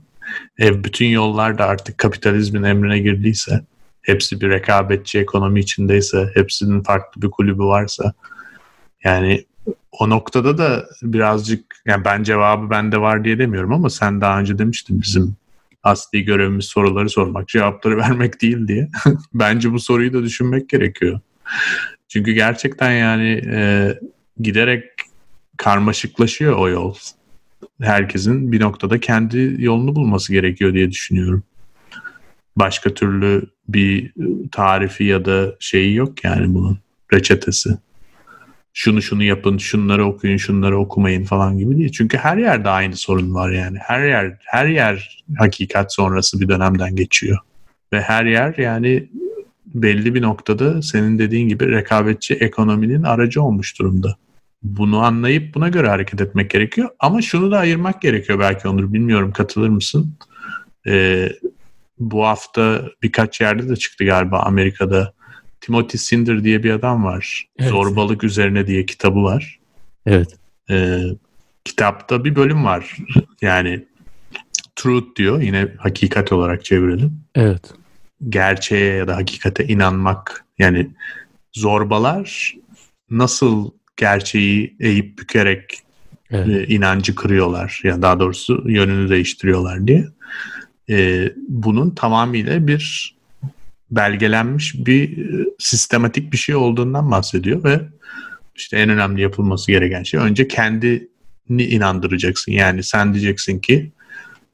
ev 0.59 0.85
bütün 0.85 1.07
yollar 1.07 1.59
da 1.59 1.67
artık 1.67 1.99
kapitalizmin 1.99 2.63
emrine 2.63 2.99
girdiyse 2.99 3.65
hepsi 4.03 4.41
bir 4.41 4.51
rekabetçi 4.51 5.19
ekonomi 5.19 5.61
içindeyse, 5.61 6.31
hepsinin 6.35 6.83
farklı 6.83 7.23
bir 7.23 7.31
kulübü 7.31 7.63
varsa 7.63 8.13
yani 9.05 9.45
o 9.93 10.11
noktada 10.11 10.59
da 10.59 10.87
birazcık 11.03 11.77
yani 11.87 12.05
ben 12.05 12.23
cevabı 12.23 12.71
bende 12.71 13.01
var 13.01 13.25
diye 13.25 13.39
demiyorum 13.39 13.73
ama 13.73 13.91
sen 13.91 14.21
daha 14.21 14.41
önce 14.41 14.59
demiştin 14.59 15.03
bizim 15.03 15.37
asli 15.83 16.25
görevimiz 16.25 16.65
soruları 16.65 17.11
sormak, 17.11 17.49
cevapları 17.49 17.97
vermek 17.99 18.43
değil 18.43 18.69
diye. 18.69 18.89
Bence 19.35 19.73
bu 19.73 19.81
soruyu 19.81 20.13
da 20.13 20.23
düşünmek 20.23 20.69
gerekiyor. 20.69 21.21
Çünkü 22.09 22.33
gerçekten 22.33 22.93
yani 22.93 23.43
e, 23.47 23.95
giderek 24.41 24.85
karmaşıklaşıyor 25.57 26.57
o 26.57 26.69
yol. 26.69 26.95
Herkesin 27.81 28.53
bir 28.53 28.61
noktada 28.61 29.01
kendi 29.01 29.57
yolunu 29.59 29.95
bulması 29.95 30.33
gerekiyor 30.33 30.75
diye 30.75 30.91
düşünüyorum 30.91 31.43
başka 32.57 32.95
türlü 32.95 33.43
bir 33.69 34.13
tarifi 34.53 35.05
ya 35.05 35.25
da 35.25 35.57
şeyi 35.61 35.95
yok 35.95 36.25
yani 36.25 36.55
bunun 36.55 36.79
reçetesi. 37.13 37.71
Şunu 38.75 39.03
şunu 39.03 39.23
yapın, 39.23 39.59
şunları 39.59 40.07
okuyun, 40.07 40.37
şunları 40.37 40.79
okumayın 40.79 41.25
falan 41.25 41.59
gibi 41.59 41.77
değil. 41.77 41.93
Çünkü 41.93 42.17
her 42.17 42.37
yerde 42.37 42.69
aynı 42.69 42.97
sorun 42.97 43.35
var 43.35 43.51
yani. 43.51 43.79
Her 43.79 44.07
yer 44.07 44.37
her 44.45 44.67
yer 44.67 45.25
hakikat 45.39 45.95
sonrası 45.95 46.41
bir 46.41 46.49
dönemden 46.49 46.97
geçiyor. 46.97 47.39
Ve 47.93 48.01
her 48.01 48.25
yer 48.25 48.55
yani 48.59 49.09
belli 49.75 50.15
bir 50.15 50.23
noktada 50.23 50.83
senin 50.83 51.19
dediğin 51.19 51.49
gibi 51.49 51.69
rekabetçi 51.69 52.35
ekonominin 52.35 53.03
aracı 53.03 53.43
olmuş 53.43 53.79
durumda. 53.79 54.17
Bunu 54.63 54.99
anlayıp 55.05 55.55
buna 55.55 55.69
göre 55.69 55.89
hareket 55.89 56.21
etmek 56.21 56.51
gerekiyor. 56.51 56.89
Ama 56.99 57.23
şunu 57.23 57.51
da 57.51 57.59
ayırmak 57.59 58.03
gerekiyor 58.03 58.39
belki 58.39 58.69
Onur. 58.69 58.93
Bilmiyorum 58.93 59.33
katılır 59.33 59.69
mısın? 59.69 60.15
Ee, 60.87 61.29
bu 61.99 62.27
hafta 62.27 62.83
birkaç 63.03 63.41
yerde 63.41 63.69
de 63.69 63.77
çıktı 63.77 64.05
galiba 64.05 64.39
Amerika'da 64.41 65.13
Timothy 65.63 65.99
Sinder 65.99 66.45
diye 66.45 66.63
bir 66.63 66.71
adam 66.71 67.05
var. 67.05 67.49
Evet. 67.59 67.71
Zorbalık 67.71 68.25
üzerine 68.25 68.67
diye 68.67 68.87
kitabı 68.87 69.23
var. 69.23 69.59
Evet. 70.07 70.37
Ee, 70.71 71.03
kitapta 71.65 72.25
bir 72.25 72.37
bölüm 72.37 72.65
var. 72.65 72.97
Yani 73.43 73.85
truth 74.77 75.17
diyor. 75.17 75.41
Yine 75.41 75.69
hakikat 75.79 76.33
olarak 76.33 76.65
çevirelim. 76.65 77.21
Evet. 77.35 77.75
Gerçeğe 78.29 78.95
ya 78.95 79.09
da 79.09 79.17
hakikate 79.17 79.67
inanmak. 79.67 80.45
Yani 80.59 80.91
zorbalar 81.53 82.55
nasıl 83.11 83.71
gerçeği 83.97 84.77
eğip 84.81 85.19
bükerek 85.19 85.79
Evet. 86.31 86.49
e, 86.49 86.75
inancı 86.75 87.15
kırıyorlar 87.15 87.81
ya 87.85 88.03
daha 88.03 88.21
doğrusu 88.21 88.65
yönünü 88.67 89.11
değiştiriyorlar 89.11 89.87
diye. 89.87 90.09
E, 90.91 91.29
bunun 91.49 91.91
tamamıyla 91.91 92.67
bir 92.67 93.15
belgelenmiş 93.93 94.75
bir 94.75 95.19
e, 95.19 95.47
sistematik 95.59 96.33
bir 96.33 96.37
şey 96.37 96.55
olduğundan 96.55 97.11
bahsediyor 97.11 97.65
ve 97.65 97.81
işte 98.57 98.77
en 98.77 98.91
önemli 98.91 99.23
yapılması 99.23 99.73
gereken 99.73 100.03
şey 100.03 100.21
önce 100.21 100.49
kendini 100.49 101.63
inandıracaksın. 101.63 102.53
Yani 102.53 102.83
sen 102.83 103.15
diyeceksin 103.15 103.59
ki 103.59 103.93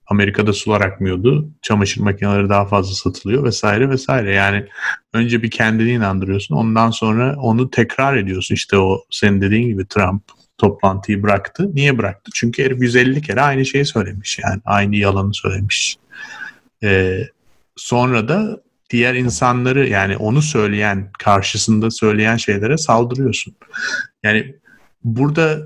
Amerika'da 0.06 0.52
sular 0.52 0.81
akmıyordu. 0.81 1.51
Çamaşır 1.62 2.01
makineleri 2.01 2.48
daha 2.48 2.66
fazla 2.66 2.94
satılıyor 2.94 3.44
vesaire 3.44 3.90
vesaire. 3.90 4.35
Yani 4.35 4.66
önce 5.12 5.43
bir 5.43 5.51
kendini 5.51 5.90
inandırıyorsun. 5.90 6.55
Ondan 6.55 6.90
sonra 6.90 7.36
onu 7.36 7.70
tekrar 7.70 8.16
ediyorsun. 8.16 8.55
İşte 8.55 8.78
o 8.78 9.05
senin 9.10 9.40
dediğin 9.40 9.69
gibi 9.69 9.86
Trump 9.86 10.23
toplantıyı 10.59 11.23
bıraktı. 11.23 11.74
Niye 11.74 11.98
bıraktı? 11.98 12.31
Çünkü 12.35 12.65
herif 12.65 12.82
150 12.82 13.23
kere 13.23 13.40
aynı 13.40 13.66
şeyi 13.66 13.85
söylemiş 13.85 14.39
yani. 14.44 14.60
Aynı 14.65 14.97
yalanı 14.97 15.35
söylemiş. 15.35 15.97
Ee, 16.82 17.20
sonra 17.77 18.28
da 18.28 18.62
diğer 18.90 19.15
insanları 19.15 19.89
yani 19.89 20.16
onu 20.16 20.43
söyleyen, 20.43 21.10
karşısında 21.19 21.90
söyleyen 21.90 22.36
şeylere 22.36 22.77
saldırıyorsun. 22.77 23.55
Yani 24.23 24.55
burada 25.05 25.59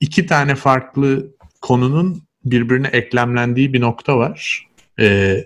iki 0.00 0.26
tane 0.26 0.54
farklı 0.54 1.26
konunun 1.60 2.22
birbirine 2.44 2.86
eklemlendiği 2.86 3.72
bir 3.72 3.80
nokta 3.80 4.18
var. 4.18 4.66
Ee, 5.00 5.44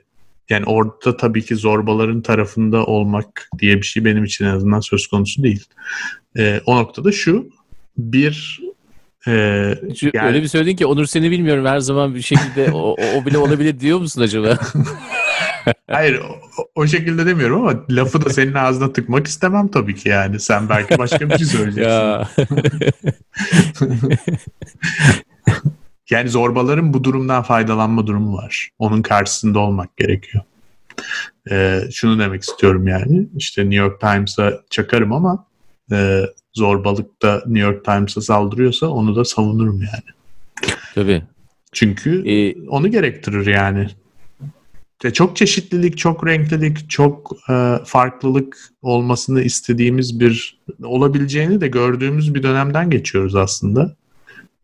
yani 0.51 0.64
orada 0.66 1.16
tabii 1.16 1.44
ki 1.44 1.56
zorbaların 1.56 2.22
tarafında 2.22 2.86
olmak 2.86 3.48
diye 3.59 3.76
bir 3.76 3.86
şey 3.86 4.05
benim 4.05 4.24
için 4.24 4.44
en 4.44 4.51
azından 4.51 4.80
söz 4.80 5.06
konusu 5.06 5.43
değil. 5.43 5.64
Ee, 6.38 6.60
o 6.66 6.76
noktada 6.76 7.12
şu 7.12 7.48
bir 7.98 8.60
e, 9.26 9.32
Şu- 9.97 10.10
yani- 10.14 10.26
Öyle 10.28 10.43
bir 10.43 10.48
söyledin 10.48 10.76
ki 10.76 10.86
Onur 10.86 11.06
seni 11.06 11.30
bilmiyorum 11.30 11.66
her 11.66 11.78
zaman 11.80 12.14
bir 12.14 12.22
şekilde 12.22 12.72
o, 12.72 12.97
o 13.16 13.26
bile 13.26 13.38
olabilir 13.38 13.80
diyor 13.80 13.98
musun 13.98 14.22
acaba? 14.22 14.59
hayır 15.90 16.20
o, 16.59 16.62
o 16.74 16.86
şekilde 16.86 17.26
demiyorum 17.26 17.60
ama 17.66 17.84
lafı 17.90 18.24
da 18.24 18.30
senin 18.30 18.55
ağzına 18.55 18.93
tıkmak 18.93 19.26
istemem 19.26 19.68
tabii 19.68 19.94
ki 19.94 20.09
yani. 20.09 20.40
Sen 20.40 20.68
belki 20.68 20.98
başka 20.98 21.30
bir 21.30 21.38
şey 21.38 21.47
söyleyeceksin. 21.47 21.90
ya. 21.90 22.28
Yani 26.10 26.28
zorbaların 26.28 26.93
bu 26.94 27.05
durumdan 27.05 27.43
faydalanma 27.43 28.06
durumu 28.06 28.36
var. 28.36 28.70
Onun 28.78 29.02
karşısında 29.02 29.59
olmak 29.59 29.97
gerekiyor. 29.97 30.44
Ee, 31.51 31.80
şunu 31.93 32.18
demek 32.18 32.43
istiyorum 32.43 32.86
yani. 32.86 33.28
İşte 33.36 33.62
New 33.62 33.76
York 33.76 34.01
Times'a 34.01 34.60
çakarım 34.70 35.12
ama 35.12 35.47
e, 35.93 36.22
zorbalıkta 36.55 37.43
New 37.47 37.59
York 37.72 37.84
Times'a 37.84 38.20
saldırıyorsa 38.20 38.86
onu 38.86 39.16
da 39.16 39.24
savunurum 39.24 39.78
yani. 39.80 40.14
Tabii. 40.94 41.22
Çünkü 41.72 42.30
Ee, 42.30 42.68
onu 42.68 42.90
gerektirir 42.90 43.47
yani. 43.47 43.88
Çok 45.12 45.36
çeşitlilik, 45.36 45.98
çok 45.98 46.27
renklilik, 46.27 46.90
çok 46.90 47.32
e, 47.51 47.74
farklılık 47.85 48.59
olmasını 48.82 49.43
istediğimiz 49.43 50.20
bir 50.20 50.60
olabileceğini 50.85 51.60
de 51.60 51.68
gördüğümüz 51.68 52.35
bir 52.35 52.43
dönemden 52.43 52.90
geçiyoruz 52.90 53.35
aslında. 53.35 53.97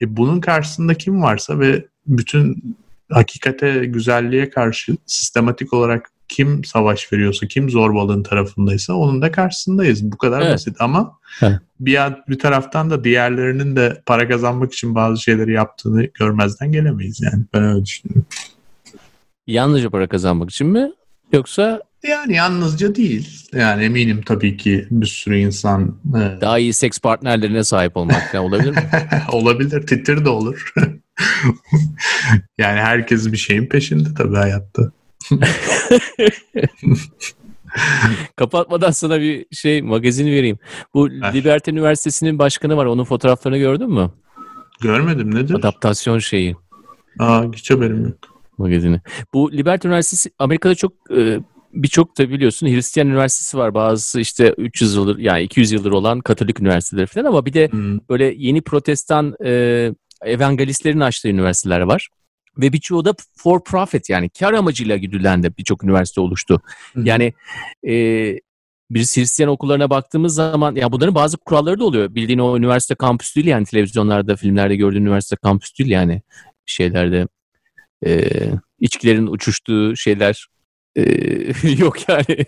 E, 0.02 0.16
bunun 0.16 0.40
karşısında 0.40 0.94
kim 0.94 1.22
varsa 1.22 1.60
ve 1.60 1.86
bütün 2.06 2.76
hakikate, 3.10 3.84
güzelliğe 3.86 4.50
karşı 4.50 4.96
sistematik 5.06 5.72
olarak 5.72 6.10
kim 6.28 6.64
savaş 6.64 7.12
veriyorsa, 7.12 7.46
kim 7.46 7.70
zorbalığın 7.70 8.22
tarafındaysa 8.22 8.94
onun 8.94 9.22
da 9.22 9.32
karşısındayız. 9.32 10.12
Bu 10.12 10.18
kadar 10.18 10.40
Evet. 10.40 10.54
basit 10.54 10.76
ama 10.80 11.18
Evet. 11.42 11.58
bir, 11.80 11.98
bir 12.28 12.38
taraftan 12.38 12.90
da 12.90 13.04
diğerlerinin 13.04 13.76
de 13.76 14.02
para 14.06 14.28
kazanmak 14.28 14.72
için 14.72 14.94
bazı 14.94 15.22
şeyleri 15.22 15.52
yaptığını 15.52 16.04
görmezden 16.04 16.72
gelemeyiz 16.72 17.20
yani. 17.22 17.44
Ben 17.54 17.62
öyle 17.62 17.84
düşünüyorum. 17.84 18.26
Yalnızca 19.46 19.90
para 19.90 20.08
kazanmak 20.08 20.50
için 20.50 20.66
mi? 20.66 20.92
Yoksa 21.32 21.82
Yani 22.02 22.34
yalnızca 22.34 22.94
değil. 22.94 23.48
Yani 23.52 23.84
eminim 23.84 24.22
tabii 24.26 24.56
ki 24.56 24.86
bir 24.90 25.06
sürü 25.06 25.36
insan 25.36 25.98
e, 26.16 26.40
daha 26.40 26.58
iyi 26.58 26.72
seks 26.72 26.98
partnerlerine 26.98 27.64
sahip 27.64 27.96
olmak 27.96 28.34
olabilir 28.34 28.70
mi? 28.70 28.90
olabilir. 29.32 29.86
Titir 29.86 30.24
de 30.24 30.28
olur. 30.28 30.72
yani 32.58 32.80
herkes 32.80 33.32
bir 33.32 33.36
şeyin 33.36 33.66
peşinde 33.66 34.08
tabii 34.14 34.36
hayatta. 34.36 34.92
Kapatmadan 38.36 38.90
sana 38.90 39.20
bir 39.20 39.46
şey 39.52 39.82
magazin 39.82 40.26
vereyim. 40.26 40.58
Bu 40.94 41.10
Ver. 41.10 41.34
Liberty 41.34 41.70
Üniversitesi'nin 41.70 42.38
başkanı 42.38 42.76
var. 42.76 42.86
Onun 42.86 43.04
fotoğraflarını 43.04 43.58
gördün 43.58 43.90
mü? 43.90 44.10
Görmedim 44.80 45.34
nedir? 45.34 45.54
Adaptasyon 45.54 46.18
şeyi 46.18 46.56
Aa 47.18 47.44
hiç 47.52 47.70
haberim 47.70 48.04
yok. 48.04 48.31
Magazini. 48.62 49.00
Bu 49.34 49.52
Liberty 49.52 49.88
Üniversitesi 49.88 50.30
Amerika'da 50.38 50.74
çok 50.74 50.92
e, 51.16 51.38
birçok 51.72 52.18
da 52.18 52.30
biliyorsun 52.30 52.66
Hristiyan 52.66 53.08
üniversitesi 53.08 53.58
var. 53.58 53.74
Bazısı 53.74 54.20
işte 54.20 54.54
300 54.58 54.94
yıldır 54.94 55.18
yani 55.18 55.42
200 55.42 55.72
yıldır 55.72 55.92
olan 55.92 56.20
Katolik 56.20 56.60
üniversiteleri 56.60 57.06
falan 57.06 57.24
ama 57.24 57.46
bir 57.46 57.52
de 57.52 57.68
Hmm. 57.68 57.98
böyle 58.08 58.34
yeni 58.36 58.62
protestan 58.62 59.34
e, 59.44 59.90
evangelistlerin 60.24 61.00
açtığı 61.00 61.28
üniversiteler 61.28 61.80
var. 61.80 62.08
Ve 62.58 62.72
birçoğu 62.72 63.04
da 63.04 63.14
for 63.36 63.64
profit 63.64 64.10
yani 64.10 64.28
kar 64.28 64.52
amacıyla 64.52 64.96
güdülen 64.96 65.42
de 65.42 65.56
birçok 65.56 65.84
üniversite 65.84 66.20
oluştu. 66.20 66.62
Hı. 66.94 67.00
Yani 67.04 67.32
e, 67.88 67.94
biz 68.90 69.16
Hristiyan 69.16 69.50
okullarına 69.50 69.90
baktığımız 69.90 70.34
zaman 70.34 70.74
ya 70.74 70.92
bunların 70.92 71.14
bazı 71.14 71.36
kuralları 71.36 71.78
da 71.78 71.84
oluyor. 71.84 72.14
Bildiğin 72.14 72.38
o 72.38 72.56
üniversite 72.56 72.94
kampüsü 72.94 73.34
değil 73.34 73.46
yani 73.46 73.66
televizyonlarda, 73.66 74.36
filmlerde 74.36 74.76
gördüğün 74.76 75.02
üniversite 75.02 75.36
kampüsü 75.36 75.78
değil 75.78 75.90
yani 75.90 76.22
şeylerde 76.66 77.28
e, 78.06 78.30
içkilerin 78.80 79.26
uçuştuğu 79.26 79.96
şeyler 79.96 80.46
e, 80.96 81.02
yok 81.78 82.08
yani. 82.08 82.46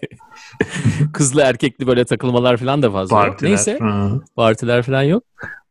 Kızlı 1.13 1.43
erkekli 1.43 1.87
böyle 1.87 2.05
takılmalar 2.05 2.57
falan 2.57 2.83
da 2.83 2.91
fazla 2.91 3.17
yok. 3.17 3.27
Partiler. 3.27 3.51
Neyse 3.51 3.79
Ha. 3.81 4.21
partiler 4.37 4.83
falan 4.83 5.03
yok. 5.03 5.25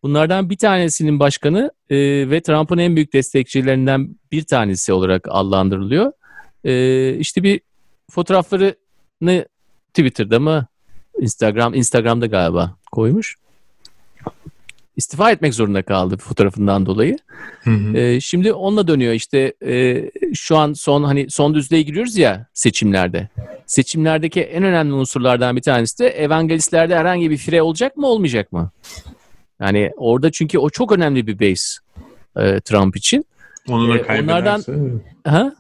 Bunlardan 0.04 0.50
bir 0.50 0.58
tanesinin 0.58 1.20
başkanı 1.20 1.72
e, 1.90 1.98
ve 2.30 2.42
Trump'ın 2.42 2.78
en 2.78 2.96
büyük 2.96 3.14
destekçilerinden 3.14 4.16
bir 4.32 4.44
tanesi 4.44 4.94
olarak 4.94 5.28
adlandırılıyor. 5.30 6.12
E, 6.64 7.14
işte 7.18 7.44
bir 7.44 7.62
fotoğraflarını 8.12 9.46
Twitter'da 9.88 10.40
mı 10.40 10.68
Instagram 11.20 11.74
Instagram'da 11.74 12.26
galiba 12.26 12.76
koymuş. 12.92 13.36
İstifa 14.96 15.32
etmek 15.32 15.54
zorunda 15.54 15.82
kaldı 15.82 16.18
fotoğrafından 16.18 16.86
dolayı. 16.86 17.18
Hı 17.64 17.70
hı. 17.72 17.98
E, 17.98 18.20
şimdi 18.20 18.54
onunla 18.54 18.88
dönüyor 18.88 19.14
işte 19.14 19.54
e, 19.66 20.10
şu 20.34 20.58
an 20.58 20.74
son 20.74 21.04
hani 21.04 21.30
son 21.30 21.54
düzlüğe 21.56 21.82
giriyoruz 21.82 22.18
ya 22.18 22.46
seçimlerde. 22.54 23.28
Seçimlerdeki 23.66 24.42
en 24.42 24.64
önemli 24.64 24.94
unsurlardan 24.94 25.56
bir 25.56 25.62
tanesi 25.62 26.00
de 26.00 26.08
evangelistlerde 26.10 26.96
herhangi 26.96 27.30
bir 27.30 27.38
fire 27.38 27.62
olacak 27.62 27.98
mı 27.98 28.08
olmayacak 28.08 28.52
mı? 28.52 28.72
Yani 29.62 29.92
orada 29.98 30.32
çünkü 30.32 30.58
o 30.58 30.70
çok 30.70 30.92
önemli 30.92 31.28
bir 31.28 31.40
base 31.40 31.80
e, 32.38 32.60
Trump 32.62 32.96
için. 32.98 33.26
Onu 33.70 33.94
da 33.94 33.98
e, 33.98 34.02
kaybederse, 34.02 34.72
onlardan- 34.72 35.02
Ha? 35.26 35.56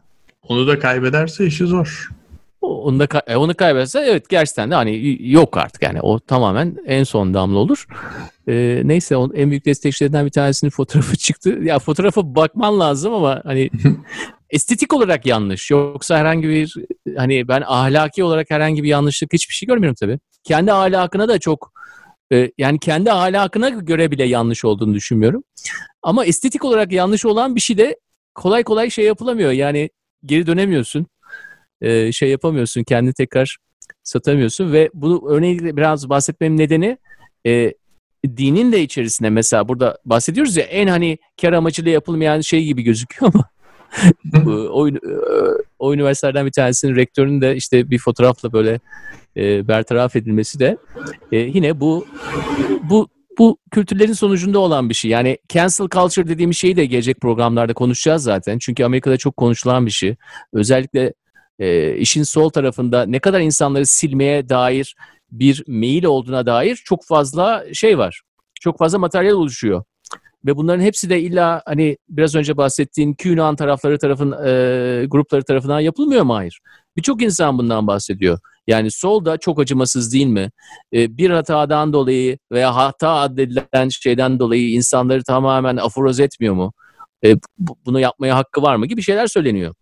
onu 0.47 0.68
da 0.68 0.80
kaybederse 0.80 1.45
işi 1.45 1.65
zor. 1.65 2.10
Onu 2.64 2.99
da 2.99 3.07
e, 3.27 3.35
onu 3.35 3.56
kaybetse 3.56 3.99
evet 3.99 4.30
gerçekten 4.30 4.72
de 4.72 4.76
hani 4.76 5.18
yok 5.19 5.57
artık 5.57 5.81
yani 5.81 6.02
o 6.02 6.19
tamamen 6.19 6.77
en 6.85 7.03
son 7.03 7.34
damla 7.34 7.60
olur. 7.60 7.88
E, 8.48 8.81
neyse 8.84 9.18
onun 9.18 9.34
en 9.34 9.49
büyük 9.49 9.65
destekçilerinden 9.65 10.26
bir 10.26 10.31
tanesinin 10.31 10.69
fotoğrafı 10.69 11.18
çıktı. 11.18 11.49
Ya 11.61 11.80
fotoğrafa 11.80 12.35
bakman 12.35 12.80
lazım 12.80 13.14
ama 13.14 13.41
hani 13.44 13.69
estetik 14.49 14.94
olarak 14.94 15.26
yanlış. 15.26 15.72
Yoksa 15.72 16.18
herhangi 16.18 16.49
bir 16.49 16.76
hani 17.18 17.48
ben 17.48 17.64
ahlaki 17.65 18.23
olarak 18.23 18.49
herhangi 18.49 18.84
bir 18.84 18.88
yanlışlık 18.88 19.34
hiçbir 19.34 19.53
şey 19.53 19.68
görmüyorum 19.68 19.95
tabii. 19.99 20.19
Kendi 20.44 20.73
ahlakına 20.73 21.27
da 21.27 21.40
çok 21.40 21.72
e, 22.34 22.52
yani 22.57 22.80
kendi 22.80 23.11
ahlakına 23.11 23.69
göre 23.69 24.11
bile 24.11 24.23
yanlış 24.23 24.65
olduğunu 24.65 24.94
düşünmüyorum. 24.94 25.44
Ama 26.02 26.26
estetik 26.26 26.65
olarak 26.65 26.91
yanlış 26.91 27.26
olan 27.26 27.56
bir 27.56 27.61
şey 27.61 27.77
de 27.77 27.99
kolay 28.35 28.64
kolay 28.64 28.90
şey 28.90 29.06
yapılamıyor. 29.06 29.52
Yani 29.52 29.90
geri 30.26 30.48
dönemiyorsun. 30.48 31.07
E, 31.84 32.11
şey 32.11 32.30
yapamıyorsun. 32.30 32.84
Kendini 32.84 33.14
tekrar 33.14 33.57
satamıyorsun 34.03 34.73
ve 34.73 34.89
bunu 34.93 35.30
örneğin 35.30 35.77
biraz 35.77 36.10
bahsetmemin 36.10 36.57
nedeni 36.57 36.97
e, 37.47 37.73
dinin 38.38 38.72
de 38.72 38.81
içerisinde 38.81 39.30
mesela 39.30 39.68
burada 39.68 39.97
bahsediyoruz 40.05 40.57
ya 40.57 40.64
en 40.64 40.88
hani 40.88 41.18
kar 41.41 41.53
amacıyla 41.53 41.91
yapılmayan 41.91 42.41
şey 42.41 42.65
gibi 42.65 42.81
gözüküyor 42.81 43.31
ama 43.34 43.49
o, 44.72 44.88
o 45.80 45.93
üniversitelerden 45.93 46.45
bir 46.45 46.51
tanesinin 46.51 46.95
rektörünün 46.95 47.41
de 47.41 47.55
işte 47.55 47.89
bir 47.89 47.99
fotoğrafla 47.99 48.53
böyle 48.53 48.80
e, 49.38 49.68
bertaraf 49.68 50.15
edilmesi 50.15 50.60
de 50.60 50.77
e, 51.31 51.38
yine 51.38 51.80
bu 51.80 52.05
bu 52.84 53.07
bu 53.38 53.57
kültürlerin 53.72 54.14
sonucunda 54.14 54.60
olan 54.60 54.89
bir 54.89 54.93
şey. 54.93 55.11
Yani 55.11 55.38
cancel 55.49 55.88
culture 55.88 56.27
dediğimiz 56.27 56.57
şeyi 56.57 56.76
de 56.76 56.85
gelecek 56.85 57.22
programlarda 57.22 57.73
konuşacağız 57.73 58.23
zaten. 58.23 58.57
Çünkü 58.60 58.84
Amerika'da 58.84 59.18
çok 59.18 59.38
konuşulan 59.38 59.85
bir 59.85 59.91
şey. 59.91 60.15
Özellikle 60.53 61.14
e, 61.59 61.95
işin 61.95 62.23
sol 62.23 62.49
tarafında 62.49 63.05
ne 63.05 63.19
kadar 63.19 63.39
insanları 63.39 63.85
silmeye 63.85 64.49
dair 64.49 64.95
bir 65.31 65.63
meyil 65.67 66.05
olduğuna 66.05 66.45
dair 66.45 66.75
çok 66.85 67.05
fazla 67.05 67.65
şey 67.73 67.97
var. 67.97 68.21
Çok 68.61 68.80
fazla 68.80 68.99
materyal 68.99 69.34
oluşuyor. 69.34 69.84
Ve 70.45 70.55
bunların 70.55 70.84
hepsi 70.84 71.09
de 71.09 71.21
illa 71.21 71.61
hani 71.65 71.97
biraz 72.09 72.35
önce 72.35 72.57
bahsettiğin 72.57 73.13
QAnon 73.13 73.55
tarafları 73.55 73.97
tarafın 73.97 74.31
e, 74.31 75.05
grupları 75.05 75.43
tarafından 75.43 75.80
yapılmıyor 75.80 76.23
mu? 76.23 76.35
Hayır. 76.35 76.59
Birçok 76.97 77.21
insan 77.21 77.57
bundan 77.57 77.88
bahsediyor. 77.88 78.39
Yani 78.67 78.91
sol 78.91 79.25
da 79.25 79.38
çok 79.38 79.59
acımasız 79.59 80.13
değil 80.13 80.27
mi? 80.27 80.51
E, 80.93 81.17
bir 81.17 81.30
hatadan 81.30 81.93
dolayı 81.93 82.38
veya 82.51 82.75
hata 82.75 83.09
addedilen 83.09 83.89
şeyden 83.89 84.39
dolayı 84.39 84.71
insanları 84.71 85.23
tamamen 85.23 85.77
aforoz 85.77 86.19
etmiyor 86.19 86.53
mu? 86.53 86.73
E, 87.25 87.35
bunu 87.57 87.99
yapmaya 87.99 88.35
hakkı 88.35 88.61
var 88.61 88.75
mı 88.75 88.85
gibi 88.85 89.01
şeyler 89.01 89.27
söyleniyor. 89.27 89.75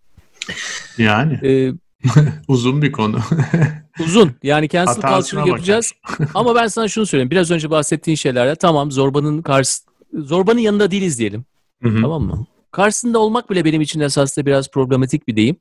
Yani. 0.98 1.34
E, 1.34 1.74
uzun 2.48 2.82
bir 2.82 2.92
konu. 2.92 3.20
uzun. 4.00 4.32
Yani 4.44 4.70
cancel 4.70 5.02
culture 5.02 5.50
yapacağız. 5.50 5.92
Ama 6.34 6.56
ben 6.56 6.68
sana 6.68 6.88
şunu 6.88 7.06
söyleyeyim. 7.06 7.32
Biraz 7.32 7.52
önce 7.52 7.70
bahsettiğin 7.70 8.16
şeylerle 8.16 8.56
tamam 8.56 8.92
zorbanın 8.92 9.42
karşı 9.42 9.80
zorbanın 10.14 10.60
yanında 10.60 10.92
değiliz 10.92 11.20
diyelim. 11.20 11.46
Hı 11.84 11.90
hı. 11.90 12.02
Tamam 12.02 12.24
mı? 12.24 12.46
Karşısında 12.72 13.20
olmak 13.20 13.50
bile 13.50 13.66
benim 13.66 13.82
için 13.82 14.00
esasında 14.00 14.46
biraz 14.46 14.72
problematik 14.72 15.28
bir 15.28 15.36
deyim. 15.36 15.56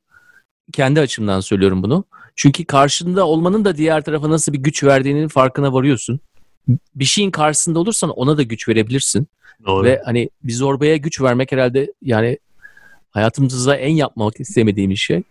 Kendi 0.73 0.99
açımdan 0.99 1.39
söylüyorum 1.39 1.83
bunu. 1.83 2.05
Çünkü 2.35 2.65
karşında 2.65 3.27
olmanın 3.27 3.65
da 3.65 3.77
diğer 3.77 4.03
tarafa 4.03 4.29
nasıl 4.29 4.53
bir 4.53 4.57
güç 4.57 4.83
verdiğinin 4.83 5.27
farkına 5.27 5.73
varıyorsun. 5.73 6.19
Bir 6.95 7.05
şeyin 7.05 7.31
karşısında 7.31 7.79
olursan 7.79 8.09
ona 8.09 8.37
da 8.37 8.43
güç 8.43 8.67
verebilirsin. 8.69 9.27
Doğru. 9.65 9.83
Ve 9.83 10.01
hani 10.05 10.29
bir 10.43 10.53
zorbaya 10.53 10.97
güç 10.97 11.21
vermek 11.21 11.51
herhalde 11.51 11.93
yani 12.01 12.37
hayatımızda 13.11 13.75
en 13.75 13.93
yapmak 13.95 14.39
istemediğimiz 14.39 14.99
şey. 14.99 15.23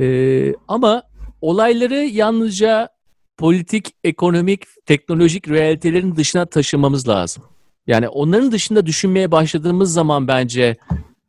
Ee, 0.00 0.54
ama 0.68 1.02
olayları 1.40 1.96
yalnızca 1.96 2.88
politik, 3.36 3.94
ekonomik, 4.04 4.62
teknolojik 4.86 5.48
realitelerin 5.48 6.16
dışına 6.16 6.46
taşımamız 6.46 7.08
lazım. 7.08 7.42
Yani 7.86 8.08
onların 8.08 8.52
dışında 8.52 8.86
düşünmeye 8.86 9.30
başladığımız 9.30 9.92
zaman 9.92 10.28
bence 10.28 10.76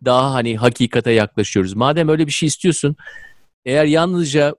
daha 0.05 0.33
hani 0.33 0.57
hakikate 0.57 1.11
yaklaşıyoruz. 1.11 1.73
Madem 1.73 2.09
öyle 2.09 2.27
bir 2.27 2.31
şey 2.31 2.47
istiyorsun, 2.47 2.95
eğer 3.65 3.85
yalnızca 3.85 4.55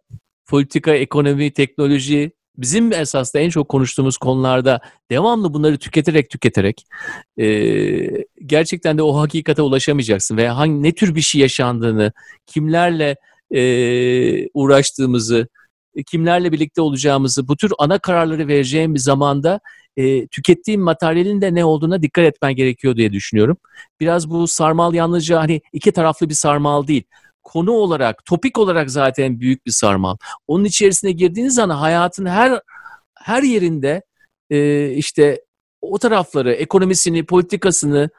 politika, 0.47 0.94
ekonomi, 0.94 1.51
teknoloji 1.51 2.32
bizim 2.59 2.93
esas 2.93 3.35
en 3.35 3.51
çok 3.51 3.68
konuştuğumuz 3.68 4.16
konularda 4.16 4.80
devamlı 5.10 5.55
bunları 5.55 5.78
tüketerek 5.78 6.30
tüketerek 6.30 6.86
e, 7.40 7.47
gerçekten 8.47 8.98
de 8.98 9.02
o 9.02 9.16
hakikate 9.16 9.62
ulaşamayacaksın 9.62 10.36
veya 10.36 10.56
hangi 10.56 10.82
ne 10.82 10.93
tür 10.93 11.14
bir 11.14 11.20
şey 11.20 11.40
yaşandığını, 11.40 12.12
kimlerle 12.47 13.16
e, 13.55 13.62
uğraştığımızı, 14.55 15.48
kimlerle 16.06 16.52
birlikte 16.52 16.80
olacağımızı, 16.80 17.48
bu 17.48 17.56
tür 17.56 17.72
ana 17.78 17.98
kararları 17.98 18.48
vereceğim 18.48 18.94
bir 18.94 19.01
zamanda 19.01 19.60
e, 19.97 20.26
tükettiğim 20.26 20.80
materyalin 20.80 21.40
de 21.40 21.55
ne 21.55 21.64
olduğuna 21.64 22.02
dikkat 22.02 22.24
etmen 22.24 22.56
gerekiyor 22.56 22.97
diye 22.97 23.12
düşünüyorum. 23.12 23.56
Biraz 24.01 24.30
bu 24.30 24.48
sarmal 24.48 24.94
yalnızca 24.94 25.40
hani 25.40 25.60
iki 25.72 25.93
taraflı 25.93 26.28
bir 26.28 26.35
sarmal 26.35 26.86
değil. 26.86 27.05
Konu 27.48 27.70
olarak, 27.72 28.24
topik 28.24 28.58
olarak 28.58 28.90
zaten 28.90 29.40
büyük 29.40 29.66
bir 29.66 29.70
sarmal. 29.70 30.16
Onun 30.46 30.64
içerisine 30.64 31.12
girdiğiniz 31.12 31.54
zaman 31.54 31.76
hayatın 31.76 32.26
her 32.26 32.60
her 33.14 33.42
yerinde 33.42 34.02
e, 34.50 34.90
işte 34.90 35.40
o 35.80 35.98
tarafları, 35.98 36.52
ekonomisini, 36.52 37.26
politikasını, 37.26 38.10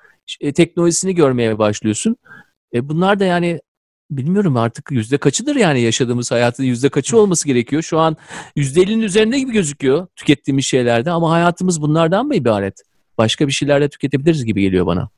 e, 0.41 0.53
teknolojisini 0.53 1.15
görmeye 1.15 1.57
başlıyorsun. 1.57 2.15
E, 2.73 2.89
bunlar 2.89 3.19
da 3.19 3.25
yani 3.25 3.59
bilmiyorum 4.11 4.57
artık 4.57 4.91
yüzde 4.91 5.17
kaçıdır 5.17 5.55
yani 5.55 5.81
yaşadığımız 5.81 6.31
hayatın 6.31 6.63
yüzde 6.63 6.89
kaçı 6.89 7.17
olması 7.17 7.47
gerekiyor. 7.47 7.81
Şu 7.81 7.99
an 7.99 8.17
yüzde 8.55 8.81
ellinin 8.81 9.03
üzerinde 9.03 9.39
gibi 9.39 9.51
gözüküyor 9.51 10.07
tükettiğimiz 10.15 10.65
şeylerde 10.65 11.11
ama 11.11 11.31
hayatımız 11.31 11.81
bunlardan 11.81 12.25
mı 12.25 12.35
ibaret? 12.35 12.81
Başka 13.17 13.47
bir 13.47 13.51
şeyler 13.51 13.81
de 13.81 13.89
tüketebiliriz 13.89 14.45
gibi 14.45 14.61
geliyor 14.61 14.85
bana. 14.85 15.09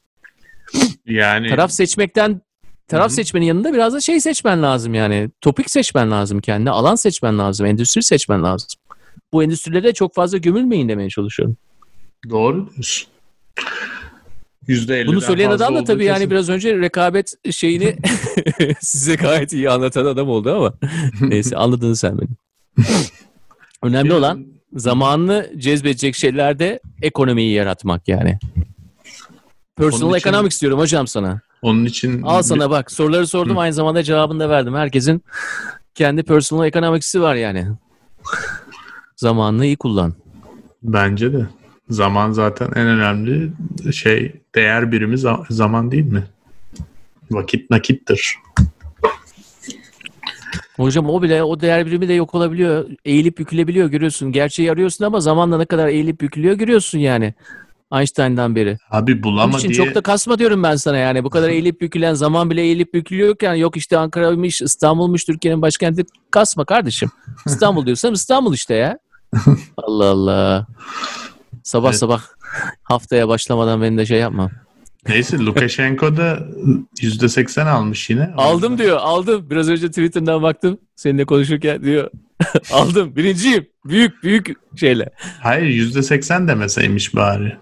Yani 1.06 1.50
taraf 1.50 1.72
seçmekten 1.72 2.42
taraf 2.92 3.08
Hı-hı. 3.08 3.16
seçmenin 3.16 3.46
yanında 3.46 3.74
biraz 3.74 3.94
da 3.94 4.02
şey 4.02 4.20
seçmen 4.20 4.64
lazım 4.64 4.94
yani. 4.94 5.30
Topik 5.42 5.72
seçmen 5.72 6.12
lazım 6.12 6.42
kendine, 6.42 6.70
alan 6.70 6.96
seçmen 6.96 7.40
lazım, 7.40 7.66
endüstri 7.66 8.04
seçmen 8.04 8.44
lazım. 8.44 8.68
Bu 9.34 9.44
endüstrilere 9.44 9.94
çok 9.94 10.16
fazla 10.16 10.38
gömülmeyin 10.38 10.90
demeye 10.90 11.10
çalışıyorum. 11.10 11.58
Doğru 12.30 12.70
diyorsun. 12.74 13.08
%50'den 14.68 15.08
Bunu 15.08 15.22
söyleyen 15.22 15.50
adam 15.50 15.76
da 15.76 15.84
tabii 15.84 16.04
kesin. 16.04 16.14
yani 16.14 16.32
biraz 16.32 16.50
önce 16.50 16.78
rekabet 16.78 17.34
şeyini 17.52 17.96
size 18.80 19.16
gayet 19.16 19.54
iyi 19.54 19.70
anlatan 19.70 20.06
adam 20.06 20.30
oldu 20.30 20.56
ama 20.56 20.74
neyse 21.22 21.58
anladın 21.58 21.94
sen 21.94 22.18
beni. 22.20 22.30
Önemli 23.84 24.14
olan 24.14 24.46
zamanını 24.74 25.52
cezbedecek 25.58 26.16
şeylerde 26.16 26.80
ekonomiyi 27.02 27.54
yaratmak 27.54 28.08
yani. 28.08 28.40
Personal 29.78 30.18
için, 30.18 30.30
economics 30.30 30.62
diyorum 30.62 30.80
hocam 30.80 31.08
sana. 31.08 31.42
Onun 31.62 31.86
için... 31.86 32.22
Al 32.22 32.42
sana 32.42 32.70
bak 32.70 32.92
soruları 32.92 33.28
sordum 33.28 33.56
Hı. 33.56 33.60
aynı 33.60 33.74
zamanda 33.74 34.04
cevabını 34.04 34.40
da 34.40 34.50
verdim. 34.50 34.76
Herkesin 34.76 35.24
kendi 35.96 36.24
personal 36.24 36.68
economics'i 36.68 37.22
var 37.22 37.36
yani. 37.36 37.68
Zamanını 39.16 39.66
iyi 39.66 39.78
kullan. 39.78 40.14
Bence 40.84 41.34
de. 41.34 41.48
Zaman 41.90 42.32
zaten 42.32 42.66
en 42.76 42.88
önemli 42.88 43.52
şey 43.94 44.42
değer 44.56 44.92
birimi 44.92 45.18
zaman 45.50 45.92
değil 45.92 46.06
mi? 46.06 46.24
Vakit 47.32 47.70
nakittir. 47.70 48.36
Hocam 50.78 51.10
o 51.10 51.22
bile 51.22 51.44
o 51.44 51.62
değer 51.62 51.86
birimi 51.86 52.08
de 52.08 52.14
yok 52.14 52.36
olabiliyor. 52.36 52.86
Eğilip 53.06 53.38
bükülebiliyor 53.38 53.88
görüyorsun. 53.88 54.32
Gerçeği 54.32 54.72
arıyorsun 54.72 55.06
ama 55.06 55.20
zamanla 55.20 55.58
ne 55.58 55.66
kadar 55.66 55.88
eğilip 55.88 56.22
bükülüyor 56.22 56.56
görüyorsun 56.56 57.00
yani. 57.00 57.34
Einstein'dan 57.94 58.56
beri. 58.56 58.78
Abi 58.92 59.24
bulama 59.24 59.44
Onun 59.44 59.58
için 59.60 59.70
diye... 59.70 59.86
çok 59.86 59.96
da 59.96 60.02
kasma 60.02 60.40
diyorum 60.40 60.64
ben 60.64 60.76
sana 60.76 60.98
yani. 60.98 61.24
Bu 61.24 61.30
kadar 61.30 61.50
eğilip 61.50 61.82
bükülen 61.82 62.14
zaman 62.14 62.50
bile 62.50 62.62
eğilip 62.62 62.94
bükülüyorken 62.94 63.54
yok 63.54 63.78
işte 63.78 63.98
Ankara'ymış, 63.98 64.62
İstanbul'muş 64.62 65.26
Türkiye'nin 65.26 65.62
başkenti 65.62 66.04
kasma 66.32 66.66
kardeşim. 66.66 67.10
İstanbul 67.46 67.86
diyorsam 67.86 68.14
İstanbul 68.14 68.54
işte 68.54 68.74
ya. 68.74 69.00
Allah 69.78 70.06
Allah. 70.06 70.68
Sabah 71.64 71.90
evet. 71.90 72.00
sabah 72.00 72.22
haftaya 72.84 73.28
başlamadan 73.28 73.82
beni 73.82 73.98
de 73.98 74.06
şey 74.06 74.20
yapma. 74.20 74.52
Neyse 75.08 75.38
Lukashenko 75.38 76.18
da 76.18 76.40
%80 77.02 77.70
almış 77.70 78.10
yine. 78.10 78.34
Aldım 78.38 78.78
diyor 78.78 78.98
aldım. 78.98 79.50
Biraz 79.50 79.70
önce 79.70 79.88
Twitter'dan 79.88 80.42
baktım 80.42 80.78
seninle 80.96 81.26
konuşurken 81.26 81.84
diyor. 81.84 82.10
aldım 82.72 83.16
birinciyim. 83.16 83.68
Büyük 83.86 84.24
büyük 84.24 84.52
şeyle. 84.80 85.10
Hayır 85.42 85.92
%80 85.92 86.48
demeseymiş 86.48 87.16
bari. 87.16 87.58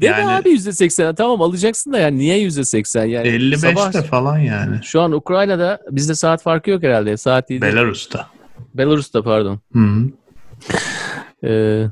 Deme 0.00 0.20
yani, 0.20 0.32
abi 0.32 0.48
%80 0.48 1.14
tamam 1.14 1.42
alacaksın 1.42 1.92
da 1.92 1.98
yani 1.98 2.18
niye 2.18 2.46
%80 2.46 3.06
yani 3.06 3.28
55'te 3.28 3.56
sabah, 3.56 4.04
falan 4.04 4.38
yani. 4.38 4.80
Şu 4.82 5.00
an 5.00 5.12
Ukrayna'da 5.12 5.80
bizde 5.90 6.14
saat 6.14 6.42
farkı 6.42 6.70
yok 6.70 6.82
herhalde. 6.82 7.16
Saat 7.16 7.48
değil. 7.48 7.60
Belarus'ta. 7.60 8.28
Belarus'ta 8.74 9.22
pardon. 9.22 9.60
Hı 9.72 9.78
-hı. 9.78 10.10
Ee, 11.44 11.86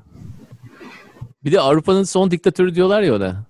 bir 1.45 1.53
de 1.53 1.61
Avrupa'nın 1.61 2.03
son 2.03 2.31
diktatörü 2.31 2.75
diyorlar 2.75 3.03
ya 3.03 3.17
ona. 3.17 3.45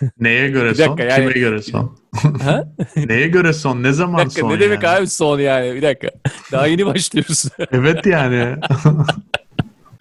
Neye 0.20 0.48
göre 0.50 0.74
son? 0.74 0.98
Yani... 0.98 1.14
Kime 1.14 1.32
göre 1.32 1.62
son? 1.62 1.98
ha? 2.42 2.64
Neye 2.96 3.28
göre 3.28 3.52
son? 3.52 3.82
Ne 3.82 3.92
zaman 3.92 4.26
dakika, 4.26 4.40
son 4.40 4.50
Ne 4.50 4.60
demek 4.60 4.84
abi 4.84 5.06
son 5.06 5.38
yani? 5.38 5.74
Bir 5.74 5.82
dakika. 5.82 6.08
Daha 6.52 6.66
yeni 6.66 6.86
başlıyoruz. 6.86 7.44
evet 7.72 8.06
yani. 8.06 8.56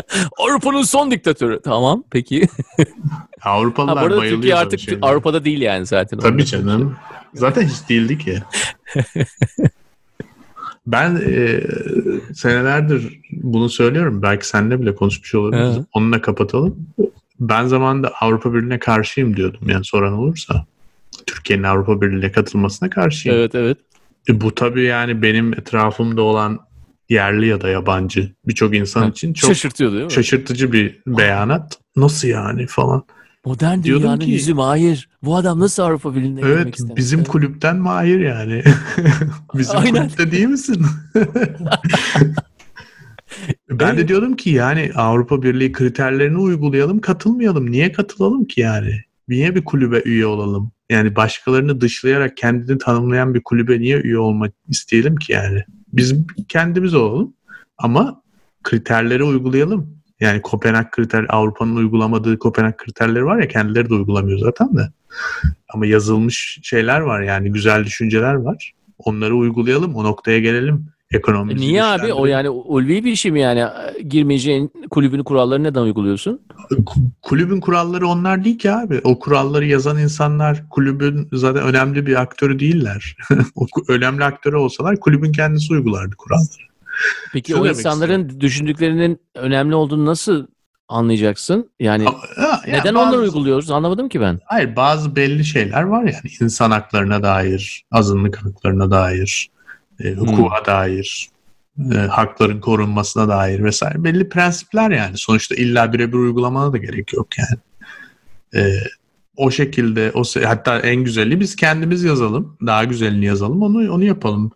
Avrupa'nın 0.38 0.81
son 0.81 1.11
diktatörü. 1.11 1.59
Tamam 1.63 2.03
peki. 2.11 2.47
Avrupalılar 3.43 3.97
ha, 3.97 4.03
bayılıyor. 4.09 4.31
Türkiye 4.31 4.55
artık 4.55 4.79
şeyler. 4.79 4.99
Avrupa'da 5.01 5.45
değil 5.45 5.61
yani 5.61 5.85
zaten. 5.85 6.19
Tabii 6.19 6.45
canım. 6.45 6.95
Zaten 7.34 7.61
hiç 7.67 7.89
değildi 7.89 8.17
ki. 8.17 8.39
Ben 10.88 11.21
e, 11.25 11.61
senelerdir 12.34 13.19
bunu 13.31 13.69
söylüyorum. 13.69 14.21
Belki 14.21 14.47
seninle 14.47 14.81
bile 14.81 14.95
konuşmuş 14.95 15.35
olabiliriz. 15.35 15.77
Onunla 15.93 16.21
kapatalım. 16.21 16.88
Ben 17.39 17.67
zamanında 17.67 18.11
Avrupa 18.21 18.53
Birliği'ne 18.53 18.79
karşıyım 18.79 19.38
diyordum. 19.38 19.69
Yani 19.69 19.85
soran 19.85 20.13
olursa. 20.13 20.65
Türkiye'nin 21.25 21.63
Avrupa 21.63 22.01
Birliği'ne 22.01 22.31
katılmasına 22.31 22.89
karşıyım. 22.89 23.38
Evet 23.38 23.55
evet. 23.55 23.77
E, 24.29 24.41
bu 24.41 24.55
tabii 24.55 24.84
yani 24.84 25.21
benim 25.21 25.53
etrafımda 25.53 26.21
olan 26.21 26.59
yerli 27.09 27.47
ya 27.47 27.61
da 27.61 27.69
yabancı 27.69 28.31
birçok 28.47 28.75
insan 28.75 29.11
için 29.11 29.34
çok 29.34 29.47
şaşırtıyordu 29.49 29.95
değil 29.95 30.05
mi? 30.05 30.11
şaşırtıcı 30.11 30.71
bir 30.71 30.99
beyanat. 31.07 31.79
Nasıl 31.95 32.27
yani 32.27 32.67
falan. 32.67 33.03
Modern 33.45 33.84
Diyordum 33.84 34.03
dünyanın 34.03 34.19
ki- 34.25 34.31
yüzü 34.31 34.53
Mahir. 34.53 35.09
Bu 35.23 35.35
adam 35.35 35.59
nasıl 35.59 35.84
Avrupa 35.84 36.15
Birliği'ne 36.15 36.41
Evet 36.41 36.75
istemez? 36.75 36.97
bizim 36.97 37.19
Evet. 37.19 37.29
kulüpten 37.29 37.77
mahir 37.77 38.19
yani. 38.19 38.63
bizim 39.53 39.77
Aynen. 39.77 39.91
kulüpte 40.03 40.31
değil 40.31 40.45
misin? 40.47 40.85
ben 43.69 43.79
de 43.79 43.85
Evet. 43.99 44.07
diyordum 44.07 44.35
ki 44.35 44.49
yani 44.49 44.91
Avrupa 44.95 45.41
Birliği 45.43 45.71
kriterlerini 45.71 46.38
uygulayalım 46.38 46.99
katılmayalım. 47.01 47.71
Niye 47.71 47.91
katılalım 47.91 48.45
ki 48.45 48.61
yani? 48.61 49.01
Niye 49.27 49.55
bir 49.55 49.63
kulübe 49.65 50.01
üye 50.05 50.25
olalım? 50.25 50.71
Yani 50.89 51.15
başkalarını 51.15 51.81
dışlayarak 51.81 52.38
kendini 52.38 52.77
tanımlayan 52.77 53.34
bir 53.34 53.41
kulübe 53.43 53.79
niye 53.79 53.97
üye 54.01 54.17
olmak 54.17 54.53
isteyelim 54.69 55.15
ki 55.15 55.31
yani? 55.34 55.63
Biz 55.93 56.15
kendimiz 56.49 56.93
olalım 56.93 57.34
ama 57.77 58.22
kriterleri 58.64 59.23
uygulayalım. 59.23 59.97
Yani 60.19 60.41
Kopenhag 60.41 60.91
kriter 60.91 61.26
Avrupa'nın 61.30 61.76
uygulamadığı 61.76 62.39
Kopenhag 62.39 62.77
kriterleri 62.77 63.26
var 63.26 63.38
ya 63.41 63.47
kendileri 63.47 63.89
de 63.89 63.93
uygulamıyor 63.93 64.39
zaten 64.39 64.77
de. 64.77 64.89
Ama 65.69 65.85
yazılmış 65.85 66.59
şeyler 66.64 66.99
var 66.99 67.22
yani 67.22 67.51
güzel 67.51 67.85
düşünceler 67.85 68.34
var. 68.34 68.73
Onları 68.97 69.35
uygulayalım, 69.35 69.95
o 69.95 70.03
noktaya 70.03 70.39
gelelim. 70.39 70.88
E 71.11 71.17
Ekonomimizi 71.17 71.67
Niye 71.67 71.84
abi? 71.84 72.13
O 72.13 72.25
yani 72.25 72.49
ulvi 72.49 73.03
bir 73.05 73.15
şey 73.15 73.31
mi 73.31 73.39
yani? 73.41 73.65
Girmeyeceğin 74.07 74.71
kulübün 74.91 75.23
kurallarını 75.23 75.63
neden 75.63 75.81
uyguluyorsun? 75.81 76.41
Ku- 76.71 77.09
kulübün 77.21 77.59
kuralları 77.59 78.07
onlar 78.07 78.43
değil 78.43 78.59
ki 78.59 78.71
abi. 78.71 79.01
O 79.03 79.19
kuralları 79.19 79.65
yazan 79.65 79.97
insanlar 79.99 80.69
kulübün 80.69 81.27
zaten 81.34 81.63
önemli 81.63 82.05
bir 82.05 82.21
aktörü 82.21 82.59
değiller. 82.59 83.17
önemli 83.88 84.23
aktörü 84.23 84.55
olsalar 84.55 84.99
kulübün 84.99 85.31
kendisi 85.31 85.73
uygulardı 85.73 86.15
kuralları. 86.15 86.67
Peki 87.34 87.51
Şunu 87.51 87.61
o 87.61 87.67
insanların 87.67 88.39
düşündüklerinin 88.39 89.19
önemli 89.35 89.75
olduğunu 89.75 90.05
nasıl 90.05 90.47
anlayacaksın? 90.88 91.69
Yani 91.79 92.03
ya 92.38 92.61
neden 92.67 92.95
bazı- 92.95 93.07
onları 93.09 93.21
uyguluyoruz? 93.21 93.71
Anlamadım 93.71 94.09
ki 94.09 94.21
ben. 94.21 94.39
Hayır 94.45 94.75
bazı 94.75 95.15
belli 95.15 95.45
şeyler 95.45 95.84
var 95.84 96.03
yani 96.03 96.31
insan 96.41 96.71
haklarına 96.71 97.23
dair, 97.23 97.85
azınlık 97.91 98.38
haklarına 98.45 98.91
dair, 98.91 99.49
e, 100.03 100.14
hukuka 100.14 100.65
dair, 100.65 101.30
e, 101.94 101.98
hakların 101.98 102.60
korunmasına 102.60 103.28
dair 103.28 103.64
vesaire 103.64 104.03
belli 104.03 104.30
prensipler 104.30 104.91
yani. 104.91 105.18
Sonuçta 105.18 105.56
illa 105.56 105.94
birebir 105.94 106.18
uygulamana 106.18 106.74
da 106.74 106.78
gerek 106.78 107.14
yok 107.14 107.28
yani. 107.38 107.60
E, 108.56 108.80
o 109.38 109.52
şekilde 109.52 110.11
o 110.14 110.24
hatta 110.45 110.80
en 110.80 110.95
güzeli 111.03 111.40
biz 111.40 111.56
kendimiz 111.56 112.03
yazalım. 112.03 112.57
Daha 112.65 112.84
güzelini 112.84 113.26
yazalım. 113.26 113.61
Onu 113.61 113.94
onu 113.94 114.03
yapalım. 114.03 114.52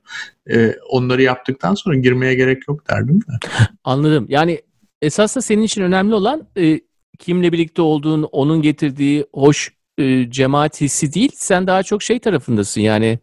E, 0.51 0.76
onları 0.89 1.22
yaptıktan 1.22 1.76
sonra 1.76 1.95
girmeye 1.95 2.35
gerek 2.35 2.68
yok 2.68 2.89
derdim 2.89 3.22
de. 3.22 3.47
Anladım. 3.84 4.26
Yani 4.30 4.61
esas 5.01 5.35
da 5.35 5.41
senin 5.41 5.61
için 5.61 5.81
önemli 5.81 6.15
olan 6.15 6.47
e, 6.57 6.80
kimle 7.19 7.51
birlikte 7.51 7.81
olduğun, 7.81 8.23
onun 8.23 8.61
getirdiği 8.61 9.26
hoş 9.34 9.72
e, 9.97 10.31
cemaat 10.31 10.81
hissi 10.81 11.13
değil. 11.13 11.31
Sen 11.35 11.68
daha 11.68 11.84
çok 11.84 12.03
şey 12.03 12.19
tarafındasın. 12.19 12.81
Yani 12.81 13.19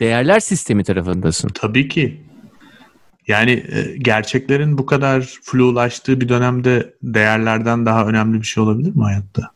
değerler 0.00 0.40
sistemi 0.40 0.84
tarafındasın. 0.84 1.48
Tabii 1.54 1.88
ki. 1.88 2.20
Yani 3.28 3.50
e, 3.50 3.96
gerçeklerin 3.98 4.78
bu 4.78 4.86
kadar 4.86 5.38
flulaştığı 5.42 6.20
bir 6.20 6.28
dönemde 6.28 6.94
değerlerden 7.02 7.86
daha 7.86 8.06
önemli 8.06 8.40
bir 8.40 8.46
şey 8.46 8.62
olabilir 8.62 8.96
mi 8.96 9.02
hayatta? 9.02 9.50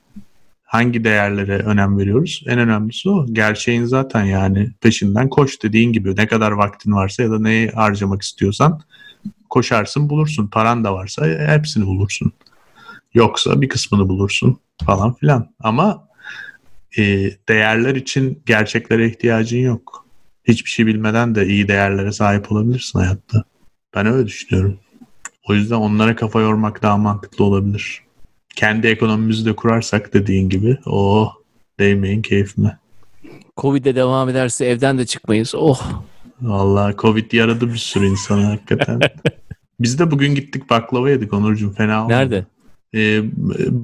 Hangi 0.62 1.04
değerlere 1.04 1.58
önem 1.58 1.98
veriyoruz? 1.98 2.44
En 2.46 2.58
önemlisi 2.58 3.08
o. 3.08 3.26
Gerçeğin 3.26 3.84
zaten 3.84 4.24
yani 4.24 4.70
peşinden 4.80 5.28
koş 5.28 5.62
dediğin 5.62 5.92
gibi. 5.92 6.16
Ne 6.16 6.26
kadar 6.26 6.52
vaktin 6.52 6.92
varsa 6.92 7.22
ya 7.22 7.30
da 7.30 7.38
neyi 7.38 7.70
harcamak 7.70 8.22
istiyorsan 8.22 8.80
koşarsın 9.50 10.08
bulursun. 10.08 10.46
Paran 10.46 10.84
da 10.84 10.94
varsa 10.94 11.26
hepsini 11.26 11.86
bulursun. 11.86 12.32
Yoksa 13.14 13.60
bir 13.60 13.68
kısmını 13.68 14.08
bulursun 14.08 14.58
falan 14.86 15.14
filan. 15.14 15.54
Ama 15.60 16.08
e, 16.98 17.02
değerler 17.48 17.94
için 17.94 18.42
gerçeklere 18.46 19.06
ihtiyacın 19.06 19.58
yok 19.58 20.01
hiçbir 20.44 20.70
şey 20.70 20.86
bilmeden 20.86 21.34
de 21.34 21.46
iyi 21.46 21.68
değerlere 21.68 22.12
sahip 22.12 22.52
olabilirsin 22.52 22.98
hayatta. 22.98 23.44
Ben 23.94 24.06
öyle 24.06 24.26
düşünüyorum. 24.26 24.78
O 25.48 25.54
yüzden 25.54 25.76
onlara 25.76 26.16
kafa 26.16 26.40
yormak 26.40 26.82
daha 26.82 26.96
mantıklı 26.96 27.44
olabilir. 27.44 28.00
Kendi 28.56 28.86
ekonomimizi 28.86 29.44
de 29.46 29.56
kurarsak 29.56 30.14
dediğin 30.14 30.48
gibi 30.48 30.78
o 30.86 31.32
değmeyin 31.78 32.22
keyfime. 32.22 32.78
Covid'e 33.56 33.94
devam 33.94 34.28
ederse 34.28 34.64
evden 34.66 34.98
de 34.98 35.06
çıkmayız. 35.06 35.54
Oh. 35.56 35.80
Vallahi 36.42 36.96
Covid 36.96 37.32
yaradı 37.32 37.68
bir 37.72 37.76
sürü 37.76 38.06
insanı 38.06 38.44
hakikaten. 38.44 39.00
Biz 39.80 39.98
de 39.98 40.10
bugün 40.10 40.34
gittik 40.34 40.70
baklava 40.70 41.10
yedik 41.10 41.32
Onurcuğum 41.32 41.72
fena 41.72 41.98
olmadı. 42.04 42.12
Nerede? 42.18 42.46
Ee, 42.94 43.22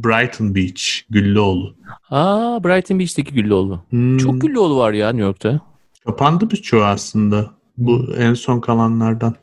Brighton 0.05 0.55
Beach, 0.55 0.83
Güllüoğlu. 1.11 1.75
Aa 2.11 2.65
Brighton 2.65 2.99
Beach'teki 2.99 3.35
Güllüoğlu. 3.35 3.83
Hmm, 3.91 4.19
Çok 4.19 4.41
Güllüoğlu 4.41 4.77
var 4.79 4.93
ya 4.93 5.09
New 5.09 5.23
York'ta. 5.25 5.61
Kapandı 6.09 6.51
birçoğu 6.51 6.85
aslında. 6.85 7.51
Bu 7.77 8.15
en 8.19 8.35
son 8.35 8.61
kalanlardan. 8.61 9.35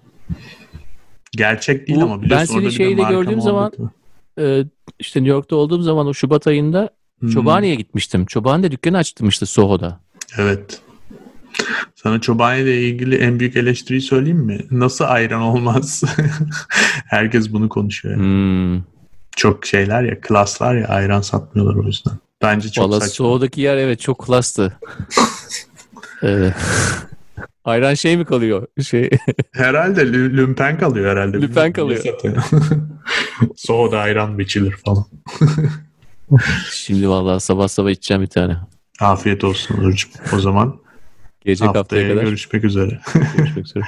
Gerçek 1.31 1.87
değil 1.87 1.99
Bu- 1.99 2.03
ama 2.03 2.21
biliyorsun 2.21 2.39
ben 2.39 2.45
seni 2.45 2.57
orada 2.57 2.65
bir 2.67 2.71
de 2.73 2.77
şeyde 2.77 3.01
marka 3.01 3.13
gördüğüm 3.13 3.41
zaman-. 3.41 3.71
Ee, 4.39 4.63
işte 4.99 5.19
New 5.19 5.33
York'ta 5.35 5.55
olduğum 5.55 5.81
zaman 5.81 6.07
o 6.07 6.13
Şubat 6.13 6.47
ayında 6.47 6.89
Hmm, 7.19 7.29
Çobani'ye 7.29 7.75
gitmiştim. 7.75 8.25
Çobani 8.25 8.71
dükkanı 8.71 8.97
açtırmıştı 8.97 9.45
Soho'da. 9.45 9.99
Evet. 10.37 10.81
Sana 11.95 12.21
Çobani 12.21 12.61
ile 12.61 12.81
ilgili 12.81 13.15
en 13.15 13.39
büyük 13.39 13.55
eleştiriyi 13.55 14.01
söyleyeyim 14.01 14.39
mi? 14.39 14.59
Nasıl 14.71 15.05
ayran 15.07 15.41
olmaz? 15.41 16.03
Herkes 17.05 17.53
bunu 17.53 17.69
konuşuyor. 17.69 18.15
Hmm. 18.15 18.83
Çok 19.35 19.65
şeyler 19.65 20.03
ya, 20.03 20.21
klaslar 20.21 20.75
ya 20.75 20.87
ayran 20.87 21.21
satmıyorlar 21.21 21.83
o 21.83 21.87
yüzden. 21.87 22.13
Bence 22.41 22.71
çok 22.71 22.85
Valla 22.85 22.99
saçma. 22.99 23.13
Soho'daki 23.13 23.61
yer 23.61 23.77
evet 23.77 23.99
çok 23.99 24.19
klastı. 24.19 24.79
Ayran 27.65 27.93
şey 27.93 28.17
mi 28.17 28.25
kalıyor? 28.25 28.67
Şey 28.81 29.09
Herhalde 29.51 30.01
lü- 30.01 30.37
lümpen 30.37 30.77
kalıyor 30.79 31.11
herhalde. 31.11 31.41
Lümpen 31.41 31.73
kalıyor. 31.73 32.03
Soğuda 33.55 33.99
ayran 33.99 34.39
biçilir 34.39 34.71
falan. 34.71 35.05
Şimdi 36.71 37.09
vallahi 37.09 37.39
sabah 37.39 37.67
sabah 37.67 37.89
içeceğim 37.89 38.23
bir 38.23 38.27
tane. 38.27 38.57
Afiyet 38.99 39.43
olsun 39.43 39.77
Onurcuğum. 39.77 40.09
O 40.35 40.39
zaman 40.39 40.79
Gelecek 41.45 41.67
haftaya, 41.67 41.81
haftaya 41.81 42.09
kadar 42.09 42.23
görüşmek 42.23 42.63
üzere. 42.63 42.99
görüşmek 43.37 43.65
üzere. 43.65 43.83